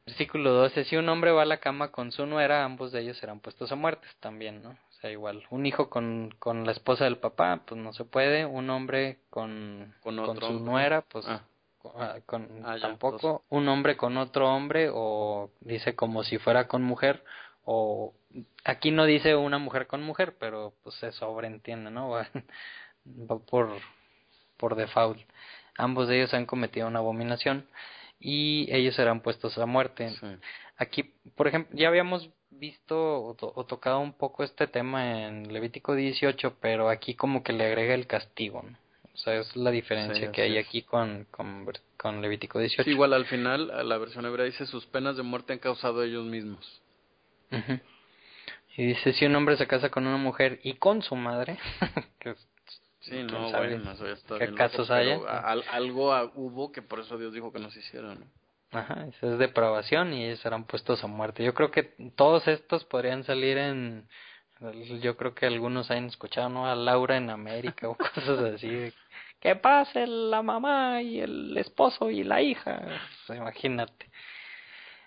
Versículo 0.07 0.53
12. 0.53 0.85
Si 0.85 0.97
un 0.97 1.09
hombre 1.09 1.31
va 1.31 1.43
a 1.43 1.47
la 1.47 1.59
cama 1.59 1.93
con 1.93 2.11
su 2.11 2.27
nuera, 2.27 2.65
ambos 2.65 2.93
de 2.93 3.01
ellos 3.01 3.19
serán 3.19 3.41
puestos 3.41 3.71
a 3.71 3.77
muerte 3.77 4.07
también, 4.21 4.63
¿no? 4.63 4.77
Igual, 5.11 5.45
un 5.51 5.67
hijo 5.67 5.91
con, 5.91 6.35
con 6.39 6.65
la 6.65 6.73
esposa 6.73 7.05
del 7.05 7.19
papá, 7.19 7.63
pues 7.67 7.81
no 7.81 7.93
se 7.93 8.05
puede, 8.05 8.47
un 8.47 8.71
hombre 8.71 9.19
con, 9.31 9.95
con, 10.03 10.41
su 10.41 10.61
nuera, 10.61 11.03
pues 11.03 11.27
ah. 11.29 11.43
Ah, 11.97 12.19
con, 12.27 12.49
ah, 12.65 12.77
tampoco, 12.81 13.45
un 13.49 13.69
hombre 13.69 13.97
con 13.97 14.17
otro 14.17 14.49
hombre, 14.49 14.89
o 14.93 15.51
dice 15.61 15.97
como 15.97 16.23
si 16.23 16.39
fuera 16.39 16.69
con 16.69 16.83
mujer, 16.83 17.25
o 17.65 18.15
aquí 18.65 18.91
no 18.91 19.05
dice 19.05 19.35
una 19.35 19.59
mujer 19.59 19.87
con 19.87 20.03
mujer, 20.03 20.37
pero 20.39 20.75
pues 20.83 20.95
se 20.97 21.13
sobreentiende, 21.13 21.91
¿no? 21.91 22.11
Va, 22.11 22.29
por, 23.51 23.71
por 24.57 24.77
default. 24.77 25.21
Ambos 25.77 26.09
de 26.09 26.19
ellos 26.19 26.35
han 26.35 26.47
cometido 26.47 26.87
una 26.87 27.01
abominación 27.01 27.67
y 28.21 28.69
ellos 28.73 28.95
serán 28.95 29.21
puestos 29.21 29.59
a 29.59 29.67
muerte. 29.67 30.15
Aquí, 30.77 31.15
por 31.35 31.49
ejemplo, 31.49 31.77
ya 31.77 31.89
habíamos 31.89 32.31
visto 32.63 33.37
o, 33.41 33.65
tocado 33.65 33.99
un 33.99 34.13
poco 34.13 34.45
este 34.45 34.69
tema 34.69 35.27
en 35.27 35.53
Levítico 35.53 35.97
18, 35.97 36.59
pero 36.61 36.89
aquí 36.89 37.15
como 37.15 37.43
que 37.43 37.53
le 37.53 37.67
agrega 37.67 37.95
el 37.95 38.07
castigo, 38.07 38.63
¿no? 38.63 38.79
O 39.15 39.17
sea, 39.17 39.35
es 39.35 39.57
la 39.57 39.73
diferencia 39.73 40.31
que 40.31 40.43
hay 40.43 40.57
aquí 40.59 40.83
con, 40.83 41.27
con, 41.31 42.23
Levítico 42.23 42.61
18. 42.61 42.89
igual 42.89 43.13
al 43.13 43.27
final 43.27 43.87
la 43.89 43.99
versión 43.99 44.25
hebrea 44.25 44.47
dice 44.47 44.65
sus 44.67 44.87
penas 44.87 45.17
de 45.17 45.23
muerte 45.23 45.53
han 45.53 45.59
causado 45.59 46.03
ellos 46.05 46.25
mismos. 46.25 46.81
Y 48.77 48.87
dice, 48.87 49.13
si 49.13 49.27
un 49.27 49.35
hombre 49.35 49.57
se 49.57 49.67
casa 49.67 49.91
con 49.91 50.07
una 50.07 50.17
mujer 50.17 50.61
y 50.63 50.75
con 50.75 51.03
su 51.03 51.17
madre, 51.17 51.59
que 52.21 52.37
Sí, 53.01 53.25
no, 53.25 53.51
bueno, 53.51 53.91
eso 53.91 54.07
ya 54.07 54.13
está 54.13 54.39
¿Qué 54.39 54.55
casos 54.55 54.89
hay? 54.93 55.11
algo 55.11 56.31
hubo 56.37 56.71
que 56.71 56.83
por 56.83 57.01
eso 57.01 57.19
Dios 57.19 57.35
dijo 57.35 57.53
que 57.53 57.59
no 57.59 57.69
se 57.73 57.81
hiciera, 57.81 58.15
¿no? 58.15 58.25
Ajá, 58.73 59.07
eso 59.07 59.33
es 59.33 59.39
depravación 59.39 60.15
y 60.15 60.25
ellos 60.25 60.41
serán 60.41 60.65
puestos 60.65 61.05
a 61.05 61.07
muerte. 61.07 61.45
Yo 61.45 61.53
creo 61.53 61.71
que 61.71 61.95
todos 62.17 62.49
estos 62.49 62.85
podrían 62.85 63.23
salir 63.25 63.59
en. 63.59 64.09
Yo 65.03 65.17
creo 65.17 65.35
que 65.35 65.47
algunos 65.47 65.91
han 65.91 66.07
escuchado, 66.07 66.49
¿no? 66.49 66.67
A 66.67 66.75
Laura 66.75 67.17
en 67.17 67.29
América 67.31 67.89
o 67.89 67.95
cosas 67.97 68.39
así. 68.55 68.93
Que 69.41 69.57
pase 69.57 70.07
la 70.07 70.41
mamá 70.41 71.03
y 71.03 71.21
el 71.21 71.57
esposo 71.59 72.11
y 72.11 72.25
la 72.25 72.41
hija. 72.41 72.81
Pues, 73.27 73.39
imagínate. 73.39 74.11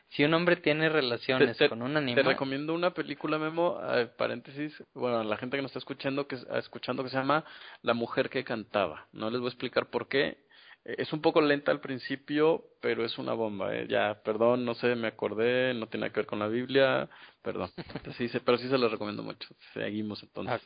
Si 0.10 0.24
un 0.24 0.34
hombre 0.34 0.58
tiene 0.58 0.88
relaciones 0.88 1.58
con 1.68 1.82
un 1.82 1.98
animal. 1.98 2.24
Te 2.24 2.30
recomiendo 2.30 2.74
una 2.74 2.94
película, 2.94 3.38
Memo, 3.38 3.80
eh, 3.96 4.06
paréntesis, 4.06 4.82
bueno, 4.94 5.24
la 5.24 5.36
gente 5.38 5.58
que 5.58 5.62
nos 5.62 5.72
está 5.72 5.80
escuchando 5.80 6.28
que, 6.28 6.38
escuchando 6.54 7.04
que 7.04 7.10
se 7.10 7.18
llama 7.18 7.44
La 7.82 7.94
mujer 7.94 8.30
que 8.30 8.44
cantaba. 8.44 9.08
No 9.12 9.30
les 9.30 9.40
voy 9.40 9.48
a 9.48 9.50
explicar 9.50 9.88
por 9.88 10.08
qué, 10.08 10.45
es 10.86 11.12
un 11.14 11.22
poco 11.22 11.42
lenta 11.42 11.72
al 11.72 11.82
principio, 11.82 12.64
pero 12.80 13.04
es 13.04 13.18
una 13.18 13.34
bomba. 13.34 13.76
Eh. 13.76 13.88
Ya, 13.90 14.22
perdón, 14.24 14.66
no 14.66 14.76
sé, 14.76 14.96
me 14.96 15.08
acordé, 15.08 15.74
no 15.74 15.88
tiene 15.88 16.12
que 16.12 16.20
ver 16.22 16.28
con 16.28 16.40
la 16.40 16.48
Biblia, 16.48 17.10
perdón. 17.42 17.72
Sí, 18.18 18.30
pero 18.46 18.58
sí 18.58 18.70
se 18.70 18.78
lo 18.78 18.88
recomiendo 18.88 19.24
mucho. 19.24 19.50
Seguimos 19.74 20.22
entonces. 20.22 20.62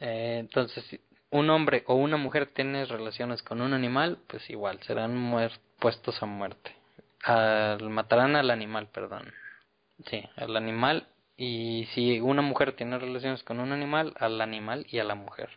Eh, 0.00 0.36
entonces, 0.40 0.84
si 0.84 1.00
un 1.30 1.48
hombre 1.48 1.82
o 1.86 1.94
una 1.94 2.18
mujer 2.18 2.48
tiene 2.48 2.84
relaciones 2.84 3.42
con 3.42 3.62
un 3.62 3.72
animal, 3.72 4.18
pues 4.26 4.48
igual, 4.50 4.80
serán 4.82 5.34
puestos 5.80 6.22
a 6.22 6.26
muerte. 6.26 6.76
Al, 7.22 7.88
matarán 7.88 8.36
al 8.36 8.50
animal, 8.50 8.88
perdón. 8.92 9.32
Sí, 10.10 10.22
al 10.36 10.56
animal. 10.56 11.08
Y 11.38 11.88
si 11.94 12.20
una 12.20 12.42
mujer 12.42 12.72
tiene 12.72 12.98
relaciones 12.98 13.42
con 13.42 13.60
un 13.60 13.72
animal, 13.72 14.14
al 14.18 14.40
animal 14.42 14.86
y 14.90 14.98
a 14.98 15.04
la 15.04 15.14
mujer 15.14 15.48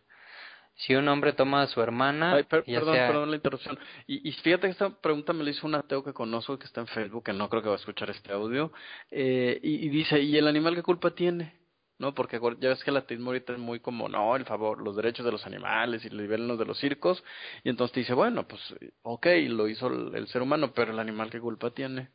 si 0.80 0.96
un 0.96 1.08
hombre 1.10 1.34
toma 1.34 1.62
a 1.62 1.68
su 1.68 1.82
hermana. 1.82 2.38
perdón, 2.50 2.96
perdón 2.96 3.30
la 3.30 3.36
interrupción. 3.36 3.78
Y, 4.08 4.28
y, 4.28 4.32
fíjate 4.32 4.68
que 4.68 4.72
esta 4.72 4.90
pregunta 4.90 5.34
me 5.34 5.44
la 5.44 5.50
hizo 5.50 5.68
un 5.68 5.76
ateo 5.76 6.06
que 6.06 6.14
conozco 6.14 6.58
que 6.58 6.66
está 6.66 6.80
en 6.80 6.88
Facebook, 6.88 7.26
que 7.26 7.34
no 7.34 7.50
creo 7.50 7.62
que 7.62 7.68
va 7.68 7.76
a 7.76 7.80
escuchar 7.80 8.10
este 8.10 8.32
audio. 8.32 8.72
Eh, 9.12 9.60
y, 9.62 9.90
dice: 9.90 10.22
¿y 10.22 10.38
el 10.38 10.48
animal 10.48 10.76
qué 10.76 10.84
culpa 10.84 11.12
tiene? 11.12 11.54
¿no? 11.98 12.14
Porque 12.16 12.40
ya 12.62 12.70
ves 12.70 12.82
que 12.82 12.92
el 12.92 12.98
ateísmo 12.98 13.32
ahorita 13.32 13.52
es 13.52 13.60
muy 13.60 13.82
como, 13.82 14.08
no, 14.08 14.38
el 14.38 14.46
favor, 14.46 14.82
los 14.82 14.96
derechos 14.96 15.26
de 15.26 15.34
los 15.34 15.46
animales 15.46 16.06
y 16.06 16.10
los 16.10 16.58
de 16.58 16.66
los 16.66 16.80
circos, 16.80 17.22
y 17.66 17.70
entonces 17.70 17.94
te 17.94 18.00
dice, 18.00 18.14
bueno, 18.14 18.48
pues, 18.48 18.62
ok, 19.02 19.28
lo 19.50 19.68
hizo 19.68 19.88
el, 19.88 20.28
ser 20.30 20.42
humano, 20.42 20.72
pero 20.74 20.94
el 20.94 21.00
animal 21.00 21.30
qué 21.30 21.42
culpa 21.42 21.72
tiene. 21.72 22.10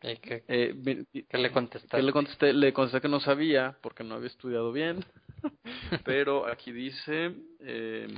Qué, 0.00 0.44
eh, 0.48 1.04
¿Qué, 1.28 1.38
le 1.38 1.50
contestaste? 1.50 2.02
le 2.02 2.12
contesté? 2.12 2.52
Le 2.52 2.72
contesté 2.72 3.00
que 3.00 3.08
no 3.08 3.20
sabía, 3.20 3.76
porque 3.82 4.04
no 4.04 4.14
había 4.14 4.28
estudiado 4.28 4.72
bien. 4.72 5.04
Pero 6.04 6.46
aquí 6.46 6.72
dice, 6.72 7.34
eh, 7.60 8.08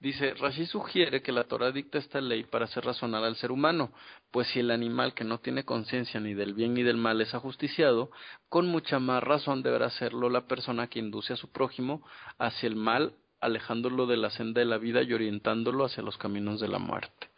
dice, 0.00 0.34
Rashi 0.34 0.66
sugiere 0.66 1.22
que 1.22 1.32
la 1.32 1.44
Torah 1.44 1.72
dicta 1.72 1.98
esta 1.98 2.20
ley 2.20 2.44
para 2.44 2.66
hacer 2.66 2.84
razonar 2.84 3.24
al 3.24 3.36
ser 3.36 3.50
humano, 3.50 3.92
pues 4.30 4.48
si 4.48 4.60
el 4.60 4.70
animal 4.70 5.14
que 5.14 5.24
no 5.24 5.38
tiene 5.38 5.64
conciencia 5.64 6.20
ni 6.20 6.34
del 6.34 6.54
bien 6.54 6.74
ni 6.74 6.82
del 6.82 6.96
mal 6.96 7.20
es 7.20 7.34
ajusticiado, 7.34 8.10
con 8.48 8.66
mucha 8.66 8.98
más 8.98 9.22
razón 9.22 9.62
deberá 9.62 9.90
serlo 9.90 10.28
la 10.28 10.46
persona 10.46 10.88
que 10.88 10.98
induce 10.98 11.32
a 11.32 11.36
su 11.36 11.50
prójimo 11.50 12.02
hacia 12.38 12.66
el 12.66 12.76
mal, 12.76 13.14
alejándolo 13.40 14.06
de 14.06 14.16
la 14.16 14.30
senda 14.30 14.60
de 14.60 14.66
la 14.66 14.78
vida 14.78 15.02
y 15.02 15.12
orientándolo 15.12 15.84
hacia 15.84 16.02
los 16.02 16.18
caminos 16.18 16.60
de 16.60 16.68
la 16.68 16.78
muerte. 16.78 17.28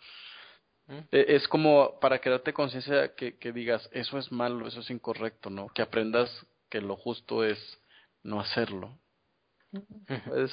E, 1.12 1.36
es 1.36 1.46
como 1.48 1.98
para 2.00 2.20
que 2.20 2.30
date 2.30 2.52
conciencia 2.52 3.14
que, 3.14 3.36
que 3.36 3.52
digas, 3.52 3.88
eso 3.92 4.18
es 4.18 4.32
malo, 4.32 4.66
eso 4.66 4.80
es 4.80 4.90
incorrecto, 4.90 5.50
¿no? 5.50 5.68
Que 5.68 5.82
aprendas 5.82 6.46
que 6.68 6.80
lo 6.80 6.96
justo 6.96 7.44
es 7.44 7.58
no 8.22 8.40
hacerlo. 8.40 8.96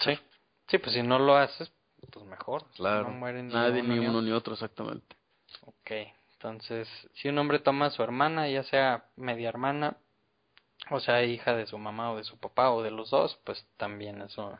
Sí. 0.03 0.19
sí, 0.67 0.77
pues 0.77 0.93
si 0.93 1.01
no 1.01 1.17
lo 1.19 1.35
haces, 1.35 1.71
pues 2.11 2.25
mejor. 2.25 2.65
Claro. 2.75 3.09
Nadie, 3.09 3.81
ni 3.81 3.99
uno, 3.99 4.21
ni 4.21 4.31
otro, 4.31 4.53
exactamente. 4.53 5.15
Ok, 5.65 5.91
entonces, 6.33 6.87
si 7.15 7.29
un 7.29 7.37
hombre 7.39 7.59
toma 7.59 7.87
a 7.87 7.91
su 7.91 8.03
hermana, 8.03 8.47
ya 8.47 8.63
sea 8.63 9.05
media 9.15 9.49
hermana, 9.49 9.97
o 10.91 10.99
sea, 10.99 11.23
hija 11.23 11.55
de 11.55 11.65
su 11.65 11.77
mamá 11.77 12.11
o 12.11 12.17
de 12.17 12.23
su 12.23 12.37
papá 12.37 12.71
o 12.71 12.83
de 12.83 12.91
los 12.91 13.09
dos, 13.09 13.39
pues 13.43 13.65
también 13.77 14.21
eso 14.21 14.57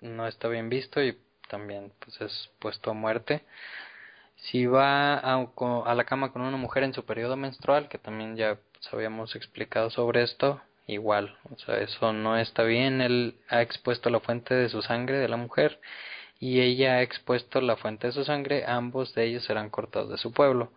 no 0.00 0.26
está 0.26 0.48
bien 0.48 0.68
visto 0.68 1.02
y 1.02 1.18
también 1.48 1.92
pues 1.98 2.20
es 2.20 2.50
puesto 2.58 2.90
a 2.90 2.94
muerte. 2.94 3.44
Si 4.36 4.66
va 4.66 5.14
a, 5.14 5.34
a 5.34 5.94
la 5.94 6.04
cama 6.04 6.32
con 6.32 6.42
una 6.42 6.56
mujer 6.56 6.84
en 6.84 6.94
su 6.94 7.04
periodo 7.04 7.36
menstrual, 7.36 7.88
que 7.88 7.98
también 7.98 8.36
ya 8.36 8.58
habíamos 8.92 9.34
explicado 9.34 9.90
sobre 9.90 10.22
esto, 10.22 10.60
igual, 10.86 11.36
o 11.54 11.58
sea, 11.58 11.78
eso 11.78 12.12
no 12.12 12.36
está 12.38 12.62
bien, 12.62 13.00
él 13.00 13.36
ha 13.48 13.62
expuesto 13.62 14.10
la 14.10 14.20
fuente 14.20 14.54
de 14.54 14.68
su 14.68 14.82
sangre 14.82 15.18
de 15.18 15.28
la 15.28 15.36
mujer 15.36 15.80
y 16.38 16.60
ella 16.60 16.94
ha 16.94 17.02
expuesto 17.02 17.60
la 17.60 17.76
fuente 17.76 18.08
de 18.08 18.12
su 18.12 18.24
sangre, 18.24 18.64
ambos 18.66 19.14
de 19.14 19.24
ellos 19.24 19.44
serán 19.44 19.70
cortados 19.70 20.10
de 20.10 20.18
su 20.18 20.32
pueblo. 20.32 20.72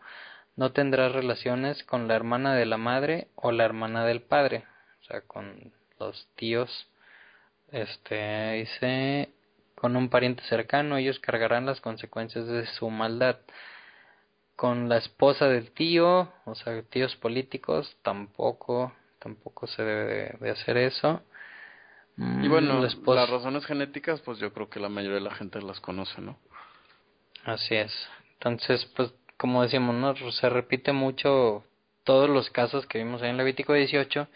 No 0.56 0.72
tendrás 0.72 1.11
relaciones 1.11 1.84
con 1.84 2.07
la 2.07 2.15
hermana 2.15 2.56
de 2.56 2.65
la 2.65 2.77
madre 2.77 3.27
o 3.36 3.52
la 3.52 3.65
hermana 3.65 4.06
del 4.06 4.22
padre, 4.22 4.65
o 5.02 5.06
sea, 5.06 5.22
con 5.22 5.73
los 5.99 6.27
tíos, 6.36 6.88
este, 7.72 8.53
dice, 8.53 9.30
con 9.80 9.95
un 9.95 10.10
pariente 10.10 10.43
cercano, 10.43 10.97
ellos 10.97 11.19
cargarán 11.19 11.65
las 11.65 11.81
consecuencias 11.81 12.45
de 12.47 12.65
su 12.68 12.89
maldad. 12.89 13.38
Con 14.56 14.89
la 14.89 14.97
esposa 14.97 15.47
del 15.47 15.72
tío, 15.72 16.31
o 16.45 16.56
sea, 16.56 16.81
tíos 16.84 17.15
políticos, 17.15 17.97
tampoco, 18.01 18.93
tampoco 19.19 19.68
se 19.68 19.84
debe 19.84 20.38
de, 20.39 20.49
hacer 20.49 20.77
eso. 20.77 21.22
Y 22.18 22.49
bueno, 22.49 22.81
las 22.81 23.30
razones 23.30 23.65
genéticas, 23.65 24.19
pues 24.19 24.39
yo 24.39 24.51
creo 24.51 24.69
que 24.69 24.81
la 24.81 24.89
mayoría 24.89 25.19
de 25.19 25.23
la 25.23 25.35
gente 25.35 25.61
las 25.61 25.80
conoce, 25.80 26.19
¿no? 26.19 26.38
Así 27.45 27.76
es. 27.76 27.93
Entonces, 28.34 28.85
pues, 28.97 29.14
como 29.38 29.64
decimos, 29.64 29.95
¿no? 29.95 30.14
Se 30.34 30.49
repite 30.49 30.91
mucho 30.91 31.64
todos 32.03 32.30
los 32.30 32.49
casos 32.49 32.85
que 32.88 32.97
vimos 32.97 33.22
ahí 33.22 33.30
en 33.30 33.38
Levítico 33.38 33.73
18 33.73 34.27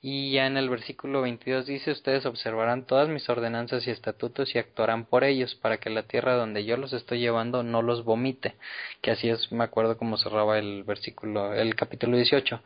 y 0.00 0.32
ya 0.32 0.46
en 0.46 0.56
el 0.56 0.70
versículo 0.70 1.22
22 1.22 1.66
dice, 1.66 1.90
ustedes 1.90 2.24
observarán 2.24 2.86
todas 2.86 3.08
mis 3.08 3.28
ordenanzas 3.28 3.84
y 3.86 3.90
estatutos 3.90 4.54
y 4.54 4.58
actuarán 4.58 5.04
por 5.04 5.24
ellos, 5.24 5.56
para 5.56 5.78
que 5.78 5.90
la 5.90 6.04
tierra 6.04 6.34
donde 6.34 6.64
yo 6.64 6.76
los 6.76 6.92
estoy 6.92 7.18
llevando 7.18 7.64
no 7.64 7.82
los 7.82 8.04
vomite. 8.04 8.54
Que 9.02 9.10
así 9.10 9.28
es, 9.28 9.50
me 9.50 9.64
acuerdo 9.64 9.98
cómo 9.98 10.16
cerraba 10.16 10.58
el 10.58 10.84
versículo, 10.84 11.52
el 11.52 11.74
capítulo 11.74 12.16
18. 12.16 12.62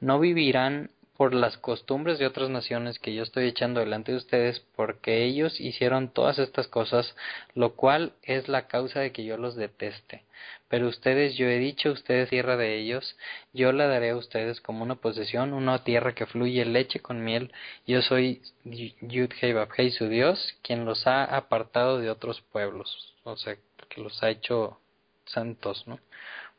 No 0.00 0.20
vivirán 0.20 0.90
por 1.16 1.32
las 1.32 1.56
costumbres 1.58 2.18
de 2.18 2.26
otras 2.26 2.50
naciones 2.50 2.98
que 2.98 3.14
yo 3.14 3.22
estoy 3.22 3.46
echando 3.46 3.80
delante 3.80 4.12
de 4.12 4.18
ustedes, 4.18 4.60
porque 4.74 5.24
ellos 5.24 5.60
hicieron 5.60 6.08
todas 6.08 6.38
estas 6.38 6.66
cosas, 6.66 7.14
lo 7.54 7.74
cual 7.74 8.14
es 8.22 8.48
la 8.48 8.66
causa 8.66 9.00
de 9.00 9.12
que 9.12 9.24
yo 9.24 9.36
los 9.36 9.54
deteste. 9.54 10.24
Pero 10.68 10.88
ustedes, 10.88 11.36
yo 11.36 11.46
he 11.46 11.58
dicho, 11.58 11.92
ustedes 11.92 12.30
tierra 12.30 12.56
de 12.56 12.76
ellos, 12.76 13.16
yo 13.52 13.70
la 13.72 13.86
daré 13.86 14.10
a 14.10 14.16
ustedes 14.16 14.60
como 14.60 14.82
una 14.82 14.96
posesión, 14.96 15.52
una 15.52 15.84
tierra 15.84 16.14
que 16.14 16.26
fluye 16.26 16.64
leche 16.64 16.98
con 17.00 17.22
miel. 17.22 17.52
Yo 17.86 18.02
soy 18.02 18.42
Yud 18.64 19.30
Hei 19.40 19.90
su 19.92 20.08
Dios, 20.08 20.56
quien 20.62 20.84
los 20.84 21.06
ha 21.06 21.24
apartado 21.24 21.98
de 21.98 22.10
otros 22.10 22.40
pueblos, 22.40 23.14
o 23.22 23.36
sea, 23.36 23.56
que 23.88 24.00
los 24.00 24.20
ha 24.22 24.30
hecho 24.30 24.80
santos, 25.26 25.86
¿no? 25.86 26.00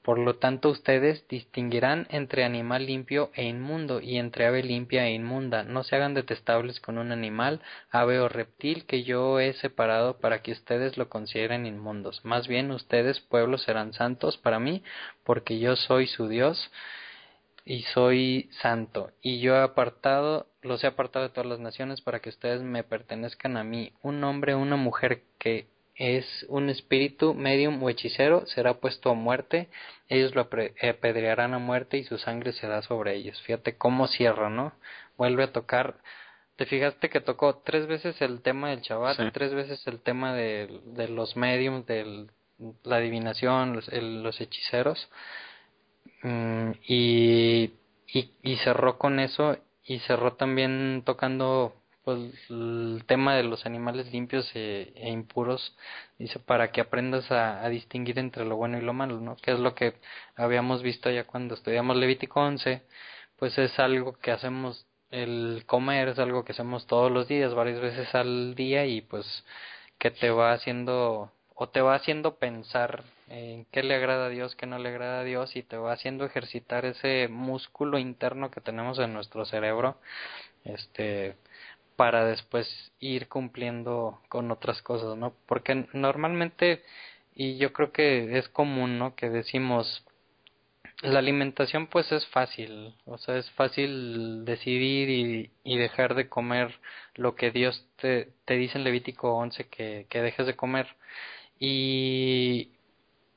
Por 0.06 0.20
lo 0.20 0.36
tanto, 0.36 0.70
ustedes 0.70 1.28
distinguirán 1.28 2.06
entre 2.12 2.44
animal 2.44 2.86
limpio 2.86 3.32
e 3.34 3.46
inmundo 3.46 4.02
y 4.02 4.20
entre 4.20 4.46
ave 4.46 4.62
limpia 4.62 5.08
e 5.08 5.14
inmunda. 5.16 5.64
No 5.64 5.84
se 5.84 5.96
hagan 5.96 6.14
detestables 6.14 6.80
con 6.80 7.00
un 7.00 7.12
animal, 7.12 7.60
ave 7.90 8.20
o 8.20 8.30
reptil 8.30 8.86
que 8.86 9.02
yo 9.02 9.40
he 9.40 9.54
separado 9.54 10.20
para 10.20 10.44
que 10.44 10.52
ustedes 10.52 10.96
lo 11.00 11.10
consideren 11.10 11.66
inmundos. 11.66 12.24
Más 12.24 12.48
bien, 12.48 12.70
ustedes, 12.70 13.20
pueblos, 13.20 13.64
serán 13.64 13.94
santos 13.94 14.38
para 14.38 14.60
mí, 14.60 14.84
porque 15.24 15.58
yo 15.58 15.76
soy 15.76 16.06
su 16.06 16.28
Dios 16.28 16.72
y 17.66 17.82
soy 17.96 18.48
santo. 18.62 19.10
Y 19.24 19.40
yo 19.40 19.56
he 19.56 19.64
apartado, 19.64 20.46
los 20.62 20.84
he 20.84 20.88
apartado 20.88 21.28
de 21.28 21.34
todas 21.34 21.50
las 21.50 21.60
naciones 21.60 22.02
para 22.02 22.20
que 22.20 22.30
ustedes 22.30 22.62
me 22.62 22.84
pertenezcan 22.84 23.58
a 23.58 23.64
mí. 23.64 23.92
Un 24.04 24.24
hombre, 24.24 24.54
una 24.54 24.76
mujer 24.76 25.24
que 25.40 25.66
es 25.96 26.46
un 26.50 26.70
espíritu 26.70 27.34
medium 27.34 27.82
o 27.82 27.90
hechicero, 27.90 28.46
será 28.48 28.76
puesto 28.76 29.10
a 29.10 29.14
muerte, 29.14 29.70
ellos 30.10 30.36
lo 30.36 30.42
apedrearán 30.42 31.54
a 31.54 31.60
muerte 31.60 31.98
y 31.98 32.04
su 32.04 32.18
sangre 32.18 32.52
se 32.54 32.68
da 32.68 32.82
sobre 32.82 33.16
ellos. 33.16 33.42
Fíjate 33.44 33.78
cómo 33.78 34.08
cierra, 34.08 34.50
¿no? 34.50 34.74
Vuelve 35.18 35.44
a 35.44 35.52
tocar. 35.52 35.98
Te 36.58 36.66
fijaste 36.66 37.10
que 37.10 37.22
tocó 37.22 37.62
tres 37.66 37.88
veces 37.88 38.22
el 38.22 38.42
tema 38.42 38.70
del 38.70 38.82
Shabbat, 38.82 39.34
tres 39.34 39.54
veces 39.54 39.86
el 39.88 40.02
tema 40.02 40.34
de, 40.34 40.82
de 40.86 41.08
los 41.08 41.36
mediums, 41.36 41.86
de 41.86 42.28
la 42.84 42.98
adivinación, 42.98 43.74
los, 43.74 43.92
los 43.92 44.40
hechiceros, 44.40 45.10
mm, 46.24 46.72
y, 46.88 47.74
y, 48.08 48.32
y 48.42 48.56
cerró 48.58 48.98
con 48.98 49.20
eso, 49.20 49.58
y 49.84 50.00
cerró 50.00 50.34
también 50.34 51.04
tocando 51.06 51.74
pues 52.06 52.20
el 52.50 53.04
tema 53.08 53.36
de 53.36 53.44
los 53.44 53.66
animales 53.66 54.12
limpios 54.14 54.50
e, 54.56 54.94
e, 54.96 55.10
impuros 55.10 55.76
dice 56.20 56.40
para 56.40 56.72
que 56.72 56.82
aprendas 56.82 57.30
a, 57.32 57.68
distinguir 57.70 58.20
entre 58.20 58.46
lo 58.46 58.56
bueno 58.56 58.78
y 58.78 58.82
lo 58.82 58.94
malo 58.94 59.20
no 59.20 59.36
que 59.38 59.52
es 59.52 59.60
lo 59.60 59.74
que 59.76 59.96
habíamos 60.36 60.84
visto 60.84 61.10
ya 61.10 61.26
cuando 61.26 61.56
estudiamos 61.56 61.98
Levítico 61.98 62.40
11 62.42 62.84
pues 63.38 63.58
es 63.58 63.78
algo 63.80 64.14
que 64.20 64.32
hacemos 64.32 64.86
el 65.10 65.64
comer 65.66 66.10
es 66.10 66.20
algo 66.20 66.46
que 66.46 66.54
hacemos 66.54 66.86
todos 66.88 67.12
los 67.12 67.28
días 67.28 67.54
varias 67.56 67.82
veces 67.82 68.14
al 68.14 68.56
día 68.56 68.86
y 68.86 69.02
pues 69.02 69.44
que 69.98 70.12
te 70.12 70.30
va 70.30 70.54
haciendo 70.54 71.32
o 71.56 71.70
te 71.70 71.82
va 71.82 71.96
haciendo 71.96 72.36
pensar 72.36 73.04
en 73.30 73.66
qué 73.72 73.82
le 73.82 73.96
agrada 73.96 74.26
a 74.26 74.30
Dios, 74.30 74.56
qué 74.56 74.66
no 74.66 74.78
le 74.78 74.90
agrada 74.90 75.22
a 75.22 75.24
Dios 75.24 75.56
y 75.56 75.64
te 75.64 75.78
va 75.78 75.94
haciendo 75.94 76.26
ejercitar 76.26 76.86
ese 76.86 77.30
músculo 77.30 77.98
interno 77.98 78.52
que 78.52 78.62
tenemos 78.62 79.00
en 79.00 79.14
nuestro 79.14 79.46
cerebro 79.46 79.98
este 80.66 81.38
para 81.96 82.26
después 82.26 82.92
ir 83.00 83.28
cumpliendo 83.28 84.22
con 84.30 84.52
otras 84.52 84.82
cosas, 84.82 85.18
¿no? 85.18 85.34
Porque 85.48 85.88
normalmente, 85.94 86.84
y 87.34 87.58
yo 87.58 87.74
creo 87.74 87.92
que 87.92 88.38
es 88.38 88.50
común, 88.50 89.00
¿no? 89.00 89.16
Que 89.16 89.30
decimos, 89.30 90.06
la 91.02 91.20
alimentación 91.20 91.88
pues 91.88 92.12
es 92.12 92.26
fácil, 92.28 92.96
o 93.06 93.18
sea, 93.18 93.38
es 93.38 93.50
fácil 93.52 94.46
decidir 94.46 95.10
y, 95.64 95.78
dejar 95.78 96.16
de 96.16 96.30
comer 96.30 96.80
lo 97.16 97.36
que 97.36 97.52
Dios 97.52 97.86
te, 97.98 98.32
dice 98.48 98.78
en 98.78 98.84
Levítico 98.84 99.36
11 99.36 99.68
que, 99.68 100.08
que 100.10 100.22
dejes 100.22 100.48
de 100.48 100.56
comer. 100.56 100.88
Y 101.60 102.72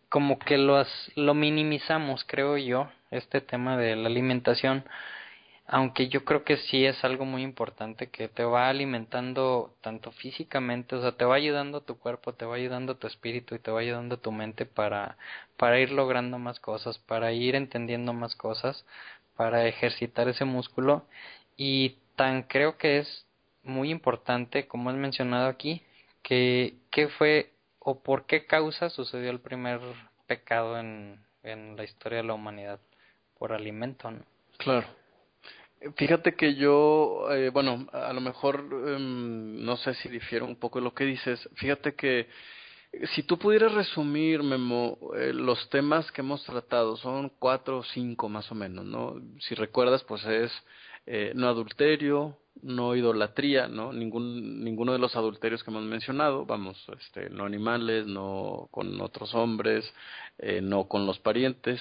como 0.09 0.39
que 0.39 0.59
lo, 0.59 0.85
lo 1.16 1.35
minimizamos, 1.35 2.24
creo 2.24 2.56
yo, 2.56 2.90
este 3.10 3.40
tema 3.40 3.76
de 3.76 3.97
la 3.97 4.09
alimentación 4.09 4.85
aunque 5.70 6.09
yo 6.09 6.24
creo 6.24 6.45
que 6.45 6.57
sí 6.57 6.86
es 6.86 7.05
algo 7.05 7.27
muy 7.27 7.43
importante 7.43 8.09
que 8.09 8.28
te 8.28 8.43
va 8.43 8.70
alimentando 8.70 9.74
tanto 9.82 10.12
físicamente, 10.12 10.97
o 10.97 11.03
sea, 11.03 11.12
te 11.12 11.27
va 11.27 11.35
ayudando 11.36 11.82
tu 11.82 11.99
cuerpo, 11.99 12.32
te 12.32 12.47
va 12.47 12.57
ayudando 12.57 12.97
tu 12.97 13.07
espíritu 13.07 13.55
y 13.55 13.59
te 13.59 13.70
va 13.70 13.81
ayudando 13.81 14.19
tu 14.19 14.32
mente 14.32 14.65
para 14.66 15.19
para 15.59 15.78
ir 15.81 15.93
logrando 15.93 16.39
más 16.39 16.59
cosas, 16.59 16.99
para 16.99 17.32
ir 17.32 17.55
entendiendo 17.55 18.15
más 18.15 18.35
cosas, 18.35 18.86
para 19.36 19.66
ejercitar 19.66 20.28
ese 20.28 20.47
músculo 20.47 21.05
y 21.57 21.99
tan 22.16 22.45
creo 22.45 22.78
que 22.78 22.99
es 22.99 23.27
muy 23.62 23.90
importante, 23.90 24.66
como 24.69 24.90
has 24.90 24.97
mencionado 24.97 25.49
aquí, 25.49 25.82
que 26.23 26.77
qué 26.90 27.09
fue 27.09 27.53
o 27.78 28.03
por 28.03 28.27
qué 28.27 28.47
causa 28.47 28.89
sucedió 28.90 29.31
el 29.31 29.40
primer 29.40 29.81
pecado 30.27 30.78
en 30.78 31.20
en 31.43 31.77
la 31.77 31.85
historia 31.85 32.19
de 32.19 32.24
la 32.24 32.35
humanidad 32.35 32.81
por 33.39 33.53
alimento, 33.53 34.11
¿no? 34.11 34.24
Claro. 34.59 34.97
Fíjate 35.96 36.34
que 36.34 36.55
yo, 36.56 37.28
eh, 37.30 37.50
bueno, 37.50 37.86
a 37.92 38.12
lo 38.12 38.20
mejor 38.20 38.66
em, 38.88 39.64
no 39.64 39.76
sé 39.76 39.94
si 39.94 40.09
difiero 40.09 40.44
un 40.44 40.56
poco 40.56 40.78
de 40.80 40.84
lo 40.84 40.94
que 40.94 41.05
dices. 41.05 41.48
Fíjate 41.55 41.94
que 41.94 42.28
si 43.14 43.22
tú 43.22 43.38
pudieras 43.38 43.72
resumir, 43.72 44.42
Memo, 44.42 44.98
eh, 45.16 45.32
los 45.32 45.68
temas 45.70 46.10
que 46.12 46.22
hemos 46.22 46.42
tratado, 46.44 46.96
son 46.96 47.30
cuatro 47.38 47.78
o 47.78 47.84
cinco 47.84 48.28
más 48.28 48.50
o 48.50 48.55
menos, 48.55 48.84
¿no? 48.84 49.20
Si 49.40 49.55
recuerdas, 49.55 50.02
pues 50.05 50.24
es 50.24 50.52
eh, 51.06 51.32
no 51.34 51.48
adulterio, 51.48 52.38
no 52.62 52.96
idolatría, 52.96 53.68
¿no? 53.68 53.92
Ningún, 53.92 54.64
ninguno 54.64 54.92
de 54.92 54.98
los 54.98 55.14
adulterios 55.16 55.62
que 55.62 55.70
hemos 55.70 55.84
mencionado, 55.84 56.44
vamos, 56.44 56.84
este, 56.98 57.30
no 57.30 57.44
animales, 57.44 58.06
no 58.06 58.68
con 58.70 59.00
otros 59.00 59.34
hombres, 59.34 59.90
eh, 60.38 60.60
no 60.60 60.88
con 60.88 61.06
los 61.06 61.18
parientes, 61.18 61.80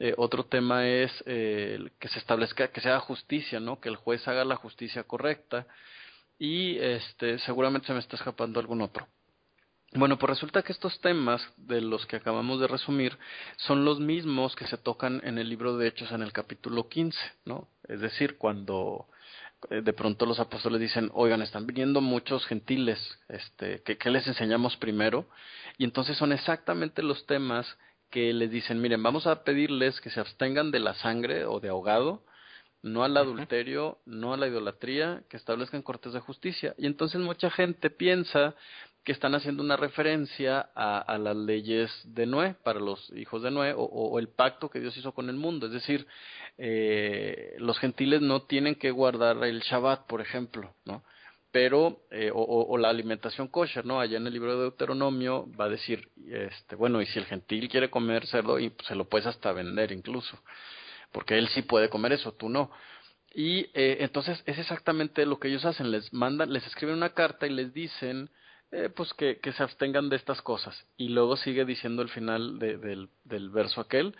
eh, 0.00 0.14
otro 0.16 0.44
tema 0.44 0.86
es 0.86 1.12
eh, 1.26 1.90
que 1.98 2.08
se 2.08 2.18
establezca, 2.18 2.68
que 2.68 2.80
se 2.80 2.88
haga 2.88 3.00
justicia, 3.00 3.58
¿no? 3.58 3.80
Que 3.80 3.88
el 3.88 3.96
juez 3.96 4.26
haga 4.28 4.44
la 4.44 4.56
justicia 4.56 5.02
correcta 5.04 5.66
y 6.38 6.78
este, 6.78 7.38
seguramente 7.40 7.88
se 7.88 7.92
me 7.94 7.98
está 7.98 8.16
escapando 8.16 8.60
algún 8.60 8.80
otro. 8.80 9.08
Bueno, 9.94 10.18
pues 10.18 10.30
resulta 10.30 10.62
que 10.62 10.72
estos 10.72 11.00
temas 11.00 11.42
de 11.56 11.80
los 11.80 12.04
que 12.06 12.16
acabamos 12.16 12.60
de 12.60 12.68
resumir 12.68 13.18
son 13.56 13.84
los 13.84 14.00
mismos 14.00 14.54
que 14.54 14.66
se 14.66 14.76
tocan 14.76 15.20
en 15.24 15.38
el 15.38 15.48
libro 15.48 15.78
de 15.78 15.88
Hechos 15.88 16.12
en 16.12 16.22
el 16.22 16.32
capítulo 16.32 16.88
15, 16.88 17.18
¿no? 17.46 17.68
Es 17.88 18.00
decir, 18.00 18.36
cuando 18.36 19.08
eh, 19.70 19.80
de 19.80 19.92
pronto 19.94 20.26
los 20.26 20.40
apóstoles 20.40 20.80
dicen, 20.80 21.10
oigan, 21.14 21.40
están 21.40 21.66
viniendo 21.66 22.02
muchos 22.02 22.46
gentiles, 22.46 23.00
este, 23.28 23.82
¿qué, 23.82 23.96
¿qué 23.96 24.10
les 24.10 24.26
enseñamos 24.26 24.76
primero? 24.76 25.26
Y 25.78 25.84
entonces 25.84 26.18
son 26.18 26.32
exactamente 26.32 27.02
los 27.02 27.26
temas 27.26 27.66
que 28.10 28.32
les 28.32 28.50
dicen, 28.50 28.80
miren, 28.80 29.02
vamos 29.02 29.26
a 29.26 29.44
pedirles 29.44 30.00
que 30.00 30.10
se 30.10 30.20
abstengan 30.20 30.70
de 30.70 30.80
la 30.80 30.94
sangre 30.94 31.44
o 31.44 31.60
de 31.60 31.68
ahogado, 31.68 32.24
no 32.82 33.04
al 33.04 33.16
adulterio, 33.16 33.98
no 34.06 34.32
a 34.32 34.36
la 34.36 34.46
idolatría, 34.46 35.22
que 35.28 35.36
establezcan 35.36 35.82
cortes 35.82 36.12
de 36.12 36.20
justicia. 36.20 36.74
Y 36.78 36.86
entonces 36.86 37.20
mucha 37.20 37.50
gente 37.50 37.90
piensa 37.90 38.54
que 39.04 39.12
están 39.12 39.34
haciendo 39.34 39.62
una 39.62 39.76
referencia 39.76 40.70
a, 40.74 40.98
a 40.98 41.18
las 41.18 41.36
leyes 41.36 41.90
de 42.04 42.26
Noé, 42.26 42.54
para 42.62 42.78
los 42.78 43.10
hijos 43.16 43.42
de 43.42 43.50
Noé, 43.50 43.72
o, 43.72 43.82
o, 43.82 44.18
el 44.18 44.28
pacto 44.28 44.68
que 44.68 44.80
Dios 44.80 44.96
hizo 44.96 45.12
con 45.12 45.28
el 45.28 45.36
mundo. 45.36 45.66
Es 45.66 45.72
decir, 45.72 46.06
eh, 46.58 47.56
los 47.58 47.78
gentiles 47.78 48.20
no 48.20 48.42
tienen 48.42 48.74
que 48.74 48.90
guardar 48.90 49.42
el 49.44 49.60
Shabbat, 49.60 50.06
por 50.06 50.20
ejemplo, 50.20 50.74
¿no? 50.84 51.02
Pero 51.50 52.02
eh, 52.10 52.30
o, 52.32 52.76
la 52.76 52.90
alimentación 52.90 53.48
kosher, 53.48 53.84
¿no? 53.84 54.00
Allá 54.00 54.18
en 54.18 54.26
el 54.26 54.32
libro 54.32 54.54
de 54.54 54.62
Deuteronomio 54.62 55.48
va 55.58 55.64
a 55.64 55.70
decir, 55.70 56.10
este, 56.26 56.76
bueno, 56.76 57.00
y 57.00 57.06
si 57.06 57.18
el 57.18 57.24
gentil 57.24 57.68
quiere 57.68 57.90
comer 57.90 58.26
cerdo, 58.26 58.58
y 58.58 58.72
se 58.86 58.94
lo 58.94 59.08
puedes 59.08 59.26
hasta 59.26 59.52
vender 59.52 59.92
incluso, 59.92 60.38
porque 61.10 61.38
él 61.38 61.48
sí 61.48 61.62
puede 61.62 61.88
comer 61.88 62.12
eso, 62.12 62.32
tú 62.32 62.48
no. 62.48 62.70
Y 63.32 63.70
eh, 63.74 63.98
entonces 64.00 64.42
es 64.46 64.58
exactamente 64.58 65.24
lo 65.24 65.38
que 65.38 65.48
ellos 65.48 65.64
hacen, 65.64 65.90
les 65.90 66.12
mandan, 66.12 66.52
les 66.52 66.66
escriben 66.66 66.96
una 66.96 67.14
carta 67.14 67.46
y 67.46 67.50
les 67.50 67.72
dicen, 67.72 68.30
eh, 68.70 68.90
pues 68.94 69.14
que, 69.14 69.38
que 69.38 69.52
se 69.52 69.62
abstengan 69.62 70.10
de 70.10 70.16
estas 70.16 70.42
cosas. 70.42 70.86
Y 70.98 71.08
luego 71.08 71.36
sigue 71.36 71.64
diciendo 71.64 72.02
el 72.02 72.10
final 72.10 72.58
del, 72.58 73.08
del 73.24 73.50
verso 73.50 73.80
aquel, 73.80 74.14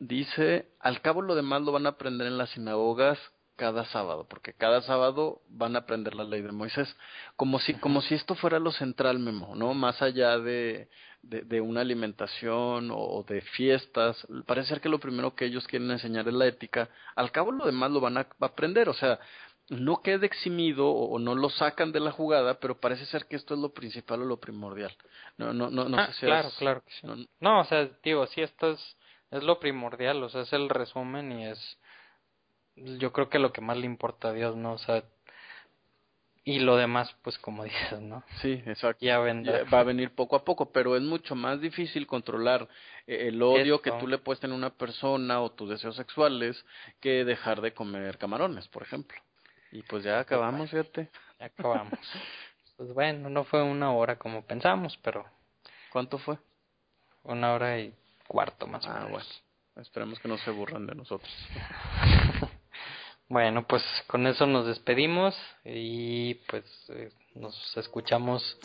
dice, 0.00 0.68
al 0.80 1.02
cabo 1.02 1.20
lo 1.20 1.34
demás 1.34 1.62
lo 1.62 1.72
van 1.72 1.86
a 1.86 1.90
aprender 1.90 2.26
en 2.26 2.38
las 2.38 2.50
sinagogas 2.50 3.18
cada 3.56 3.84
sábado, 3.86 4.26
porque 4.28 4.54
cada 4.54 4.82
sábado 4.82 5.42
van 5.48 5.76
a 5.76 5.80
aprender 5.80 6.14
la 6.14 6.24
ley 6.24 6.42
de 6.42 6.52
Moisés, 6.52 6.96
como 7.36 7.58
si, 7.58 7.74
como 7.74 8.00
si 8.02 8.14
esto 8.14 8.34
fuera 8.34 8.58
lo 8.58 8.72
central, 8.72 9.18
Memo, 9.18 9.54
¿no? 9.54 9.74
Más 9.74 10.00
allá 10.02 10.38
de, 10.38 10.88
de, 11.22 11.60
una 11.60 11.82
alimentación 11.82 12.90
o 12.92 13.24
de 13.28 13.40
fiestas, 13.40 14.26
parece 14.46 14.70
ser 14.70 14.80
que 14.80 14.88
lo 14.88 14.98
primero 14.98 15.34
que 15.34 15.44
ellos 15.44 15.66
quieren 15.68 15.90
enseñar 15.90 16.26
es 16.28 16.34
la 16.34 16.46
ética, 16.46 16.88
al 17.14 17.30
cabo 17.30 17.52
lo 17.52 17.66
demás 17.66 17.90
lo 17.90 18.00
van 18.00 18.18
a 18.18 18.26
aprender, 18.40 18.88
o 18.88 18.94
sea, 18.94 19.20
no 19.68 20.02
quede 20.02 20.26
eximido 20.26 20.90
o, 20.90 21.18
no 21.18 21.34
lo 21.34 21.48
sacan 21.48 21.92
de 21.92 22.00
la 22.00 22.10
jugada, 22.10 22.58
pero 22.60 22.78
parece 22.78 23.06
ser 23.06 23.26
que 23.26 23.36
esto 23.36 23.54
es 23.54 23.60
lo 23.60 23.72
principal 23.72 24.22
o 24.22 24.24
lo 24.24 24.38
primordial. 24.38 24.94
No, 25.38 25.52
no, 25.52 25.70
no, 25.70 25.88
no 25.88 25.98
ah, 25.98 26.10
Claro, 26.18 26.50
claro 26.58 26.82
que 26.84 26.92
sí. 26.92 27.28
No, 27.40 27.60
o 27.60 27.64
sea, 27.64 27.88
digo, 28.02 28.26
sí, 28.26 28.42
esto 28.42 28.72
es, 28.72 28.96
es 29.30 29.42
lo 29.42 29.58
primordial, 29.60 30.22
o 30.22 30.28
sea, 30.28 30.42
es 30.42 30.52
el 30.52 30.68
resumen 30.68 31.32
y 31.32 31.46
es 31.46 31.78
yo 32.76 33.12
creo 33.12 33.28
que 33.28 33.38
lo 33.38 33.52
que 33.52 33.60
más 33.60 33.76
le 33.76 33.86
importa 33.86 34.28
a 34.28 34.32
Dios, 34.32 34.56
¿no? 34.56 34.72
O 34.72 34.78
sea, 34.78 35.04
y 36.44 36.58
lo 36.58 36.76
demás, 36.76 37.14
pues 37.22 37.38
como 37.38 37.64
dices, 37.64 38.00
¿no? 38.00 38.24
Sí, 38.40 38.62
exacto. 38.66 39.04
Ya, 39.04 39.18
va 39.18 39.80
a 39.80 39.84
venir 39.84 40.14
poco 40.14 40.36
a 40.36 40.44
poco, 40.44 40.72
pero 40.72 40.96
es 40.96 41.02
mucho 41.02 41.34
más 41.34 41.60
difícil 41.60 42.06
controlar 42.06 42.68
eh, 43.06 43.28
el 43.28 43.42
odio 43.42 43.80
que 43.80 43.92
tú 43.92 44.06
le 44.06 44.18
puedes 44.18 44.42
en 44.44 44.52
una 44.52 44.70
persona 44.70 45.40
o 45.40 45.52
tus 45.52 45.70
deseos 45.70 45.96
sexuales 45.96 46.64
que 47.00 47.24
dejar 47.24 47.60
de 47.60 47.72
comer 47.72 48.18
camarones, 48.18 48.68
por 48.68 48.82
ejemplo. 48.82 49.18
Y 49.70 49.82
pues 49.82 50.04
ya 50.04 50.18
acabamos, 50.18 50.70
fíjate. 50.70 51.08
Ya 51.38 51.46
acabamos. 51.46 51.98
pues 52.76 52.92
bueno, 52.92 53.30
no 53.30 53.44
fue 53.44 53.62
una 53.62 53.92
hora 53.92 54.16
como 54.16 54.44
pensamos, 54.44 54.98
pero... 55.02 55.24
¿Cuánto 55.90 56.18
fue? 56.18 56.38
Una 57.24 57.52
hora 57.52 57.78
y 57.78 57.94
cuarto 58.26 58.66
más 58.66 58.84
o 58.86 58.90
ah, 58.90 58.94
menos. 58.94 59.10
bueno. 59.10 59.26
Esperemos 59.76 60.18
que 60.18 60.28
no 60.28 60.38
se 60.38 60.50
burran 60.50 60.86
de 60.86 60.94
nosotros. 60.94 61.30
Bueno, 63.32 63.66
pues 63.66 63.82
con 64.08 64.26
eso 64.26 64.46
nos 64.46 64.66
despedimos 64.66 65.34
y 65.64 66.34
pues 66.50 66.64
eh, 66.90 67.08
nos 67.34 67.54
escuchamos 67.78 68.58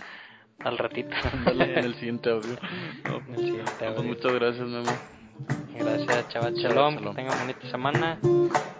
al 0.59 0.77
ratito. 0.77 1.15
en 1.45 1.61
el 1.85 1.95
siguiente 1.99 2.29
audio. 2.31 2.57
en 3.05 3.33
el 3.35 3.37
siguiente 3.45 3.71
pues 3.79 3.91
audio. 3.91 4.03
muchas 4.03 4.33
gracias, 4.33 4.67
Memo. 4.67 4.91
Gracias, 5.73 6.27
chaval. 6.27 6.53
Shalom. 6.55 6.97
Que 6.97 7.15
tengan 7.15 7.39
bonita 7.39 7.71
semana 7.71 8.19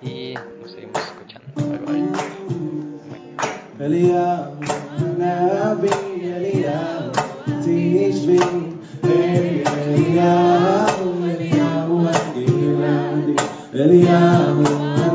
y 0.02 0.34
nos 0.62 0.72
seguimos 0.74 1.02
escuchando. 1.06 1.54
Bye 1.56 1.80
bye. 14.60 14.87